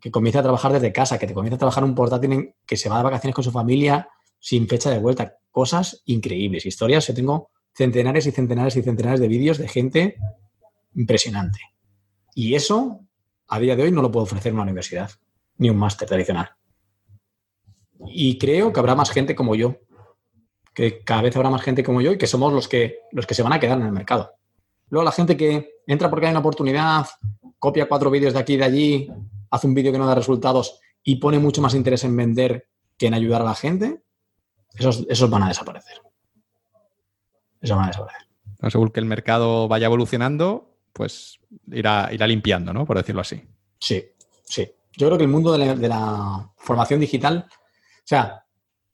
[0.00, 2.88] Que comienza a trabajar desde casa, que te comienza a trabajar un portátil que se
[2.88, 4.08] va de vacaciones con su familia
[4.38, 5.36] sin fecha de vuelta.
[5.52, 7.06] Cosas increíbles, historias.
[7.06, 10.16] Yo tengo centenares y centenares y centenares de vídeos de gente
[10.94, 11.60] impresionante.
[12.34, 13.00] Y eso,
[13.46, 15.10] a día de hoy, no lo puede ofrecer una universidad,
[15.58, 16.50] ni un máster tradicional.
[18.06, 19.76] Y creo que habrá más gente como yo,
[20.74, 23.34] que cada vez habrá más gente como yo y que somos los que, los que
[23.34, 24.32] se van a quedar en el mercado.
[24.88, 27.06] Luego la gente que entra porque hay una oportunidad,
[27.58, 29.08] copia cuatro vídeos de aquí y de allí,
[29.50, 33.06] hace un vídeo que no da resultados y pone mucho más interés en vender que
[33.06, 34.02] en ayudar a la gente,
[34.78, 36.00] esos, van a desaparecer.
[37.60, 38.26] Esos van a desaparecer.
[38.70, 41.38] según que el mercado vaya evolucionando, pues
[41.70, 42.86] irá, irá limpiando, ¿no?
[42.86, 43.42] Por decirlo así.
[43.78, 44.04] Sí,
[44.44, 44.70] sí.
[44.96, 48.44] Yo creo que el mundo de la, formación digital, o sea,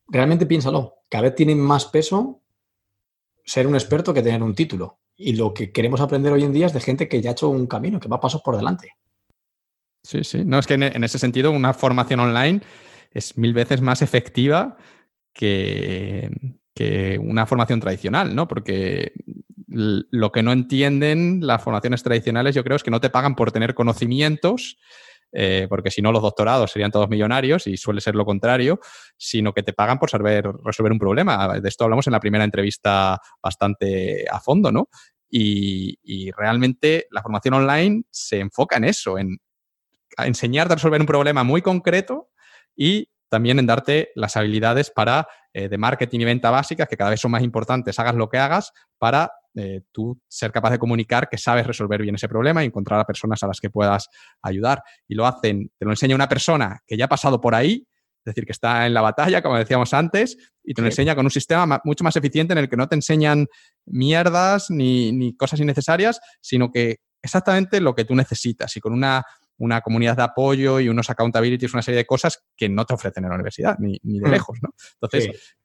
[0.06, 2.40] realmente piénsalo, cada vez tiene más peso
[3.44, 5.00] ser un experto que tener un título.
[5.16, 7.48] Y lo que queremos aprender hoy en día es de gente que ya ha hecho
[7.48, 8.92] un camino, que va pasos por delante.
[10.02, 10.44] Sí, sí.
[10.44, 12.62] No, es que en, ese sentido una formación online
[13.10, 14.76] es mil veces más efectiva
[15.38, 18.46] que, una formación tradicional, ¿no?
[18.46, 19.12] Porque
[19.66, 23.52] lo que no entienden las formaciones tradicionales, yo creo, es que no te pagan por
[23.52, 24.78] tener conocimientos,
[25.32, 28.80] eh, porque si no los doctorados serían todos millonarios y suele ser lo contrario,
[29.16, 31.60] sino que te pagan por saber resolver un problema.
[31.60, 34.88] De esto hablamos en la primera entrevista bastante a fondo, ¿no?
[35.30, 39.36] Y, y realmente la formación online se enfoca en eso, en
[40.16, 42.30] enseñarte a resolver un problema muy concreto
[42.74, 47.10] y también en darte las habilidades para eh, de marketing y venta básicas, que cada
[47.10, 51.28] vez son más importantes, hagas lo que hagas, para eh, tú ser capaz de comunicar
[51.28, 54.08] que sabes resolver bien ese problema y encontrar a personas a las que puedas
[54.42, 54.82] ayudar.
[55.06, 57.86] Y lo hacen, te lo enseña una persona que ya ha pasado por ahí,
[58.24, 61.24] es decir, que está en la batalla, como decíamos antes, y te lo enseña con
[61.24, 63.46] un sistema mucho más eficiente en el que no te enseñan
[63.86, 69.24] mierdas ni, ni cosas innecesarias, sino que exactamente lo que tú necesitas y con una
[69.58, 73.24] una comunidad de apoyo y unos accountabilities, una serie de cosas que no te ofrecen
[73.24, 74.30] en la universidad, ni, de mm.
[74.30, 74.70] lejos, ¿no?
[75.00, 75.56] Entonces,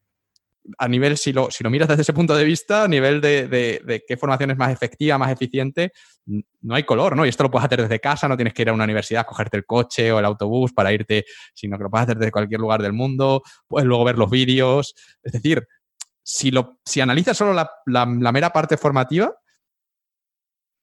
[0.77, 4.03] a nivel, si lo, si lo miras desde ese punto de vista, a nivel de,
[4.07, 5.91] qué formación es más efectiva, más eficiente,
[6.25, 7.25] no hay color, ¿no?
[7.25, 9.57] Y esto lo puedes hacer desde casa, no tienes que ir a una universidad, cogerte
[9.57, 12.81] el coche o el autobús para irte, sino que lo puedes hacer desde cualquier lugar
[12.81, 14.95] del mundo, puedes luego ver los vídeos.
[15.21, 15.67] Es decir,
[16.23, 17.53] si, lo, si analizas solo
[17.85, 19.35] la, mera parte formativa,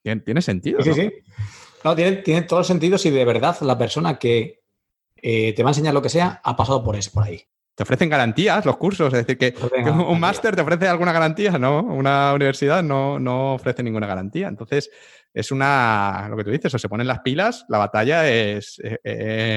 [0.02, 0.82] tiene, sentido.
[0.82, 1.10] Sí, sí.
[1.84, 4.60] No, tiene, tiene todo el sentido si de verdad la persona que
[5.16, 7.42] eh, te va a enseñar lo que sea ha pasado por eso, por ahí.
[7.74, 9.54] Te ofrecen garantías los cursos, es decir, que,
[9.90, 11.80] un máster te ofrece alguna garantía, ¿no?
[11.80, 14.48] Una universidad no, no ofrece ninguna garantía.
[14.48, 14.90] Entonces,
[15.32, 18.82] es una, lo que tú dices, o se ponen las pilas, la batalla es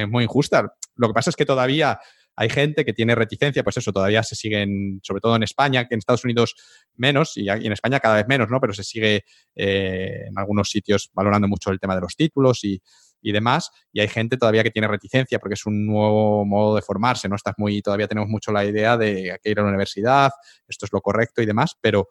[0.07, 0.73] muy injusta.
[0.95, 1.99] Lo que pasa es que todavía
[2.35, 5.95] hay gente que tiene reticencia, pues eso, todavía se siguen, sobre todo en España, que
[5.95, 6.55] en Estados Unidos
[6.95, 8.59] menos, y en España cada vez menos, ¿no?
[8.59, 9.23] Pero se sigue
[9.55, 12.81] eh, en algunos sitios valorando mucho el tema de los títulos y,
[13.21, 17.29] demás, y hay gente todavía que tiene reticencia porque es un nuevo modo de formarse,
[17.29, 17.35] ¿no?
[17.35, 20.31] Estás muy, todavía tenemos mucho la idea de que ir a la universidad,
[20.67, 22.09] esto es lo correcto y demás, pero,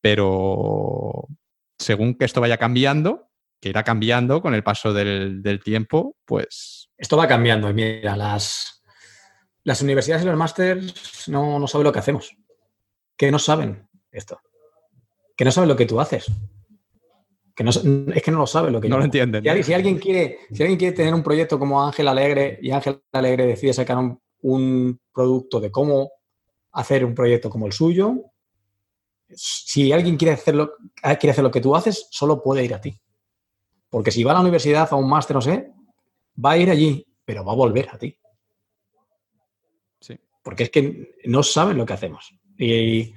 [0.00, 1.26] pero
[1.78, 3.30] según que esto vaya cambiando,
[3.60, 6.90] que irá cambiando con el paso del, del tiempo, pues...
[6.96, 8.73] Esto va cambiando y mira, las,
[9.64, 12.36] las universidades y los másters no, no saben lo que hacemos.
[13.16, 14.38] Que no saben esto.
[15.36, 16.30] Que no saben lo que tú haces.
[17.54, 19.42] Que no, es que no lo saben lo que No lo entienden.
[19.64, 23.46] Si, alguien quiere, si alguien quiere tener un proyecto como Ángel Alegre y Ángel Alegre
[23.46, 23.96] decide sacar
[24.42, 26.10] un, producto de cómo
[26.72, 28.16] hacer un proyecto como el suyo,
[29.28, 33.00] si alguien quiere hacerlo, quiere hacer lo que tú haces, solo puede ir a ti.
[33.88, 35.70] Porque si va a la universidad, a un máster, no sé,
[36.44, 38.18] va a ir allí, pero va a volver a ti
[40.44, 42.38] porque es que no saben lo que hacemos.
[42.56, 43.14] Y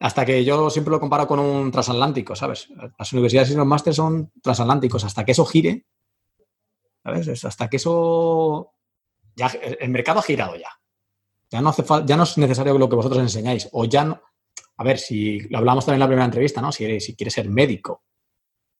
[0.00, 2.68] hasta que yo siempre lo comparo con un transatlántico, ¿sabes?
[2.98, 5.04] Las universidades y los másteres son transatlánticos.
[5.04, 5.86] Hasta que eso gire,
[7.02, 7.44] ¿sabes?
[7.44, 8.72] Hasta que eso...
[9.36, 9.48] Ya,
[9.80, 10.70] el mercado ha girado ya.
[11.50, 13.68] Ya no, hace ya no es necesario lo que vosotros enseñáis.
[13.72, 14.20] O ya no.
[14.76, 16.72] A ver, si lo hablamos también en la primera entrevista, ¿no?
[16.72, 18.04] Si, si quieres ser médico,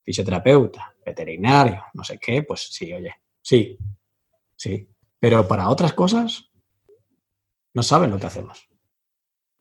[0.03, 3.77] fisioterapeuta, veterinario, no sé qué, pues sí, oye, sí,
[4.57, 4.89] sí.
[5.19, 6.51] Pero para otras cosas,
[7.75, 8.69] no saben lo que hacemos.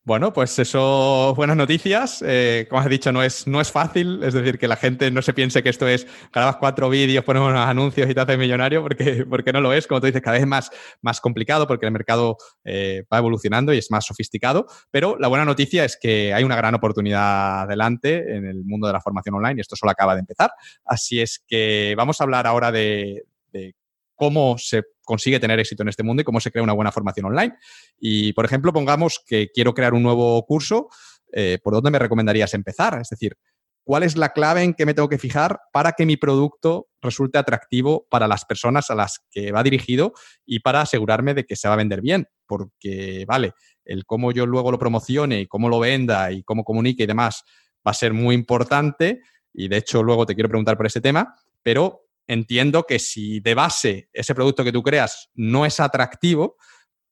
[0.06, 2.22] Bueno, pues eso, buenas noticias.
[2.28, 5.22] Eh, como has dicho, no es, no es fácil, es decir, que la gente no
[5.22, 8.82] se piense que esto es grabas cuatro vídeos, pones unos anuncios y te haces millonario,
[8.84, 9.88] porque, porque no lo es.
[9.88, 10.72] Como tú dices, cada vez es más,
[11.02, 12.36] más complicado porque el mercado
[12.66, 14.68] eh, va evolucionando y es más sofisticado.
[14.92, 18.94] Pero la buena noticia es que hay una gran oportunidad adelante en el mundo de
[18.94, 20.52] la formación online y esto solo acaba de empezar.
[20.84, 23.24] Así es que vamos a hablar ahora de,
[23.54, 23.74] de
[24.16, 27.26] cómo se consigue tener éxito en este mundo y cómo se crea una buena formación
[27.26, 27.56] online.
[28.00, 30.90] Y, por ejemplo, pongamos que quiero crear un nuevo curso,
[31.32, 33.00] eh, ¿por dónde me recomendarías empezar?
[33.02, 33.36] Es decir,
[33.84, 37.38] ¿cuál es la clave en que me tengo que fijar para que mi producto resulte
[37.38, 40.14] atractivo para las personas a las que va dirigido
[40.46, 42.28] y para asegurarme de que se va a vender bien?
[42.46, 43.54] Porque, vale,
[43.84, 47.44] el cómo yo luego lo promocione y cómo lo venda y cómo comunique y demás
[47.86, 49.22] va a ser muy importante.
[49.54, 53.56] Y de hecho, luego te quiero preguntar por ese tema, pero entiendo que si de
[53.56, 56.58] base ese producto que tú creas no es atractivo,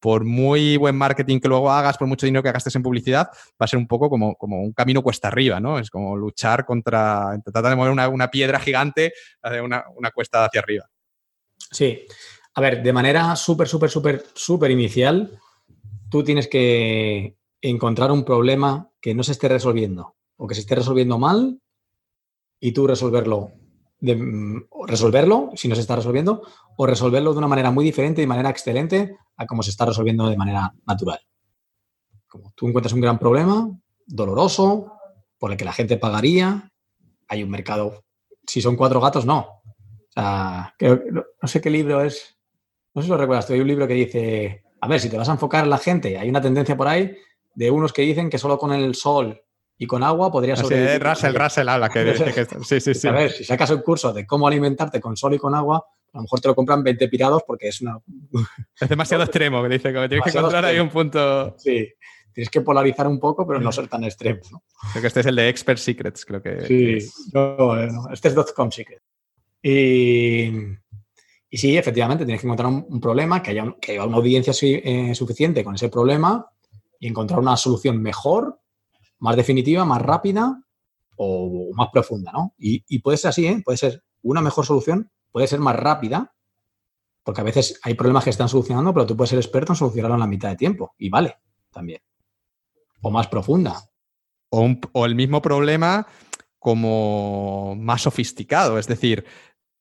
[0.01, 3.65] por muy buen marketing que luego hagas, por mucho dinero que gastes en publicidad, va
[3.65, 5.77] a ser un poco como, como un camino cuesta arriba, ¿no?
[5.77, 9.13] Es como luchar contra, tratar de mover una, piedra gigante,
[9.63, 10.89] una, una cuesta hacia arriba.
[11.71, 12.03] Sí.
[12.55, 15.39] A ver, de manera súper, súper, súper, súper inicial,
[16.09, 20.75] tú tienes que encontrar un problema que no se esté resolviendo o que se esté
[20.75, 21.61] resolviendo mal
[22.59, 23.51] y tú resolverlo
[24.02, 26.41] de mm, resolverlo, si no se está resolviendo,
[26.76, 30.28] o resolverlo de una manera muy diferente, de manera excelente, a como se está resolviendo
[30.28, 31.19] de manera natural.
[32.28, 33.69] Como tú encuentras un gran problema,
[34.06, 34.94] doloroso,
[35.38, 36.72] por el que la gente pagaría,
[37.28, 38.03] hay un mercado.
[38.45, 39.40] Si son cuatro gatos, no.
[39.40, 42.38] O sea, no sé qué libro es,
[42.94, 45.30] no sé si lo recuerdas, hay un libro que dice, a ver, si te vas
[45.30, 47.15] a enfocar en la gente, hay una tendencia por ahí
[47.53, 49.41] de unos que dicen que solo con el sol
[49.81, 50.91] y con agua podría sobrevivir.
[50.91, 52.15] Sí, Russell, Russell habla que,
[52.63, 53.07] sí, sí, sí.
[53.07, 55.83] A ver, si sacas un curso de cómo alimentarte con sol y con agua,
[56.13, 57.97] a lo mejor te lo compran 20 pirados porque es una...
[58.79, 61.55] Es demasiado extremo, que dice, que tienes que encontrar ahí un punto...
[61.57, 61.89] Sí,
[62.31, 64.63] tienes que polarizar un poco, pero no ser tan extremo, ¿no?
[64.91, 66.61] Creo que este es el de Expert Secrets, creo que...
[66.67, 69.01] Sí, no, este es .com Secrets.
[69.63, 70.43] Y,
[71.49, 75.15] y sí, efectivamente, tienes que encontrar un, problema, que haya, que haya, una audiencia eh,
[75.15, 76.47] suficiente con ese problema
[76.99, 78.60] y encontrar una solución mejor
[79.22, 80.61] más definitiva, más rápida
[81.15, 82.56] o más profunda, ¿no?
[82.57, 83.61] Y, puede ser así, ¿eh?
[83.64, 86.34] Puede ser una mejor solución, puede ser más rápida,
[87.23, 90.15] porque a veces hay problemas que están solucionando, pero tú puedes ser experto en solucionarlo
[90.15, 91.38] en la mitad de tiempo y vale
[91.72, 92.02] también.
[93.02, 93.80] O más profunda.
[94.49, 96.07] O, el mismo problema
[96.57, 99.26] como más sofisticado, es decir,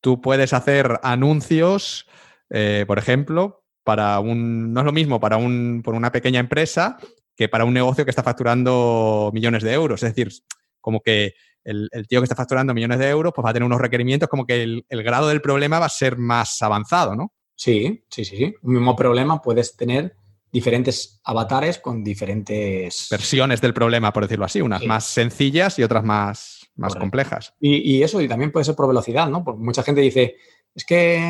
[0.01, 2.07] tú puedes hacer anuncios,
[2.51, 6.97] eh, por ejemplo, para un, no es lo mismo para un, por una pequeña empresa
[7.35, 10.03] que para un negocio que está facturando millones de euros.
[10.03, 10.31] Es decir,
[10.79, 11.33] como que
[11.63, 14.45] el, tío que está facturando millones de euros pues va a tener unos requerimientos como
[14.45, 17.33] que el, grado del problema va a ser más avanzado, ¿no?
[17.55, 18.55] Sí, sí, sí, sí.
[18.63, 20.15] Un mismo problema puedes tener
[20.51, 23.07] diferentes avatares con diferentes...
[23.09, 27.53] Versiones del problema, por decirlo así, unas más sencillas y otras más, más complejas.
[27.59, 29.43] Y, eso, y también puede ser por velocidad, ¿no?
[29.43, 30.35] Porque mucha gente dice,
[30.75, 31.23] es que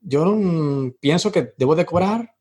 [0.00, 0.38] yo
[1.00, 2.34] pienso que debo de cobrar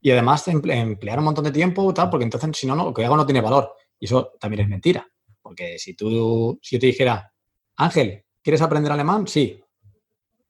[0.00, 3.16] y además emplear un montón de tiempo, tal, porque entonces si no, lo que hago
[3.16, 3.74] no tiene valor.
[3.98, 5.06] Y eso también es mentira.
[5.42, 7.32] Porque si tú, si yo te dijera,
[7.76, 9.26] Ángel, ¿quieres aprender alemán?
[9.26, 9.62] Sí.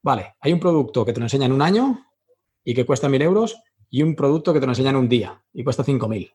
[0.02, 2.06] Vale, hay un producto que te lo enseña en un año
[2.64, 3.60] y que cuesta mil euros
[3.90, 6.32] y un producto que te lo enseña en un día y cuesta cinco mil.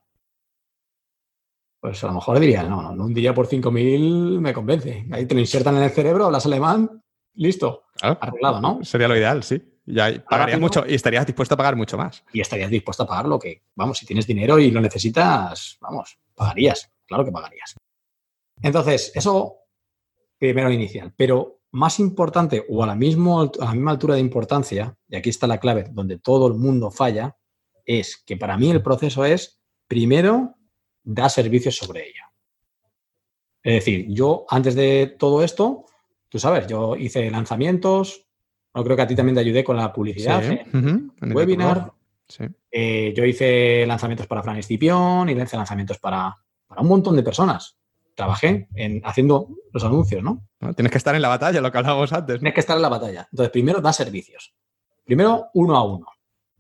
[1.80, 5.06] Pues a lo mejor diría, no, no, un día por cinco mil me convence.
[5.12, 7.04] Ahí te lo insertan en el cerebro, hablas alemán,
[7.36, 7.84] listo.
[8.02, 8.84] Arreglado, ¿no?
[8.84, 9.62] Sería lo ideal, sí.
[9.86, 12.24] Ya pagarías mucho y estarías dispuesto a pagar mucho más.
[12.34, 16.18] Y estarías dispuesto a pagar lo que, vamos, si tienes dinero y lo necesitas, vamos,
[16.34, 17.76] pagarías, claro que pagarías.
[18.62, 19.60] Entonces, eso
[20.38, 24.98] primero inicial, pero más importante o a la, mismo, a la misma altura de importancia,
[25.10, 27.38] y aquí está la clave donde todo el mundo falla,
[27.86, 30.56] es que para mí el proceso es, primero,
[31.04, 32.24] dar servicios sobre ello.
[33.62, 35.86] Es decir, yo antes de todo esto,
[36.30, 38.25] tú sabes, yo hice lanzamientos,
[38.76, 41.92] yo creo que a ti también te ayudé con la publicidad, en webinar.
[42.72, 46.36] Eh, yo hice lanzamientos para Fran Escipión y hice lanzamientos para,
[46.78, 47.78] un montón de personas.
[48.14, 50.48] Trabajé en haciendo los anuncios, ¿no?
[50.76, 52.40] Tienes que estar en la batalla, lo que hablábamos antes.
[52.40, 53.28] Tienes que estar en la batalla.
[53.32, 54.54] Entonces, primero da servicios.
[55.04, 56.08] Primero, uno a uno.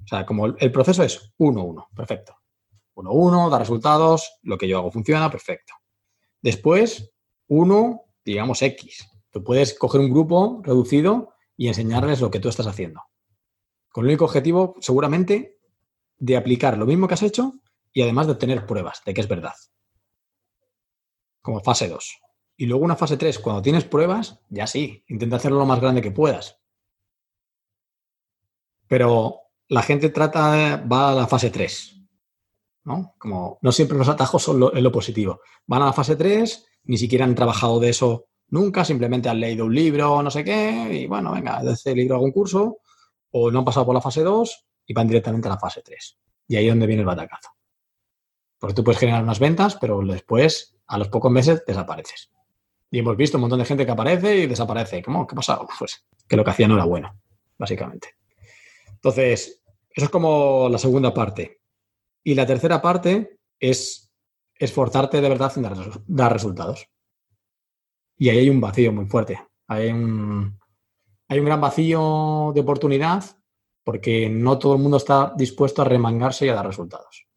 [0.03, 1.87] O sea, como el, proceso es uno a uno.
[1.95, 2.35] Perfecto.
[2.93, 5.73] Uno a uno, da resultados, lo que yo hago funciona, perfecto.
[6.41, 7.11] Después,
[7.47, 9.09] uno, digamos, X.
[9.31, 13.03] Tú puedes coger un grupo reducido y enseñarles lo que tú estás haciendo.
[13.89, 15.59] Con el único objetivo, seguramente,
[16.17, 17.53] de aplicar lo mismo que has hecho
[17.93, 19.53] y además de obtener pruebas de que es verdad.
[21.41, 22.17] Como fase 2.
[22.57, 26.01] Y luego una fase 3, cuando tienes pruebas, ya sí, intenta hacerlo lo más grande
[26.01, 26.59] que puedas.
[28.87, 31.95] Pero la gente trata, va a la fase 3.
[32.85, 33.15] ¿no?
[33.17, 35.41] Como no siempre los atajos son lo, en lo positivo.
[35.65, 39.65] Van a la fase 3, ni siquiera han trabajado de eso nunca, simplemente han leído
[39.65, 42.79] un libro no sé qué, y bueno, venga, de ese libro algún curso,
[43.31, 46.17] o no han pasado por la fase 2 y van directamente a la fase 3.
[46.47, 47.49] Y ahí es donde viene el batacazo.
[48.59, 52.31] Porque tú puedes generar unas ventas, pero después, a los pocos meses, desapareces.
[52.91, 55.03] Y hemos visto un montón de gente que aparece y desaparece.
[55.03, 55.27] ¿Cómo?
[55.27, 55.59] ¿Qué ha?
[55.79, 57.19] Pues que lo que hacía no era bueno,
[57.57, 58.15] básicamente.
[58.87, 61.61] Entonces, eso es como la segunda parte.
[62.23, 64.11] Y la tercera parte es
[64.55, 66.89] esforzarte de verdad en dar, resultados.
[68.17, 69.39] Y ahí hay un vacío muy fuerte.
[69.67, 70.57] Hay un,
[71.27, 73.23] hay un gran vacío de oportunidad
[73.83, 77.27] porque no todo el mundo está dispuesto a remangarse y a dar resultados.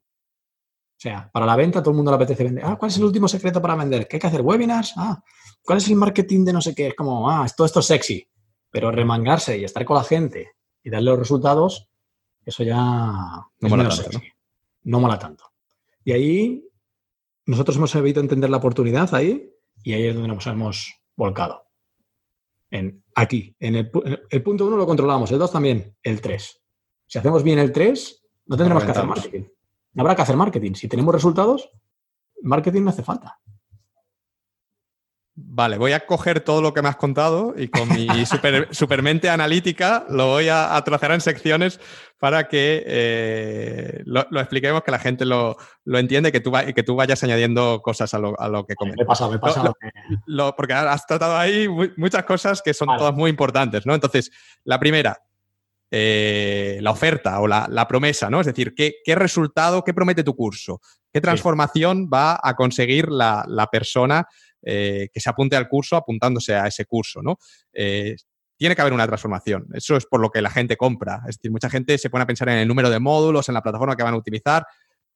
[0.99, 2.65] O sea, para la venta todo el mundo le apetece vender.
[2.65, 4.09] Ah, ¿cuál es el último secreto para vender?
[4.09, 4.41] ¿Qué hay que hacer?
[4.41, 4.95] ¿Webinars?
[4.97, 5.23] Ah,
[5.63, 6.89] ¿cuál es el marketing de no sé qué?
[6.89, 8.29] Es como, ah, todo esto es sexy.
[8.71, 10.53] Pero remangarse y estar con la gente
[10.83, 11.89] y darle los resultados,
[12.45, 14.19] eso ya no mola tanto.
[14.85, 15.01] ¿no?
[15.01, 15.45] mola tanto.
[16.03, 16.65] Y ahí
[17.47, 21.65] nosotros hemos sabido entender la oportunidad ahí y ahí es donde nos hemos volcado.
[22.71, 23.91] En, aquí, en el,
[24.31, 26.63] el punto uno lo controlamos, el dos también, el tres.
[27.07, 29.45] Si hacemos bien el tres, no tendremos que hacer marketing.
[29.93, 30.75] No habrá que hacer marketing.
[30.75, 31.71] Si tenemos resultados,
[32.43, 33.41] marketing no hace falta.
[35.41, 39.31] Vale, voy a coger todo lo que me has contado y con mi super, supermente
[39.31, 41.79] analítica lo voy a, trazar en secciones
[42.19, 45.57] para que eh, lo, expliquemos, que la gente lo,
[45.87, 48.99] entiende que tú y que tú vayas añadiendo cosas a lo, que comentas.
[48.99, 49.73] Me pasa, me pasa.
[50.57, 53.95] porque has tratado ahí muchas cosas que son todas muy importantes, ¿no?
[53.95, 54.33] Entonces,
[54.65, 55.23] la primera,
[55.93, 58.41] eh, la oferta o la, promesa, ¿no?
[58.41, 60.81] Es decir, ¿qué, resultado, qué promete tu curso?
[61.13, 64.27] ¿Qué transformación va a conseguir la, la persona?
[64.63, 67.39] Eh, que se apunte al curso apuntándose a ese curso, ¿no?
[67.73, 68.17] Eh,
[68.57, 69.69] tiene que haber una transformación.
[69.73, 71.21] Eso es por lo que la gente compra.
[71.29, 73.63] Es decir, mucha gente se pone a pensar en el número de módulos, en la
[73.63, 74.67] plataforma que van a utilizar.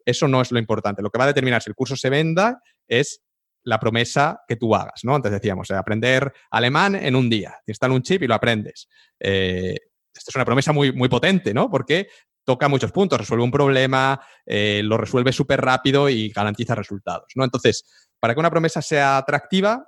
[0.05, 1.03] Eso no es lo importante.
[1.03, 3.21] Lo que va a determinar si el curso se venda es
[3.65, 5.15] la promesa que tú hagas, ¿no?
[5.15, 7.57] Antes decíamos, eh, aprender alemán en un día.
[7.67, 8.89] Te un chip y lo aprendes.
[9.19, 11.69] Esta es una promesa muy, muy potente, ¿no?
[11.69, 12.09] Porque
[12.45, 17.45] toca muchos puntos, resuelve un problema, lo resuelve súper rápido y garantiza resultados, ¿no?
[17.45, 17.85] Entonces,
[18.23, 19.85] para que una promesa sea atractiva,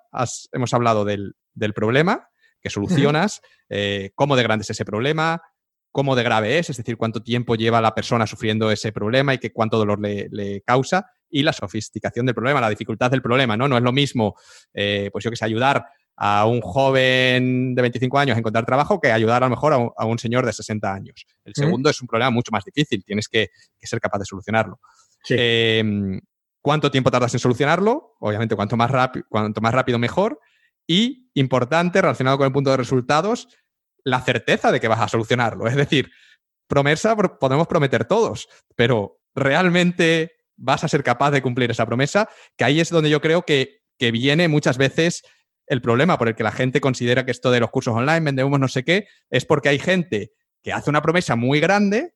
[0.51, 1.37] hemos hablado del,
[1.73, 2.31] problema
[2.61, 5.41] que solucionas, eh, cómo de grande es ese problema,
[5.93, 9.39] cómo de grave es, es decir, cuánto tiempo lleva la persona sufriendo ese problema y
[9.39, 13.69] que cuánto dolor le, causa, y la sofisticación del problema, la dificultad del problema, ¿no?
[13.69, 14.35] No es lo mismo,
[14.73, 15.87] eh, pues yo que sé, ayudar
[16.17, 20.07] a un joven de 25 años a encontrar trabajo que ayudar a lo mejor a
[20.07, 21.25] un, señor de 60 años.
[21.45, 23.51] El segundo es un problema mucho más difícil, tienes que,
[23.81, 24.81] ser capaz de solucionarlo.
[25.29, 26.21] Em,
[26.65, 28.91] cuánto tiempo tardas en solucionarlo, obviamente cuanto más,
[29.29, 30.41] cuanto más rápido mejor,
[30.87, 33.49] y importante, relacionado con el punto de resultados,
[34.03, 35.67] la certeza de que vas a solucionarlo.
[35.69, 36.11] Es decir,
[36.67, 42.65] promesa podemos prometer todos, pero realmente vas a ser capaz de cumplir esa promesa, que
[42.65, 45.23] ahí es donde yo creo que, que viene muchas veces
[45.67, 48.59] el problema por el que la gente considera que esto de los cursos online, vendemos
[48.59, 50.33] no sé qué, es porque hay gente
[50.63, 52.15] que hace una promesa muy grande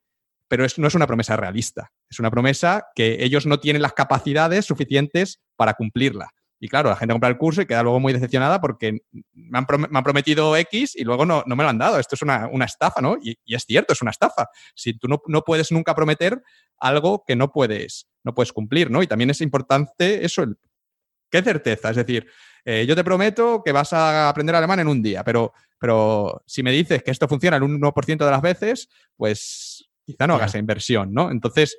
[0.48, 1.92] pero no es una promesa realista.
[2.10, 6.30] Es una promesa que ellos no tienen las capacidades suficientes para cumplirla.
[6.60, 8.98] Y claro, la gente compra el curso y queda luego muy decepcionada porque
[9.32, 9.66] me han,
[10.02, 12.00] prometido X y luego no, me lo han dado.
[12.00, 13.16] Esto es una, estafa, ¿no?
[13.22, 14.48] Y, es cierto, es una estafa.
[14.74, 16.42] Si tú no, puedes nunca prometer
[16.78, 19.02] algo que no puedes, no puedes cumplir, ¿no?
[19.02, 20.56] Y también es importante eso, el,
[21.30, 21.90] ¿qué certeza?
[21.90, 22.26] Es decir,
[22.64, 26.64] eh, yo te prometo que vas a aprender alemán en un día, pero, pero si
[26.64, 30.58] me dices que esto funciona el 1% de las veces, pues quizá no hagas esa
[30.58, 31.30] inversión, ¿no?
[31.30, 31.78] Entonces,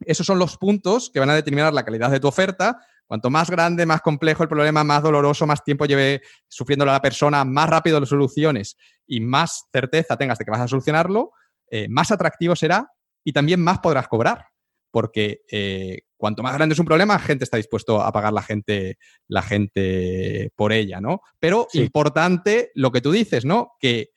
[0.00, 2.78] esos son los puntos que van a determinar la calidad de tu oferta.
[3.06, 7.46] Cuanto más grande, más complejo el problema, más doloroso, más tiempo lleve sufriéndolo la persona,
[7.46, 8.76] más rápido lo soluciones
[9.06, 11.30] y más certeza tengas de que vas a solucionarlo,
[11.70, 12.90] eh, más atractivo será
[13.24, 14.44] y también más podrás cobrar.
[14.90, 18.98] Porque eh, cuanto más grande es un problema, gente está dispuesto a pagar la gente,
[19.28, 21.22] la gente por ella, ¿no?
[21.38, 23.72] Pero importante lo que tú dices, ¿no?
[23.80, 24.10] Que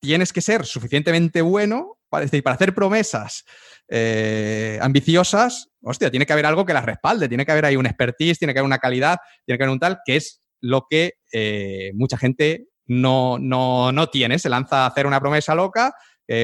[0.00, 3.44] tienes que ser suficientemente bueno decir, para hacer promesas
[3.88, 7.86] eh, ambiciosas, hostia, tiene que haber algo que las respalde, tiene que haber ahí un
[7.86, 11.14] expertise, tiene que haber una calidad, tiene que haber un tal, que es lo que
[11.32, 14.38] eh, mucha gente no, no, tiene.
[14.38, 15.94] Se lanza a hacer una promesa loca,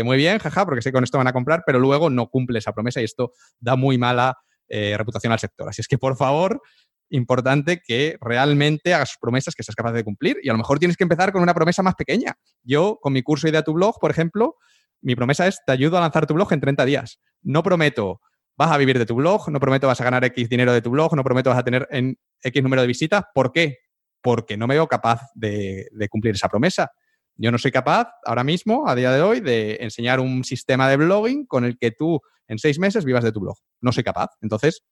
[0.05, 2.59] muy bien, jaja, porque sé que con esto van a comprar, pero luego no cumple
[2.59, 4.37] esa promesa y esto da muy mala
[4.73, 5.69] eh, reputación al sector.
[5.69, 6.63] Así es que, por favor,
[7.11, 10.97] importante que realmente hagas promesas que seas capaz de cumplir y a lo mejor tienes
[10.97, 12.37] que empezar con una promesa más pequeña.
[12.63, 14.59] Yo, con mi curso Idea tu Blog, por ejemplo,
[15.03, 17.21] mi promesa es, te ayudo a lanzar tu blog en 30 días.
[17.43, 18.21] No prometo,
[18.57, 20.91] vas a vivir de tu blog, no prometo vas a ganar X dinero de tu
[20.91, 23.25] blog, no prometo vas a tener en X número de visitas.
[23.35, 23.79] ¿Por qué?
[24.21, 26.91] Porque no me veo capaz de, de cumplir esa promesa.
[27.37, 30.99] Yo no soy capaz ahora mismo, a día de hoy, de enseñar un sistema de
[30.99, 33.57] blogging con el que tú en seis meses vivas de tu blog.
[33.81, 34.31] No soy capaz.
[34.43, 34.83] Entonces,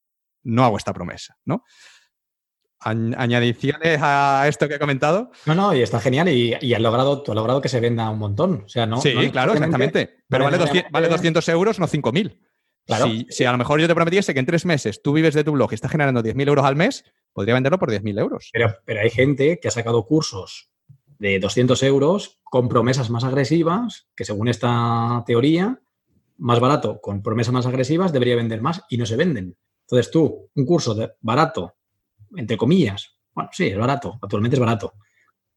[0.45, 1.63] no hago esta promesa, ¿no?
[2.81, 5.31] Añadiciones a esto que he comentado.
[5.47, 8.19] No, no, y está genial y, has logrado, tú has logrado que se venda un
[8.19, 8.63] montón.
[8.65, 10.23] O sea, no, sí, claro, exactamente.
[10.29, 12.39] Pero vale 200, vale 200 euros, no 5.000.
[12.87, 13.07] Claro.
[13.07, 15.45] Si, si, a lo mejor yo te prometiese que en tres meses tú vives de
[15.45, 18.49] tu blog y estás generando 10.000 euros al mes, podría venderlo por 10.000 euros.
[18.53, 20.71] Pero, pero hay gente que ha sacado cursos
[21.19, 25.81] de 200 euros con promesas más agresivas, que según esta teoría,
[26.39, 29.57] más barato con promesas más agresivas debería vender más y no se venden.
[29.83, 31.78] Entonces tú, un curso de barato
[32.37, 34.95] entre comillas, bueno, sí, es barato, actualmente es barato.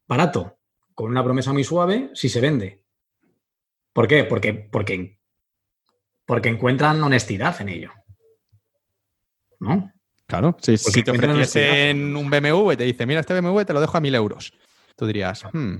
[0.07, 0.59] Barato,
[0.93, 2.83] con una promesa muy suave, si se vende.
[3.93, 4.23] ¿Por qué?
[4.23, 5.19] Porque, porque,
[6.25, 7.91] porque encuentran honestidad en ello.
[9.59, 9.91] ¿No?
[10.25, 13.97] Claro, si te ofreciesen un BMW y te dice, mira, este BMW te lo dejo
[13.97, 14.53] a mil euros.
[14.95, 15.75] Tú dirías, hmm,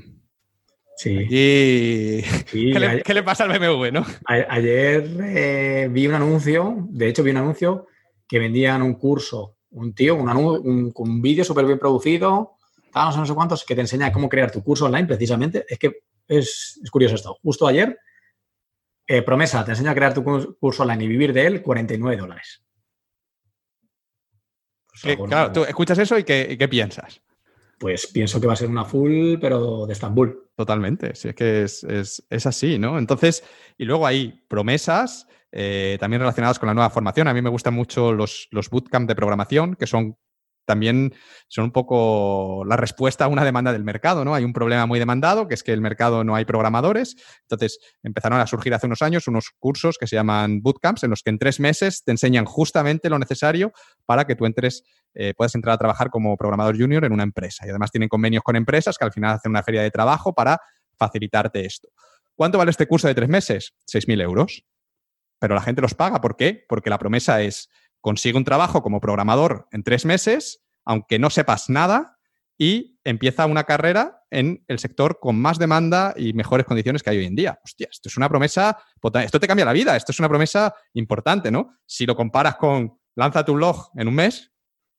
[1.01, 1.25] Sí.
[1.29, 2.21] Y...
[3.03, 4.05] ¿Qué, le, pasa al BMW, no?
[4.25, 7.87] ayer eh, vi un anuncio, de hecho vi un anuncio
[8.27, 12.57] que vendían un curso un tío, un, un, un vídeo súper bien producido,
[12.93, 15.65] no sé, no sé cuántos, que te enseña cómo crear tu curso online precisamente.
[15.67, 17.37] Es que es, curioso esto.
[17.41, 17.97] Justo ayer,
[19.07, 22.63] eh, promesa, te enseña a crear tu curso online y vivir de él, 49 dólares.
[25.01, 27.21] Pues claro, tú escuchas eso y qué, qué, piensas.
[27.79, 30.49] Pues pienso que va a ser una full, pero de Estambul.
[30.55, 32.99] Totalmente, sí, es que es, es, es así, ¿no?
[32.99, 33.43] Entonces,
[33.77, 37.27] y luego hay promesas eh, también relacionados con la nueva formación.
[37.27, 40.17] A mí me gustan mucho los, los de programación, que son
[40.65, 41.13] también
[41.47, 44.35] son un poco la respuesta a una demanda del mercado, ¿no?
[44.35, 47.15] Hay un problema muy demandado, que es que el mercado no hay programadores.
[47.41, 51.23] Entonces, empezaron a surgir hace unos años unos cursos que se llaman bootcamps, en los
[51.23, 53.73] que en tres meses te enseñan justamente lo necesario
[54.05, 54.83] para que tú entres,
[55.13, 57.65] eh, puedas entrar a trabajar como programador junior en una empresa.
[57.65, 60.59] Y además tienen convenios con empresas que al final hacen una feria de trabajo para
[60.97, 61.89] facilitarte esto.
[62.35, 63.73] ¿Cuánto vale este curso de tres meses?
[63.91, 64.63] 6.000 euros
[65.41, 66.21] pero la gente los paga.
[66.21, 66.63] ¿Por qué?
[66.69, 67.69] Porque la promesa es
[67.99, 72.19] consigue un trabajo como programador en tres meses, aunque no sepas nada,
[72.59, 77.17] y empieza una carrera en el sector con más demanda y mejores condiciones que hay
[77.17, 77.59] hoy en día.
[77.65, 78.77] Hostia, esto es una promesa,
[79.23, 81.75] esto te cambia la vida, esto es una promesa importante, ¿no?
[81.87, 84.51] Si lo comparas con lanza tu blog en un mes,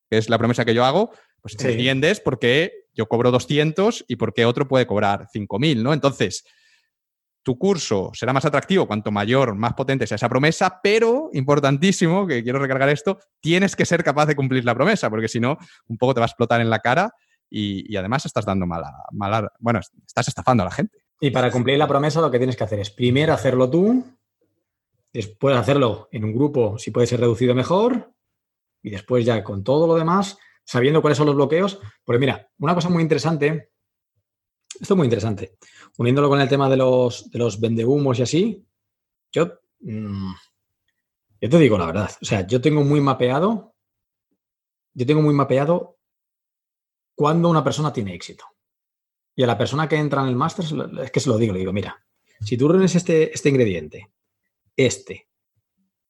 [0.09, 1.11] que es la promesa que yo hago,
[1.41, 5.93] pues entiendes por qué yo cobro 200 y por qué otro puede cobrar 5.000, ¿no?
[5.93, 6.43] Entonces,
[7.43, 12.41] tu curso será más atractivo cuanto mayor, más potente sea esa promesa, pero importantísimo, que
[12.41, 15.57] quiero recargar esto, tienes que ser capaz de cumplir la promesa, porque si no,
[15.87, 17.11] un poco te va a explotar en la cara
[17.49, 20.97] y, además estás dando mala, mala, bueno, estás estafando a la gente.
[21.19, 24.03] Y para cumplir la promesa lo que tienes que hacer es primero hacerlo tú,
[25.11, 28.11] después hacerlo en un grupo si puede ser reducido mejor
[28.81, 31.79] y después ya con todo lo demás, sabiendo cuáles son los bloqueos.
[32.03, 33.72] Porque mira, una cosa muy interesante,
[34.79, 35.57] esto es muy interesante
[35.97, 38.65] uniéndolo con el tema de los, de los vendehumos y así,
[39.31, 40.33] yo, mm,
[41.41, 42.11] yo te digo la verdad.
[42.21, 43.75] O sea, yo tengo muy mapeado,
[44.93, 45.97] yo tengo muy mapeado
[47.15, 48.45] cuando una persona tiene éxito.
[49.35, 50.65] Y a la persona que entra en el máster
[51.01, 52.03] es que se lo digo, le digo, mira,
[52.39, 54.11] si tú reúnes este, este ingrediente,
[54.75, 55.27] este,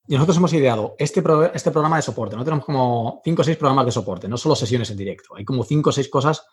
[0.05, 1.23] y nosotros hemos ideado este,
[1.53, 4.55] este programa de soporte, no tenemos como cinco o seis programas de soporte, no solo
[4.55, 6.45] sesiones en directo, hay como cinco o seis cosas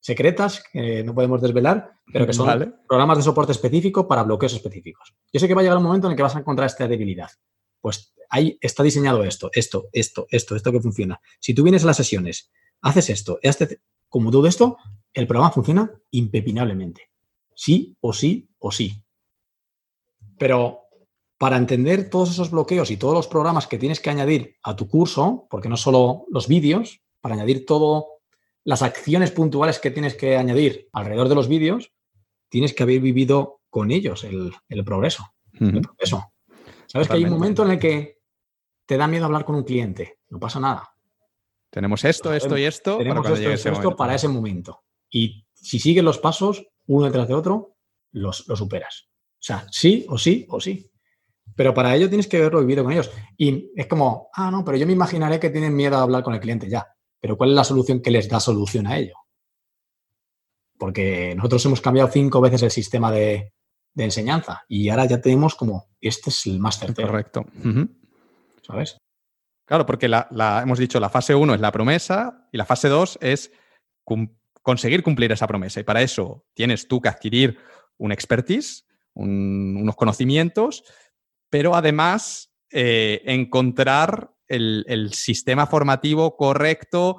[0.00, 5.14] secretas que no podemos desvelar, pero que son programas de soporte específico para bloqueos específicos.
[5.32, 6.86] Yo sé que va a llegar un momento en el que vas a encontrar esta
[6.86, 7.30] debilidad.
[7.80, 11.20] Pues ahí está diseñado esto, esto, esto, esto, esto que funciona.
[11.40, 12.50] Si tú vienes a las sesiones,
[12.80, 14.78] haces esto, este, como todo esto,
[15.12, 17.10] el programa funciona impepinablemente.
[17.54, 19.02] Sí o sí o sí.
[20.38, 20.82] Pero
[21.38, 24.88] para entender todos esos bloqueos y todos los programas que tienes que añadir a tu
[24.88, 28.17] curso, porque no solo los vídeos, para añadir todo
[28.68, 31.90] las acciones puntuales que tienes que añadir alrededor de los vídeos,
[32.50, 34.52] tienes que haber vivido con ellos el,
[34.84, 35.24] progreso.
[36.86, 38.18] Sabes que hay un momento en el que
[38.84, 40.86] te da miedo hablar con un cliente, no pasa nada.
[41.70, 42.98] Tenemos esto, esto y esto.
[42.98, 44.82] Tenemos esto, esto, para ese momento.
[45.08, 47.78] Y si sigues los pasos, uno detrás de otro,
[48.12, 49.08] los, los superas.
[49.08, 50.92] O sea, sí o sí o sí.
[51.56, 53.10] Pero para ello tienes que haberlo vivido con ellos.
[53.34, 56.34] Y es como, ah, no, pero yo me imaginaré que tienen miedo a hablar con
[56.34, 56.86] el cliente ya.
[57.20, 59.16] Pero ¿cuál es la solución que les da solución a ello?
[60.78, 63.52] Porque nosotros hemos cambiado cinco veces el sistema de,
[63.96, 67.08] enseñanza y ahora ya tenemos como, este es el más certero.
[67.08, 67.44] Correcto.
[68.62, 68.96] ¿Sabes?
[69.68, 70.28] Claro, porque la,
[70.62, 73.52] hemos dicho, la fase 1 es la promesa y la fase 2 es
[74.62, 75.80] conseguir cumplir esa promesa.
[75.80, 77.58] Y para eso tienes tú que adquirir
[77.98, 80.84] un expertise, unos conocimientos,
[81.50, 87.18] pero además eh, encontrar el, sistema formativo correcto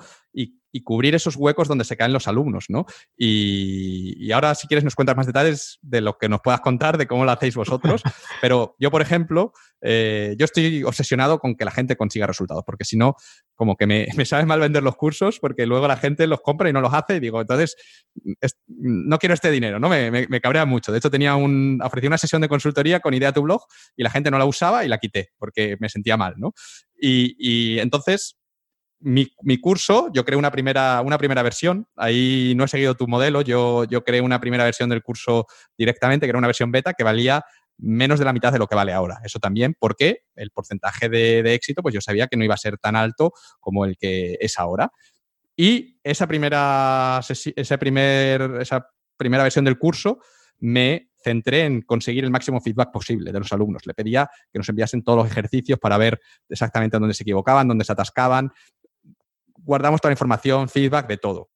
[0.72, 2.86] y cubrir esos huecos donde se caen los alumnos, ¿no?
[3.18, 7.08] Y, ahora, si quieres, nos cuentas más detalles de lo que nos puedas contar, de
[7.08, 8.02] cómo lo hacéis vosotros.
[8.42, 12.86] Pero yo, por ejemplo, eh, yo estoy obsesionado con que la gente consiga resultados, porque
[12.86, 13.16] si no,
[13.56, 16.70] como que me, me sabe mal vender los cursos, porque luego la gente los compra
[16.70, 17.76] y no los hace, y digo, entonces,
[18.68, 19.90] no quiero este dinero, ¿no?
[19.90, 20.92] Me, me, cabrea mucho.
[20.92, 23.62] De hecho, tenía un, ofrecí una sesión de consultoría con Idea tu Blog
[23.96, 26.54] y la gente no la usaba y la quité, porque me sentía mal, ¿no?
[27.02, 28.39] Y, y entonces
[29.02, 31.88] mi, curso, yo creé una primera, una primera versión.
[31.96, 33.42] Ahí no he seguido tu modelo.
[33.42, 35.48] Yo, yo creé una primera versión del curso
[35.78, 37.44] directamente, que era una versión beta que valía
[37.78, 39.20] menos de la mitad de lo que vale ahora.
[39.24, 42.78] Eso también porque el porcentaje de, éxito, pues yo sabía que no iba a ser
[42.78, 44.92] tan alto como el que es ahora.
[45.56, 50.20] Y esa primera, esa primer, esa primera versión del curso
[50.60, 53.86] me centré en conseguir el máximo feedback posible de los alumnos.
[53.86, 57.86] Le pedía que nos enviasen todos los ejercicios para ver exactamente dónde se equivocaban, dónde
[57.86, 58.52] se atascaban,
[59.64, 61.50] guardamos toda la información, feedback, de todo.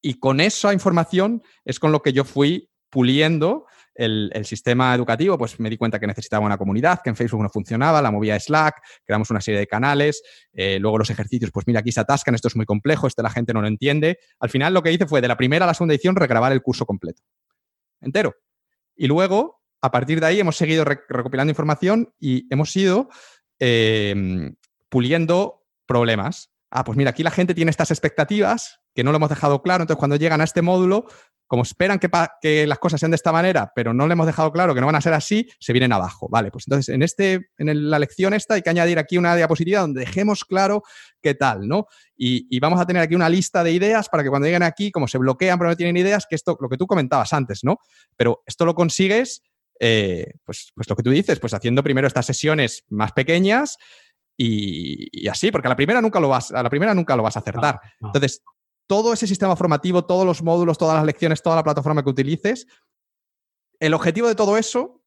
[0.00, 3.66] Y con esa información es con lo que yo fui puliendo
[3.98, 7.50] el, sistema educativo, pues me di cuenta que necesitaba una comunidad, que en Facebook no
[7.50, 10.22] funcionaba, la movía Slack, creamos una serie de canales,
[10.52, 13.30] eh, luego los ejercicios, pues mira, aquí se atascan, esto es muy complejo, esto la
[13.30, 14.18] gente no lo entiende.
[14.38, 16.62] Al final lo que hice fue de la primera a la segunda edición regrabar el
[16.62, 17.22] curso completo,
[18.00, 18.36] entero.
[18.94, 23.08] Y luego, a partir de ahí, hemos seguido recopilando información y hemos ido
[23.58, 24.54] em,
[24.88, 29.28] puliendo problemas ah, pues mira, aquí la gente tiene estas expectativas que no lo hemos
[29.28, 31.06] dejado claro, entonces cuando llegan a este módulo,
[31.48, 34.74] como esperan que, las cosas sean de esta manera, pero no le hemos dejado claro
[34.74, 36.28] que no van a ser así, se vienen abajo.
[36.28, 39.80] Vale, pues entonces en, este, en la lección esta hay que añadir aquí una diapositiva
[39.80, 40.82] donde dejemos claro
[41.22, 41.86] qué tal, ¿no?
[42.16, 45.08] Y, vamos a tener aquí una lista de ideas para que cuando lleguen aquí, como
[45.08, 47.78] se bloquean pero no tienen ideas, que esto, lo que tú comentabas antes, ¿no?
[48.14, 49.42] Pero esto lo consigues,
[49.80, 53.78] eh, pues, pues lo que tú dices, pues haciendo primero estas sesiones más pequeñas,
[54.40, 57.36] y, así, porque a la primera nunca lo vas, a la primera nunca lo vas
[57.36, 57.80] a acertar.
[58.00, 58.42] Entonces,
[58.86, 62.68] todo ese sistema formativo, todos los módulos, todas las lecciones, toda la plataforma que utilices,
[63.80, 65.02] el objetivo de todo eso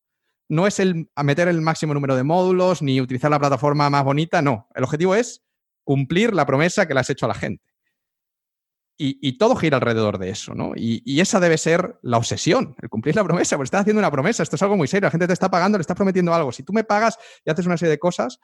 [0.49, 4.41] no es el meter el máximo número de módulos ni utilizar la plataforma más bonita,
[4.41, 4.67] no.
[4.75, 5.41] El objetivo es
[5.85, 7.63] cumplir la promesa que le has hecho a la gente.
[9.03, 10.73] Y, todo gira alrededor de eso, ¿no?
[10.75, 14.11] Y, y, esa debe ser la obsesión, el cumplir la promesa, porque estás haciendo una
[14.11, 16.51] promesa, esto es algo muy serio, la gente te está pagando, le estás prometiendo algo.
[16.51, 18.39] Si tú me pagas y haces una serie de cosas,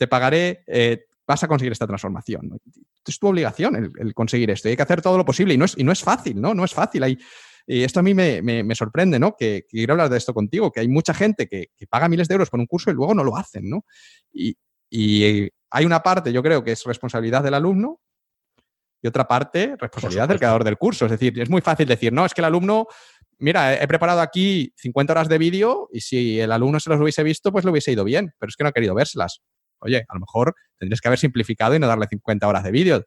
[0.00, 2.58] te pagaré, eh, vas a conseguir esta transformación.
[3.06, 5.66] Es tu obligación el, conseguir esto y hay que hacer todo lo posible y no
[5.66, 6.54] es, y no es fácil, ¿no?
[6.54, 7.02] No es fácil.
[7.02, 7.18] Hay,
[7.66, 9.36] y esto a mí me, sorprende, ¿no?
[9.36, 12.48] Que, quiero hablar de esto contigo, que hay mucha gente que, paga miles de euros
[12.48, 13.84] por un curso y luego no lo hacen, ¿no?
[14.32, 14.56] Y,
[15.72, 18.00] hay una parte, yo creo, que es responsabilidad del alumno
[19.02, 21.04] y otra parte, responsabilidad del creador del curso.
[21.04, 22.86] Es decir, es muy fácil decir, no, es que el alumno,
[23.38, 27.22] mira, he preparado aquí 50 horas de vídeo y si el alumno se los hubiese
[27.22, 29.42] visto, pues le hubiese ido bien, pero es que no ha querido vérselas
[29.80, 33.04] oye, a lo mejor tendrías que haber simplificado y no darle 50 horas de vídeo.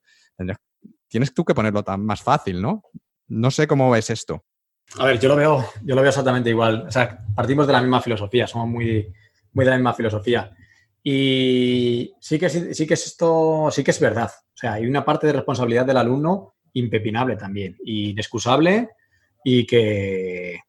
[1.08, 2.84] Tienes tú que ponerlo tan más fácil, ¿no?
[3.28, 4.44] No sé cómo ves esto.
[5.00, 6.86] A ver, yo lo veo, yo lo veo exactamente igual.
[6.88, 9.12] O sea, partimos de la misma filosofía, somos muy,
[9.54, 10.56] muy de la misma filosofía.
[11.04, 14.32] Y sí que, sí, que es esto, sí que es verdad.
[14.32, 18.90] O sea, hay una parte de responsabilidad del alumno impepinable también, inexcusable
[19.44, 20.60] y que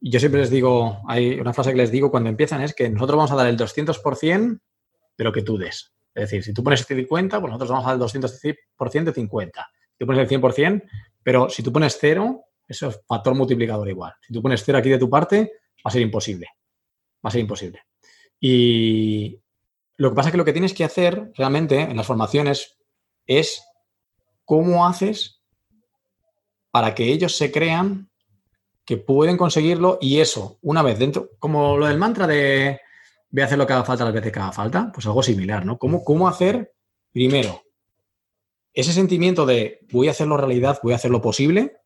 [0.00, 3.16] yo siempre les digo, hay una frase que les digo cuando empiezan es que nosotros
[3.16, 4.60] vamos a dar el 200%
[5.16, 5.92] de lo que tú des.
[6.14, 9.70] Es decir, si tú pones 50, pues nosotros vamos al 200% de 50.
[9.92, 10.82] Si tú pones el 100%,
[11.22, 14.12] pero si tú pones cero, eso es factor multiplicador igual.
[14.20, 16.48] Si tú pones cero aquí de tu parte, va a ser imposible.
[17.24, 17.82] Va a ser imposible.
[18.40, 19.40] Y
[19.96, 22.76] lo que pasa es que lo que tienes que hacer realmente en las formaciones
[23.26, 23.62] es
[24.44, 25.40] cómo haces
[26.70, 28.10] para que ellos se crean
[28.84, 32.80] que pueden conseguirlo y eso, una vez dentro, como lo del mantra de
[33.32, 35.64] voy a hacer lo que haga falta las veces que haga falta, pues algo similar,
[35.64, 35.78] ¿no?
[35.78, 36.74] ¿Cómo, cómo hacer,
[37.10, 37.62] primero,
[38.74, 41.78] ese sentimiento de voy a hacerlo realidad, voy a hacer lo posible,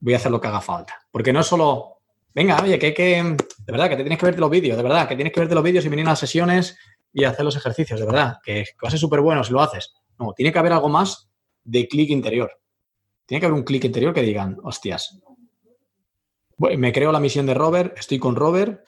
[0.00, 0.94] voy a hacer lo que haga falta?
[1.12, 2.00] Porque no es solo,
[2.34, 4.82] venga, oye, que hay que, de verdad, que te tienes que verte los vídeos, de
[4.82, 6.76] verdad, que tienes que verte los vídeos y venir a las sesiones
[7.12, 9.94] y hacer los ejercicios, de verdad, que, va a ser súper bueno si lo haces.
[10.18, 11.30] No, tiene que haber algo más
[11.62, 12.50] de clic interior.
[13.26, 15.20] Tiene que haber un clic interior que digan, hostias,
[16.58, 18.82] me creo la misión de Robert, estoy con Robert,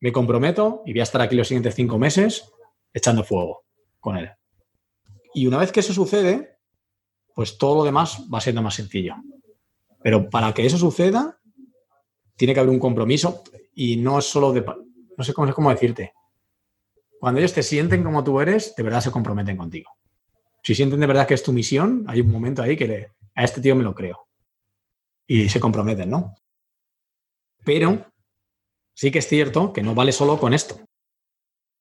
[0.00, 2.50] me comprometo y voy a estar aquí los siguientes cinco meses
[2.92, 3.64] echando fuego
[4.00, 4.30] con él.
[5.34, 6.58] Y una vez que eso sucede,
[7.34, 9.14] pues todo lo demás va siendo más sencillo.
[10.02, 11.38] Pero para que eso suceda,
[12.36, 13.44] tiene que haber un compromiso
[13.74, 14.64] y no es solo de...
[15.16, 16.14] No sé cómo, decirte.
[17.20, 19.90] Cuando ellos te sienten como tú eres, de verdad se comprometen contigo.
[20.62, 23.60] Si sienten de verdad que es tu misión, hay un momento ahí que a este
[23.60, 24.26] tío me lo creo.
[25.26, 26.34] Y se comprometen, ¿no?
[27.62, 28.09] Pero
[29.00, 30.78] sí que es cierto que no vale solo con esto.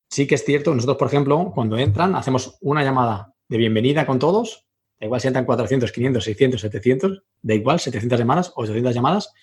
[0.10, 4.20] Sí que es cierto, nosotros, por ejemplo, cuando entran, hacemos una llamada de bienvenida con
[4.20, 4.66] todos,
[4.98, 9.34] da igual si entran 400, 500, 600, 700, da igual, 700 llamadas, 800 llamadas,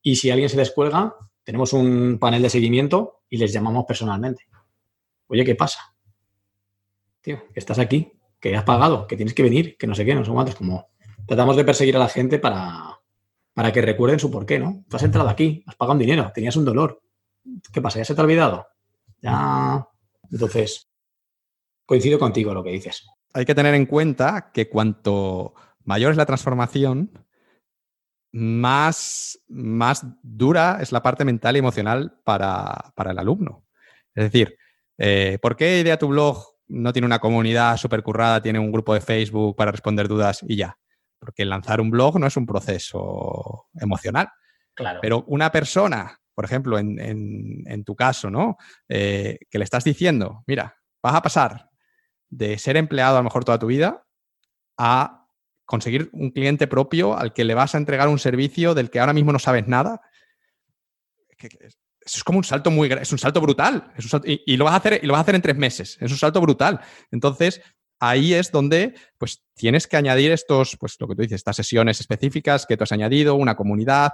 [0.00, 1.14] y si alguien se descuelga,
[1.44, 4.46] tenemos un panel de seguimiento y les llamamos personalmente.
[5.26, 5.94] Oye, ¿qué pasa?
[7.20, 10.14] Tío, que estás aquí, que has pagado, que tienes que venir, que no sé qué,
[10.14, 10.88] no sé cuántos, como
[11.26, 12.98] tratamos de perseguir a la gente para,
[13.52, 14.86] para que recuerden su porqué, ¿no?
[14.88, 17.02] Tú has entrado aquí, has pagado un dinero, tenías un dolor.
[17.72, 17.98] ¿Qué pasa?
[17.98, 18.66] ¿Ya se te ha olvidado?
[19.20, 19.86] Ya.
[20.30, 20.88] Entonces,
[21.84, 23.06] coincido contigo lo que dices.
[23.32, 25.54] Hay que tener en cuenta que cuanto
[25.84, 27.26] mayor es la transformación,
[28.32, 33.64] más, más dura es la parte mental y emocional para, el alumno.
[34.14, 34.58] Es decir,
[34.98, 38.92] eh, ¿por qué Idea tu blog no tiene una comunidad súper currada, tiene un grupo
[38.92, 40.76] de Facebook para responder dudas y ya?
[41.18, 44.28] Porque lanzar un blog no es un proceso emocional.
[44.74, 44.98] Claro.
[45.00, 48.58] Pero una persona, por ejemplo, en, tu caso, ¿no?
[48.90, 51.70] Eh, que le estás diciendo, mira, vas a pasar
[52.28, 54.04] de ser empleado a lo mejor toda tu vida
[54.76, 55.26] a
[55.64, 59.14] conseguir un cliente propio al que le vas a entregar un servicio del que ahora
[59.14, 60.02] mismo no sabes nada.
[62.00, 63.94] Es como un salto muy es un salto brutal.
[64.24, 65.96] y, lo vas a hacer, y lo vas a hacer en tres meses.
[66.02, 66.82] Es un salto brutal.
[67.10, 67.62] Entonces,
[67.98, 71.98] ahí es donde pues tienes que añadir estos, pues lo que tú dices, estas sesiones
[71.98, 74.12] específicas que tú has añadido, una comunidad.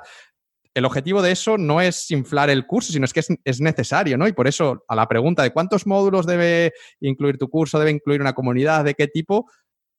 [0.74, 4.27] El objetivo de eso no es inflar el curso, sino es que es, necesario, ¿no?
[4.27, 8.23] Y por eso a la pregunta de cuántos módulos debe incluir tu curso, debe incluir
[8.23, 9.51] una comunidad, de qué tipo,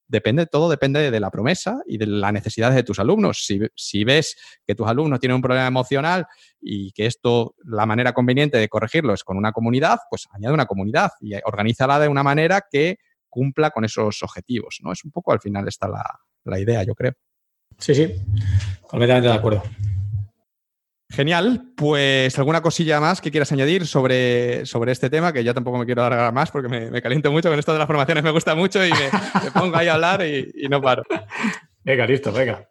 [0.08, 3.46] depende, todo depende de la promesa y de las necesidades de tus alumnos.
[3.74, 4.36] Si, ves
[4.66, 6.26] que tus alumnos tienen un problema emocional
[6.60, 10.66] y que esto, la manera conveniente de corregirlo es con una comunidad, pues añade una
[10.66, 12.98] comunidad y organízala de una manera que
[13.28, 14.92] cumpla con esos objetivos, ¿no?
[14.92, 17.12] Es un poco al final está la, idea, yo creo.
[17.78, 18.14] Sí, sí,
[18.86, 19.62] completamente de acuerdo.
[21.14, 25.78] Genial, pues alguna cosilla más que quieras añadir sobre, sobre este tema, que ya tampoco
[25.78, 28.54] me quiero alargar más porque me, caliento mucho con esto de las formaciones, me gusta
[28.54, 31.04] mucho y me, pongo ahí a hablar y, y, no paro.
[31.84, 32.68] Venga, listo, venga.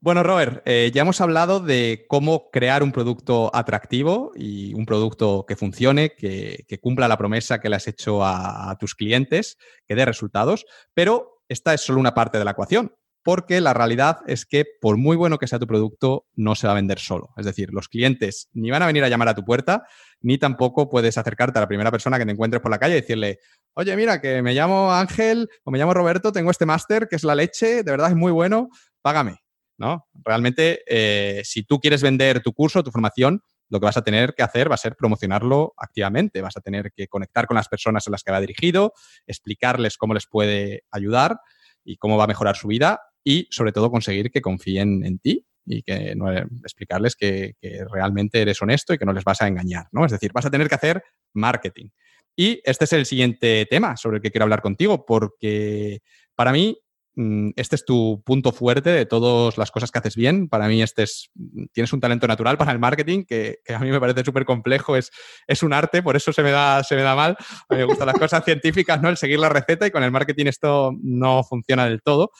[0.00, 5.46] Bueno, Robert, eh, ya hemos hablado de cómo crear un producto atractivo y un producto
[5.48, 10.04] que funcione, que, cumpla la promesa que le has hecho a, tus clientes, que dé
[10.04, 12.94] resultados, pero esta es solo una parte de la ecuación,
[13.26, 16.74] porque la realidad es que por muy bueno que sea tu producto, no se va
[16.74, 17.30] a vender solo.
[17.36, 19.82] Es decir, los clientes ni van a venir a llamar a tu puerta,
[20.20, 23.00] ni tampoco puedes acercarte a la primera persona que te encuentres por la calle y
[23.00, 23.40] decirle,
[23.74, 27.24] oye, mira, que me llamo Ángel o me llamo Roberto, tengo este máster que es
[27.24, 28.68] la leche, de verdad es muy bueno,
[29.02, 29.40] págame.
[29.76, 30.06] ¿no?
[30.24, 34.34] Realmente, eh, si tú quieres vender tu curso, tu formación, lo que vas a tener
[34.36, 36.42] que hacer va a ser promocionarlo activamente.
[36.42, 38.92] Vas a tener que conectar con las personas a las que va dirigido,
[39.26, 41.40] explicarles cómo les puede ayudar
[41.84, 45.44] y cómo va a mejorar su vida y, sobre todo, conseguir que confíen en ti
[45.66, 47.56] y que no, explicarles que,
[47.90, 50.04] realmente eres honesto y que no les vas a engañar, ¿no?
[50.04, 51.02] Es decir, vas a tener que hacer
[51.34, 51.88] marketing.
[52.36, 56.02] Y este es el siguiente tema sobre el que quiero hablar contigo, porque
[56.36, 56.78] para mí
[57.18, 60.48] Mm, este es tu punto fuerte de todas las cosas que haces bien.
[60.48, 61.30] Para mí, este es,
[61.72, 65.10] tienes un talento natural para el marketing que, a mí me parece súper complejo, es,
[65.46, 67.36] es un arte, por eso se me, da, se me da mal.
[67.68, 69.08] A mí me gustan las cosas científicas, ¿no?
[69.08, 72.32] El seguir la receta y con el marketing esto no funciona del todo.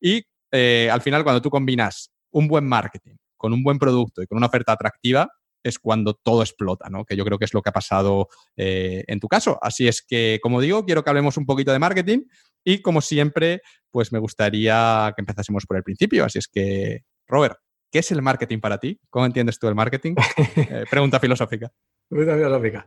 [0.00, 0.22] Y
[0.52, 4.38] eh, al final, cuando tú combinas un buen marketing con un buen producto y con
[4.38, 5.28] una oferta atractiva,
[5.64, 7.04] es cuando todo explota, ¿no?
[7.04, 9.58] Que yo creo que es lo que ha pasado eh, en tu caso.
[9.62, 12.20] Así es que, como digo, quiero que hablemos un poquito de marketing
[12.64, 16.24] y, como siempre, pues me gustaría que empezásemos por el principio.
[16.24, 17.58] Así es que, Robert,
[17.90, 19.00] ¿qué es el marketing para ti?
[19.10, 20.14] ¿Cómo entiendes tú el marketing?
[20.56, 21.70] Eh, pregunta filosófica.
[22.08, 22.86] Pregunta filosófica.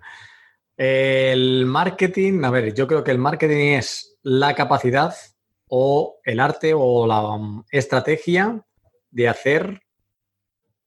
[0.77, 5.13] El marketing, a ver, yo creo que el marketing es la capacidad
[5.67, 8.65] o el arte o la um, estrategia
[9.09, 9.81] de hacer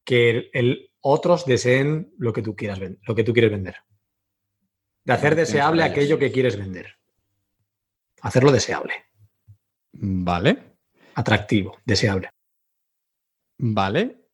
[0.04, 3.76] que el, otros deseen lo que tú quieras vender, lo que tú quieres vender.
[5.04, 6.98] De hacer deseable aquello que quieres vender.
[8.20, 8.94] Hacerlo deseable.
[9.92, 10.76] Vale.
[11.14, 12.30] Atractivo, deseable.
[13.58, 14.28] Vale.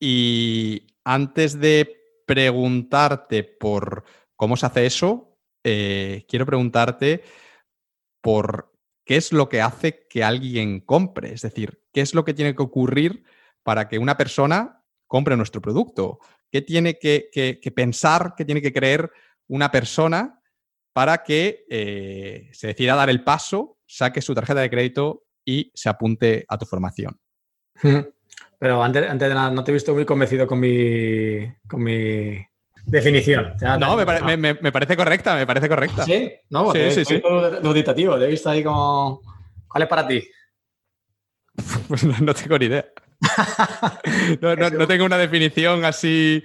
[0.00, 4.04] Y antes de preguntarte por
[4.36, 7.22] cómo se hace eso, eh, quiero preguntarte
[8.20, 8.73] por
[9.04, 11.32] qué es lo que hace que alguien compre.
[11.32, 13.24] Es decir, qué es lo que tiene que ocurrir
[13.62, 16.18] para que una persona compre nuestro producto?
[16.50, 17.30] ¿Qué tiene que,
[17.74, 19.10] pensar, qué tiene que creer
[19.48, 20.40] una persona
[20.92, 25.88] para que eh, se decida dar el paso, saque su tarjeta de crédito y se
[25.88, 27.18] apunte a tu formación?
[28.58, 32.44] Pero antes, antes de nada, no te he visto muy convencido con mi, con mi
[32.86, 33.54] definición.
[33.78, 36.04] no, me, parece correcta, me parece correcta.
[36.04, 37.22] Sí, no, sí, sí, sí.
[37.62, 39.20] Duditativo, te he visto ahí como.
[39.68, 40.22] ¿Cuál es para ti?
[41.88, 42.84] Pues no tengo ni idea.
[44.40, 46.42] no, tengo una definición así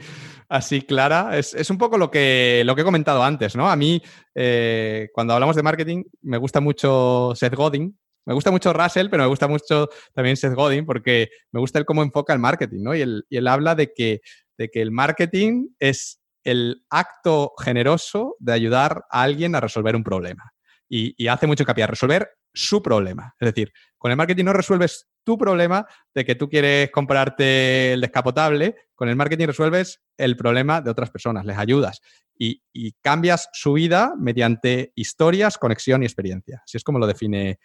[0.49, 1.37] así clara.
[1.37, 3.69] Es, un poco lo que, lo que he comentado antes, ¿no?
[3.69, 4.01] A mí,
[4.33, 7.97] eh, cuando hablamos de marketing, me gusta mucho Seth Godin.
[8.25, 11.85] Me gusta mucho Russell, pero me gusta mucho también Seth Godin porque me gusta el
[11.85, 12.95] cómo enfoca el marketing, ¿no?
[12.95, 14.21] Y él, habla de que,
[14.57, 20.03] de que el marketing es el acto generoso de ayudar a alguien a resolver un
[20.03, 20.51] problema.
[20.87, 23.35] Y, y hace mucho hincapié a resolver su problema.
[23.39, 25.85] Es decir, con el marketing no resuelves tu problema
[26.15, 31.11] de que tú quieres comprarte el descapotable, con el marketing resuelves el problema de otras
[31.11, 32.01] personas, les ayudas
[32.39, 36.61] y, cambias su vida mediante historias, conexión y experiencia.
[36.63, 37.59] Así es como lo define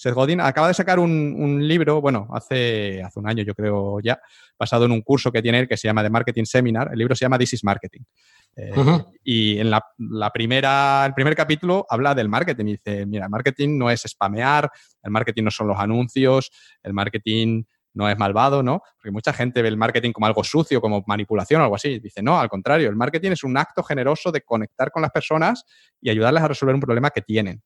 [0.00, 0.40] Seth Godin.
[0.40, 4.18] Acaba de sacar un, libro, bueno, hace, hace un año yo creo ya,
[4.58, 6.88] basado en un curso que tiene él que se llama The Marketing Seminar.
[6.90, 8.00] El libro se llama This is Marketing.
[8.56, 8.72] Eh,
[9.22, 9.82] y en la,
[10.32, 14.70] primera, el primer capítulo habla del marketing y dice, mira, el marketing no es spamear,
[15.02, 16.50] el marketing no son los anuncios,
[16.82, 18.80] el marketing no es malvado, ¿no?
[18.96, 21.98] Porque mucha gente ve el marketing como algo sucio, como manipulación o algo así.
[21.98, 25.66] Dice, no, al contrario, el marketing es un acto generoso de conectar con las personas
[26.00, 27.62] y ayudarles a resolver un problema que tienen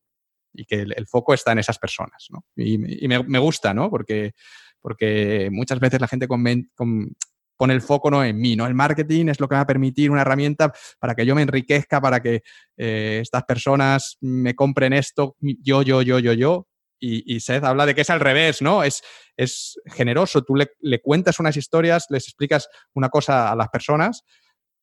[0.55, 2.44] y que el, foco está en esas personas, ¿no?
[2.56, 3.90] Y, me, gusta, ¿no?
[3.90, 4.32] Porque,
[4.81, 8.66] porque muchas veces la gente pone el foco no en mí, ¿no?
[8.66, 12.01] El marketing es lo que va a permitir una herramienta para que yo me enriquezca,
[12.01, 12.43] para que
[12.76, 16.68] eh, estas personas me compren esto, yo, yo, yo, yo, yo.
[17.06, 18.82] Y, Seth habla de que es al revés, ¿no?
[18.82, 19.02] Es,
[19.36, 24.22] es generoso, tú le, le, cuentas unas historias, les explicas una cosa a las personas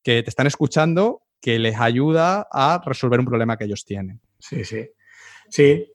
[0.04, 4.22] que te están escuchando que les ayuda a resolver un problema que ellos tienen.
[4.40, 4.88] Sí, sí.
[5.52, 5.92] Sí,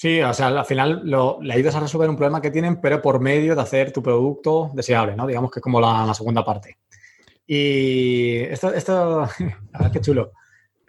[0.00, 3.02] Sí, o sea, al final lo, le ayudas a resolver un problema que tienen, pero
[3.02, 5.26] por medio de hacer tu producto deseable, ¿no?
[5.26, 6.78] Digamos que es como la, segunda parte.
[7.46, 9.28] Y esto, esto,
[9.92, 10.32] qué chulo.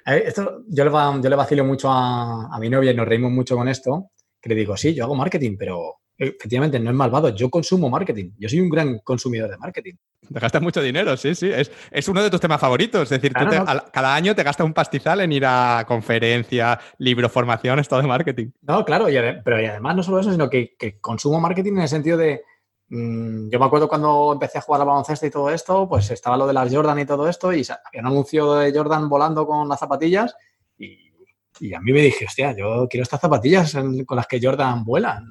[0.05, 0.91] Esto, yo, le,
[1.21, 4.47] yo le vacilo mucho a, a, mi novia y nos reímos mucho con esto, que
[4.47, 7.29] le digo, sí, yo hago marketing, pero efectivamente no es malvado.
[7.29, 8.31] Yo consumo marketing.
[8.37, 9.95] Yo soy un gran consumidor de marketing.
[10.31, 11.51] Te gastas mucho dinero, sí, sí.
[11.51, 13.03] Es, uno de tus temas favoritos.
[13.03, 18.01] Es decir, cada año te gastas un pastizal en ir a conferencias, libros, formaciones, todo
[18.01, 18.51] de marketing.
[18.61, 19.07] No, claro,
[19.43, 22.43] pero además no solo eso, sino que, consumo marketing en el sentido de.
[22.89, 26.37] Mm, yo me acuerdo cuando empecé a jugar al baloncesto y todo esto, pues estaba
[26.37, 29.67] lo de las Jordan y todo esto, y había un anuncio de Jordan volando con
[29.69, 30.35] las zapatillas,
[30.77, 35.23] y, a mí me dije, hostia, yo quiero estas zapatillas con las que Jordan vuela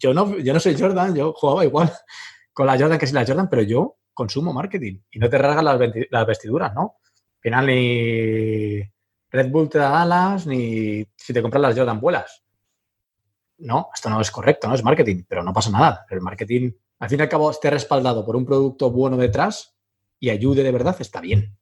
[0.00, 1.92] yo no, yo no soy Jordan, yo jugaba igual
[2.52, 5.64] con la Jordan que sin la Jordan, pero yo consumo marketing y no te rasgan
[5.64, 6.96] las, vestiduras, ¿no?
[7.04, 8.82] Al final ni
[9.30, 12.42] Red Bull te da alas, ni si te compras las Jordan vuelas.
[13.58, 16.06] No, esto no es correcto, no es marketing, pero no pasa nada.
[16.10, 19.76] El marketing, al fin y al cabo, esté respaldado por un producto bueno detrás
[20.18, 21.56] y ayude de verdad, está bien.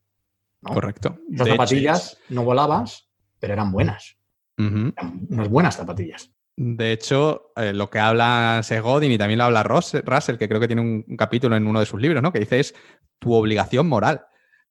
[0.63, 1.19] Correcto.
[1.31, 3.09] Las zapatillas no volabas,
[3.39, 4.17] pero eran buenas.
[4.57, 6.33] unas buenas zapatillas.
[6.61, 10.67] De hecho, eh, lo que habla Segodin y también lo habla Russell, que creo que
[10.67, 12.33] tiene un, capítulo en uno de sus libros, ¿no?
[12.33, 12.75] Que dice es
[13.21, 14.27] tu obligación moral.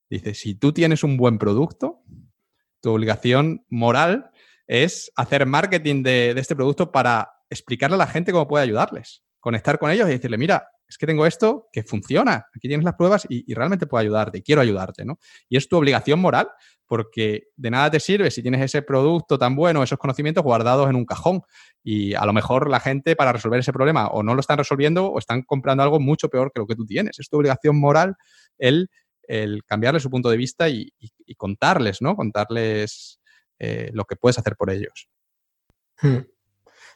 [0.09, 2.01] Dice, si tú tienes un buen producto,
[2.81, 4.31] tu obligación moral
[4.67, 9.79] es hacer marketing de, este producto para explicarle a la gente cómo puede ayudarles, conectar
[9.79, 13.25] con ellos y decirle, mira, es que tengo esto que funciona, aquí tienes las pruebas
[13.29, 15.19] y, realmente puedo ayudarte, quiero ayudarte, ¿no?
[15.49, 16.49] Y es tu obligación moral
[16.85, 20.95] porque de nada te sirve si tienes ese producto tan bueno, esos conocimientos guardados en
[20.95, 21.41] un cajón.
[21.83, 25.07] Y a lo mejor la gente para resolver ese problema o no lo están resolviendo
[25.07, 27.19] o están comprando algo mucho peor que lo que tú tienes.
[27.19, 28.15] Es tu obligación moral
[28.57, 28.89] el,
[29.23, 30.93] el cambiarle su punto de vista y,
[31.35, 32.15] contarles, ¿no?
[32.15, 33.19] Contarles
[33.59, 35.09] eh, lo que puedes hacer por ellos.
[36.01, 36.19] Hmm.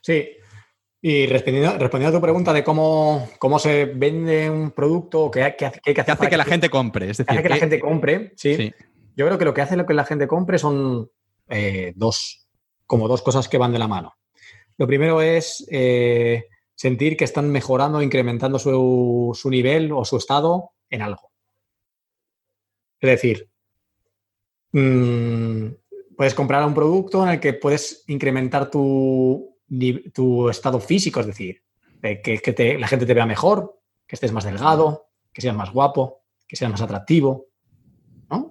[0.02, 0.30] Sí,
[1.04, 5.72] y respondiendo, respondiendo, a tu pregunta de cómo, cómo se vende un producto, qué, qué,
[5.84, 7.10] qué, qué hace que, la gente compre.
[7.10, 8.72] Es decir, hace que, la gente compre, sí.
[9.16, 11.10] Yo creo que lo que hace lo que la gente compre son
[11.50, 12.48] eh, dos,
[12.86, 14.16] como dos cosas que van de la mano.
[14.78, 16.46] Lo primero es eh,
[16.76, 21.32] sentir que están mejorando, incrementando su, nivel o su estado en algo.
[23.00, 23.50] Es decir,
[24.72, 25.66] mm,
[26.16, 29.51] puedes comprar un producto en el que puedes incrementar tu,
[30.14, 31.64] tu estado físico, es decir,
[32.02, 36.56] que, la gente te vea mejor, que estés más delgado, que seas más guapo, que
[36.56, 37.52] seas más atractivo,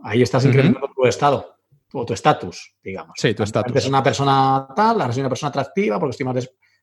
[0.03, 1.57] Ahí estás incrementando tu estado
[1.93, 3.15] o tu estatus, digamos.
[3.17, 3.71] Sí, tu estatus.
[3.71, 6.27] Antes una persona tal, ahora soy una persona atractiva porque estoy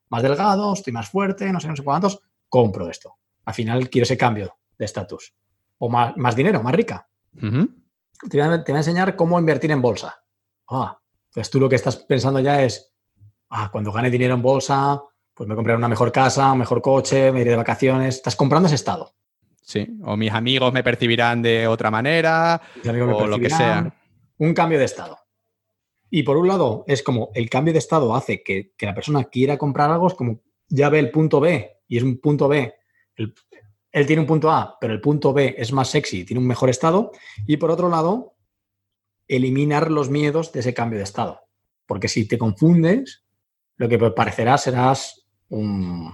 [0.10, 2.20] más, delgado, estoy más fuerte, no sé, no sé cuántos,
[2.50, 3.16] compro esto.
[3.46, 5.34] Al final quiero ese cambio de estatus.
[5.78, 7.08] O más, dinero, más rica.
[7.40, 10.24] te, voy a, enseñar cómo invertir en bolsa.
[10.70, 11.00] Ah,
[11.32, 12.94] pues tú lo que estás pensando ya es,
[13.50, 15.02] ah, cuando gane dinero en bolsa,
[15.34, 18.16] pues me compraré una mejor casa, un mejor coche, me iré de vacaciones.
[18.16, 19.14] Estás comprando ese estado.
[19.62, 23.94] Sí, o mis amigos me percibirán de otra manera, o lo que sea.
[24.38, 25.20] Un cambio de estado.
[26.10, 29.58] Y por un lado, es como el cambio de estado hace que, la persona quiera
[29.58, 32.74] comprar algo, es como ya ve el punto B, y es un punto B.
[33.18, 36.70] él tiene un punto A, pero el punto B es más sexy, tiene un mejor
[36.70, 37.12] estado.
[37.46, 38.36] Y por otro lado,
[39.28, 41.42] eliminar los miedos de ese cambio de estado.
[41.86, 43.27] Porque si te confundes,
[43.78, 46.12] lo que parecerá serás un...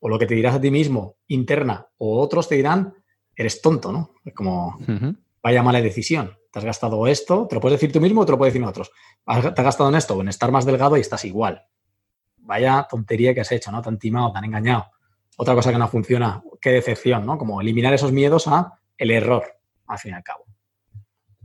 [0.00, 2.94] o lo que te dirás a ti mismo, interna, o otros te dirán,
[3.34, 4.14] eres tonto, ¿no?
[4.24, 4.78] Es como,
[5.42, 6.36] vaya mala decisión.
[6.50, 8.66] Te has gastado esto, te lo puedes decir tú mismo o te lo pueden decir
[8.66, 8.90] otros.
[9.24, 11.66] Te has gastado en esto o en estar más delgado y estás igual.
[12.38, 13.82] Vaya tontería que has hecho, ¿no?
[13.82, 14.86] Tan timado, tan engañado.
[15.36, 17.36] Otra cosa que no funciona, qué decepción, ¿no?
[17.36, 19.44] Como eliminar esos miedos a el error,
[19.86, 20.44] al fin y al cabo.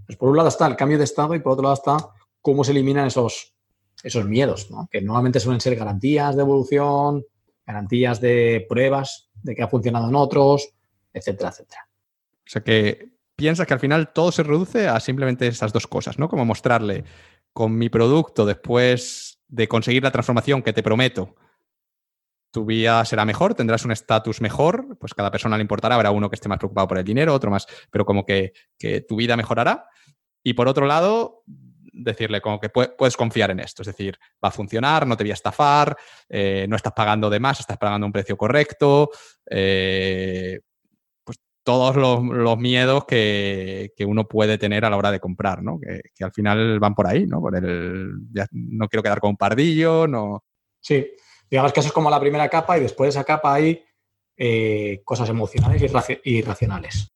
[0.06, 1.98] Pues por un lado está el cambio de estado y por otro lado está
[2.42, 3.54] cómo se eliminan esos,
[4.04, 4.88] esos miedos, ¿no?
[4.92, 7.26] que normalmente suelen ser garantías de evolución,
[7.66, 10.70] garantías de pruebas de que ha funcionado en otros,
[11.14, 11.88] etcétera, etcétera.
[12.46, 16.20] O sea que piensas que al final todo se reduce a simplemente esas dos cosas,
[16.20, 16.30] ¿no?
[16.30, 17.04] Como mostrarle
[17.54, 21.36] con mi producto después de conseguir la transformación que te prometo,
[22.52, 26.30] tu vida será mejor, tendrás un estatus mejor, pues cada persona le importará, habrá uno
[26.30, 29.38] que esté más preocupado por el dinero, otro más, pero como que, que tu vida
[29.38, 29.88] mejorará.
[30.44, 31.44] Y por otro lado,
[31.92, 35.32] decirle como que puedes confiar en esto, es decir, va a funcionar, no te voy
[35.32, 35.96] a estafar,
[36.30, 39.10] eh, no estás pagando de más, estás pagando un precio correcto,
[39.50, 40.60] eh,
[41.24, 45.80] pues todos los, miedos que, uno puede tener a la hora de comprar, ¿no?
[45.80, 47.40] Que, al final van por ahí, ¿no?
[47.42, 48.12] Por el,
[48.52, 50.44] no quiero quedar con un pardillo, no...
[50.80, 51.08] Sí,
[51.50, 53.84] digamos que eso es como la primera capa y después de esa capa hay
[54.38, 55.84] eh, cosas emocionales
[56.24, 57.12] y irracionales,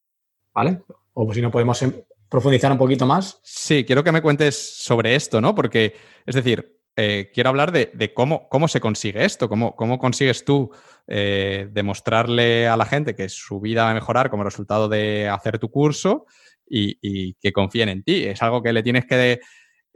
[0.53, 0.83] ¿vale?
[1.13, 1.93] O si no podemos em,
[2.35, 3.39] profundizar un poquito más.
[3.43, 5.55] Sí, quiero que me cuentes sobre esto, ¿no?
[5.55, 5.95] Porque,
[6.25, 10.69] es decir, eh, quiero hablar de, cómo, cómo, se consigue esto, cómo, cómo consigues tú
[11.07, 15.59] eh, demostrarle a la gente que su vida va a mejorar como resultado de hacer
[15.59, 16.25] tu curso
[16.67, 18.25] y, que confíen en ti.
[18.25, 19.39] Es algo que le tienes que,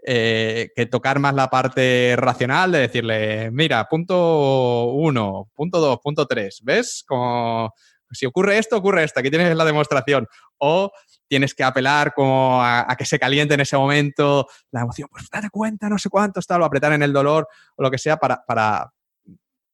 [0.05, 6.25] eh, que tocar más la parte racional de decirle, mira, punto uno, punto dos, punto
[6.25, 7.03] tres, ¿ves?
[7.05, 7.73] Como
[8.11, 10.25] si ocurre esto, ocurre esto, aquí tienes la demostración.
[10.57, 10.91] O
[11.30, 15.49] tienes que apelar como a, que se caliente en ese momento la emoción, pues date
[15.49, 17.47] cuenta, no sé cuánto, está, o apretar en el dolor
[17.77, 18.91] o lo que sea para, para,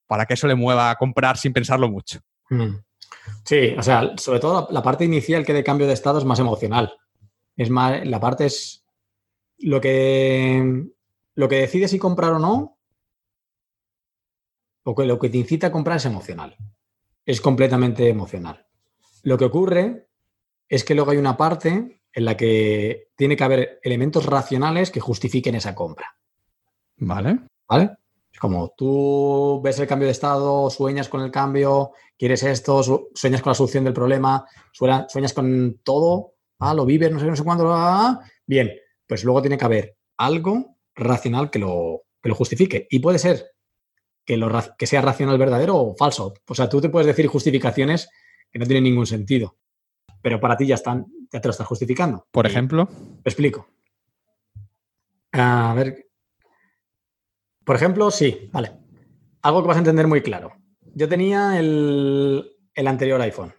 [0.05, 2.19] para que eso le mueva a comprar sin pensarlo mucho.
[2.49, 2.75] Mm.
[3.43, 6.39] Sí, o sea, sobre todo la, parte inicial que de cambio de estado es más
[6.39, 6.93] emocional.
[7.55, 8.85] Es más, la parte es
[9.57, 10.85] lo que,
[11.35, 12.77] lo que decide si comprar o no,
[14.83, 16.57] o lo que te incita a comprar es emocional.
[17.25, 18.67] Es completamente emocional.
[19.23, 20.09] Lo que ocurre
[20.69, 24.99] es que luego hay una parte en la que tiene que haber elementos racionales que
[24.99, 26.15] justifiquen esa compra.
[26.97, 27.39] Vale.
[27.67, 27.97] ¿Vale?
[28.31, 32.83] Es como tú ves el cambio de estado, sueñas con el cambio, quieres esto,
[33.13, 37.35] sueñas con la solución del problema, sueñas con todo, ah, lo vives, no sé, no
[37.35, 38.71] sé cuándo, ah, bien,
[39.07, 42.87] pues luego tiene que haber algo racional que lo, que lo justifique.
[42.89, 43.51] Y puede ser
[44.25, 46.33] que, lo, que sea racional verdadero o falso.
[46.47, 48.09] O sea, tú te puedes decir justificaciones
[48.51, 49.57] que no tienen ningún sentido
[50.25, 52.25] pero para ti ya están, ya te lo estás justificando.
[52.31, 52.89] Por ejemplo.
[53.23, 53.67] explico.
[55.33, 56.07] A ver.
[57.63, 58.71] Por ejemplo, sí, vale.
[59.43, 60.51] Algo que vas a entender muy claro.
[60.95, 62.43] Yo tenía el,
[62.75, 63.53] anterior iPhone.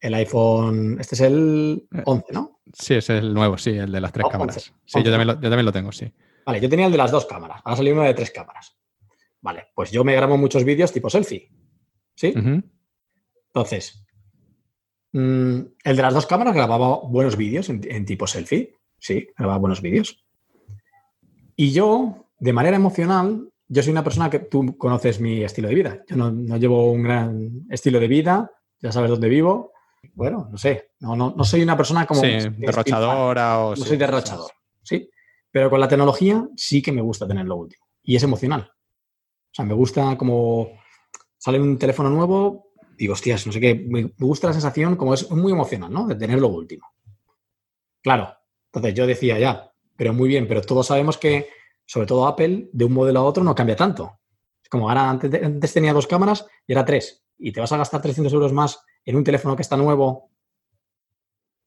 [0.00, 2.58] El iPhone, este es el 11, ¿no?
[2.72, 4.74] Sí, es el nuevo, sí, el de las tres cámaras.
[4.84, 6.12] Sí, yo, también lo, tengo, sí.
[6.44, 7.60] Vale, yo tenía el de las dos cámaras.
[7.62, 8.76] Ahora salió uno de tres cámaras.
[9.42, 11.52] Vale, pues yo me grabo muchos vídeos tipo selfie.
[12.16, 12.34] ¿Sí?
[13.46, 14.03] Entonces,
[15.14, 18.74] Mm, el de las dos cámaras grababa buenos vídeos en, tipo selfie.
[18.98, 20.24] Sí, grababa buenos vídeos.
[21.54, 25.74] Y yo, de manera emocional, yo soy una persona que tú conoces mi estilo de
[25.74, 26.02] vida.
[26.08, 28.50] Yo no, llevo un gran estilo de vida,
[28.80, 29.72] ya sabes dónde vivo.
[30.14, 32.20] Bueno, no sé, no, no, soy una persona como...
[32.20, 33.70] Sí, derrochadora o...
[33.76, 34.50] No soy derrochador,
[34.82, 35.08] sí.
[35.48, 37.86] Pero con la tecnología sí que me gusta tener lo último.
[38.02, 38.62] Y es emocional.
[38.62, 40.70] O sea, me gusta como
[41.38, 42.63] sale un teléfono nuevo,
[42.96, 46.06] digo, hostias, no sé qué, me gusta la sensación como es muy emocional, ¿no?
[46.06, 46.86] De tener lo último.
[48.02, 48.34] Claro,
[48.66, 51.48] entonces yo decía ya, pero muy bien, pero todos sabemos que,
[51.86, 54.20] sobre todo Apple, de un modelo a otro no cambia tanto.
[54.62, 57.24] Es como antes, tenía dos cámaras y era tres.
[57.38, 60.30] Y te vas a gastar 300 euros más en un teléfono que está nuevo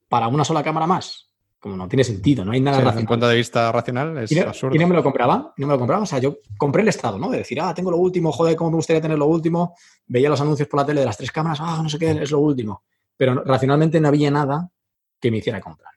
[0.08, 1.27] para una sola cámara más
[1.60, 4.76] como no tiene sentido, no hay nada Desde un punto de vista racional es absurdo.
[4.76, 6.02] Y no me lo compraba, no me lo compraba.
[6.02, 7.30] O sea, yo compré el estado, ¿no?
[7.30, 9.74] De decir, ah, tengo lo último, joder, cómo me gustaría tener lo último.
[10.06, 12.30] Veía los anuncios por la tele de las tres cámaras, ah, no sé qué, es
[12.30, 12.84] lo último.
[13.16, 14.70] Pero racionalmente no había nada
[15.20, 15.94] que me hiciera comprar.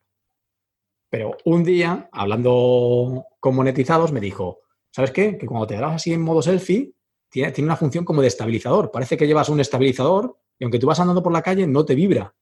[1.10, 5.38] Pero un día, hablando con monetizados, me dijo, ¿sabes qué?
[5.38, 6.94] Que cuando te grabas así en modo selfie,
[7.30, 8.90] tiene, tiene una función como de estabilizador.
[8.92, 11.94] Parece que llevas un estabilizador y aunque tú vas andando por la calle, no te
[11.94, 12.34] vibra.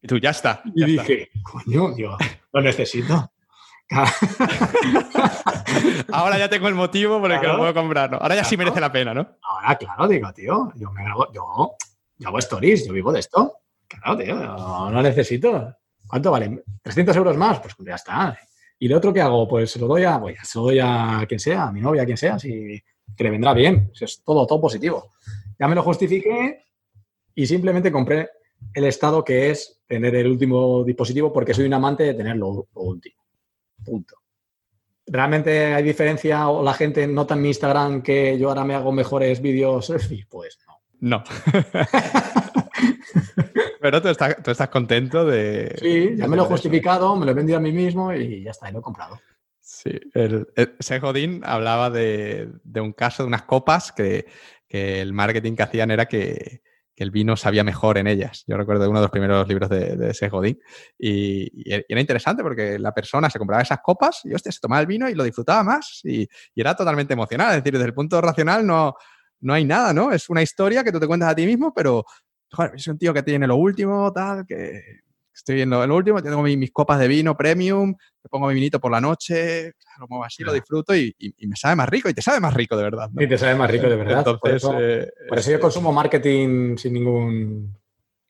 [0.00, 0.62] Y tú, ya está.
[0.74, 2.16] y dije, coño, yo
[2.52, 3.32] lo necesito.
[6.12, 8.14] Ahora ya tengo el motivo por el que lo puedo comprar.
[8.14, 9.36] Ahora ya sí merece la pena, ¿no?
[9.42, 11.74] Ahora, claro, digo, tío, yo me grabo, yo,
[12.16, 13.58] yo hago stories, yo vivo de esto.
[13.86, 15.76] Claro, tío, no, no necesito.
[16.06, 16.62] ¿Cuánto vale?
[16.82, 17.60] ¿300 euros más?
[17.60, 18.38] Pues ya está.
[18.78, 19.46] ¿Y lo otro que hago?
[19.46, 22.02] Pues se lo doy a, pues, se lo doy a quien sea, a mi novia,
[22.02, 22.82] a quien sea, si,
[23.16, 23.92] que le vendrá bien.
[23.98, 25.12] Es todo, todo positivo.
[25.58, 26.64] Ya me lo justifiqué
[27.34, 28.30] y simplemente compré
[28.74, 32.68] el estado que es tener el último dispositivo porque soy un amante de tener lo,
[32.74, 33.22] último.
[33.84, 34.16] Punto.
[35.06, 38.92] ¿Realmente hay diferencia o la gente nota en mi Instagram que yo ahora me hago
[38.92, 39.92] mejores vídeos?
[40.30, 41.18] Pues no.
[41.18, 41.24] No.
[43.80, 45.76] Pero tú estás, contento de...
[45.80, 48.52] Sí, ya me lo he justificado, me lo he vendido a mí mismo y ya
[48.52, 49.18] está, y lo he comprado.
[49.60, 54.26] Sí, el, el hablaba de, un caso de unas copas que,
[54.68, 56.62] el marketing que hacían era que,
[56.96, 58.44] el vino sabía mejor en ellas.
[58.46, 60.58] Yo recuerdo uno de los primeros libros de, de Segodín
[60.98, 61.50] y,
[61.88, 65.08] era interesante porque la persona se compraba esas copas y hostia, se tomaba el vino
[65.08, 67.50] y lo disfrutaba más y, era totalmente emocional.
[67.50, 68.94] Es decir, desde el punto racional no,
[69.40, 70.12] no hay nada, ¿no?
[70.12, 72.04] Es una historia que tú te cuentas a ti mismo, pero
[72.50, 75.00] joder, es un tío que tiene lo último, tal, que
[75.34, 78.92] estoy viendo lo último, tengo mis, copas de vino premium, me pongo mi vinito por
[78.92, 82.40] la noche, lo muevo así, lo disfruto y, me sabe más rico y te sabe
[82.40, 83.10] más rico de verdad.
[83.18, 84.18] Y te sabe más rico de verdad.
[84.18, 84.74] Entonces, por eso,
[85.28, 87.82] por eso yo consumo marketing sin ningún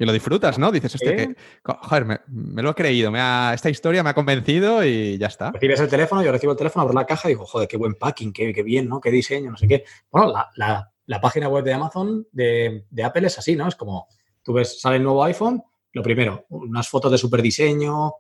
[0.03, 0.73] y lo disfrutas, ¿no?
[0.73, 4.85] Dices, hostia, que, joder, me, lo he creído, me ha, esta historia me ha convencido
[4.85, 5.53] y ya está.
[5.53, 7.95] Recibes el teléfono, yo recibo el teléfono, abro la caja y digo, joder, qué buen
[7.95, 9.01] packing, qué, qué bien, ¿no?
[9.01, 9.85] Qué diseño, no sé qué.
[10.11, 13.69] Bueno, la, la, página web de Amazon, de, de, Apple es así, ¿no?
[13.69, 14.09] Es como,
[14.43, 15.63] tú ves, sale el nuevo iPhone,
[15.93, 18.15] lo primero, unas fotos de super diseño,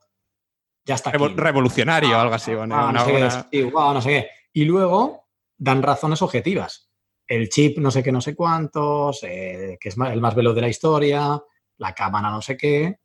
[0.85, 1.11] ya está.
[1.11, 1.19] Aquí.
[1.35, 2.53] Revolucionario, o algo así.
[2.53, 3.13] no, sé
[3.51, 4.29] qué, no sé qué.
[4.53, 6.91] Y luego dan razones objetivas.
[7.27, 10.61] El chip no sé qué, no sé cuántos, eh, que es el más veloz de
[10.61, 11.41] la historia,
[11.79, 12.99] la cámara no sé qué.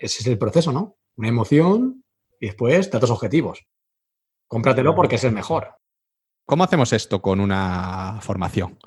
[0.00, 0.96] ese es el proceso, ¿no?
[1.16, 2.04] Una emoción
[2.40, 3.64] y después datos objetivos.
[4.46, 5.76] Cómpratelo porque es el mejor.
[6.46, 8.78] ¿Cómo hacemos esto con una formación?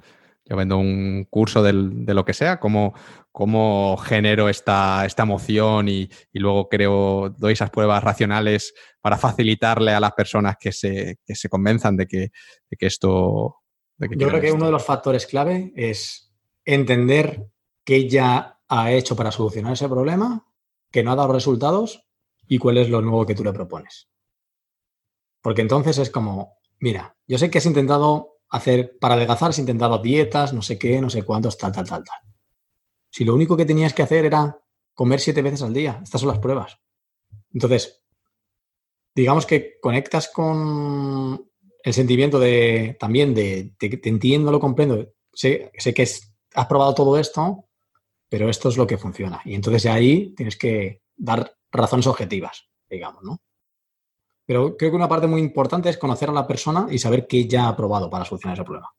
[0.52, 2.94] Yo vendo un curso de lo que sea, ¿cómo,
[3.32, 10.02] cómo genero esta, esta emoción y, luego creo, doy esas pruebas racionales para facilitarle a
[10.02, 12.32] las personas que se, que se convenzan de que,
[12.78, 13.62] que esto...
[13.98, 16.34] Yo creo que uno de los factores clave es
[16.66, 17.48] entender
[17.86, 20.52] qué ya ha hecho para solucionar ese problema,
[20.92, 22.10] que no ha dado resultados
[22.46, 24.10] y cuál es lo nuevo que tú le propones.
[25.42, 29.98] Porque entonces es como, mira, yo sé que has intentado hacer, para adelgazar, has intentado
[29.98, 32.20] dietas, no sé qué, no sé cuántos, tal, tal, tal, tal.
[33.10, 34.58] Si lo único que tenías que hacer era
[34.94, 36.78] comer siete veces al día, estas son las pruebas.
[37.54, 38.04] Entonces,
[39.16, 41.50] digamos que conectas con
[41.84, 47.18] el sentimiento de también de, te entiendo, lo comprendo, sé, sé que has probado todo
[47.18, 47.70] esto,
[48.30, 49.42] pero esto es lo que funciona.
[49.46, 53.42] Y entonces ahí tienes que dar razones objetivas, digamos, ¿no?
[54.46, 57.48] Pero creo que una parte muy importante es conocer a la persona y saber qué
[57.48, 58.90] ya ha probado para solucionar ese problema.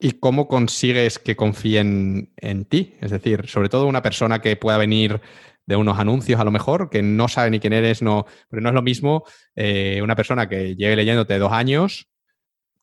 [0.00, 2.94] ¿Y cómo consigues que confíen en ti?
[3.00, 5.20] Es decir, sobre todo una persona que pueda venir
[5.66, 8.68] de unos anuncios a lo mejor, que no sabe ni quién eres, no, pero no
[8.68, 9.24] es lo mismo
[9.54, 12.08] eh, una persona que lleve leyéndote dos años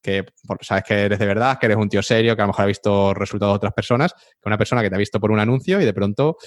[0.05, 0.23] que
[0.61, 2.67] sabes que eres de verdad, que eres un tío serio, que a lo mejor ha
[2.67, 5.81] visto resultados de otras personas, que una persona que te ha visto por un anuncio
[5.81, 6.37] y de pronto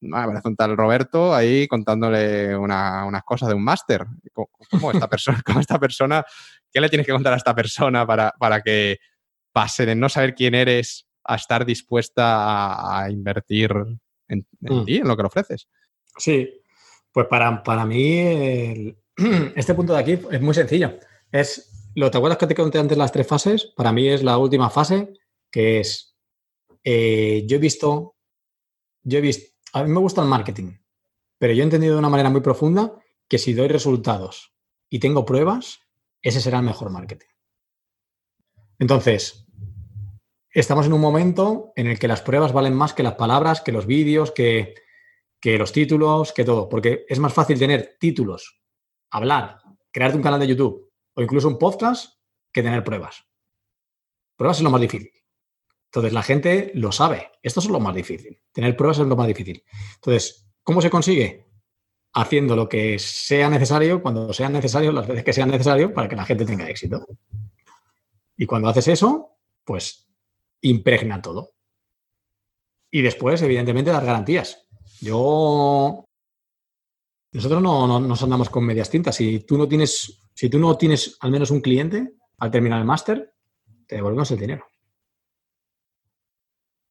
[0.00, 4.04] me parece un tal Roberto ahí contándole unas cosas de un máster.
[4.70, 6.24] ¿Cómo, esta persona, cómo esta persona,
[6.70, 8.98] qué le tienes que contar a esta persona para, para que
[9.52, 13.72] pase de no saber quién eres a estar dispuesta a, invertir
[14.28, 14.84] en, mm.
[14.84, 15.68] ti, en lo que le ofreces?
[16.18, 16.62] Sí,
[17.10, 18.94] pues para, para mí
[19.56, 20.98] este punto de aquí es muy sencillo.
[21.32, 23.72] Es lo, ¿Te acuerdas que te conté antes las tres fases?
[23.74, 25.14] Para mí es la última fase,
[25.50, 26.14] que es,
[26.84, 28.16] eh, yo he visto,
[29.02, 30.78] yo he visto, a mí me gusta el marketing,
[31.38, 32.98] pero yo he entendido de una manera muy profunda
[33.28, 34.54] que si doy resultados
[34.88, 35.80] y tengo pruebas,
[36.22, 37.26] ese será el mejor marketing.
[38.78, 39.46] Entonces,
[40.50, 43.72] estamos en un momento en el que las pruebas valen más que las palabras, que
[43.72, 44.76] los vídeos, que,
[45.40, 48.62] que los títulos, que todo, porque es más fácil tener títulos,
[49.10, 49.58] hablar,
[49.92, 52.18] crearte un canal de YouTube o incluso un podcast
[52.50, 53.26] que tener pruebas.
[54.36, 55.12] Pruebas es lo más difícil.
[55.96, 57.30] Entonces la gente lo sabe.
[57.42, 58.38] Esto es lo más difícil.
[58.52, 59.64] Tener pruebas es lo más difícil.
[59.94, 61.46] Entonces, ¿cómo se consigue?
[62.12, 66.16] Haciendo lo que sea necesario, cuando sea necesario, las veces que sea necesario, para que
[66.16, 67.06] la gente tenga éxito.
[68.36, 70.06] Y cuando haces eso, pues
[70.60, 71.54] impregna todo.
[72.90, 74.68] Y después, evidentemente, dar garantías.
[75.00, 76.04] Yo.
[77.32, 79.16] Nosotros no, no nos andamos con medias tintas.
[79.16, 82.84] Si tú no tienes si tú no tienes al menos un cliente al terminar el
[82.84, 83.34] máster,
[83.86, 84.66] te devolvemos el dinero.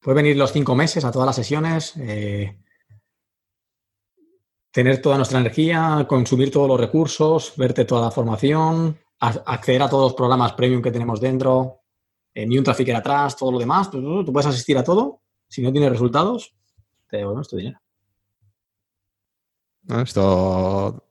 [0.06, 2.59] Puede venir los cinco meses a todas las sesiones, eh,
[4.69, 10.11] tener toda nuestra energía, consumir todos los recursos, verte toda la formación, acceder a todos
[10.11, 11.82] los programas premium que tenemos dentro,
[12.35, 13.90] eh, ni un trafficker atrás, todo lo demás.
[13.90, 15.22] Tú, tú, puedes asistir a todo.
[15.48, 16.53] Si no tienes resultados,
[17.09, 17.82] te devolvemos tu dinero.
[20.03, 21.08] esto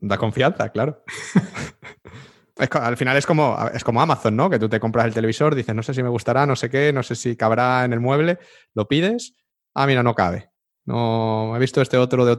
[0.00, 1.04] da confianza, claro.
[2.56, 4.50] al final es como, es como Amazon, ¿no?
[4.50, 6.92] Que tú te compras el televisor, dices, no sé si me gustará, no sé qué,
[6.92, 8.38] no sé si cabrá en el mueble,
[8.74, 9.34] lo pides,
[9.74, 10.50] ah, mira, no cabe.
[10.84, 12.38] No, he visto este otro, de,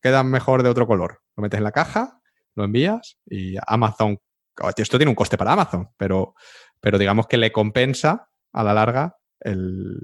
[0.00, 1.20] queda mejor de otro color.
[1.36, 2.20] Lo metes en la caja,
[2.54, 4.18] lo envías y Amazon,
[4.76, 6.34] esto tiene un coste para Amazon, pero,
[6.80, 10.00] pero digamos que le compensa a la larga el,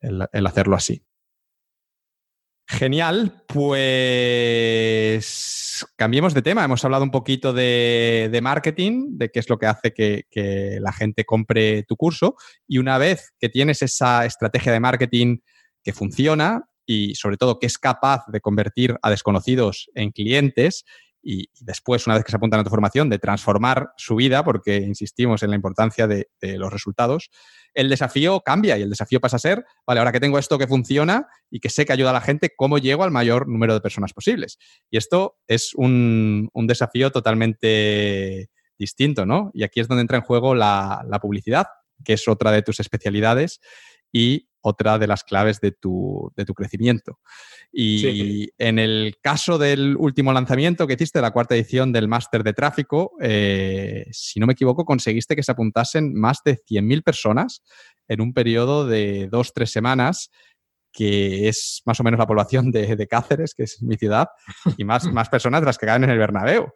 [0.00, 1.04] el hacerlo así.
[2.68, 5.55] Genial, pues
[5.96, 6.64] cambiemos de tema.
[6.64, 11.24] Hemos hablado un poquito de, marketing, de qué es lo que hace que, la gente
[11.24, 12.36] compre tu curso.
[12.66, 15.38] Y una vez que tienes esa estrategia de marketing
[15.82, 20.84] que funciona y sobre todo que es capaz de convertir a desconocidos en clientes,
[21.28, 24.76] y, después, una vez que se apuntan a tu formación, de transformar su vida, porque
[24.76, 27.30] insistimos en la importancia de, los resultados,
[27.74, 30.68] el desafío cambia y el desafío pasa a ser, vale, ahora que tengo esto que
[30.68, 33.80] funciona y que sé que ayuda a la gente, ¿cómo llego al mayor número de
[33.80, 34.58] personas posibles?
[34.88, 38.48] Y esto es un, desafío totalmente
[38.78, 39.50] distinto, ¿no?
[39.52, 41.66] Y aquí es donde entra en juego la, la publicidad,
[42.04, 43.60] que es otra de tus especialidades
[44.12, 47.20] y otra de las claves de tu, crecimiento.
[47.72, 52.52] Y en el caso del último lanzamiento que hiciste, la cuarta edición del máster de
[52.52, 57.62] tráfico, eh, si no me equivoco, conseguiste que se apuntasen más de 100.000 personas
[58.08, 60.30] en un periodo de dos, tres semanas
[60.92, 64.28] que es más o menos la población de, Cáceres, que es mi ciudad,
[64.78, 66.72] y más, más personas de las que caen en el Bernabéu.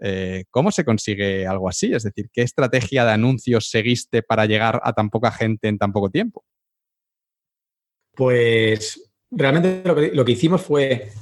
[0.00, 1.92] Eh, ¿Cómo se consigue algo así?
[1.92, 5.92] Es decir, ¿qué estrategia de anuncios seguiste para llegar a tan poca gente en tan
[5.92, 6.44] poco tiempo?
[8.16, 11.12] Pues realmente lo que, hicimos fue,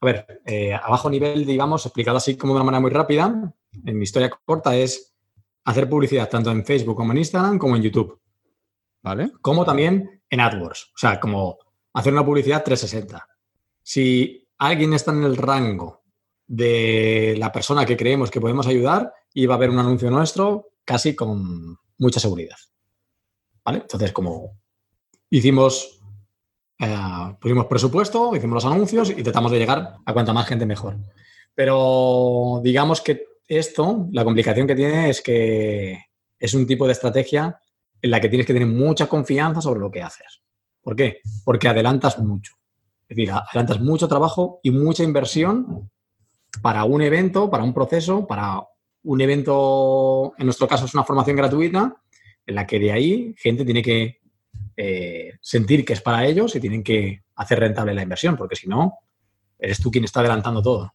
[0.00, 3.54] a ver, eh, a bajo nivel, digamos, explicado así como de una manera muy rápida,
[3.84, 5.14] en mi historia corta, es
[5.64, 8.20] hacer publicidad tanto en Facebook como en Instagram como en YouTube.
[9.02, 9.32] ¿Vale?
[9.40, 10.90] Como también en AdWords.
[10.94, 11.56] O sea, como
[11.94, 13.26] hacer una publicidad 360.
[13.82, 16.02] Si alguien está en el rango
[16.46, 21.14] de la persona que creemos que podemos ayudar, iba a ver un anuncio nuestro casi
[21.14, 22.56] con mucha seguridad.
[23.64, 23.78] ¿Vale?
[23.78, 24.58] Entonces, como
[25.30, 25.99] hicimos
[26.80, 30.96] eh, pusimos presupuesto, hicimos los anuncios y tratamos de llegar a cuanta más gente mejor.
[31.54, 36.06] Pero digamos que esto, la complicación que tiene es que
[36.38, 37.60] es un tipo de estrategia
[38.00, 40.40] en la que tienes que tener mucha confianza sobre lo que haces.
[40.80, 41.20] ¿Por qué?
[41.44, 42.54] Porque adelantas mucho.
[43.08, 45.90] Es decir, adelantas mucho trabajo y mucha inversión
[46.62, 48.62] para un evento, para un proceso, para
[49.02, 51.96] un evento, en nuestro caso es una formación gratuita,
[52.46, 54.19] en la que de ahí gente tiene que
[54.82, 58.66] eh, sentir que es para ellos y tienen que hacer rentable la inversión, porque si
[58.66, 59.00] no,
[59.58, 60.94] eres tú quien está adelantando todo.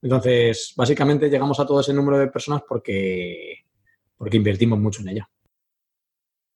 [0.00, 3.66] Entonces, básicamente llegamos a todo ese número de personas porque,
[4.16, 5.28] porque invertimos mucho en ella.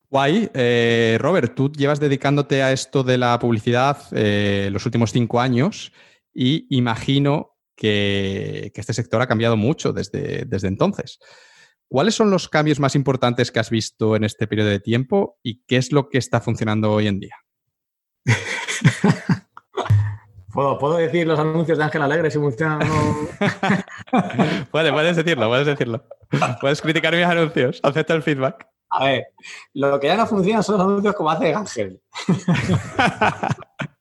[0.08, 0.50] Guay.
[0.54, 5.92] Eh, Robert, tú llevas dedicándote a esto de la publicidad eh, los últimos cinco años
[6.32, 11.18] y imagino que, que, este sector ha cambiado mucho desde, desde entonces.
[11.88, 15.62] ¿Cuáles son los cambios más importantes que has visto en este periodo de tiempo y
[15.66, 17.34] qué es lo que está funcionando hoy en día?
[20.52, 23.28] ¿Puedo, decir los anuncios de Ángel Alegre si funcionan o
[24.70, 26.04] puedes decirlo, puedes decirlo.
[26.60, 28.66] Puedes criticar mis anuncios, acepta el feedback.
[28.90, 29.28] A ver,
[29.74, 32.02] lo que ya no funciona son los anuncios como hace Ángel.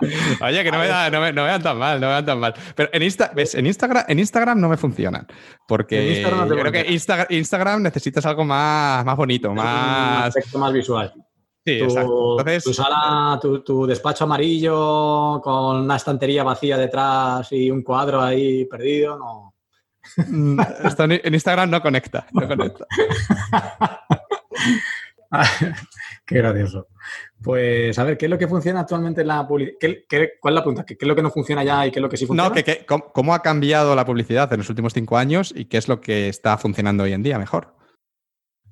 [0.40, 2.54] Oye, que no me, vean tan mal, no me vean tan mal.
[2.74, 5.26] Pero en, en, Instagram, en Instagram no me funcionan.
[5.66, 6.86] Porque yo creo que
[7.30, 10.18] Instagram necesitas algo más, más bonito, más.
[10.18, 11.12] Un aspecto más visual.
[11.64, 12.36] Sí, tu, exacto.
[12.64, 19.18] tu, sala, tu, despacho amarillo con una estantería vacía detrás y un cuadro ahí perdido,
[19.18, 19.54] no.
[20.16, 20.60] Mm,
[21.10, 22.26] en Instagram no conecta.
[22.32, 22.86] No conecta.
[26.24, 26.86] Qué gracioso.
[27.42, 29.76] Pues a ver, ¿qué es lo que funciona actualmente en la publicidad?
[30.40, 30.84] ¿Cuál es la pregunta?
[30.84, 32.48] ¿Qué, es lo que no funciona ya y qué es lo que sí funciona?
[32.48, 35.86] No, que, ¿cómo, ha cambiado la publicidad en los últimos cinco años y qué es
[35.86, 37.76] lo que está funcionando hoy en día mejor?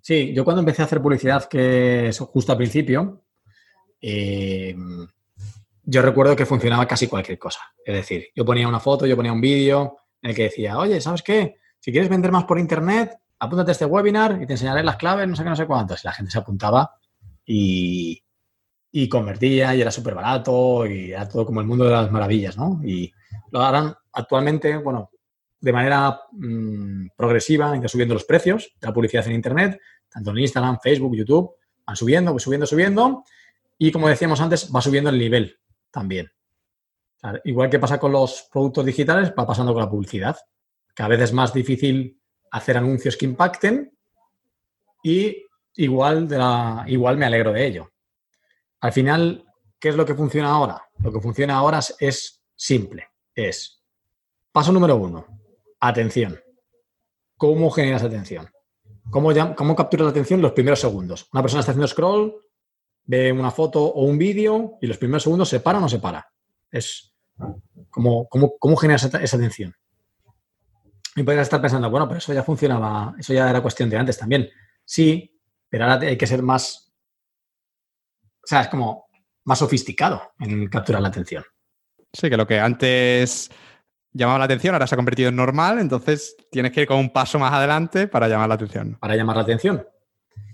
[0.01, 3.25] Sí, yo cuando empecé a hacer publicidad, que es justo al principio,
[4.01, 4.75] eh,
[5.85, 7.61] yo recuerdo que funcionaba casi cualquier cosa.
[7.85, 11.01] Es decir, yo ponía una foto, yo ponía un vídeo en el que decía, oye,
[11.01, 11.57] ¿sabes qué?
[11.79, 15.29] Si quieres vender más por internet, apúntate a este webinar y te enseñaré las claves,
[15.29, 16.03] no sé qué, no sé cuántas.
[16.03, 16.99] Y la gente se apuntaba
[17.45, 18.26] y,
[18.99, 22.57] y convertía y era súper barato y era todo como el mundo de las maravillas,
[22.57, 22.81] ¿no?
[22.83, 23.13] Y
[23.51, 25.11] lo harán actualmente, bueno,
[25.61, 30.31] de manera mm, progresiva, han ido subiendo los precios de la publicidad en Internet, tanto
[30.31, 33.23] en Instagram, Facebook, YouTube, van subiendo, subiendo, subiendo
[33.77, 35.59] y como decíamos antes, va subiendo el nivel
[35.91, 36.33] también.
[37.45, 40.39] igual que pasa con los productos digitales, va pasando con la publicidad.
[40.95, 42.19] Cada vez es más difícil
[42.51, 43.93] hacer anuncios que impacten
[45.03, 45.45] y
[45.75, 47.91] igual, de la, igual me alegro de ello.
[48.81, 49.45] Al final,
[49.79, 50.83] ¿qué es lo que funciona ahora?
[50.99, 53.09] Lo que funciona ahora es, simple.
[53.35, 53.83] Es
[54.51, 55.27] paso número uno,
[55.81, 56.41] atención.
[57.37, 58.49] ¿Cómo generas atención?
[59.11, 61.29] ¿Cómo, ¿Cómo capturas la atención los primeros segundos?
[61.33, 62.35] Una persona está haciendo scroll,
[63.05, 65.99] ve una foto o un vídeo y los primeros segundos se para o no se
[65.99, 66.27] para.
[66.71, 67.15] Es
[67.91, 69.75] como, ¿cómo, generas esa, atención?
[71.15, 74.19] Y podrías estar pensando, bueno, pero eso ya funcionaba, eso ya era cuestión de antes
[74.19, 74.49] también.
[74.85, 75.39] Sí,
[75.69, 76.86] pero ahora hay que ser más,
[78.47, 79.07] o sea, es como
[79.45, 81.43] más sofisticado en capturar la atención.
[82.13, 83.51] Sí, que lo que antes
[84.13, 87.11] llamaba la atención ahora se ha convertido en normal, entonces tienes que ir con un
[87.11, 88.97] paso más adelante para llamar la atención.
[89.01, 89.85] Para llamar la atención.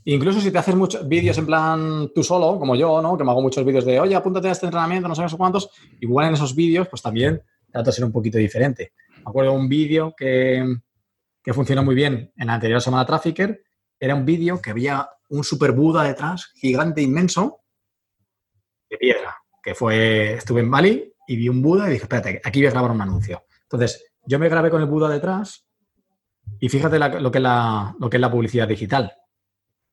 [0.04, 3.18] Incluso si te haces muchos vídeos en plan tú solo, como yo, ¿no?
[3.18, 5.68] Que me hago muchos vídeos de, oye, apúntate a este entrenamiento, no sabes cuántos.
[6.00, 8.94] Igual en esos vídeos, pues también trato de ser un poquito diferente.
[9.16, 10.64] Me acuerdo de un vídeo que,
[11.42, 13.62] que funcionó muy bien en la anterior semana Trafficker.
[14.00, 17.61] Era un vídeo que había un super Buda detrás, gigante, inmenso,
[18.92, 19.36] de piedra.
[19.62, 22.72] Que fue, estuve en Bali y vi un Buda y dije, espérate, aquí voy a
[22.72, 23.44] grabar un anuncio.
[23.62, 25.66] Entonces, yo me grabé con el Buda detrás
[26.60, 29.12] y fíjate lo, que la, lo que es la publicidad digital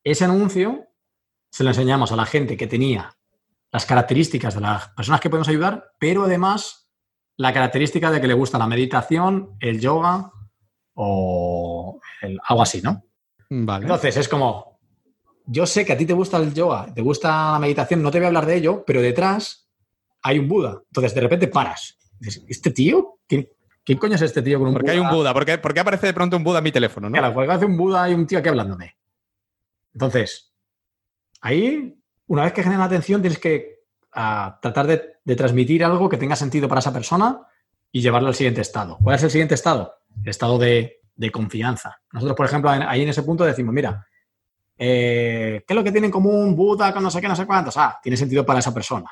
[0.03, 0.88] ese anuncio
[1.52, 3.16] se lo enseñamos a la gente que tenía
[3.72, 6.90] las características de las personas que podemos ayudar, pero además
[7.38, 10.32] la característica de que le gusta la meditación, el yoga
[10.95, 12.00] o
[12.48, 13.03] algo así, ¿no?
[13.50, 13.86] Vale.
[13.86, 14.69] Entonces es como,
[15.52, 18.19] yo sé que a ti te gusta el yoga, te gusta la meditación, no te
[18.19, 19.68] voy a hablar de ello, pero detrás
[20.22, 20.84] hay un Buda.
[20.88, 21.98] Entonces de repente paras.
[22.19, 23.18] Dices, ¿este tío?
[23.28, 23.48] ¿Quién,
[23.98, 25.34] coño es este tío con un ¿Por qué hay un Buda?
[25.34, 27.10] ¿Por qué, aparece de pronto un Buda en mi teléfono?
[27.10, 27.18] ¿no?
[27.18, 28.95] Claro, porque hace un Buda y un tío aquí hablándome.
[29.94, 30.53] Entonces,
[31.42, 31.98] ahí,
[32.28, 33.80] una vez que genera atención, tienes que
[34.14, 37.42] ah, tratar de, transmitir algo que tenga sentido para esa persona
[37.92, 39.00] y llevarlo al siguiente estado.
[39.02, 39.95] ¿Cuál es el siguiente estado?
[40.24, 41.02] El estado de,
[41.34, 42.00] confianza.
[42.14, 44.06] Nosotros, por ejemplo, ahí en ese punto decimos, mira,
[44.82, 47.45] eh, ¿qué es lo que tiene en común Buda con no sé qué, no sé
[47.45, 47.75] cuántos?
[47.75, 49.11] Ah, tiene sentido para esa persona.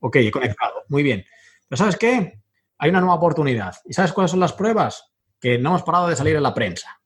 [0.00, 0.84] Ok, he conectado.
[0.88, 1.24] Muy bien.
[1.68, 2.40] Pero ¿sabes qué?
[2.78, 3.76] Hay una nueva oportunidad.
[3.84, 5.12] ¿Y sabes cuáles son las pruebas?
[5.38, 7.00] Que no hemos parado de salir en la prensa.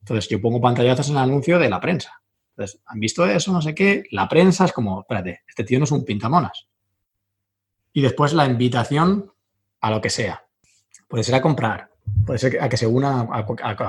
[0.00, 2.22] Entonces yo pongo pantallazos en el anuncio de la prensa.
[2.50, 3.52] Entonces, ¿han visto eso?
[3.52, 4.04] No sé qué.
[4.12, 6.68] La prensa es como, espérate, este tío no es un pintamonas.
[7.92, 9.30] Y después la invitación
[9.80, 10.46] a lo que sea.
[11.06, 11.90] Puede ser a comprar,
[12.24, 13.44] puede ser a que se una a,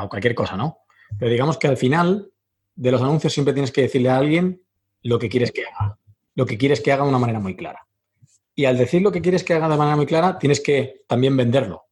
[0.10, 0.80] cualquier cosa, ¿no?
[1.18, 2.30] Pero digamos que al final
[2.78, 4.64] de los anuncios siempre tienes que decirle a alguien
[5.04, 6.00] lo que quieres que haga.
[6.36, 7.86] Lo que quieres que haga de una manera muy clara.
[8.56, 11.36] Y al decir lo que quieres que haga de manera muy clara, tienes que también
[11.36, 11.84] venderlo.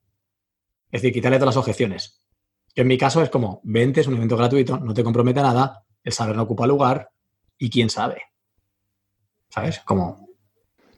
[0.91, 2.25] Es decir, quitarle todas las objeciones
[2.75, 5.85] en mi caso es como, vente, es un evento gratuito, no te compromete a nada,
[6.03, 7.09] el saber no ocupa lugar
[7.57, 8.22] y quién sabe.
[9.49, 9.80] ¿Sabes?
[9.85, 10.27] Como,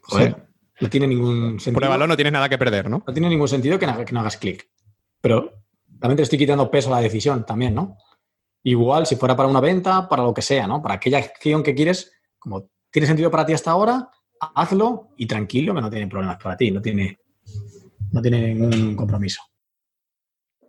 [0.02, 0.48] joder,
[0.80, 1.78] no tiene ningún sentido.
[1.78, 3.04] Pruébalo, no tienes nada que perder, ¿no?
[3.06, 4.68] No tiene ningún sentido que no, que no hagas clic.
[5.20, 5.62] Pero
[6.00, 7.96] también te estoy quitando peso a la decisión también, ¿no?
[8.62, 10.82] Igual si fuera para una venta, para lo que sea, ¿no?
[10.82, 14.10] Para aquella acción que quieres, como tiene sentido para ti hasta ahora,
[14.54, 17.18] hazlo y tranquilo que no tiene problemas para ti, no tiene,
[18.12, 19.42] no ningún compromiso.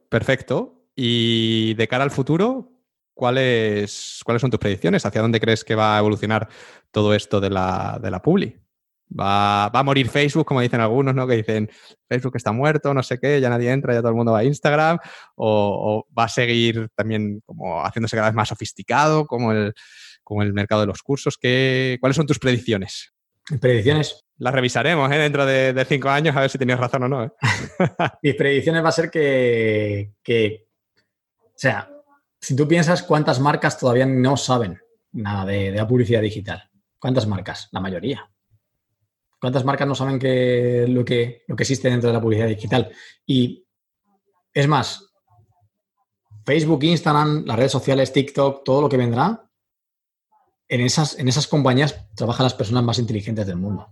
[0.10, 0.88] Perfecto.
[0.96, 2.72] Y de cara al futuro,
[3.14, 5.06] ¿cuáles, ¿cuáles son tus predicciones?
[5.06, 6.50] ¿Hacia dónde crees que va a evolucionar
[6.92, 8.60] todo esto de la, de la Publi?
[9.18, 11.28] ¿Va, a morir Facebook, como dicen algunos, ¿no?
[11.28, 11.70] Que dicen
[12.08, 14.44] Facebook está muerto, no sé qué, ya nadie entra, ya todo el mundo va a
[14.44, 15.00] Instagram,
[15.36, 19.74] o, va a seguir también como haciéndose cada vez más sofisticado, como el,
[20.24, 21.38] como el mercado de los cursos.
[21.38, 23.14] ¿Qué, ¿Cuáles son tus predicciones?
[23.60, 24.24] Predicciones.
[24.38, 25.18] Las revisaremos ¿eh?
[25.18, 27.24] dentro de, cinco años a ver si tenías razón o no.
[27.24, 27.32] ¿eh?
[28.22, 30.68] Mis predicciones va a ser que, que
[31.44, 31.90] o sea,
[32.40, 34.80] si tú piensas cuántas marcas todavía no saben
[35.12, 36.70] nada de, la publicidad digital.
[36.98, 37.68] ¿Cuántas marcas?
[37.72, 38.30] La mayoría.
[39.40, 42.92] ¿Cuántas marcas no saben que lo, que lo que existe dentro de la publicidad digital?
[43.26, 43.66] Y
[44.54, 45.10] es más,
[46.46, 49.50] Facebook, Instagram, las redes sociales, TikTok, todo lo que vendrá,
[50.68, 53.88] en esas, en esas compañías trabajan las personas más inteligentes del mundo.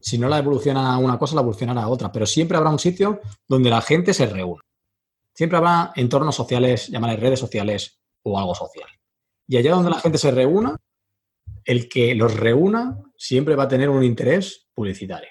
[0.00, 3.70] Si no la evoluciona una cosa, la evolucionará otra, pero siempre habrá un sitio donde
[3.70, 4.62] la gente se reúne.
[5.34, 8.88] Siempre habrá entornos sociales, llamaré redes sociales o algo social.
[9.46, 10.76] Y allá donde la gente se reúna,
[11.64, 15.30] el que los reúna siempre va a tener un interés publicitario.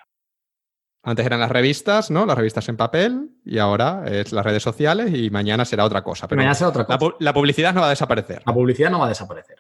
[1.02, 2.26] Antes eran las revistas, ¿no?
[2.26, 6.28] Las revistas en papel y ahora es las redes sociales y mañana será otra cosa.
[6.28, 7.16] Pero mañana será otra cosa.
[7.20, 8.44] La, publicidad no va a desaparecer.
[8.46, 9.58] La publicidad no va a desaparecer,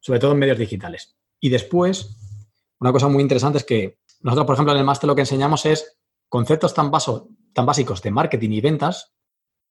[0.00, 1.16] sobre todo en medios digitales.
[1.40, 2.16] Y después,
[2.80, 5.66] una cosa muy interesante es que nosotros, por ejemplo, en el máster lo que enseñamos
[5.66, 5.98] es
[6.28, 6.90] conceptos tan,
[7.52, 9.14] tan básicos de marketing y ventas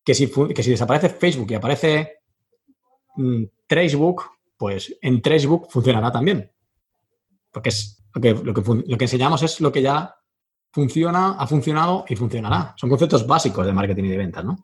[0.07, 0.31] que si,
[0.69, 2.19] desaparece Facebook y aparece
[3.17, 4.23] mm, Tracebook,
[4.57, 6.51] pues en Tracebook funcionará también.
[7.51, 10.15] Porque es lo que, lo, que, enseñamos es lo que ya
[10.71, 12.73] funciona, ha funcionado y funcionará.
[12.77, 14.57] Son conceptos básicos de marketing y de ventas, ¿no?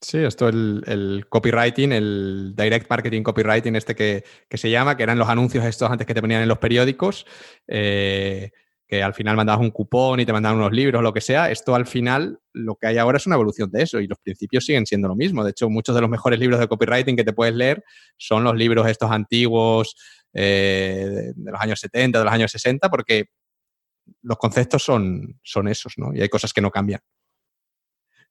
[0.00, 5.18] Sí, esto el, el copywriting, el direct marketing copywriting, este que, se llama, que eran
[5.18, 7.26] los anuncios estos antes que te ponían en los periódicos,
[7.68, 8.50] eh,
[8.90, 11.48] que al final mandabas un cupón y te mandaban unos libros, lo que sea.
[11.48, 14.64] Esto al final, lo que hay ahora es una evolución de eso y los principios
[14.64, 15.44] siguen siendo lo mismo.
[15.44, 17.84] De hecho, muchos de los mejores libros de copywriting que te puedes leer
[18.16, 19.94] son los libros estos antiguos
[20.32, 23.26] eh, de los años 70, de los años 60, porque
[24.22, 26.12] los conceptos son, son esos, ¿no?
[26.12, 27.00] Y hay cosas que no cambian.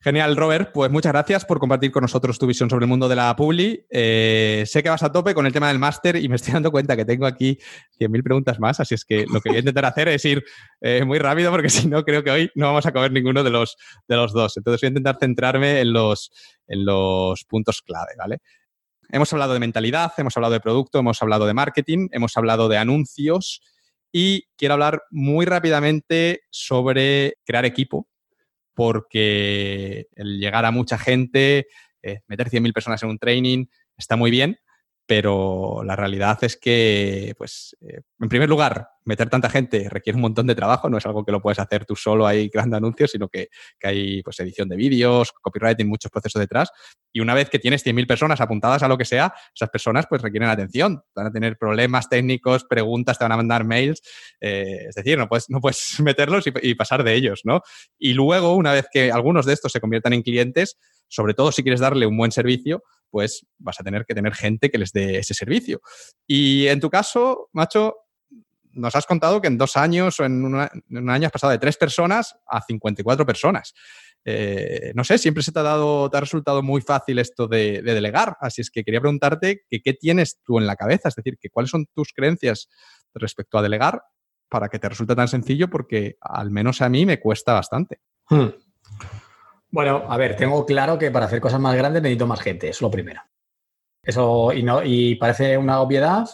[0.01, 0.71] Genial, Robert.
[0.73, 3.85] Pues muchas gracias por compartir con nosotros tu visión sobre el mundo de la Publi.
[3.89, 6.71] Eh, sé que vas a tope con el tema del máster y me estoy dando
[6.71, 7.59] cuenta que tengo aquí
[7.99, 10.45] 100.000 preguntas más, así es que lo que voy a intentar hacer es ir
[10.79, 13.49] eh, muy rápido porque si no, creo que hoy no vamos a comer ninguno de
[13.49, 13.75] los,
[14.07, 14.55] de los dos.
[14.55, 16.31] Entonces voy a intentar centrarme en los,
[16.65, 18.37] en los puntos clave, ¿vale?
[19.09, 22.77] Hemos hablado de mentalidad, hemos hablado de producto, hemos hablado de marketing, hemos hablado de
[22.77, 23.61] anuncios
[24.13, 28.07] y quiero hablar muy rápidamente sobre crear equipo
[28.79, 31.67] porque el llegar a mucha gente,
[32.01, 33.65] eh, meter 100.000 personas en un training
[33.97, 34.57] está muy bien,
[35.09, 40.21] pero la realidad es que, pues, eh, en primer lugar, meter tanta gente requiere un
[40.21, 43.09] montón de trabajo, no es algo que lo puedes hacer tú solo ahí creando anuncios,
[43.09, 43.47] sino que,
[43.81, 46.69] hay pues, edición de vídeos, copywriting, muchos procesos detrás.
[47.11, 50.21] Y una vez que tienes 100.000 personas apuntadas a lo que sea, esas personas pues
[50.21, 54.03] requieren atención, van a tener problemas técnicos, preguntas, te van a mandar mails,
[54.39, 57.63] eh, es decir, no puedes, no puedes meterlos y, y pasar de ellos, ¿no?
[57.97, 61.63] Y luego, una vez que algunos de estos se conviertan en clientes, sobre todo si
[61.63, 65.17] quieres darle un buen servicio, pues vas a tener que tener gente que les dé
[65.17, 65.81] ese servicio.
[66.27, 67.95] Y en tu caso, macho,
[68.71, 71.77] nos has contado que en dos años o en, un año has pasado de tres
[71.77, 73.73] personas a 54 personas.
[74.25, 77.81] Eh, no sé, siempre se te ha dado, te ha resultado muy fácil esto de,
[77.81, 81.37] delegar, así es que quería preguntarte que, qué tienes tú en la cabeza, es decir,
[81.39, 82.69] que cuáles son tus creencias
[83.13, 84.03] respecto a delegar
[84.49, 88.01] para que te resulte tan sencillo, porque al menos a mí me cuesta bastante.
[88.29, 88.49] Hmm.
[89.71, 92.81] Bueno, a ver, tengo claro que para hacer cosas más grandes necesito más gente, es
[92.81, 93.21] lo primero.
[94.01, 96.27] Eso, y, no, y parece una obviedad,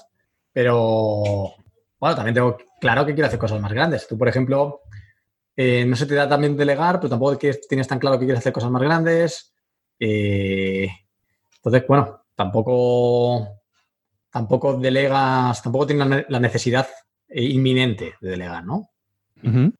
[0.54, 1.54] pero
[2.00, 4.08] bueno, también tengo claro que quiero hacer cosas más grandes.
[4.08, 4.82] Tú, por ejemplo,
[5.56, 8.54] eh, no se te da también delegar, pero tampoco tienes tan claro que quieres hacer
[8.54, 9.54] cosas más grandes.
[10.00, 10.88] Eh,
[11.58, 13.62] entonces, bueno, tampoco,
[14.30, 16.88] tampoco delegas, tampoco tienes la necesidad
[17.28, 18.92] inminente de delegar, ¿no?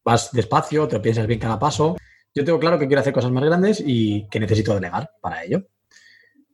[0.04, 1.96] Vas despacio, te lo piensas bien cada paso
[2.36, 5.68] yo tengo claro que quiero hacer cosas más grandes y que necesito delegar para ello.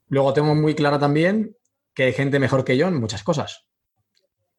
[0.10, 1.58] Luego tengo muy claro también
[1.96, 3.66] que hay gente mejor que yo en muchas cosas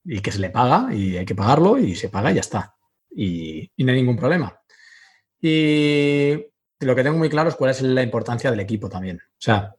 [0.05, 2.75] y que se le paga y hay que pagarlo y se paga y ya está.
[3.09, 4.61] Y, no hay ningún problema.
[5.41, 6.35] Y
[6.81, 9.19] lo que tengo muy claro es cuál es la importancia del equipo también.
[9.19, 9.77] O sea,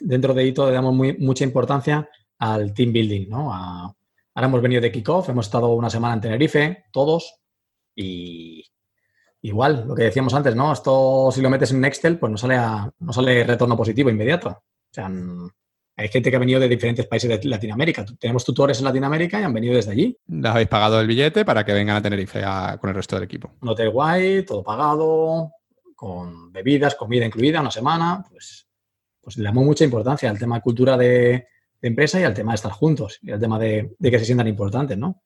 [0.00, 3.54] dentro de ITO le damos mucha importancia al team building, ¿no?
[3.54, 7.36] ahora hemos venido de kickoff, hemos estado una semana en Tenerife, todos,
[7.94, 8.64] y,
[9.44, 10.72] igual, lo que decíamos antes, ¿no?
[10.72, 12.56] Esto si lo metes en Excel, pues no sale,
[12.98, 14.48] no sale retorno positivo inmediato.
[14.48, 15.10] O sea,
[15.96, 18.06] hay gente que ha venido de diferentes países de Latinoamérica.
[18.18, 20.18] Tenemos tutores en Latinoamérica y han venido desde allí.
[20.28, 22.42] Les habéis pagado el billete para que vengan a Tenerife
[22.80, 23.52] con el resto del equipo.
[23.60, 25.50] Un hotel guay, todo pagado,
[25.94, 28.24] con bebidas, comida incluida, una semana.
[28.30, 28.66] Pues,
[29.20, 31.48] pues le damos mucha importancia al tema de cultura de,
[31.82, 34.48] empresa y al tema de estar juntos y al tema de, de, que se sientan
[34.48, 35.22] importantes, ¿no?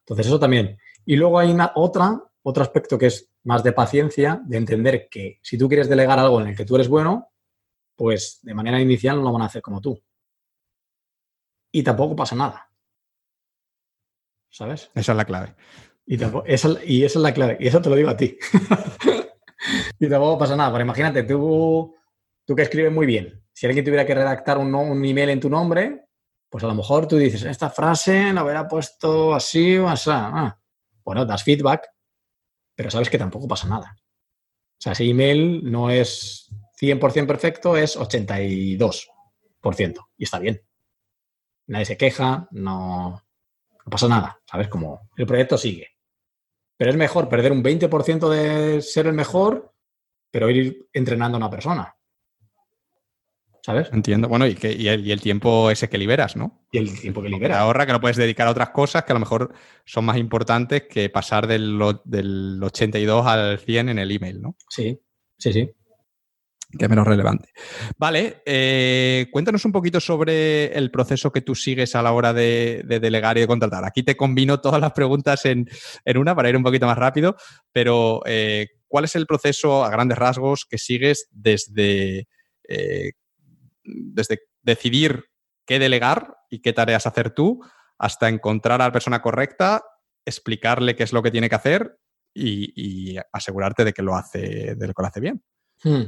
[0.00, 0.76] Entonces, eso también.
[1.06, 5.38] Y luego hay una, otra otro aspecto que es más de paciencia, de entender que
[5.42, 7.32] si tú quieres delegar algo en el que tú eres bueno,
[7.96, 10.00] pues de manera inicial no lo van a hacer como tú.
[11.70, 12.68] Y tampoco pasa nada.
[14.50, 14.90] ¿Sabes?
[14.94, 15.54] Esa es la clave.
[16.04, 17.56] Y, esa, y esa es la clave.
[17.60, 18.36] Y eso te lo digo a ti.
[19.98, 20.70] y tampoco pasa nada.
[20.72, 21.94] Pero imagínate, tú,
[22.44, 23.42] tú que escribes muy bien.
[23.52, 26.06] Si alguien tuviera que redactar un, un email en tu nombre,
[26.50, 30.10] pues a lo mejor tú dices, esta frase la hubiera puesto así o así.
[30.12, 30.58] Ah,
[31.02, 31.91] bueno, das feedback
[32.82, 33.96] pero sabes que tampoco pasa nada.
[33.96, 40.08] O sea, ese email no es 100% perfecto, es 82%.
[40.16, 40.60] Y está bien.
[41.68, 43.22] Nadie se queja, no,
[43.88, 44.66] pasa nada, ¿sabes?
[44.66, 45.90] Como el proyecto sigue.
[46.76, 49.72] Pero es mejor perder un 20% de ser el mejor,
[50.32, 51.96] pero ir entrenando a una persona.
[53.62, 53.88] ¿Sabes?
[53.92, 54.28] Entiendo.
[54.28, 56.66] Bueno, y, que, y, el, tiempo ese que liberas, ¿no?
[56.72, 57.58] Y el tiempo que liberas.
[57.58, 60.84] ahorra que lo puedes dedicar a otras cosas que a lo mejor son más importantes
[60.90, 64.56] que pasar del, del 82 al 100 en el email, ¿no?
[64.68, 65.00] Sí,
[65.38, 65.70] sí, sí.
[66.76, 67.50] Que es menos relevante.
[67.98, 72.82] Vale, eh, cuéntanos un poquito sobre el proceso que tú sigues a la hora de,
[72.86, 73.84] delegar y de contratar.
[73.84, 75.68] Aquí te combino todas las preguntas en,
[76.16, 77.36] una para ir un poquito más rápido,
[77.72, 82.26] pero eh, ¿cuál es el proceso a grandes rasgos que sigues desde
[82.66, 83.12] eh,
[83.84, 85.26] desde decidir
[85.66, 87.60] qué delegar y qué tareas hacer tú,
[87.98, 89.84] hasta encontrar a la persona correcta,
[90.24, 91.98] explicarle qué es lo que tiene que hacer
[92.34, 95.42] y, asegurarte de que lo hace, de que lo hace bien.
[95.82, 96.02] Hmm.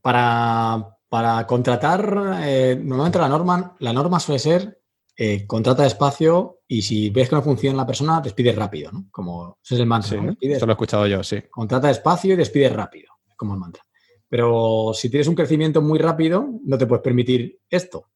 [0.00, 4.80] Para, para contratar, eh, normalmente la norma, la norma suele ser
[5.16, 9.06] eh, contrata despacio y si ves que no funciona la persona, despide rápido, ¿no?
[9.12, 10.08] Como ese es el mantra.
[10.40, 11.40] Sí, Eso lo he escuchado yo, sí.
[11.50, 13.82] Contrata despacio y despide rápido, como el mantra.
[14.28, 18.10] Pero si tienes un crecimiento muy rápido, no te puedes permitir esto.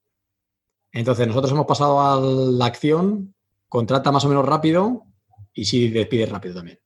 [0.92, 3.34] Entonces, nosotros hemos pasado a la acción,
[3.68, 5.04] contrata más o menos rápido
[5.52, 6.80] y sí despide rápido también.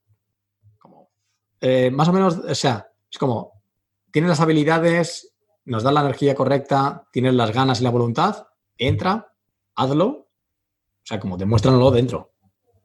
[1.65, 3.63] Eh, más o menos, o sea, es como,
[4.11, 9.33] tienes las habilidades, nos da la energía correcta, tienes las ganas y la voluntad, entra,
[9.73, 12.33] hazlo, o sea, como demuéstranlo dentro.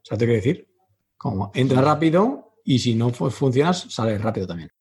[0.01, 0.69] ¿Sabes qué quiero decir?
[1.17, 4.71] Como entra rápido y si no funcionas, sale rápido también.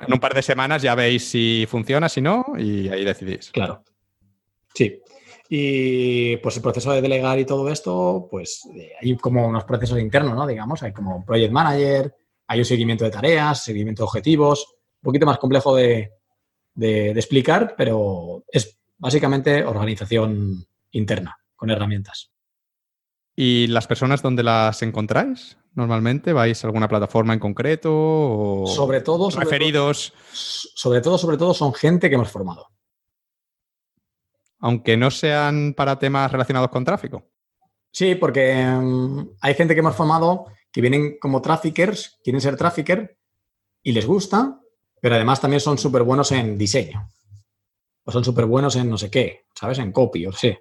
[0.00, 3.50] En un par de semanas ya veis si funciona, si no, y ahí decidís.
[3.50, 3.82] Claro.
[4.74, 5.00] Sí.
[5.48, 9.98] Y pues el proceso de delegar y todo esto, pues eh, hay como unos procesos
[9.98, 10.46] internos, ¿no?
[10.46, 12.14] Digamos, hay como project manager,
[12.46, 14.66] hay un seguimiento de tareas, seguimiento de objetivos,
[15.02, 16.12] un poquito más complejo de,
[16.74, 22.30] de explicar, pero es básicamente organización interna, con herramientas.
[23.34, 25.56] ¿Y las personas dónde las encontráis?
[25.78, 30.12] Normalmente vais a alguna plataforma en concreto o sobre todo referidos.
[30.32, 32.66] sobre todo, sobre todo son gente que hemos formado.
[34.58, 37.30] Aunque no sean para temas relacionados con tráfico.
[37.92, 43.16] Sí, porque mm, hay gente que hemos formado que vienen como traffickers, quieren ser trafficker
[43.80, 44.58] y les gusta,
[45.00, 47.08] pero además también son súper buenos en diseño.
[48.02, 49.78] O son súper buenos en no sé qué, ¿sabes?
[49.78, 50.60] En copy o sé.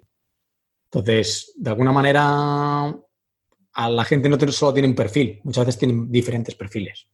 [0.92, 2.96] Entonces, de alguna manera,
[3.78, 7.08] a la gente no solo tiene un perfil, muchas veces tienen diferentes perfiles.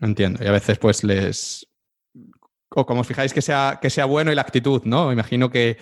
[0.00, 0.42] Entiendo.
[0.42, 1.66] Y a veces, pues, les.
[2.70, 5.12] O como os fijáis que sea, que sea bueno y la actitud, ¿no?
[5.12, 5.78] Imagino que,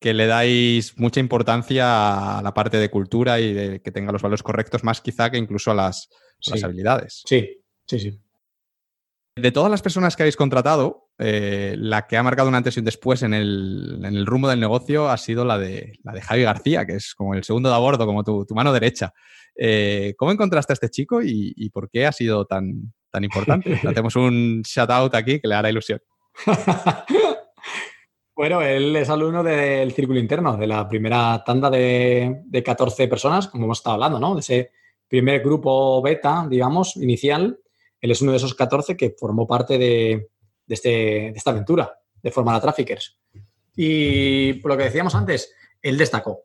[0.00, 4.44] le dais mucha importancia a la parte de cultura y de que tenga los valores
[4.44, 6.08] correctos, más quizá que incluso a las,
[6.46, 7.24] a las habilidades.
[7.26, 8.20] Sí, sí, sí.
[9.34, 12.78] De todas las personas que habéis contratado, eh, la que ha marcado un antes y
[12.78, 16.86] un después en el, rumbo del negocio ha sido la de, la de Javi García,
[16.86, 19.12] que es como el segundo de a bordo, como tu, mano derecha.
[19.56, 23.72] Eh, ¿Cómo encontraste a este chico y, por qué ha sido tan, tan importante?
[23.86, 26.00] Hacemos un shout out aquí que le hará ilusión.
[28.36, 33.48] bueno, él es alumno del círculo interno, de la primera tanda de, de 14 personas,
[33.48, 34.34] como hemos estado hablando, ¿no?
[34.34, 34.70] De ese
[35.08, 37.58] primer grupo beta, digamos, inicial.
[38.00, 40.28] Él es uno de esos 14 que formó parte de,
[40.74, 43.16] este, de, esta aventura de formar a traffickers.
[43.76, 46.42] Y por lo que decíamos antes, él destacó.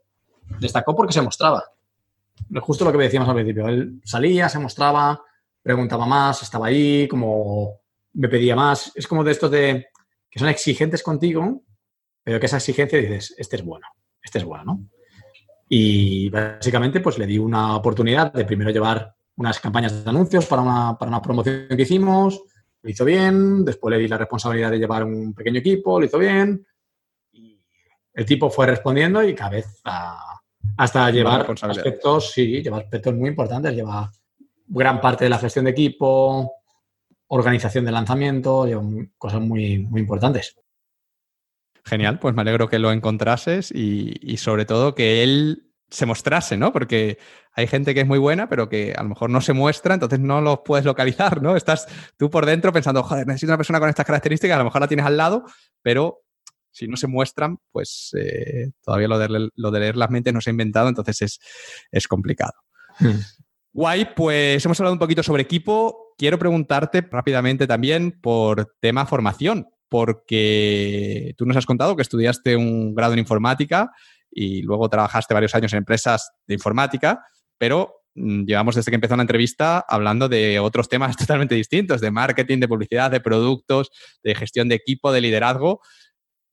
[0.60, 1.64] Destacó porque se mostraba.
[2.62, 3.68] Justo lo que decíamos al principio.
[3.68, 5.22] Él salía, se mostraba,
[5.62, 7.82] preguntaba más, estaba ahí, como
[8.14, 8.92] me pedía más.
[8.96, 9.88] Es como de estos de
[10.30, 11.64] que son exigentes contigo,
[12.24, 13.86] pero que esa exigencia dices, este es bueno,
[14.22, 14.90] este es bueno, ¿no?
[15.70, 20.62] Y básicamente pues le di una oportunidad de primero llevar unas campañas de anuncios para
[20.62, 22.42] una, para una promoción que hicimos,
[22.84, 26.20] lo hizo bien, después le di la responsabilidad de llevar un pequeño equipo, lo hizo
[26.20, 26.68] bien.
[27.32, 27.58] Y
[28.14, 29.82] el tipo fue respondiendo y vez
[30.78, 34.12] hasta llevar aspectos, sí, lleva aspectos muy importantes, lleva
[34.68, 36.52] gran parte de la gestión de equipo,
[37.28, 38.84] organización de lanzamiento, lleva
[39.18, 40.58] cosas muy, muy importantes.
[41.86, 46.58] Genial, pues me alegro que lo encontrases y, y sobre todo que él se mostrase,
[46.58, 46.74] ¿no?
[46.74, 47.20] Porque
[47.54, 50.20] hay gente que es muy buena, pero que a lo mejor no se muestra, entonces
[50.20, 51.56] no los puedes localizar, ¿no?
[51.56, 54.82] Estás tú por dentro pensando, joder, necesito una persona con estas características, a lo mejor
[54.82, 55.46] la tienes al lado,
[55.84, 56.22] pero
[56.72, 60.42] si no se muestran, pues eh, todavía lo de, lo de, leer las mentes no
[60.42, 61.40] se ha inventado, entonces
[61.92, 62.54] es, complicado.
[63.00, 63.20] Hmm.
[63.72, 66.16] Guay, pues hemos hablado un poquito sobre equipo.
[66.18, 72.96] Quiero preguntarte rápidamente también por tema formación, porque tú nos has contado que estudiaste un
[72.96, 73.92] grado en informática
[74.34, 77.26] y luego trabajaste varios años en empresas de informática,
[77.58, 82.12] pero mm, llevamos desde que empezó la entrevista hablando de otros temas totalmente distintos, de
[82.12, 83.92] marketing, de publicidad, de productos,
[84.24, 85.82] de gestión de equipo, de liderazgo,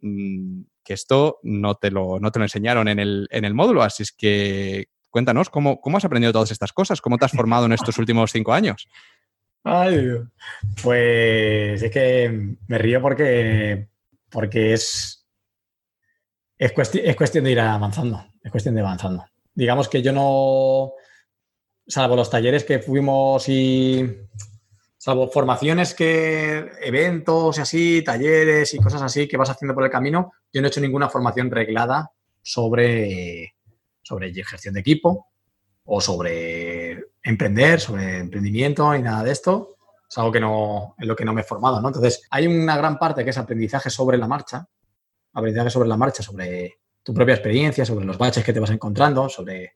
[0.00, 3.83] mm, que esto no te lo, no te lo enseñaron en el, en el módulo.
[3.83, 7.00] Así es que cuéntanos, ¿cómo, ¿cómo has aprendido todas estas cosas?
[7.00, 8.89] ¿Cómo te has formado en estos últimos cinco años?
[10.83, 13.89] Pues es que me río porque,
[14.31, 15.20] porque es,
[16.61, 16.73] es,
[17.17, 19.25] cuestión de ir avanzando, es cuestión de avanzando.
[19.55, 20.93] Digamos que yo no,
[21.87, 24.07] salvo los talleres que fuimos y,
[24.99, 29.91] salvo formaciones que, eventos y así, talleres y cosas así que vas haciendo por el
[29.91, 32.11] camino, yo no he hecho ninguna formación reglada
[32.43, 33.55] sobre,
[34.03, 35.29] sobre gestión de equipo
[35.85, 39.77] o sobre emprender, sobre emprendimiento y nada de esto.
[40.09, 41.89] Es algo que no, en lo que no me he formado, ¿no?
[41.89, 44.69] Entonces, hay una gran parte que es aprendizaje sobre la marcha,
[45.41, 49.28] aprendizaje sobre la marcha, sobre tu propia experiencia, sobre los baches que te vas encontrando,
[49.28, 49.75] sobre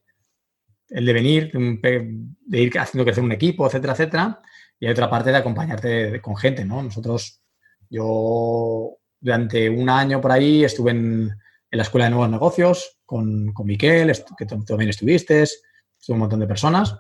[0.89, 4.41] el devenir, de ir haciendo crecer un equipo, etcétera, etcétera.
[4.79, 6.83] Y hay otra parte de acompañarte con gente, ¿no?
[6.83, 7.41] Nosotros
[7.89, 11.31] Yo durante un año por ahí estuve en,
[11.71, 16.47] la Escuela de Nuevos Negocios con, con Miquel, que también estuviste, estuvo un montón de
[16.47, 16.95] personas.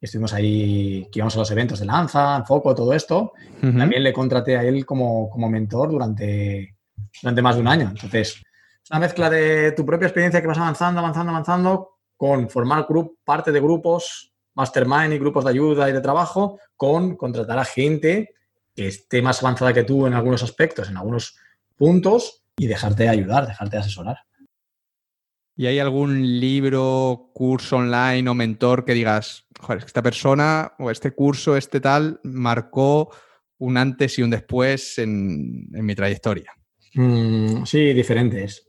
[0.00, 3.32] Estuvimos ahí, que íbamos a los eventos de Lanza, Foco, todo esto.
[3.60, 6.71] También le contraté a él como, como mentor durante,
[7.20, 7.88] durante más de un año.
[7.90, 8.42] Entonces,
[8.82, 13.18] es una mezcla de tu propia experiencia que vas avanzando, avanzando, avanzando, con formar grup,
[13.24, 18.34] parte de grupos, mastermind y grupos de ayuda y de trabajo, con contratar a gente
[18.74, 21.36] que esté más avanzada que tú en algunos aspectos, en algunos
[21.76, 24.18] puntos, y dejarte ayudar, dejarte asesorar.
[25.54, 31.12] ¿Y hay algún libro, curso online o mentor que digas, joder, esta persona o este
[31.12, 33.14] curso, este tal, marcó
[33.58, 36.52] un antes y un después en, mi trayectoria?
[36.94, 38.68] Mm, sí, diferentes.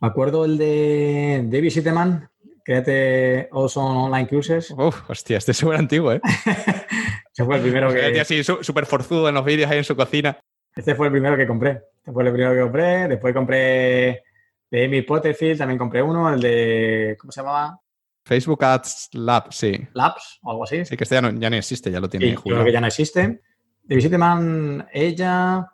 [0.00, 2.28] Me acuerdo el de David Sitteman,
[2.64, 4.70] Créate Awesome Online Courses.
[4.70, 6.20] Uf, hostia, este es súper antiguo, ¿eh?
[7.32, 8.20] Ese fue el primero que...
[8.20, 10.38] así súper forzudo en los vídeos ahí en su cocina.
[10.74, 11.82] Este fue el primero que compré.
[11.96, 13.08] Este fue el primero que compré.
[13.08, 14.22] Después compré
[14.70, 17.16] de Amy Potterfield, también compré uno, el de...
[17.18, 17.78] ¿Cómo se llamaba?
[18.24, 19.88] Facebook Ads Labs, sí.
[19.92, 20.84] Labs o algo así.
[20.84, 22.80] Sí, que este ya no, ya no existe, ya lo tiene sí, Creo que ya
[22.80, 23.42] no existe.
[23.82, 25.66] De Visiteman, ella.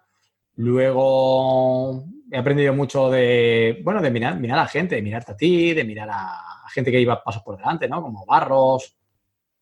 [0.58, 5.72] Luego he aprendido mucho de, bueno, de mirar, mirar a gente, de mirarte a ti,
[5.72, 8.02] de mirar a, gente que iba pasos por delante, ¿no?
[8.02, 8.96] Como Barros,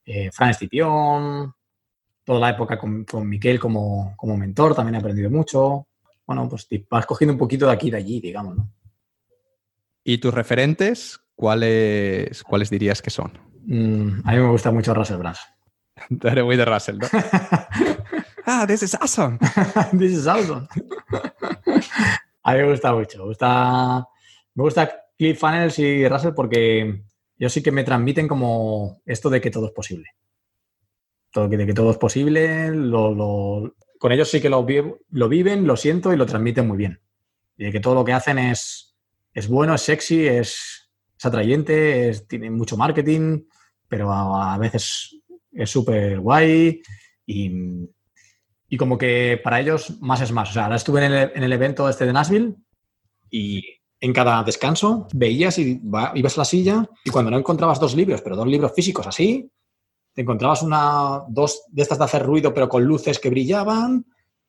[0.06, 1.54] eh, Fran Estipión,
[2.24, 5.86] toda la época con, con Miquel como, como, mentor, también he aprendido mucho.
[6.26, 8.72] Bueno, pues vas cogiendo un poquito de aquí y de allí, digamos, ¿no?
[10.02, 13.38] ¿Y tus referentes, cuáles, cuáles dirías que son?
[13.66, 15.36] Mm, a mí me gusta mucho Russell Brand.
[16.22, 17.06] Eres muy de Russell, ¿no?
[18.46, 19.38] ah, this is awesome.
[19.92, 20.66] this is awesome.
[22.42, 23.18] a mí me gusta mucho.
[23.18, 24.08] Me gusta,
[24.54, 27.02] me gusta y Russell porque
[27.38, 30.10] yo sí que me transmiten como esto de que todo es posible.
[31.32, 32.70] Todo, de que todo es posible,
[33.98, 34.66] con ellos sí que lo,
[35.10, 37.00] lo viven, lo siento y lo transmiten muy bien.
[37.56, 38.96] Y de que todo lo que hacen es,
[39.34, 40.86] es bueno, es sexy, es,
[41.22, 43.42] atrayente, tiene mucho marketing,
[43.88, 45.18] pero a, veces
[45.52, 46.80] es súper guay
[47.26, 47.50] y,
[48.76, 50.50] como que para ellos más es más.
[50.50, 52.56] O sea, ahora estuve en el, en el evento este de Nashville
[53.30, 53.62] y
[54.00, 55.80] en cada descanso veías y
[56.14, 59.50] ibas a la silla y cuando no encontrabas dos libros, pero dos libros físicos así,
[60.12, 64.04] te encontrabas una, dos de estas de hacer ruido pero con luces que brillaban,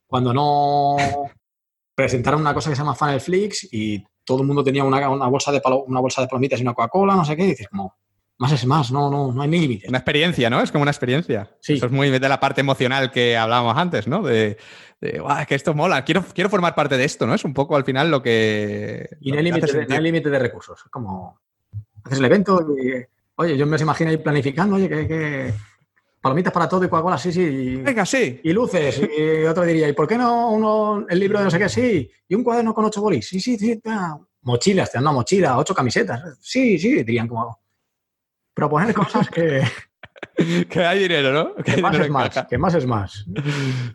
[0.05, 0.95] cuando no
[1.95, 5.61] presentaron una cosa que se llama Funnelflix y todo el mundo tenía una, bolsa, de
[5.85, 7.95] una bolsa de palomitas y una Coca-Cola, no sé qué, y dices como,
[8.39, 9.89] más es más, no, no, no hay ni límites.
[9.89, 10.61] Una experiencia, ¿no?
[10.61, 11.49] Es como una experiencia.
[11.59, 11.73] Sí.
[11.73, 14.21] Eso es muy de la parte emocional que hablábamos antes, ¿no?
[14.21, 14.57] De,
[15.01, 17.33] de que esto mola, quiero, quiero formar parte de esto, ¿no?
[17.33, 19.09] Es un poco al final lo que...
[19.21, 20.83] Y no hay límite de, recursos.
[20.91, 21.39] Como
[22.03, 23.03] haces el evento y,
[23.35, 25.53] oye, yo me imagino ahí planificando, oye, que,
[26.21, 27.77] palomitas para todo y Coca-Cola, sí, sí.
[27.77, 28.39] Venga, sí.
[28.43, 29.01] Y luces.
[29.17, 31.69] Y otro diría, ¿y por qué no uno, el libro de no sé qué?
[31.69, 32.11] Sí.
[32.27, 33.27] Y un cuaderno con ocho bolis.
[33.27, 33.81] Sí, sí, sí.
[34.41, 36.37] Mochilas, te dan una mochila, ocho camisetas.
[36.39, 37.59] Sí, sí, dirían como
[38.57, 39.61] proponer cosas que,
[40.69, 41.55] que hay dinero, ¿no?
[41.63, 43.25] Que, más es más, que más es más.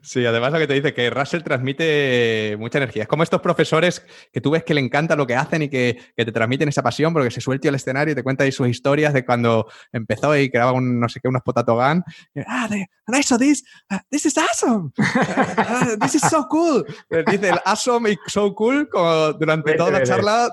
[0.03, 3.03] Sí, además lo que te dice que Russell transmite mucha energía.
[3.03, 6.01] Es como estos profesores que tú ves que le encanta lo que hacen y que,
[6.17, 9.13] te transmiten esa pasión porque se suelta al escenario y te cuenta ahí sus historias
[9.13, 12.05] de cuando empezó y creaba un, no sé qué, unos potato gun.
[12.47, 12.69] ah,
[13.13, 13.65] I saw this.
[13.91, 14.93] Uh, this is awesome.
[14.99, 16.85] Uh, this is so cool.
[17.27, 20.53] Dice el awesome y so cool como durante toda la charla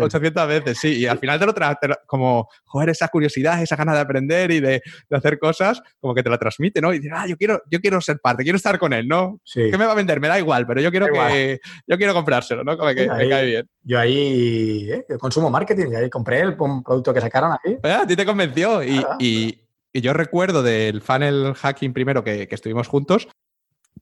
[0.00, 0.98] 800 veces, sí.
[0.98, 4.60] Y al final te lo trae como, joder, esa curiosidad, esa ganas de aprender y
[4.60, 6.92] de de hacer cosas, como que te la transmite, ¿no?
[6.92, 9.40] Y dices, ah, yo quiero, yo quiero ser parte, quiero estar con él, ¿no?
[9.44, 9.70] Sí.
[9.70, 10.20] ¿Qué me va a vender?
[10.20, 12.76] Me da igual, pero yo quiero que yo quiero comprárselo, ¿no?
[12.76, 13.68] Como que me cae bien.
[13.82, 17.78] Yo ahí eh, consumo marketing, y ahí compré el producto que sacaron ahí.
[17.82, 18.82] Ah, a ti te convenció.
[18.82, 19.60] Y, y,
[19.96, 23.28] yo recuerdo del funnel hacking primero que, que estuvimos juntos,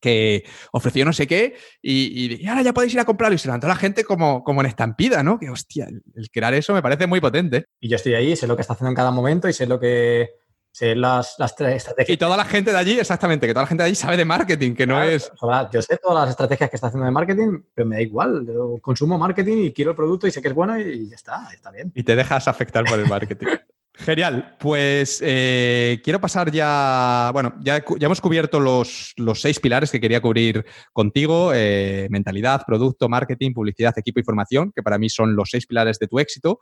[0.02, 3.49] que ofreció no sé qué y, y, ahora ya podéis ir a comprarlo y se
[3.49, 5.39] levantó la gente como, como en estampida, ¿no?
[5.39, 7.67] Que hostia, el, crear eso me parece muy potente.
[7.81, 9.78] Y yo estoy ahí, sé lo que está haciendo en cada momento y sé lo
[9.78, 10.31] que
[10.73, 12.09] sé las, las estrategias.
[12.09, 14.25] Y toda la gente de allí, exactamente, que toda la gente de allí sabe de
[14.25, 15.31] marketing, que no es...
[15.70, 18.47] yo sé todas las estrategias que está haciendo de marketing, pero me da igual.
[18.47, 21.49] Yo consumo marketing y quiero el producto y sé que es bueno y ya está,
[21.52, 21.92] está bien.
[21.94, 23.47] Y te dejas afectar por el marketing.
[23.94, 29.91] Genial, pues eh, quiero pasar ya, bueno, ya, ya hemos cubierto los, los, seis pilares
[29.91, 35.10] que quería cubrir contigo, eh, mentalidad, producto, marketing, publicidad, equipo y formación, que para mí
[35.10, 36.59] son los seis pilares de tu éxito.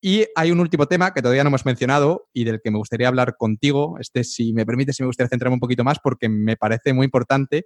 [0.00, 3.08] Y hay un último tema que todavía no hemos mencionado y del que me gustaría
[3.08, 3.96] hablar contigo.
[3.98, 7.04] Este, si me permite, si me gustaría centrarme un poquito más porque me parece muy
[7.04, 7.64] importante,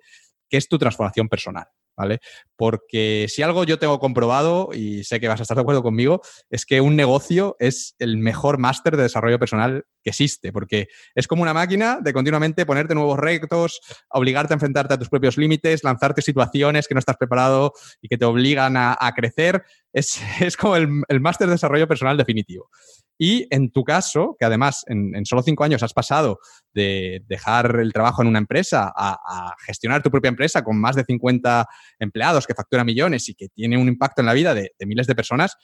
[0.48, 1.66] que es tu transformación personal.
[1.96, 2.20] ¿Vale?
[2.56, 6.20] Porque si algo yo tengo comprobado, y sé que vas a estar de acuerdo conmigo,
[6.50, 11.26] es que un negocio es el mejor máster de desarrollo personal que existe, porque es
[11.26, 13.80] como una máquina de continuamente ponerte nuevos retos,
[14.10, 18.18] obligarte a enfrentarte a tus propios límites, lanzarte situaciones que no estás preparado y que
[18.18, 19.64] te obligan a, crecer.
[19.94, 22.70] Es, como el, el máster de desarrollo personal definitivo.
[23.18, 26.38] Y en tu caso, que además en, solo cinco años has pasado
[26.74, 31.04] de dejar el trabajo en una empresa a, gestionar tu propia empresa con más de
[31.04, 31.66] 50
[31.98, 35.14] empleados que factura millones y que tiene un impacto en la vida de, miles de
[35.14, 35.56] personas,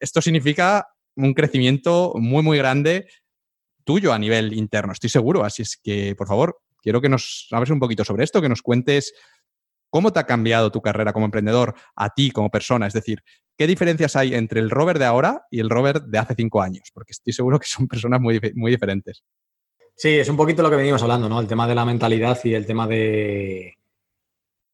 [0.00, 3.08] esto significa un crecimiento muy, muy grande
[3.84, 5.44] tuyo a nivel interno, estoy seguro.
[5.44, 8.62] Así es que, por favor, quiero que nos hables un poquito sobre esto, que nos
[8.62, 9.14] cuentes
[9.90, 12.86] cómo te ha cambiado tu carrera como emprendedor a ti como persona.
[12.86, 13.22] Es decir,
[13.56, 16.90] ¿qué diferencias hay entre el Robert de ahora y el Robert de hace cinco años?
[16.92, 19.22] Porque estoy seguro que son personas muy, muy diferentes.
[19.94, 21.40] Sí, es un poquito lo que venimos hablando, ¿no?
[21.40, 23.78] El tema de la mentalidad y el tema de,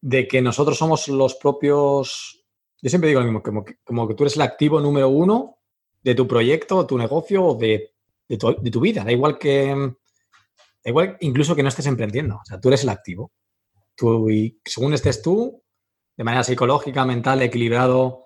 [0.01, 2.45] de que nosotros somos los propios.
[2.79, 5.57] Yo siempre digo lo mismo, como que, como que tú eres el activo número uno
[6.03, 7.91] de tu proyecto, tu negocio o de,
[8.37, 9.03] tu, vida.
[9.03, 9.73] Da igual que.
[10.83, 12.35] Da igual incluso que no estés emprendiendo.
[12.35, 13.31] O sea, tú eres el activo.
[13.95, 15.63] Tú, y según estés tú,
[16.17, 18.25] de manera psicológica, mental, equilibrado,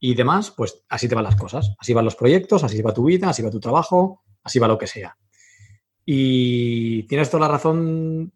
[0.00, 1.74] y demás, pues así te van las cosas.
[1.78, 4.78] Así van los proyectos, así va tu vida, así va tu trabajo, así va lo
[4.78, 5.16] que sea.
[6.06, 8.32] Y tienes toda la razón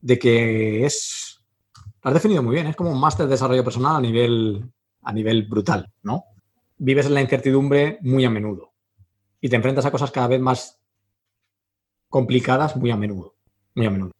[0.00, 1.40] de que es.
[2.02, 5.12] Lo has definido muy bien, es como un máster de desarrollo personal a nivel, a
[5.12, 6.24] nivel brutal, ¿no?
[6.78, 8.72] Vives en la incertidumbre muy a menudo
[9.40, 10.80] y te enfrentas a cosas cada vez más
[12.08, 13.36] complicadas muy a menudo,
[13.74, 14.12] muy a menudo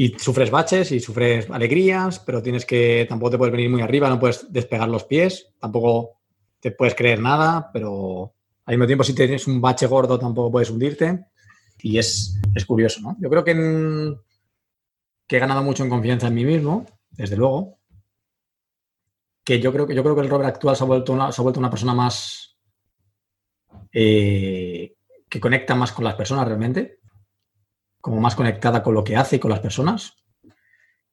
[0.00, 4.08] y sufres baches y sufres alegrías, pero tienes que, tampoco te puedes venir muy arriba,
[4.08, 6.20] no puedes despegar los pies, tampoco
[6.60, 8.32] te puedes creer nada, pero
[8.64, 11.26] al mismo tiempo si tienes un bache gordo tampoco puedes hundirte
[11.82, 13.16] y es, curioso, ¿no?
[13.20, 14.14] Yo creo que,
[15.26, 17.78] que he ganado mucho en confianza en mí mismo, desde luego,
[19.42, 21.40] que yo creo que, yo creo que el Robert actual se ha vuelto una, se
[21.40, 22.56] ha vuelto una persona más
[23.92, 24.94] eh,
[25.28, 26.97] que conecta más con las personas realmente
[28.00, 30.14] como más conectada con lo que hace y con las personas.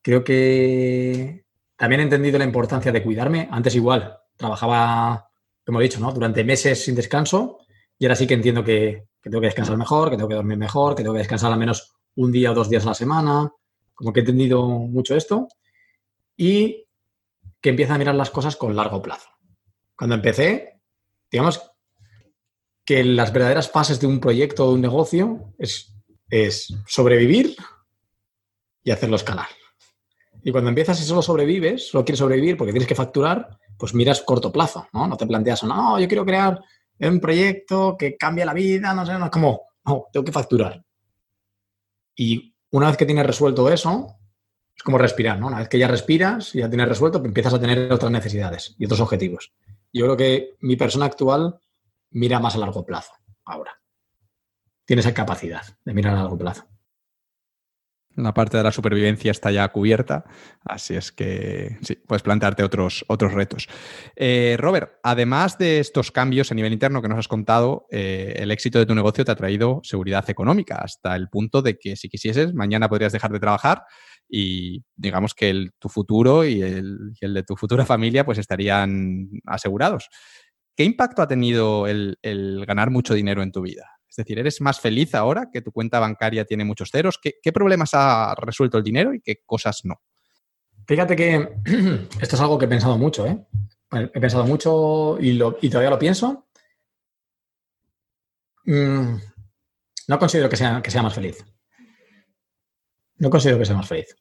[0.01, 3.47] Creo que también he entendido la importancia de cuidarme.
[3.51, 5.29] Antes igual, trabajaba,
[5.65, 6.11] como he dicho, ¿no?
[6.11, 7.59] durante meses sin descanso
[7.97, 10.95] y ahora sí que entiendo que, tengo que descansar mejor, que tengo que dormir mejor,
[10.95, 13.51] que tengo que descansar al menos un día o dos días a la semana.
[13.93, 15.47] Como que he entendido mucho esto
[16.37, 16.85] y
[17.59, 19.29] que empieza a mirar las cosas con largo plazo.
[19.97, 20.81] Cuando empecé,
[21.31, 21.71] digamos
[22.83, 25.94] que las verdaderas fases de un proyecto o de un negocio es
[26.29, 27.55] es sobrevivir
[28.83, 29.47] y hacerlo escalar.
[30.43, 34.21] Y cuando empiezas y solo sobrevives, solo quieres sobrevivir porque tienes que facturar, pues miras
[34.21, 35.07] corto plazo, ¿no?
[35.07, 36.61] No te planteas, no, yo quiero crear
[36.99, 40.83] un proyecto que cambie la vida, no sé, no, es como, no, tengo que facturar.
[42.15, 44.19] Y una vez que tienes resuelto eso,
[44.75, 45.47] es como respirar, ¿no?
[45.47, 48.85] Una vez que ya respiras y ya tienes resuelto, empiezas a tener otras necesidades y
[48.85, 49.51] otros objetivos.
[49.91, 51.59] Yo creo que mi persona actual
[52.11, 53.13] mira más a largo plazo
[53.45, 53.75] ahora
[54.85, 56.65] tiene esa capacidad de mirar a largo plazo.
[58.15, 60.23] La parte de la supervivencia está ya cubierta,
[60.63, 63.67] así es que sí, puedes plantearte otros, otros retos.
[64.15, 68.51] Eh, Robert, además de estos cambios a nivel interno que nos has contado, eh, el
[68.51, 72.07] éxito de tu negocio te ha traído seguridad económica, hasta el punto de que si
[72.07, 73.83] quisieses, mañana podrías dejar de trabajar
[74.29, 80.07] y digamos que tu futuro y el, de tu futura familia pues estarían asegurados.
[80.73, 83.94] ¿Qué impacto ha tenido el ganar mucho dinero en tu vida?
[84.15, 87.19] Es decir, ¿eres más feliz ahora que tu cuenta bancaria tiene muchos ceros?
[87.21, 89.99] ¿Qué, problemas ha resuelto el dinero y qué cosas no?
[90.87, 91.35] Fíjate que
[92.21, 93.45] esto es algo que he pensado mucho, ¿eh?
[93.91, 96.47] He pensado mucho y, todavía lo pienso.
[98.63, 99.17] Mm,
[100.07, 101.43] no considero que sea, que sea más feliz.
[103.17, 104.15] No considero que sea más feliz.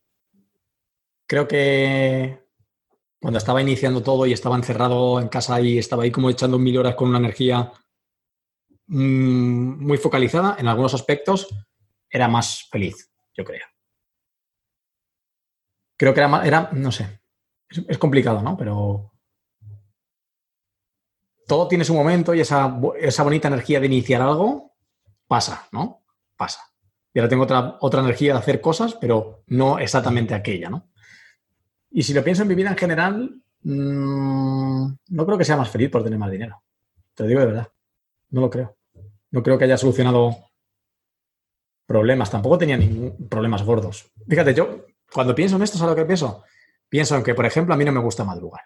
[1.28, 2.40] Creo que
[3.20, 6.78] cuando estaba iniciando todo y estaba encerrado en casa y estaba ahí como echando mil
[6.78, 7.70] horas con una energía
[8.86, 11.48] muy focalizada, en algunos aspectos
[12.10, 13.66] era más feliz, yo creo.
[15.96, 17.20] Creo que era, era no sé,
[17.68, 18.56] es, complicado, ¿no?
[18.56, 19.12] Pero
[21.46, 24.74] todo tiene su momento y esa, esa bonita energía de iniciar algo
[25.26, 26.04] pasa, ¿no?
[26.36, 26.60] Pasa.
[27.12, 30.90] Y ahora tengo otra, otra energía de hacer cosas, pero no exactamente aquella, ¿no?
[31.90, 35.70] Y si lo pienso en mi vida en general, mm, no creo que sea más
[35.70, 36.62] feliz por tener más dinero.
[37.14, 37.68] Te lo digo de verdad.
[38.34, 38.76] No lo creo.
[39.30, 40.36] No creo que haya solucionado
[41.86, 42.32] problemas.
[42.32, 44.10] Tampoco tenía ningún problemas gordos.
[44.28, 46.42] Fíjate, yo cuando pienso en esto, ¿sabes lo que pienso?
[46.88, 48.62] Pienso en que, por ejemplo, a mí no me gusta madrugar.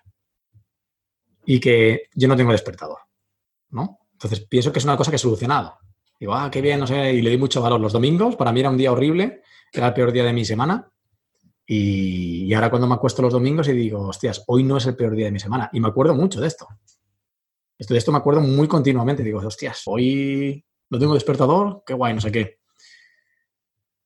[1.44, 2.96] Y que yo no tengo despertador.
[3.68, 3.98] ¿No?
[4.12, 5.76] Entonces pienso que es una cosa que he solucionado.
[6.18, 7.78] Digo, ah, qué bien, no sé, y le di mucho valor.
[7.78, 10.90] Los domingos, para mí era un día horrible, era el peor día de mi semana.
[11.66, 15.14] Y, ahora cuando me acuesto los domingos y digo, hostias, hoy no es el peor
[15.14, 15.68] día de mi semana.
[15.74, 16.66] Y me acuerdo mucho de esto.
[17.78, 19.22] Esto de esto me acuerdo muy continuamente.
[19.22, 22.58] Digo, hostias, hoy no tengo despertador, qué guay, no sé qué.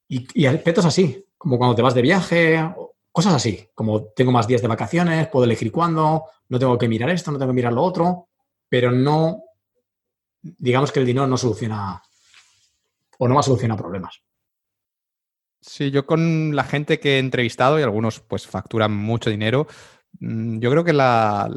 [0.08, 2.62] Y, y aspectos así, como cuando te vas de viaje,
[3.10, 7.10] cosas así, como tengo más días de vacaciones, puedo elegir cuándo, no tengo que mirar
[7.10, 8.28] esto, no tengo que mirar lo otro,
[8.68, 9.42] pero no,
[10.42, 12.02] digamos que el dinero no soluciona
[13.18, 14.22] o no va a solucionar problemas.
[15.60, 19.68] Sí, yo con la gente que he entrevistado, y algunos pues facturan mucho dinero,
[20.20, 21.48] yo creo que la,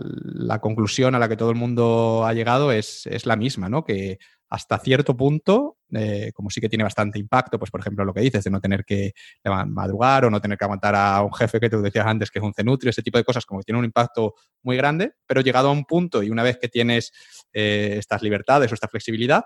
[0.62, 3.84] conclusión a la que todo el mundo ha llegado es, la misma, ¿no?
[3.84, 4.18] Que
[4.50, 8.22] hasta cierto punto, eh, como sí que tiene bastante impacto, pues por ejemplo lo que
[8.22, 11.70] dices de no tener que madrugar o no tener que aguantar a un jefe que
[11.70, 13.86] tú decías antes que es un cenutrio, ese tipo de cosas como que tiene un
[13.86, 17.12] impacto muy grande, pero llegado a un punto y una vez que tienes
[17.54, 19.44] eh, estas libertades o esta flexibilidad,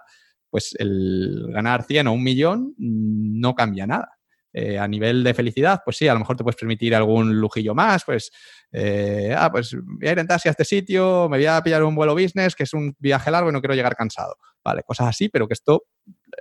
[0.50, 4.19] pues el ganar 100 o un millón no cambia nada.
[4.52, 7.76] Eh, a nivel de felicidad, pues sí, a lo mejor te puedes permitir algún lujillo
[7.76, 8.32] más, pues,
[8.72, 11.84] eh, ah, pues voy a ir en taxi a este sitio, me voy a pillar
[11.84, 14.38] un vuelo business, que es un viaje largo y no quiero llegar cansado.
[14.64, 15.84] Vale, cosas así, pero que esto,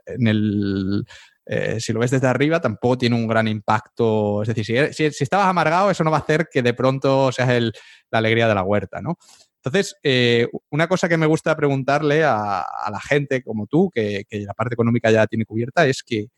[0.06, 1.04] en el,
[1.44, 4.42] eh, si lo ves desde arriba, tampoco tiene un gran impacto.
[4.42, 7.74] Es decir, si, estabas amargado, eso no va a hacer que de pronto seas el,
[8.10, 9.18] la alegría de la huerta, ¿no?
[9.62, 9.96] Entonces,
[10.70, 15.10] una cosa que me gusta preguntarle a, la gente como tú, que, la parte económica
[15.10, 16.28] ya tiene cubierta, es que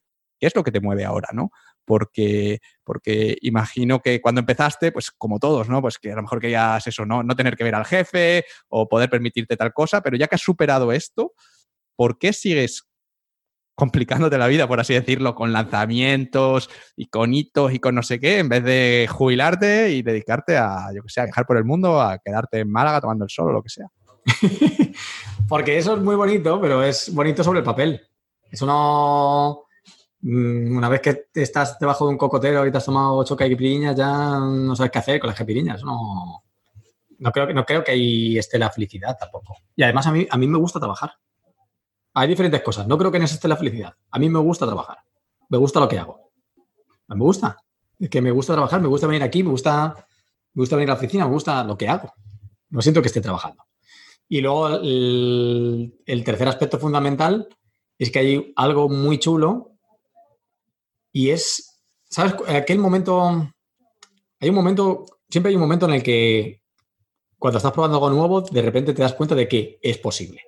[0.41, 1.51] ¿Qué es lo que te mueve ahora, no?
[1.85, 5.83] Porque, porque imagino que cuando empezaste, pues como todos, ¿no?
[5.83, 7.23] Pues que a lo mejor querías eso, ¿no?
[7.23, 10.41] No tener que ver al jefe o poder permitirte tal cosa, pero ya que has
[10.41, 11.35] superado esto,
[11.95, 12.91] ¿por qué sigues
[13.81, 18.21] complicándote la vida, por así decirlo, con lanzamientos y con hitos y con no sé
[18.21, 21.65] qué, en vez de jubilarte y dedicarte a, yo que sé, a viajar por el
[21.65, 23.87] mundo, a quedarte en Málaga tomando el sol o lo que sea.
[25.49, 28.07] Porque eso es muy bonito, pero es bonito sobre el papel.
[28.51, 29.65] Eso no,
[30.23, 34.39] una vez que estás debajo de un cocotero y te has tomado ocho caipiriñas, ya
[34.39, 35.83] no sabes qué hacer con las caipiriñas.
[35.83, 36.43] No,
[37.19, 39.57] no, creo, no creo que ahí esté la felicidad tampoco.
[39.75, 41.13] Y además a mí, a mí me gusta trabajar.
[42.15, 42.87] Hay diferentes cosas.
[42.87, 43.95] No creo que en eso esté la felicidad.
[44.11, 44.99] A mí me gusta trabajar.
[45.49, 46.33] Me gusta lo que hago.
[47.09, 47.57] Me gusta.
[47.99, 49.95] Es que me gusta trabajar, me gusta venir aquí, me gusta,
[50.55, 52.13] me gusta venir a la oficina, me gusta lo que hago.
[52.71, 53.65] No siento que esté trabajando.
[54.29, 57.49] Y luego el tercer aspecto fundamental
[57.99, 59.70] es que hay algo muy chulo
[61.13, 62.35] y es, ¿sabes?
[62.49, 63.53] Aquel momento,
[64.41, 66.63] hay un momento, siempre hay un momento en el que
[67.39, 70.43] cuando estás probando algo nuevo, de repente te das cuenta de que es posible.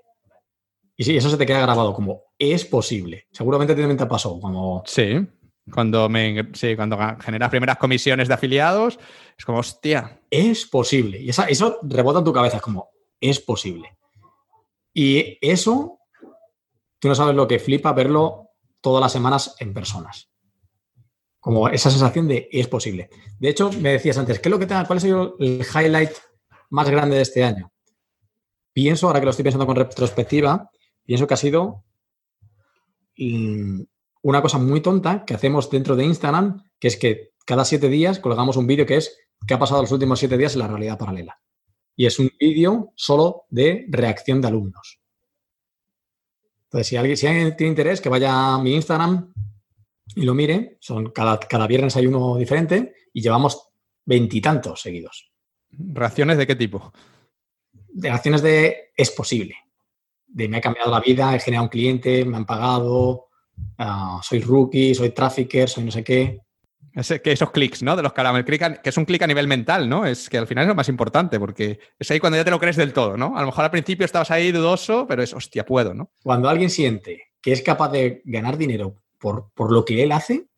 [0.97, 3.27] Y sí, eso se te queda grabado como es posible.
[3.33, 4.39] Seguramente también te pasó.
[4.39, 4.83] Como...
[4.87, 5.27] Sí,
[5.73, 8.99] cuando, me, sí, cuando generas primeras comisiones de afiliados,
[9.37, 10.21] es como, hostia.
[10.31, 11.19] Es posible.
[11.19, 13.97] Y eso rebota en tu cabeza, es como, es posible.
[14.93, 15.99] Y eso,
[16.99, 18.51] tú no sabes lo que flipa verlo
[18.83, 20.32] todas las semanas en personas
[21.43, 23.11] como esa sensación de es posible.
[23.41, 26.13] De hecho, me decías antes, ¿qué es lo que ¿cuál sido el highlight
[26.71, 27.73] más grande de este año?
[28.73, 30.71] Pienso, ahora que lo estoy pensando con retrospectiva,
[31.05, 31.83] pienso que ha sido
[33.19, 33.81] mm,
[34.23, 38.21] una cosa muy tonta que hacemos dentro de Instagram, que es que cada siete días
[38.21, 40.97] colgamos un vídeo que es qué ha pasado los últimos siete días en la realidad
[40.97, 41.41] paralela.
[41.97, 45.01] Y es un vídeo solo de reacción de alumnos.
[46.67, 49.33] Entonces, si alguien, si alguien tiene interés, que vaya a mi Instagram,
[50.15, 53.69] y lo mire, son cada, cada viernes hay uno diferente y llevamos
[54.05, 55.33] veintitantos seguidos.
[55.71, 56.93] ¿Reacciones de qué tipo?
[57.73, 59.57] De reacciones de es posible.
[60.27, 63.27] De me ha cambiado la vida, he generado un cliente, me han pagado,
[63.79, 66.41] ah, soy rookie, soy trafficker, soy no sé qué.
[67.23, 67.97] que esos clics, ¿no?
[67.97, 70.05] De los caramel click, que es un clic a nivel mental, ¿no?
[70.07, 72.61] Es que al final es lo más importante, porque es ahí cuando ya te lo
[72.61, 73.37] crees del todo, ¿no?
[73.37, 76.13] A lo mejor al principio estabas ahí dudoso, pero es hostia, puedo, ¿no?
[76.23, 80.49] Cuando alguien siente que es capaz de ganar dinero por, lo que él hace,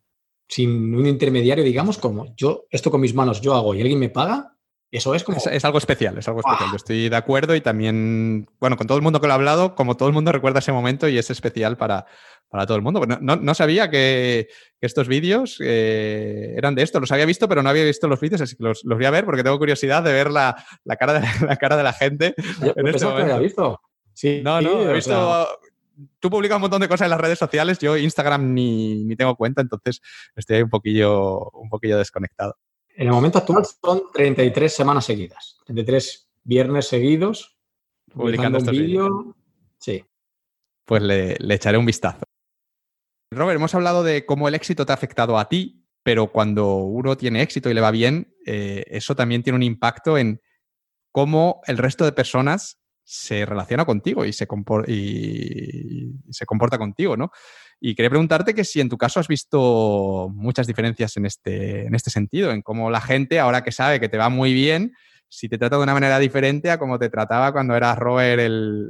[0.48, 4.08] sin un intermediario, digamos, como yo, esto con mis manos yo hago y alguien me
[4.08, 4.56] paga,
[4.90, 5.38] eso es como...
[5.38, 6.70] Es, algo especial, es algo especial.
[6.70, 9.74] Yo estoy de acuerdo y también, bueno, con todo el mundo que lo ha hablado,
[9.74, 12.06] como todo el mundo recuerda ese momento y es especial para,
[12.66, 13.04] todo el mundo.
[13.20, 14.48] No, sabía que,
[14.80, 18.42] estos vídeos eh, eran de esto, los había visto, pero no había visto los vídeos,
[18.42, 20.54] así que los, voy a ver porque tengo curiosidad de ver la,
[20.96, 22.34] cara, de, la cara de la gente.
[22.62, 23.80] en este había visto.
[24.12, 25.48] Sí, no, no, he visto,
[26.18, 29.36] tú publicas un montón de cosas en las redes sociales, yo Instagram ni, ni tengo
[29.36, 30.00] cuenta, entonces
[30.34, 32.56] estoy un poquillo, un poquillo desconectado.
[32.97, 37.56] En el momento actual son 33 semanas seguidas, 33 viernes seguidos,
[38.12, 39.36] publicando un vídeo.
[39.78, 40.05] Sí.
[40.84, 42.23] Pues le, echaré un vistazo.
[43.32, 47.16] Robert, hemos hablado de cómo el éxito te ha afectado a ti, pero cuando uno
[47.16, 50.40] tiene éxito y le va bien, eh, eso también tiene un impacto en
[51.10, 54.49] cómo el resto de personas se relaciona contigo y se,
[54.89, 57.31] y se comporta contigo, ¿no?
[57.81, 61.94] Y quería preguntarte que si en tu caso has visto muchas diferencias en este, en
[61.94, 64.94] este sentido, en cómo la gente, ahora que sabe que te va muy bien,
[65.28, 68.89] si te trata de una manera diferente a como te trataba cuando eras Robert el,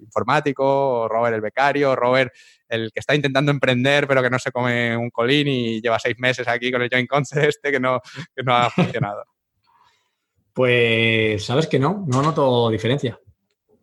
[0.00, 0.64] informático,
[1.02, 2.32] o Robert el becario, o Robert
[2.68, 6.16] el que está intentando emprender pero que no se come un colín y lleva seis
[6.18, 8.00] meses aquí con el joint concept este que no,
[8.34, 9.24] que no ha funcionado.
[10.58, 13.20] Pues sabes que no, no noto diferencia.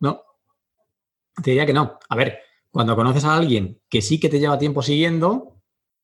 [0.00, 0.20] No.
[1.42, 1.98] Te diría que no.
[2.06, 2.40] A ver,
[2.70, 5.56] cuando conoces a alguien que sí que te lleva tiempo siguiendo,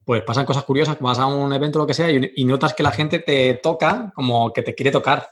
[0.02, 2.82] pues pasan cosas curiosas, vas a un evento o lo que sea y, notas que
[2.82, 5.28] la gente te toca como que te quiere tocar.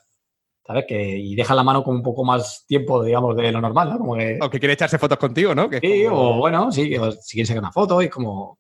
[0.66, 0.84] ¿Sabes?
[0.86, 3.98] Que, y deja la mano con un poco más tiempo, digamos, de lo normal, ¿no?
[3.98, 5.70] Como que, o que quiere echarse fotos contigo, ¿no?
[5.80, 6.82] sí, o bueno, sí,
[7.22, 8.58] si quieres sacar una foto y como...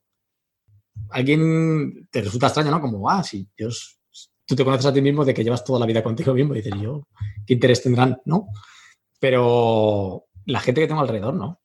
[1.10, 2.80] Alguien te resulta extraño, ¿no?
[2.80, 3.99] Como, ah, sí, Dios,
[4.50, 6.60] tú te conoces a ti mismo de que llevas toda la vida contigo mismo y
[6.60, 7.06] dices, yo,
[7.46, 8.20] ¿qué interés tendrán?
[8.24, 8.48] ¿No?
[9.20, 11.60] Pero la gente que tengo alrededor, ¿no?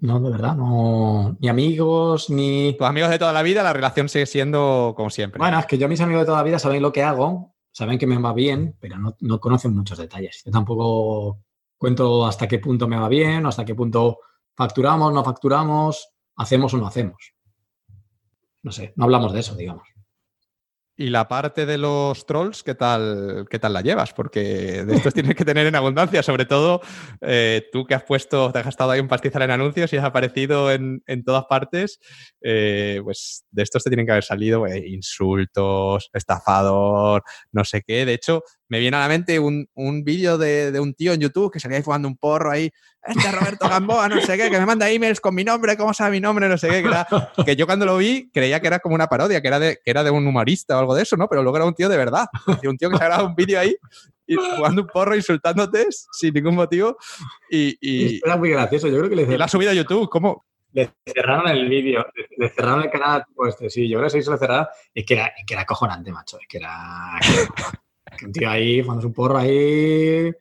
[0.00, 1.34] No, de verdad, no.
[1.40, 2.74] Ni amigos, ni.
[2.76, 5.38] Tus amigos de toda la vida, la relación sigue siendo como siempre.
[5.38, 7.98] Bueno, es que yo, mis amigos de toda la vida, saben lo que hago, saben
[7.98, 10.42] que me va bien, pero no, conocen muchos detalles.
[10.44, 11.38] Yo tampoco
[11.78, 14.18] cuento hasta qué punto me va bien, hasta qué punto
[14.54, 17.32] facturamos, no facturamos, hacemos o no hacemos.
[18.62, 19.91] No sé, no hablamos de eso, digamos.
[21.02, 24.12] Y la parte de los trolls, ¿qué tal, qué tal la llevas?
[24.12, 26.80] Porque de estos tienes que tener en abundancia, sobre todo
[27.20, 30.04] eh, tú que has puesto, te has gastado ahí un pastizal en anuncios y has
[30.04, 31.98] aparecido en, todas partes,
[32.40, 38.06] eh, pues de estos te tienen que haber salido eh, insultos, estafador, no sé qué.
[38.06, 39.68] De hecho, me viene a la mente un,
[40.02, 42.70] vídeo de, un tío en YouTube que salía ahí fumando un porro ahí,
[43.06, 46.12] este Roberto Gamboa, no sé qué, que me manda emails con mi nombre, ¿cómo sabe
[46.12, 46.48] mi nombre?
[46.48, 49.48] No sé qué, que, yo cuando lo vi creía que era como una parodia, que
[49.48, 51.28] era, de, que era de un humorista o algo de eso, ¿no?
[51.28, 52.28] Pero luego era un tío de verdad,
[52.64, 53.76] un tío que se ha grabado un vídeo ahí
[54.26, 56.96] y jugando un porro, insultándote sin ningún motivo.
[57.50, 60.46] Y, Era muy gracioso, yo creo que le Y la ha subido a YouTube, ¿cómo?
[60.72, 62.06] Le cerraron el vídeo,
[62.38, 65.12] le cerraron el canal, pues sí, yo creo que se hizo le cerrar, es que
[65.12, 67.18] era, es que era cojonante, macho, es que era...
[68.24, 70.32] un tío ahí, cuando es un porro ahí.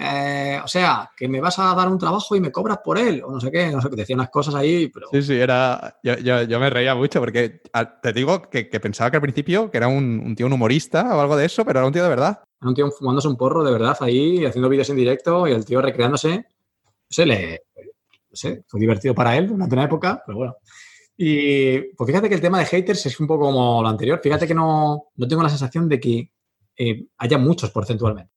[0.00, 3.20] Eh, o sea, que me vas a dar un trabajo y me cobras por él,
[3.24, 5.08] o no sé qué, no sé, que decía unas cosas ahí, pero...
[5.10, 5.98] Sí, sí, era...
[6.04, 7.62] Yo, me reía mucho porque
[8.00, 11.36] te digo que, pensaba que al principio que era un, tío un humorista o algo
[11.36, 12.40] de eso, pero era un tío de verdad.
[12.60, 15.64] Era un tío fumándose un porro de verdad ahí, haciendo vídeos en directo y el
[15.64, 16.36] tío recreándose.
[16.36, 16.44] No
[17.08, 17.62] sé, le...
[18.30, 20.56] No sé, fue divertido para él durante una época, pero bueno.
[21.16, 24.20] Y pues fíjate que el tema de haters es un poco como lo anterior.
[24.22, 26.30] Fíjate que no, no tengo la sensación de que
[26.78, 28.32] eh, haya muchos porcentualmente.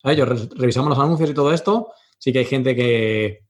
[0.00, 0.18] ¿Sabes?
[0.56, 3.44] revisamos los anuncios y todo esto, sí que hay gente que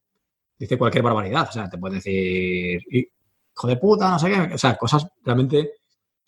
[0.58, 1.48] dice cualquier barbaridad.
[1.48, 4.54] O sea, te puede decir, hijo de puta, no sé qué.
[4.54, 5.72] O sea, cosas realmente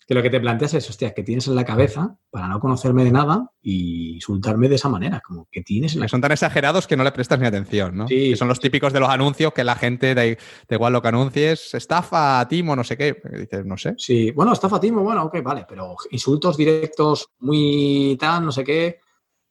[0.07, 3.03] que lo que te planteas es, hostia, que tienes en la cabeza para no conocerme
[3.03, 6.85] de nada y insultarme de esa manera, como que tienes en la Son tan exagerados
[6.85, 8.07] que no le prestas ni atención, ¿no?
[8.07, 11.07] Sí, que son los típicos de los anuncios que la gente, da, igual lo que
[11.07, 13.95] anuncies, estafa Timo, no sé qué, dices, no sé.
[13.97, 18.99] Sí, bueno, estafa Timo, bueno, ok, vale, pero insultos directos muy tan, no sé qué,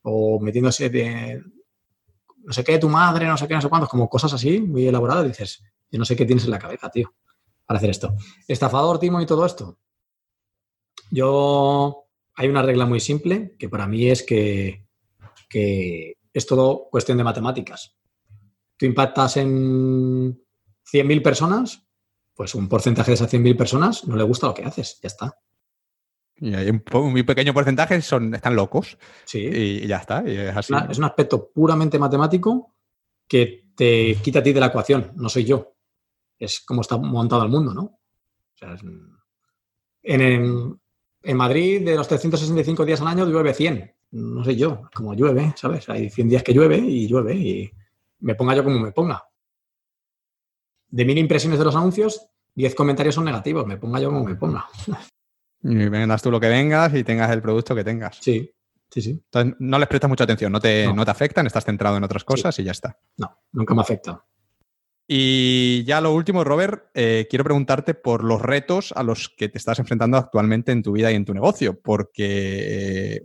[0.03, 1.43] o metiéndose de
[2.45, 4.87] no sé qué, tu madre, no sé qué, no sé cuántos, como cosas así, muy
[4.87, 7.13] elaboradas, dices, yo no sé qué tienes en la cabeza, tío,
[7.67, 8.15] para hacer esto.
[8.47, 9.79] Estafador, Timo y todo esto,
[11.11, 14.87] yo, hay una regla muy simple que para mí es que,
[15.51, 17.97] es todo cuestión de matemáticas.
[18.77, 20.35] Tú impactas en
[20.93, 21.87] 100.000 personas,
[22.35, 25.39] pues un porcentaje de esas 100.000 personas no le gusta lo que haces, ya está.
[26.37, 28.99] Y hay un, muy pequeño porcentaje son, están locos.
[29.25, 29.39] Sí.
[29.39, 30.25] Y, ya está.
[30.27, 32.75] es, es, un aspecto puramente matemático
[33.29, 35.77] que te quita a ti de la ecuación, no soy yo.
[36.39, 37.83] Es como está montado el mundo, ¿no?
[37.83, 39.17] O sea, en,
[40.03, 40.81] en
[41.33, 43.95] Madrid, de los 365 días al año, llueve 100.
[44.13, 45.89] No sé yo, como llueve, ¿sabes?
[45.89, 47.73] Hay 100 días que llueve y llueve y
[48.21, 49.25] me ponga yo como me ponga.
[50.89, 54.37] De mil impresiones de los anuncios, 10 comentarios son negativos, me ponga yo como me
[54.37, 54.67] ponga.
[55.63, 58.19] Y vendas tú lo que vengas y tengas el producto que tengas.
[58.21, 58.53] Sí,
[58.91, 59.11] sí, sí.
[59.11, 61.05] Entonces, no les prestas mucha atención, no te, no.
[61.05, 62.99] te afectan, estás centrado en otras cosas y ya está.
[63.17, 64.23] No, nunca me afecta.
[65.07, 69.59] Y ya lo último, Robert, eh, quiero preguntarte por los retos a los que te
[69.59, 73.23] estás enfrentando actualmente en tu vida y en tu negocio, porque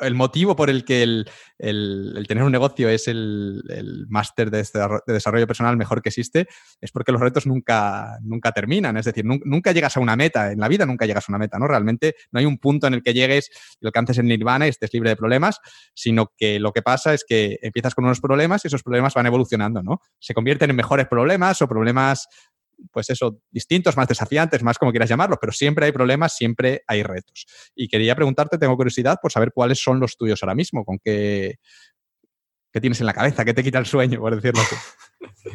[0.00, 4.64] el motivo por el que el, tener un negocio es el, máster de,
[5.06, 6.46] desarrollo personal mejor que existe
[6.80, 8.96] es porque los retos nunca, nunca terminan.
[8.96, 10.52] Es decir, nunca, llegas a una meta.
[10.52, 11.66] En la vida nunca llegas a una meta, ¿no?
[11.66, 14.92] Realmente no hay un punto en el que llegues y alcances el nirvana y estés
[14.92, 15.60] libre de problemas,
[15.94, 19.26] sino que lo que pasa es que empiezas con unos problemas y esos problemas van
[19.26, 20.00] evolucionando, ¿no?
[20.18, 22.28] Se convierten en mejores problemas o problemas
[22.90, 27.02] pues eso, distintos, más desafiantes, más como quieras llamarlo, pero siempre hay problemas, siempre hay
[27.02, 27.46] retos.
[27.74, 31.56] Y quería preguntarte, tengo curiosidad por saber cuáles son los tuyos ahora mismo, con qué,
[32.72, 33.44] ¿Qué tienes en la cabeza?
[33.44, 34.76] ¿Qué te quita el sueño, por decirlo así?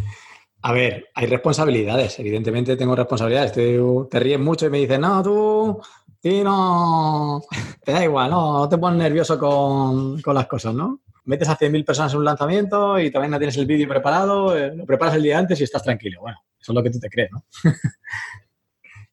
[0.62, 2.18] A ver, hay responsabilidades.
[2.20, 3.54] Evidentemente tengo responsabilidades.
[3.54, 3.80] Te,
[4.10, 5.80] te ríes mucho y me dices, no, tú,
[6.22, 7.44] sí, no,
[7.84, 11.02] te da igual, no, no te pones nervioso con, con las cosas, ¿no?
[11.26, 14.76] Metes a 100.000 personas en un lanzamiento y también no tienes el vídeo preparado, eh,
[14.76, 16.22] lo preparas el día antes y estás tranquilo.
[16.22, 17.46] Bueno, eso es lo que tú te crees, ¿no?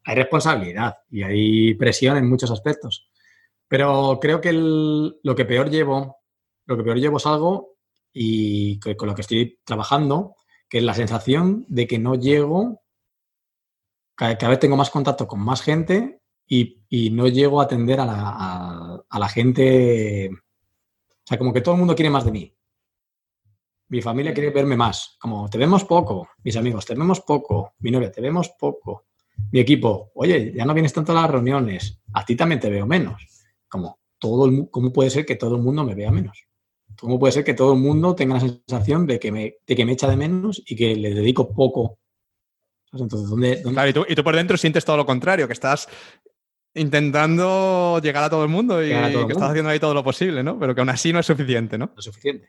[0.05, 3.09] hay responsabilidad y hay presión en muchos aspectos.
[3.69, 6.19] Pero creo que lo que peor llevo,
[6.67, 7.77] lo que peor llevo es algo
[8.13, 10.37] y con lo que estoy trabajando,
[10.69, 12.83] que es la sensación de que no llego,
[14.15, 19.29] cada, vez tengo más contacto con más gente y, no llego a atender a la,
[19.29, 20.31] gente.
[21.25, 22.57] O sea, como que todo el mundo quiere más de mí.
[23.89, 25.17] Mi familia quiere verme más.
[25.21, 29.07] Como te vemos poco, mis amigos, te vemos poco, mi novia, te vemos poco.
[29.51, 32.87] Mi equipo, oye, ya no vienes tanto a las reuniones, a ti también te veo
[32.87, 33.27] menos.
[33.69, 36.45] Como, todo el, ¿cómo puede ser que todo el mundo me vea menos?
[36.99, 39.93] ¿Cómo puede ser que todo el mundo tenga la sensación de que me, que me
[39.93, 41.99] echa de menos y que le dedico poco?
[42.93, 45.89] Entonces, ¿dónde, Claro, y tú, y tú por dentro sientes todo lo contrario, que estás
[46.75, 50.59] intentando llegar a todo el mundo y que estás haciendo ahí todo lo posible, ¿no?
[50.59, 51.87] Pero que aún así no es suficiente, ¿no?
[51.87, 52.49] No es suficiente.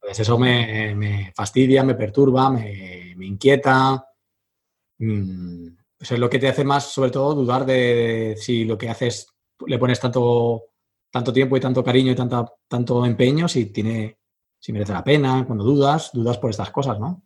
[0.00, 4.04] Pues eso me, fastidia, me perturba, me, inquieta.
[4.98, 5.68] Mm,
[5.98, 9.26] es lo que te hace más, sobre todo, dudar de si lo que haces
[9.66, 10.64] le pones tanto,
[11.10, 14.18] tanto tiempo y tanto cariño y tanta, tanto empeño, si tiene,
[14.58, 17.22] si merece la pena, cuando dudas, dudas por estas cosas, ¿no?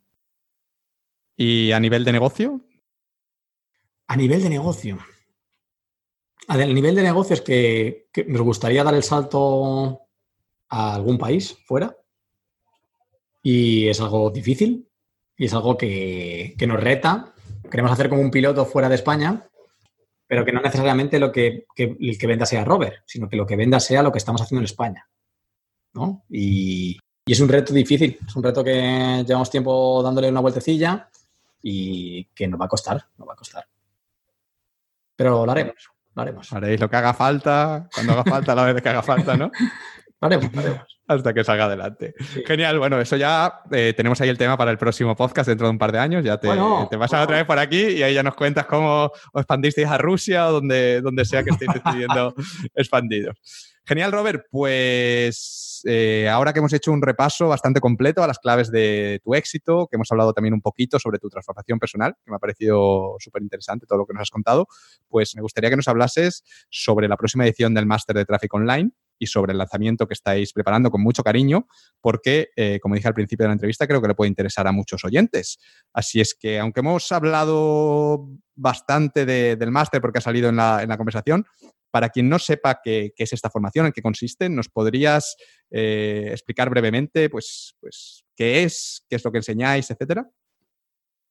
[1.37, 2.61] ¿Y a nivel de negocio?
[4.07, 4.99] A nivel de negocio.
[6.49, 10.03] A nivel de negocio es que, nos gustaría dar el salto
[10.69, 11.97] a algún país fuera.
[13.43, 14.89] Y es algo difícil
[15.37, 17.35] y es algo que, que nos reta.
[17.71, 19.49] Queremos hacer como un piloto fuera de España
[20.29, 23.57] pero que no necesariamente lo que, el que venda sea Robert, sino que lo que
[23.57, 25.09] venda sea lo que estamos haciendo en España.
[25.95, 26.25] ¿no?
[26.29, 31.11] Y, es un reto difícil, es un reto que llevamos tiempo dándole una vueltecilla
[31.63, 33.67] y que nos va a costar, nos va a costar.
[35.15, 36.53] Pero lo haremos, lo haremos.
[36.53, 39.51] Haréis lo que haga falta, cuando haga falta, la vez que haga falta, ¿no?
[40.21, 42.15] lo haremos, lo haremos hasta que salga adelante.
[42.47, 45.71] Genial, bueno, eso ya eh, tenemos ahí el tema para el próximo podcast dentro de
[45.71, 46.23] un par de años.
[46.23, 49.05] Ya te, te vas a otra vez por aquí y ahí ya nos cuentas cómo
[49.07, 52.35] os expandisteis a Rusia o donde, donde sea que estéis decidiendo
[52.75, 53.37] expandidos.
[53.87, 54.45] Genial, Robert.
[54.51, 59.35] Pues eh, ahora que hemos hecho un repaso bastante completo a las claves de tu
[59.35, 63.17] éxito, que hemos hablado también un poquito sobre tu transformación personal, que me ha parecido
[63.19, 64.67] súper interesante todo lo que nos has contado,
[65.09, 68.93] pues me gustaría que nos hablases sobre la próxima edición del Máster de Tráfico Online
[69.19, 71.67] y sobre el lanzamiento que estáis preparando con mucho cariño,
[72.01, 74.73] porque, eh, como dije al principio de la entrevista, creo que le puede interesar a
[74.73, 75.59] muchos oyentes.
[75.93, 81.47] Así es que, aunque hemos hablado bastante del máster porque ha salido en la, conversación,
[81.91, 85.37] para quien no sepa qué, es esta formación, en qué consiste, ¿nos podrías
[85.71, 90.29] eh, explicar brevemente pues, pues, qué es, qué es lo que enseñáis, etcétera?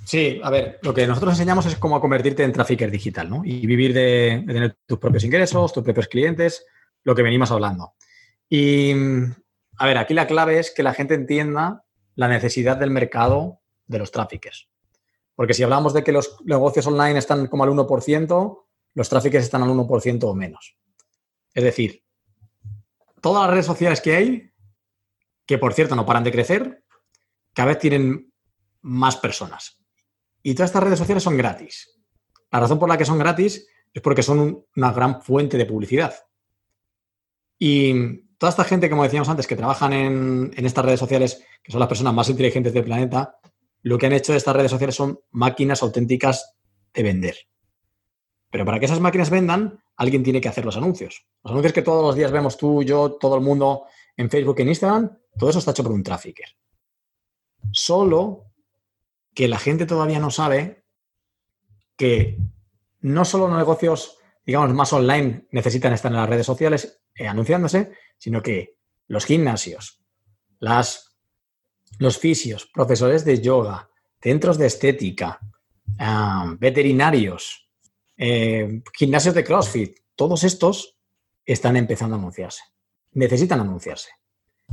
[0.03, 3.41] Sí, a ver, lo que nosotros enseñamos es cómo convertirte en trafficker digital, ¿no?
[3.43, 6.65] Y vivir de, tener tus propios ingresos, tus propios clientes,
[7.07, 7.93] lo que venimos hablando.
[8.49, 8.91] Y,
[9.77, 13.99] a ver, aquí la clave es que la gente entienda la necesidad del mercado de
[13.99, 14.69] los traffickers.
[15.33, 19.63] Porque si hablamos de que los negocios online están como al 1%, los tráficos están
[19.63, 20.75] al 1% o menos.
[21.53, 22.03] Es decir,
[23.21, 24.51] todas las redes sociales que hay,
[25.45, 26.83] que por cierto no paran de crecer,
[27.53, 28.33] cada vez tienen
[28.81, 29.81] más personas.
[30.43, 32.01] Y todas estas redes sociales son gratis.
[32.51, 36.13] La razón por la que son gratis es porque son una gran fuente de publicidad.
[37.59, 41.79] Y toda esta gente, como decíamos antes, que trabajan en, estas redes sociales, que son
[41.79, 43.39] las personas más inteligentes del planeta,
[43.81, 46.55] lo que han hecho de estas redes sociales son máquinas auténticas
[46.93, 47.35] de vender.
[48.49, 51.25] Pero para que esas máquinas vendan, alguien tiene que hacer los anuncios.
[51.43, 54.69] Los anuncios que todos los días vemos tú, yo, todo el mundo en Facebook, en
[54.69, 56.47] Instagram, todo eso está hecho por un trafficker.
[57.71, 58.45] Solo
[59.33, 60.83] que la gente todavía no sabe
[61.95, 62.37] que
[63.01, 64.16] no solo los negocios,
[64.47, 68.77] digamos, más online necesitan estar en las redes sociales eh, anunciándose, sino que
[69.07, 70.01] los gimnasios,
[70.59, 73.89] los fisios, profesores de yoga,
[74.21, 75.39] centros de estética,
[75.99, 77.69] ah, veterinarios,
[78.15, 80.97] eh, gimnasios de CrossFit, todos estos
[81.45, 82.63] están empezando a anunciarse.
[83.11, 84.11] Necesitan anunciarse.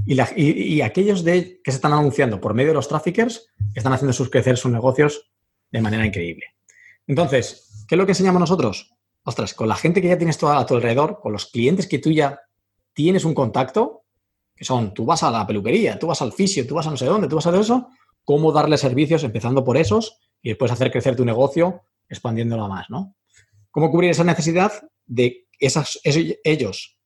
[0.06, 4.56] Y, aquellos que se están anunciando por medio de los traffickers están haciendo sus crecer
[4.56, 5.32] sus negocios
[5.70, 6.46] de manera increíble.
[7.06, 8.93] Entonces, ¿qué es lo que enseñamos nosotros?
[9.24, 12.10] Ostras, con la gente que ya tienes a tu alrededor, con los clientes que tú
[12.10, 12.40] ya
[12.92, 14.04] tienes un contacto,
[14.54, 16.96] que son, tú vas a la peluquería, tú vas al fisio, tú vas a no
[16.96, 17.88] sé dónde, tú vas a hacer eso,
[18.24, 23.16] cómo darle servicios empezando por esos y después hacer crecer tu negocio expandiéndolo más, ¿no?
[23.74, 24.72] cómo cubrir esa necesidad
[25.04, 26.96] de esas, ellos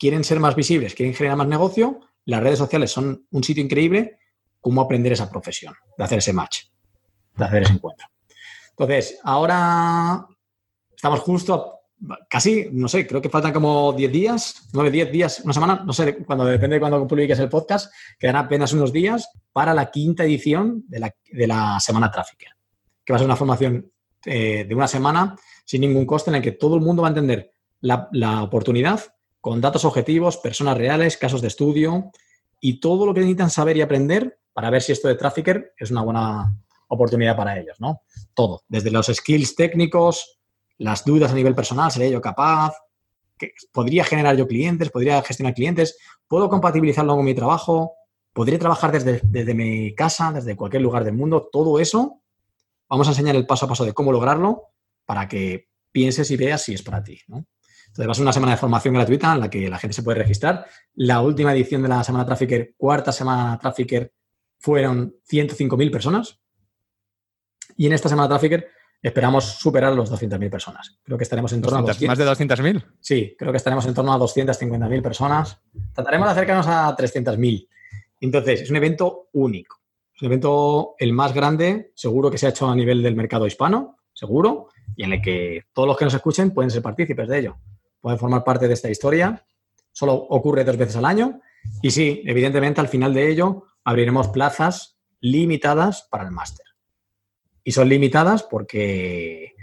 [0.00, 4.18] quieren ser más visibles, quieren generar más negocio, las redes sociales son un sitio increíble,
[4.60, 6.64] cómo aprender esa profesión, de hacer ese match,
[7.36, 8.08] de hacer ese encuentro.
[8.70, 10.26] Entonces, ahora
[11.02, 11.80] estamos justo
[12.28, 15.92] casi, no sé, creo que faltan como 10 días, 9, 10 días, una semana, no
[15.92, 20.22] sé, cuando depende de cuando publiques el podcast, quedan apenas unos días para la quinta
[20.22, 22.50] edición de la, de la Semana Trafficker,
[23.04, 23.90] que va a ser una formación
[24.24, 27.10] eh, de una semana sin ningún coste en el que todo el mundo va a
[27.10, 27.50] entender
[27.80, 29.00] la, la oportunidad
[29.40, 32.12] con datos objetivos, personas reales, casos de estudio
[32.60, 35.90] y todo lo que necesitan saber y aprender para ver si esto de Trafficker es
[35.90, 36.56] una buena
[36.86, 38.02] oportunidad para ellos, ¿no?
[38.34, 40.38] Todo, desde los skills técnicos,
[40.82, 42.74] las dudas a nivel personal, ¿seré yo capaz?
[43.72, 44.90] ¿Podría generar yo clientes?
[44.90, 45.96] ¿Podría gestionar clientes?
[46.26, 47.94] ¿Puedo compatibilizarlo con mi trabajo?
[48.32, 51.48] ¿Podría trabajar desde, desde mi casa, desde cualquier lugar del mundo?
[51.52, 52.22] Todo eso,
[52.88, 54.70] vamos a enseñar el paso a paso de cómo lograrlo
[55.04, 57.20] para que pienses y veas si es para ti.
[57.28, 60.02] Entonces, va a ser una semana de formación gratuita en la que la gente se
[60.02, 60.66] puede registrar.
[60.94, 64.12] La última edición de la Semana Trafficker, cuarta Semana Trafficker,
[64.58, 66.40] fueron 105.000 personas.
[67.76, 68.68] Y en esta Semana Trafficker
[69.02, 70.98] esperamos superar los 200.000 personas.
[71.02, 72.84] Creo que estaremos en torno a 200, ¿Más de 200.000?
[73.00, 75.60] Sí, creo que estaremos en torno a 250.000 personas.
[75.92, 77.68] Trataremos de acercarnos a 300.000.
[78.20, 79.80] Entonces, es un evento único.
[80.14, 83.46] Es un evento el más grande, seguro que se ha hecho a nivel del mercado
[83.46, 87.40] hispano, seguro, y en el que todos los que nos escuchen pueden ser partícipes de
[87.40, 87.56] ello.
[88.00, 89.44] Pueden formar parte de esta historia.
[89.90, 91.40] Solo ocurre dos veces al año.
[91.82, 96.61] Y sí, evidentemente, al final de ello abriremos plazas limitadas para el máster
[97.64, 99.54] y son limitadas porque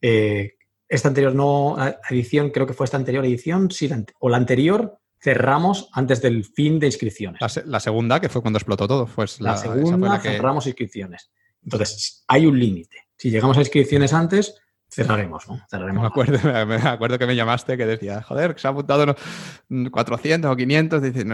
[0.00, 0.54] eh,
[0.88, 1.76] esta anterior no
[2.10, 3.90] edición, creo que fue esta anterior edición, sí,
[4.20, 7.40] o la anterior cerramos antes del fin de inscripciones.
[7.64, 11.30] La, segunda, que fue cuando explotó todo, pues la, segunda cerramos inscripciones.
[11.62, 13.08] Entonces, hay un límite.
[13.16, 15.60] Si llegamos a inscripciones antes, cerraremos, ¿no?
[15.70, 16.02] Cerraremos.
[16.02, 19.14] Me acuerdo, me acuerdo que me llamaste que decía, joder, que se ha apuntado
[19.90, 21.02] 400 o 500.
[21.02, 21.24] Dice,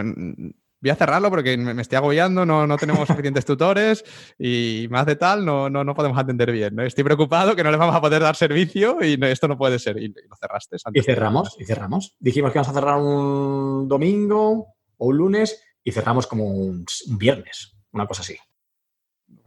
[0.81, 4.03] voy a cerrarlo porque me, estoy agobiando, no, no tenemos suficientes tutores
[4.37, 6.75] y más de tal no, no, no podemos atender bien.
[6.75, 6.83] ¿no?
[6.83, 9.97] Estoy preocupado que no les vamos a poder dar servicio y esto no puede ser.
[9.97, 10.77] Y, lo cerraste.
[10.93, 12.15] y cerramos, y cerramos.
[12.19, 17.17] Dijimos que vamos a cerrar un domingo o un lunes y cerramos como un, un
[17.17, 18.37] viernes, una cosa así.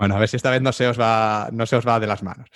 [0.02, 2.08] Bueno, a ver si esta vez no se os va, no se os va de
[2.08, 2.48] las manos.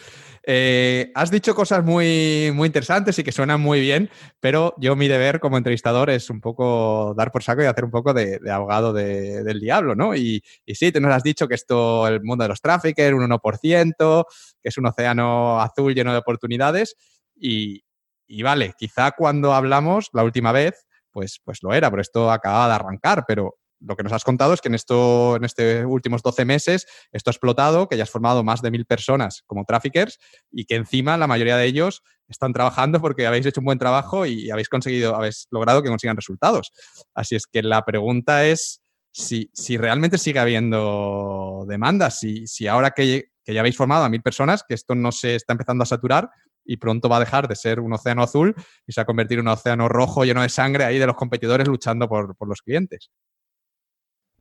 [0.42, 5.06] Eh, has dicho cosas muy, muy interesantes y que suenan muy bien, pero yo mi
[5.06, 8.92] deber como entrevistador es un poco dar por saco y hacer un poco de, abogado
[8.92, 10.14] del diablo, ¿no?
[10.14, 13.28] Y, y, sí, tú nos has dicho que esto, el mundo de los traffickers, un
[13.28, 14.24] 1%,
[14.60, 16.96] que es un océano azul lleno de oportunidades
[17.36, 17.84] y,
[18.26, 22.66] y vale, quizá cuando hablamos la última vez, pues, pues lo era, pero esto acaba
[22.68, 26.44] de arrancar, pero lo que nos has contado es que en, en estos últimos 12
[26.44, 30.18] meses esto ha explotado, que ya has formado más de mil personas como traffickers
[30.50, 34.26] y que encima la mayoría de ellos están trabajando porque habéis hecho un buen trabajo
[34.26, 36.72] y habéis conseguido, habéis logrado que consigan resultados.
[37.14, 38.82] Así es que la pregunta es
[39.12, 44.08] si, si realmente sigue habiendo demanda, si, si ahora que, que ya habéis formado a
[44.08, 46.30] mil personas, que esto no se está empezando a saturar,
[46.66, 48.55] y pronto va a dejar de ser un océano azul
[48.86, 51.16] y se va a convertir en un océano rojo lleno de sangre ahí de los
[51.16, 53.10] competidores luchando por, por los clientes.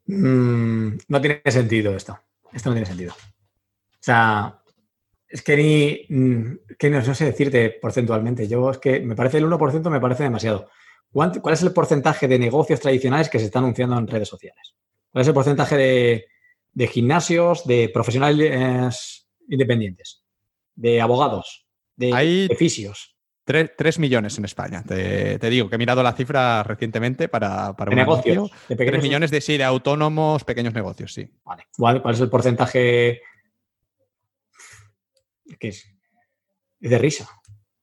[0.08, 2.20] Mm, no tiene sentido esto.
[2.54, 3.14] Esto no tiene sentido.
[3.14, 4.62] O sea,
[5.28, 8.48] es que ni, mm, que no, sé decirte porcentualmente.
[8.48, 10.70] Yo es que me parece el 1% me parece demasiado.
[11.12, 14.76] ¿Cuál es el porcentaje de negocios tradicionales que se están anunciando en redes sociales?
[15.12, 16.28] ¿Cuál es el porcentaje
[16.74, 20.24] de, gimnasios, de profesionales independientes,
[20.76, 22.48] de abogados, de Hay...
[23.46, 24.84] Tres millones en España.
[24.84, 28.50] Te, digo que he mirado la cifra recientemente para, para un negocios.
[28.68, 31.32] De Tres millones de sí, de autónomos, pequeños negocios, sí.
[31.46, 31.68] Vale.
[31.78, 33.22] ¿Cuál, es el porcentaje?
[35.60, 35.86] ¿Qué es?
[36.82, 37.30] Es de risa.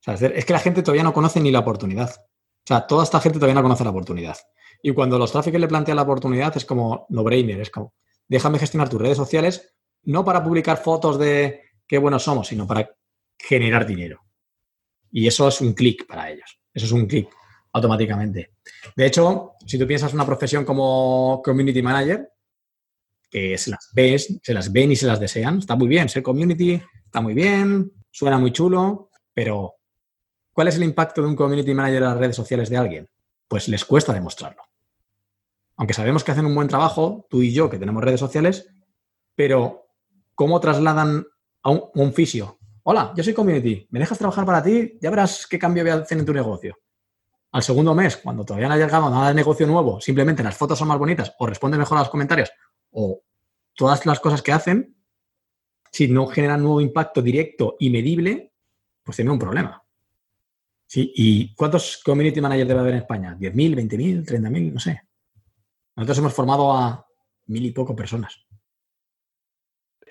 [0.04, 2.10] es que la gente todavía no conoce ni la oportunidad.
[2.10, 4.36] O sea, toda esta gente todavía no conoce la oportunidad.
[4.82, 7.60] Y cuando los tráficos le plantean la oportunidad, es como no-brainer.
[7.60, 7.94] Es como,
[8.26, 12.90] déjame gestionar tus redes sociales, no para publicar fotos de qué buenos somos, sino para
[13.38, 14.24] generar dinero.
[15.12, 16.58] Y eso es un clic para ellos.
[16.72, 17.28] Eso es un clic
[17.72, 18.54] automáticamente.
[18.96, 22.30] De hecho, si tú piensas una profesión como community manager,
[23.30, 26.08] que se las ves, se las ven y se las desean, está muy bien.
[26.08, 29.74] Ser community está muy bien, suena muy chulo, pero
[30.52, 33.08] ¿cuál es el impacto de un community manager en las redes sociales de alguien?
[33.48, 34.62] Pues les cuesta demostrarlo.
[35.76, 38.68] Aunque sabemos que hacen un buen trabajo, tú y yo que tenemos redes sociales,
[39.34, 39.86] pero
[40.34, 41.26] ¿cómo trasladan
[41.62, 44.98] a un, un fisio hola, yo soy community, ¿me dejas trabajar para ti?
[45.00, 46.78] Ya verás qué cambio voy a hacer en tu negocio.
[47.52, 50.78] Al segundo mes, cuando todavía no ha llegado nada de negocio nuevo, simplemente las fotos
[50.78, 52.50] son más bonitas o responden mejor a los comentarios
[52.90, 53.22] o
[53.74, 54.96] todas las cosas que hacen,
[55.90, 58.52] si no generan nuevo impacto directo y medible,
[59.02, 59.82] pues tiene un problema.
[60.86, 61.12] ¿Sí?
[61.14, 63.36] ¿Y cuántos community managers debe haber en España?
[63.38, 64.72] ¿10.000, 20.000, 30.000?
[64.72, 65.02] No sé.
[65.96, 67.06] Nosotros hemos formado a
[67.46, 68.46] mil y poco personas.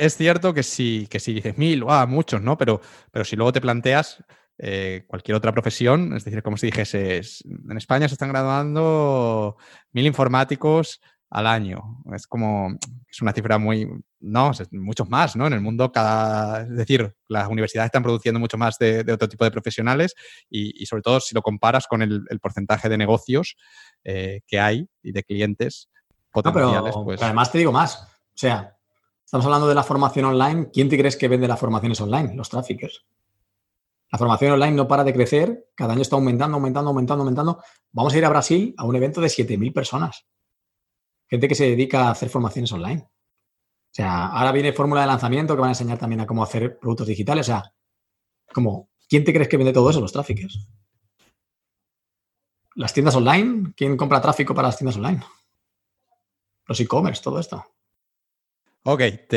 [0.01, 2.57] Es cierto que si, que si dices mil, ah, muchos, ¿no?
[2.57, 2.81] Pero,
[3.11, 4.23] pero si luego te planteas
[4.57, 9.57] eh, cualquier otra profesión, es decir, como si dijese, en España se están graduando
[9.91, 12.01] mil informáticos al año.
[12.15, 12.75] Es como,
[13.07, 13.88] es una cifra muy,
[14.21, 15.45] no, muchos más, ¿no?
[15.45, 19.45] En el mundo cada, es decir, las universidades están produciendo mucho más de, otro tipo
[19.45, 20.15] de profesionales
[20.49, 23.55] y, sobre todo si lo comparas con el, porcentaje de negocios
[24.03, 25.91] eh, que hay y de clientes
[26.31, 26.81] potenciales.
[26.85, 27.21] pero, pues...
[27.21, 28.81] además te digo más, o sea,
[29.32, 32.35] estamos hablando de la formación online, ¿quién te crees que vende las formaciones online?
[32.35, 33.06] Los traffickers.
[34.11, 37.64] La formación online no para de crecer, cada año está aumentando, aumentando, aumentando, aumentando.
[37.93, 40.26] Vamos a ir a Brasil a un evento de 7.000 personas
[41.32, 43.03] gente que se dedica a hacer formaciones online.
[43.03, 46.77] O sea, ahora viene fórmula de lanzamiento que van a enseñar también a cómo hacer
[46.77, 47.48] productos digitales.
[47.48, 47.74] O sea,
[48.53, 50.01] como, ¿quién te crees que vende todo eso?
[50.01, 50.68] Los tráficos.
[52.76, 55.24] Las tiendas online, ¿quién compra tráfico para las tiendas online?
[56.68, 57.66] Los e-commerce, todo esto.
[58.84, 59.30] Ok, estoy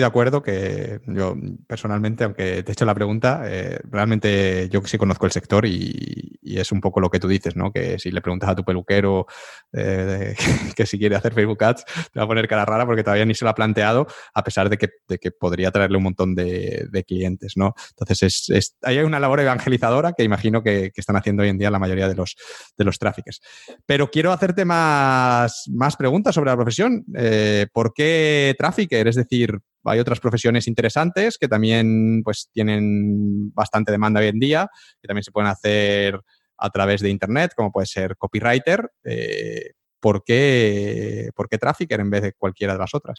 [0.00, 1.34] de acuerdo que yo
[1.66, 6.38] personalmente, aunque te he hecho la pregunta, eh, realmente yo sí conozco el sector y,
[6.42, 7.72] es un poco lo que tú dices, ¿no?
[7.72, 9.26] Que si le preguntas a tu peluquero
[9.72, 10.36] eh,
[10.76, 13.34] que si quiere hacer Facebook Ads, te va a poner cara rara porque todavía ni
[13.34, 14.90] se lo ha planteado, a pesar de que,
[15.32, 17.74] podría traerle un montón de, clientes, ¿no?
[17.98, 21.78] Entonces, es, hay una labor evangelizadora que imagino que, están haciendo hoy en día la
[21.78, 22.36] mayoría de los,
[22.76, 23.40] de los tráficos.
[23.86, 27.04] Pero quiero hacerte más, más preguntas sobre la profesión.
[27.16, 29.08] Eh, ¿por qué Trafficker?
[29.08, 34.68] Es decir, hay otras profesiones interesantes que también pues, tienen bastante demanda hoy en día,
[35.00, 36.20] que también se pueden hacer
[36.56, 38.90] a través de Internet, como puede ser copywriter.
[39.04, 43.18] Eh, ¿por, qué, ¿Por qué Trafficker en vez de cualquiera de las otras?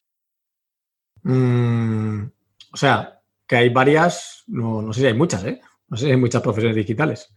[1.24, 2.26] Mm,
[2.72, 5.62] o sea, que hay varias, no, no, sé si hay muchas, ¿eh?
[5.88, 7.34] No sé si hay muchas profesiones digitales.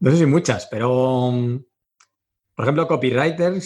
[0.00, 1.32] No sé si hay muchas, pero
[2.60, 3.58] por ejemplo, copywriter,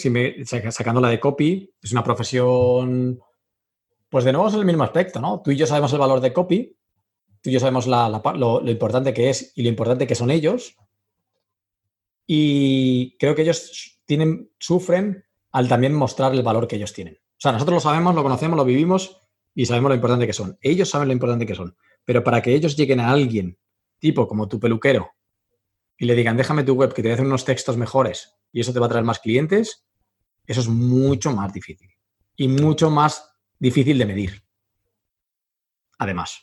[0.71, 3.19] sacando la de copy, es una profesión,
[4.07, 5.41] pues de nuevo es el mismo aspecto, ¿no?
[5.43, 6.77] Tú y yo sabemos el valor de copy,
[7.41, 10.77] tú y yo sabemos lo, importante que es y lo importante que son ellos.
[12.25, 13.99] Y creo que ellos
[14.59, 17.15] sufren al también mostrar el valor que ellos tienen.
[17.15, 19.21] O sea, nosotros lo sabemos, lo conocemos, lo vivimos
[19.53, 20.57] y sabemos lo importante que son.
[20.61, 21.75] Ellos saben lo importante que son.
[22.05, 23.57] Pero para que ellos lleguen a alguien,
[23.99, 25.11] tipo como tu peluquero,
[25.97, 28.61] y le digan, déjame tu web que te voy a hacer unos textos mejores y
[28.61, 29.85] eso te va a traer más clientes,
[30.45, 31.89] eso es mucho más difícil
[32.35, 34.43] y mucho más difícil de medir.
[35.97, 36.41] Además.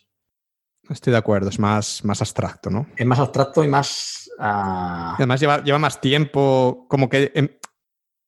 [0.88, 2.86] Estoy de acuerdo, es más, más abstracto, ¿no?
[2.96, 4.30] Es más abstracto y más...
[4.38, 7.30] Ah, Además lleva, más tiempo, como que...
[7.34, 7.48] Em,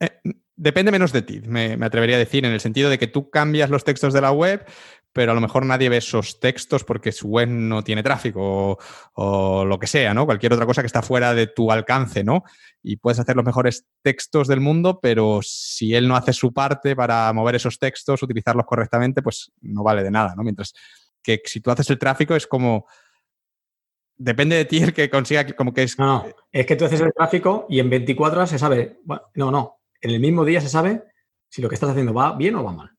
[0.01, 0.21] eh,
[0.55, 3.31] depende menos de ti, me, me, atrevería a decir, en el sentido de que tú
[3.31, 4.65] cambias los textos de la web,
[5.15, 8.77] pero a lo mejor nadie ve esos textos porque su web no tiene tráfico
[9.15, 10.27] o, lo que sea, ¿no?
[10.27, 12.43] Cualquier otra cosa que está fuera de tu alcance, ¿no?
[12.83, 16.97] Y puedes hacer los mejores textos del mundo, pero si él no hace su parte
[16.97, 20.43] para mover esos textos, utilizarlos correctamente, pues no vale de nada, ¿no?
[20.43, 20.75] Mientras
[21.23, 22.87] que si tú haces el tráfico es como...
[24.17, 25.97] Depende de ti el que consiga, como que es...
[25.97, 29.01] No, no, es que tú haces el tráfico y en 24 horas se sabe,
[29.35, 31.05] no, no, en el mismo día se sabe
[31.49, 32.94] si lo que estás haciendo va bien o va mal.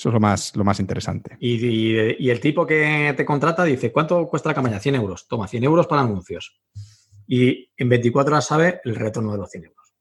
[0.00, 1.36] Eso es lo más, lo más interesante.
[1.40, 1.94] Y,
[2.30, 4.80] el tipo que te contrata dice, ¿cuánto cuesta la campaña?
[4.80, 5.28] 100 euros.
[5.28, 6.58] Toma, 100 euros para anuncios.
[7.26, 9.92] Y en 24 horas sabe el retorno de los 100 euros.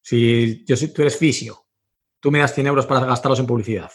[0.00, 1.66] Si yo, tú eres fisio,
[2.18, 3.92] tú me das 100 euros para gastarlos en publicidad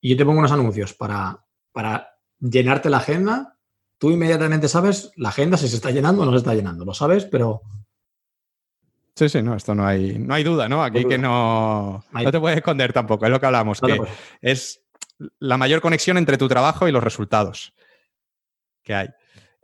[0.00, 3.58] y yo te pongo unos anuncios para, para llenarte la agenda,
[3.98, 6.84] tú inmediatamente sabes la agenda si se está llenando o no se está llenando.
[6.84, 7.62] Lo sabes, pero
[9.16, 10.82] Sí, sí, no, esto no hay, no hay duda, ¿no?
[10.82, 14.00] Aquí que no, no te puedes esconder tampoco, es lo que hablamos, que
[14.42, 14.82] es
[15.38, 17.72] la mayor conexión entre tu trabajo y los resultados
[18.82, 19.08] que hay.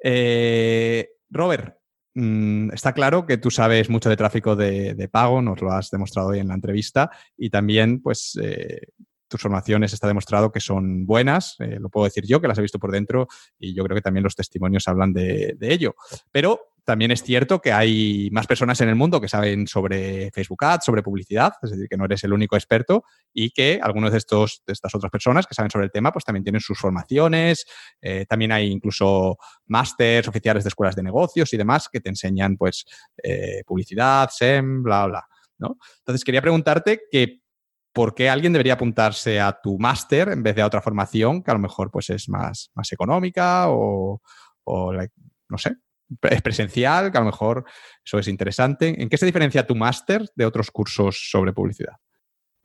[0.02, 1.76] Eh, Robert,
[2.14, 6.28] mm, está claro que tú sabes mucho de tráfico de, pago, nos lo has demostrado
[6.28, 8.80] hoy en la entrevista, y también, pues, eh,
[9.26, 12.62] tus formaciones está demostrado que son buenas, eh, lo puedo decir yo, que las he
[12.62, 15.94] visto por dentro, y yo creo que también los testimonios hablan de, de ello.
[16.32, 20.64] Pero también es cierto que hay más personas en el mundo que saben sobre Facebook
[20.64, 24.18] Ads, sobre publicidad, es decir, que no eres el único experto y que algunos de,
[24.18, 27.64] de estas otras personas que saben sobre el tema, pues también tienen sus formaciones,
[28.00, 32.56] eh, también hay incluso másters oficiales de escuelas de negocios y demás que te enseñan
[32.56, 32.84] pues
[33.22, 35.24] eh, publicidad, SEM, bla, bla.
[36.00, 37.40] Entonces quería preguntarte que
[37.92, 41.52] ¿por qué alguien debería apuntarse a tu máster en vez de a otra formación que
[41.52, 44.20] a lo mejor pues es más, más económica o,
[44.66, 45.76] no sé,
[46.22, 47.64] es presencial, que a lo mejor
[48.04, 49.00] eso es interesante.
[49.00, 51.94] ¿En qué se diferencia tu máster de otros cursos sobre publicidad?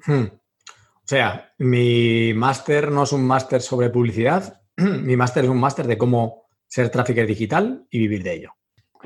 [0.05, 0.25] Hmm.
[0.25, 5.85] O sea, mi máster no es un máster sobre publicidad, mi máster es un máster
[5.87, 8.51] de cómo ser trafficker digital y vivir de ello.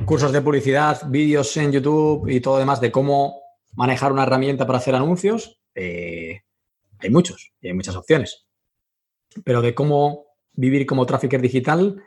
[0.06, 3.42] Cursos de publicidad, vídeos en YouTube y todo demás de cómo
[3.74, 6.42] manejar una herramienta para hacer anuncios, eh,
[7.00, 8.48] hay muchos y hay muchas opciones.
[9.44, 12.02] Pero de cómo vivir como trafficker digital,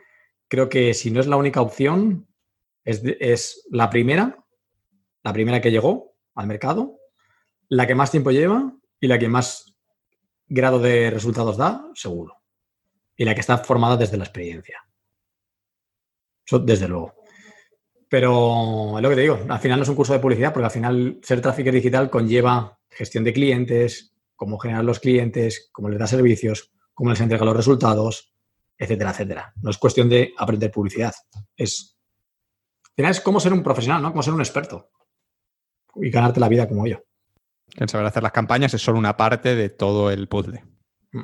[0.53, 2.27] creo que si no es la única opción,
[2.85, 4.45] es, es la primera,
[5.23, 6.99] la primera que llegó al mercado,
[7.69, 9.73] la que más tiempo lleva y la que más
[10.45, 12.35] grado de resultados da, seguro.
[13.17, 14.77] Y la que está formada desde la experiencia.
[16.45, 17.15] Eso, desde luego.
[18.07, 20.65] Pero es lo que te digo, al final no es un curso de publicidad, porque
[20.65, 25.97] al final ser trafficker digital conlleva gestión de clientes, cómo generar los clientes, cómo les
[25.97, 28.32] da servicios, cómo les entrega los resultados,
[28.83, 29.53] etcétera, etcétera.
[29.61, 31.13] No es cuestión de aprender publicidad.
[31.55, 31.97] Es,
[32.95, 34.11] es cómo ser un profesional, ¿no?
[34.11, 34.91] Cómo ser un experto
[35.95, 36.97] y ganarte la vida como yo.
[37.75, 40.63] El saber hacer las campañas es solo una parte de todo el puzzle.
[41.11, 41.21] Mm.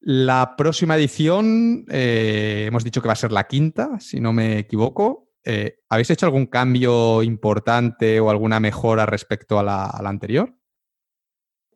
[0.00, 4.58] La próxima edición, eh, hemos dicho que va a ser la quinta, si no me
[4.58, 5.28] equivoco.
[5.44, 10.54] Eh, ¿Habéis hecho algún cambio importante o alguna mejora respecto a la, anterior?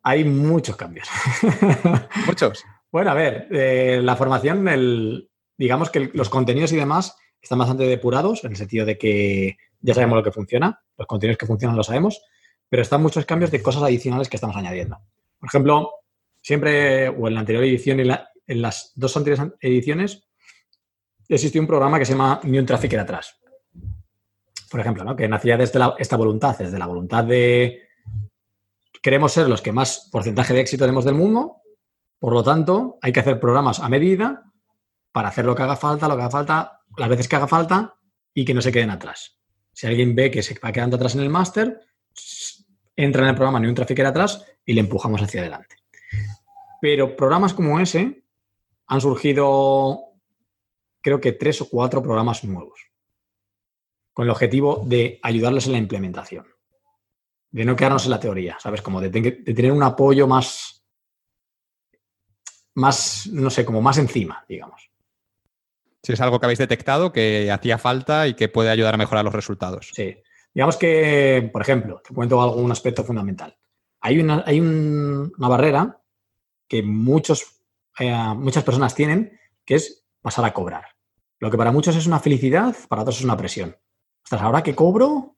[0.02, 1.08] Hay muchos cambios.
[2.26, 2.64] ¿Muchos?
[2.96, 7.84] Bueno, a ver, eh, la formación, el, digamos que los contenidos y demás están bastante
[7.84, 11.76] depurados, en el sentido de que ya sabemos lo que funciona, los contenidos que funcionan
[11.76, 12.22] lo sabemos,
[12.70, 14.96] pero están muchos cambios de cosas adicionales que estamos añadiendo.
[15.38, 15.90] Por ejemplo,
[16.40, 18.08] siempre, o en la anterior edición y
[18.46, 20.26] en las dos anteriores ediciones,
[21.28, 23.38] existió un programa que se llama Ni un Trafficker atrás.
[24.70, 25.14] Por ejemplo, ¿no?
[25.14, 27.78] que nacía desde esta voluntad, desde la voluntad de
[29.02, 31.58] queremos ser los que más porcentaje de éxito tenemos del mundo,
[32.26, 34.52] por lo tanto, hay que hacer programas a medida
[35.12, 37.94] para hacer lo que haga falta, lo que haga falta, las veces que haga falta
[38.34, 39.38] y que no se queden atrás.
[39.72, 41.78] Si alguien ve que se va quedando atrás en el máster,
[42.96, 45.76] entra en el programa ni un trafficker atrás y le empujamos hacia adelante.
[46.80, 48.24] Pero programas como ese
[48.88, 50.16] han surgido,
[51.00, 52.90] creo que tres o cuatro programas nuevos,
[54.12, 56.44] con el objetivo de ayudarles en la implementación,
[57.52, 58.82] de no quedarnos en la teoría, ¿sabes?
[58.82, 60.75] Como de, tener un apoyo más,
[62.76, 64.90] más, no sé, como más encima, digamos.
[66.02, 69.24] Si es algo que habéis detectado que hacía falta y que puede ayudar a mejorar
[69.24, 69.90] los resultados.
[69.92, 70.16] Sí.
[70.54, 73.56] Digamos que, por ejemplo, te cuento algún aspecto fundamental.
[74.00, 76.00] Hay una, hay una barrera
[76.68, 77.60] que muchos,
[77.98, 80.84] eh, muchas personas tienen, que es pasar a cobrar.
[81.40, 83.76] Lo que para muchos es una felicidad, para otros es una presión.
[84.22, 85.35] Ostras, ahora que cobro,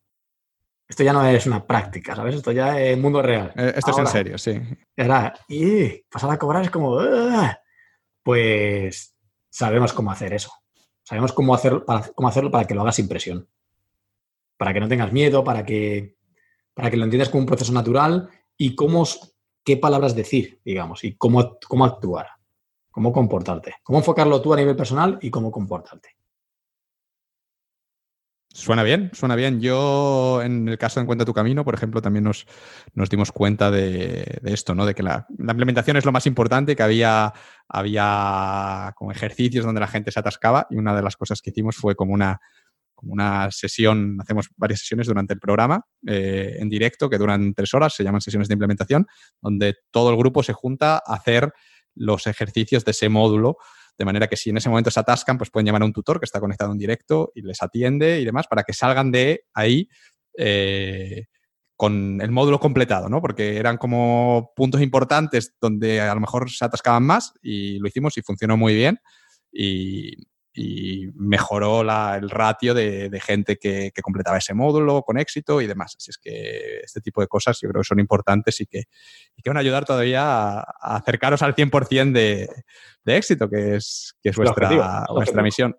[0.89, 2.37] esto ya no es una práctica, ¿sabes?
[2.37, 3.53] Esto ya es mundo real.
[3.57, 4.61] Eh, esto es en serio, sí.
[5.49, 6.99] y pasar a cobrar es como,
[8.23, 9.15] pues
[9.51, 10.51] sabemos cómo hacer eso.
[11.03, 11.85] Sabemos cómo, hacer,
[12.15, 13.49] cómo hacerlo para que lo hagas sin presión
[14.59, 16.17] para que no tengas miedo, para que,
[16.75, 19.07] para que lo entiendas como un proceso natural y cómo,
[19.65, 22.27] qué palabras decir, digamos, y cómo, cómo actuar,
[22.91, 26.18] cómo comportarte, cómo enfocarlo tú a nivel personal y cómo comportarte.
[28.53, 29.61] Suena bien, suena bien.
[29.61, 32.47] Yo, en el caso de Encuentra tu Camino, por ejemplo, también nos,
[33.11, 34.85] dimos cuenta de, esto, ¿no?
[34.85, 37.33] De que la, la, implementación es lo más importante, que había,
[37.69, 41.77] había como ejercicios donde la gente se atascaba y una de las cosas que hicimos
[41.77, 42.41] fue como una,
[42.99, 47.73] como una sesión, hacemos varias sesiones durante el programa eh, en directo que duran tres
[47.73, 49.07] horas, se llaman sesiones de implementación,
[49.41, 51.53] donde todo el grupo se junta a hacer
[51.95, 53.59] los ejercicios de ese módulo,
[53.99, 56.21] de manera que si en ese momento se atascan, pues pueden llamar a un tutor
[56.21, 59.89] que está conectado en directo y les atiende y demás para que salgan de ahí
[60.37, 61.27] eh,
[61.77, 63.21] con el módulo completado, ¿no?
[63.21, 68.17] Porque eran como puntos importantes donde a lo mejor se atascaban más y lo hicimos
[68.17, 69.01] y funcionó muy bien.
[69.53, 70.15] Y,
[70.59, 75.95] y mejoró el ratio de, gente que, completaba ese módulo con éxito y demás.
[75.97, 78.85] Así es que este tipo de cosas yo creo que son importantes y que,
[79.47, 82.49] van a ayudar todavía a, acercaros al 100% de,
[83.05, 85.77] de éxito, que es, que es vuestra, vuestra misión.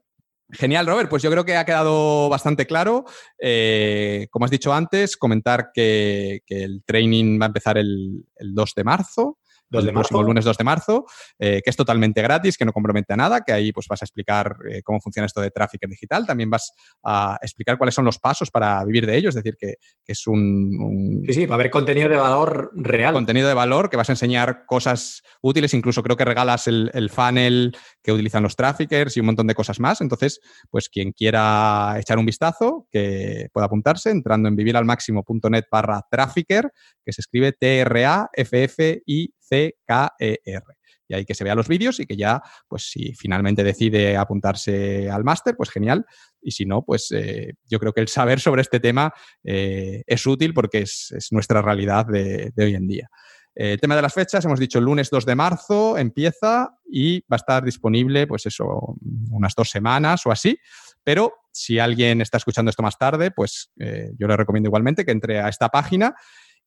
[0.51, 1.09] Genial, Robert.
[1.09, 3.03] Pues yo creo que ha quedado bastante claro.
[3.37, 8.73] Eh, como has dicho antes, comentar que, el training va a empezar el, el 2
[8.75, 9.39] de marzo
[9.71, 11.05] el próximo lunes 2 de marzo,
[11.37, 14.05] eh, que es totalmente gratis, que no compromete a nada, que ahí pues vas a
[14.05, 16.71] explicar eh, cómo funciona esto de tráfico digital, también vas
[17.03, 19.75] a explicar cuáles son los pasos para vivir de ello, es decir, que,
[20.05, 23.13] es un, Sí, sí, va a haber contenido de valor real.
[23.13, 27.09] Contenido de valor, que vas a enseñar cosas útiles, incluso creo que regalas el, el
[27.09, 30.39] funnel que utilizan los traffickers y un montón de cosas más, entonces,
[30.69, 36.71] pues quien quiera echar un vistazo, que pueda apuntarse entrando en viviralmáximo.net barra trafficker,
[37.03, 40.63] que se escribe T-R-A-F-F-I C-K-E-R.
[41.09, 45.09] Y ahí que se vea los vídeos y que ya, pues si finalmente decide apuntarse
[45.09, 46.05] al máster, pues genial.
[46.39, 49.11] Y si no, pues eh, yo creo que el saber sobre este tema
[49.43, 53.09] eh, es útil porque es, nuestra realidad de, hoy en día.
[53.55, 57.21] Eh, el tema de las fechas, hemos dicho el lunes 2 de marzo empieza y
[57.21, 58.95] va a estar disponible, pues eso,
[59.31, 60.59] unas dos semanas o así
[61.03, 65.39] Pero si alguien está escuchando esto más tarde, pues yo le recomiendo igualmente que entre
[65.41, 66.15] a esta página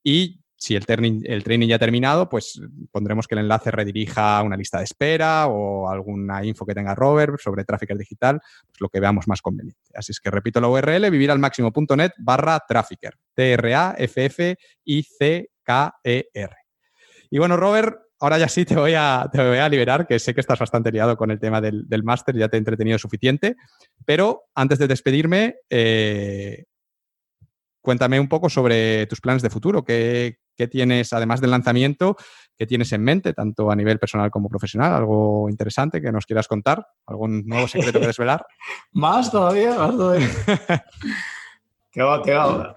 [0.03, 0.85] y si el
[1.25, 4.85] el training ya ha terminado, pues pondremos que el enlace redirija a una lista de
[4.85, 9.41] espera o alguna info que tenga Robert sobre Trafficker Digital, pues lo que veamos más
[9.41, 9.81] conveniente.
[9.93, 13.13] Así es que repito la URL, viviralmáximo.net barra Trafficker.
[13.33, 13.75] T-R-A-F-F-I-C-K-E-R.
[17.29, 20.33] Y bueno, Robert, ahora ya sí te voy, a, te voy a liberar, que sé
[20.33, 23.57] que estás bastante liado con el tema del, del máster, ya te he entretenido suficiente.
[24.05, 26.63] Pero antes de despedirme, eh,
[27.81, 29.83] cuéntame un poco sobre tus planes de futuro.
[29.83, 30.37] ¿Qué,
[30.69, 32.15] tienes, además del lanzamiento,
[32.57, 34.93] qué tienes en mente, tanto a nivel personal como profesional?
[34.93, 36.85] ¿Algo interesante que nos quieras contar?
[37.05, 38.45] ¿Algún nuevo secreto que desvelar?
[38.91, 40.29] más todavía, más todavía.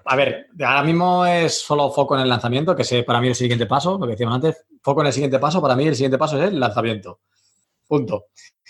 [0.05, 3.35] A ver, ahora mismo es solo foco en el lanzamiento, que es para mí el
[3.35, 6.19] siguiente paso, lo que decíamos antes, foco en el siguiente paso, para mí el siguiente
[6.19, 7.21] paso es el lanzamiento.
[7.87, 8.25] Punto.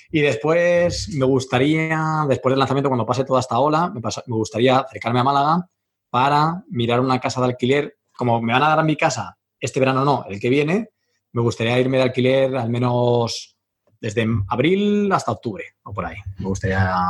[0.09, 4.77] Y después me gustaría, después del lanzamiento, cuando pase toda esta ola, me, me gustaría
[4.77, 5.69] acercarme a Málaga
[6.09, 7.96] para mirar una casa de alquiler.
[8.17, 10.89] Como me van a dar a mi casa este verano no, el que viene,
[11.33, 13.57] me gustaría irme de alquiler al menos
[13.99, 16.17] desde abril hasta octubre o por ahí.
[16.37, 17.03] Me gustaría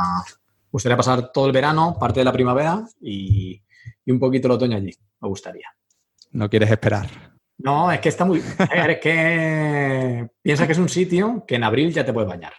[0.70, 3.62] gustaría pasar todo el verano, parte de la primavera y,
[4.06, 4.92] un poquito el otoño allí.
[5.20, 5.68] Me gustaría.
[6.32, 7.06] No quieres esperar.
[7.58, 8.38] No, es que está muy.
[8.38, 12.52] es que piensa que es un sitio que en abril ya te puedes bañar.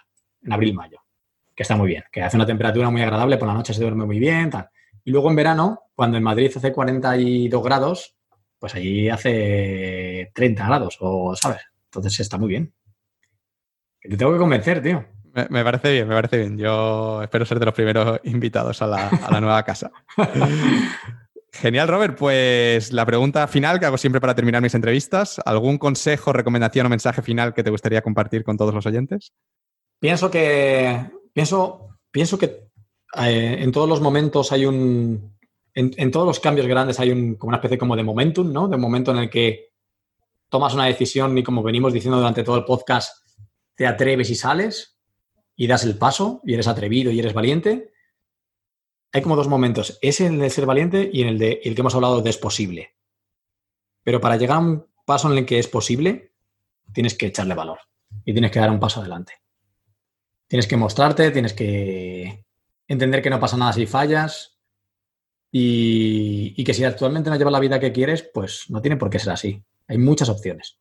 [0.44, 1.00] En abril-mayo.
[1.56, 2.03] Que está muy bien.
[2.11, 4.50] Que hace una temperatura muy agradable, por la noche se duerme muy bien.
[4.50, 4.69] Tal.
[5.03, 8.16] Y luego en verano, cuando en Madrid hace 42 grados,
[8.59, 11.61] pues allí hace 30 grados, o ¿sabes?
[11.85, 12.73] Entonces está muy bien.
[14.01, 15.05] Te tengo que convencer, tío.
[15.49, 16.57] Me, parece bien, me parece bien.
[16.57, 19.91] Yo espero ser de los primeros invitados a la, nueva casa.
[21.51, 22.17] Genial, Robert.
[22.17, 25.39] Pues la pregunta final que hago siempre para terminar mis entrevistas.
[25.45, 29.33] ¿Algún consejo, recomendación o mensaje final que te gustaría compartir con todos los oyentes?
[29.99, 32.69] Pienso que, pienso, pienso que
[33.17, 35.38] eh, en todos los momentos hay un,
[35.73, 38.67] en, todos los cambios grandes hay un, como una especie como de momentum, ¿no?
[38.67, 39.69] De un momento en el que
[40.49, 43.25] tomas una decisión y como venimos diciendo durante todo el podcast,
[43.75, 44.98] te atreves y sales
[45.56, 47.91] y das el paso y eres atrevido y eres valiente.
[49.11, 51.75] Hay como dos momentos, ese en el de ser valiente y en el de el
[51.75, 52.95] que hemos hablado de es posible.
[54.03, 56.33] Pero para llegar a un paso en el que es posible,
[56.93, 57.80] tienes que echarle valor
[58.25, 59.33] y tienes que dar un paso adelante.
[60.48, 62.45] Tienes que mostrarte, tienes que
[62.88, 64.58] entender que no pasa nada si fallas
[65.52, 69.19] y, que si actualmente no llevas la vida que quieres, pues no tiene por qué
[69.19, 69.64] ser así.
[69.88, 70.80] Hay muchas opciones.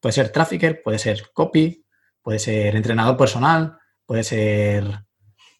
[0.00, 1.84] Puede ser trafficker, puede ser copy,
[2.22, 4.84] puede ser entrenador personal, puede ser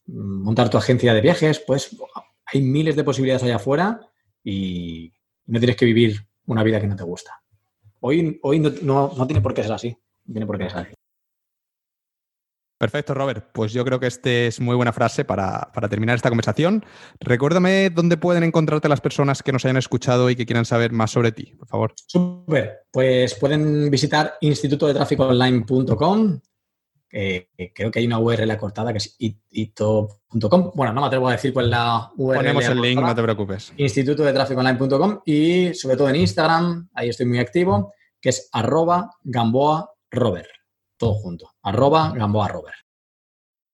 [0.06, 1.96] mm, montar tu agencia de viajes, pues
[2.46, 4.00] hay miles de posibilidades allá afuera
[4.42, 5.12] y
[5.46, 7.40] no tienes que vivir una vida que no te gusta.
[8.00, 8.70] Hoy, hoy no,
[9.16, 9.96] no, tiene por qué ser así.
[10.30, 10.94] tiene por qué ser así.
[12.84, 13.46] Perfecto, Robert.
[13.54, 16.84] Pues yo creo que este es muy buena frase para, para, terminar esta conversación.
[17.18, 21.10] Recuérdame dónde pueden encontrarte las personas que nos hayan escuchado y que quieran saber más
[21.10, 21.94] sobre ti, por favor.
[22.06, 22.80] Súper.
[22.92, 26.40] Pues pueden visitar institutodetráficoonline.com
[27.10, 30.72] eh, creo que hay una URL acortada que es ito.com.
[30.74, 32.36] Bueno, no me atrevo a decir cuál es la URL.
[32.36, 33.72] Ponemos el link, no te preocupes.
[33.78, 38.50] Instituto de tráfico online.com y sobre todo en Instagram, ahí estoy muy activo, que es
[38.52, 40.53] arroba Gamboa Robert.
[40.96, 41.50] Todo junto.
[41.62, 42.76] Arroba Gamboa Robert.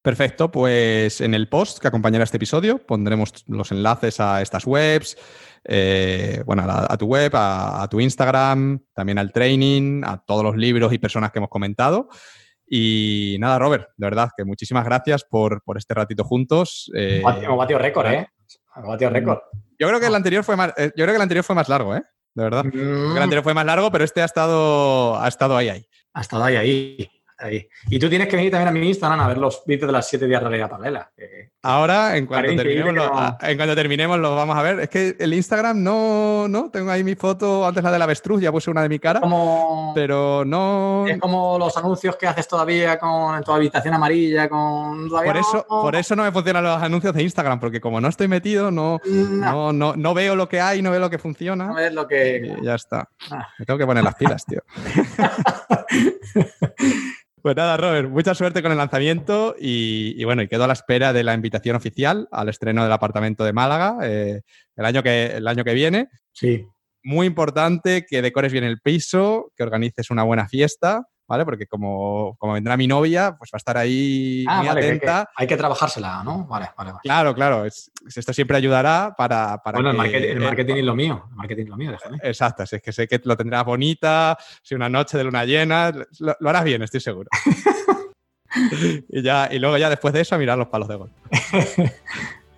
[0.02, 5.18] Perfecto, pues en el post que acompañará este episodio pondremos los enlaces a estas webs,
[5.62, 10.90] eh, bueno, a, tu web, a, tu Instagram, también al training, a todos los libros
[10.94, 12.08] y personas que hemos comentado.
[12.66, 16.90] Y nada, Robert, de verdad que muchísimas gracias por, este ratito juntos.
[16.97, 18.26] Eh, hemos batido récord, ¿eh?
[18.76, 19.39] Hemos batido récord.
[19.78, 21.68] Yo creo que el anterior fue más, eh, yo creo que el anterior fue más
[21.68, 22.02] largo, ¿eh?
[22.32, 22.65] De verdad.
[22.73, 23.18] El mm.
[23.18, 25.86] anterior fue más largo, pero este ha estado, ha estado ahí, ahí.
[26.15, 27.19] Ha estado ahí, ahí.
[27.89, 30.09] Y tú tienes que venir también a mi Instagram a ver los vídeos de las
[30.09, 31.10] 7 días de realidad paralela.
[31.62, 34.81] Ahora, en cuanto, terminemos lo, en cuanto terminemos, lo vamos a ver.
[34.81, 38.51] Es que el Instagram no, no, tengo ahí mi foto, antes la del avestruz, ya
[38.51, 39.20] puse una de mi cara.
[39.20, 41.07] Como, pero no.
[41.07, 45.10] Es como los anuncios que haces todavía con en tu habitación amarilla, con.
[45.10, 48.09] Por eso, no, por eso no me funcionan los anuncios de Instagram, porque como no
[48.09, 49.73] estoy metido, no, no.
[49.73, 51.67] no, no, veo lo que hay, no veo lo que funciona.
[51.67, 52.57] No ves lo que.
[52.62, 53.10] ya está.
[53.31, 53.49] Ah.
[53.59, 54.62] Me tengo que poner las pilas, tío.
[57.43, 61.12] Pues nada, Robert, mucha suerte con el lanzamiento y, bueno, y quedo a la espera
[61.12, 64.43] de la invitación oficial al estreno del apartamento de Málaga eh,
[64.77, 66.09] el, año que, el año que viene.
[66.33, 66.67] Sí.
[67.02, 71.44] Muy importante que decores bien el piso, que organices una buena fiesta ¿vale?
[71.44, 75.31] Porque como, como vendrá mi novia, pues va a estar ahí ah, muy atenta.
[75.36, 76.44] hay que trabajársela, ¿no?
[76.44, 77.00] Vale, vale, vale.
[77.05, 77.65] Claro, claro.
[77.65, 79.62] esto siempre ayudará para.
[79.62, 81.26] para bueno, el marketing, es lo mío.
[81.31, 82.18] El marketing es lo mío, déjame.
[82.25, 86.49] Exacto, es que sé que lo tendrás bonita, si una noche de luna llena, lo,
[86.49, 87.31] harás bien, estoy seguro.
[89.09, 91.10] y, ya, y luego ya después de eso a mirar los palos de gol.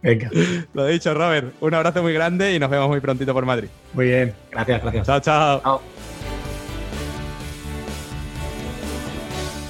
[0.02, 0.30] Venga.
[0.72, 1.54] Lo dicho, Robert.
[1.60, 3.68] Un abrazo muy grande y nos vemos muy prontito por Madrid.
[3.92, 4.34] Muy bien.
[4.50, 5.06] Gracias, gracias.
[5.06, 5.60] Chao, chao.
[5.60, 6.01] Chao.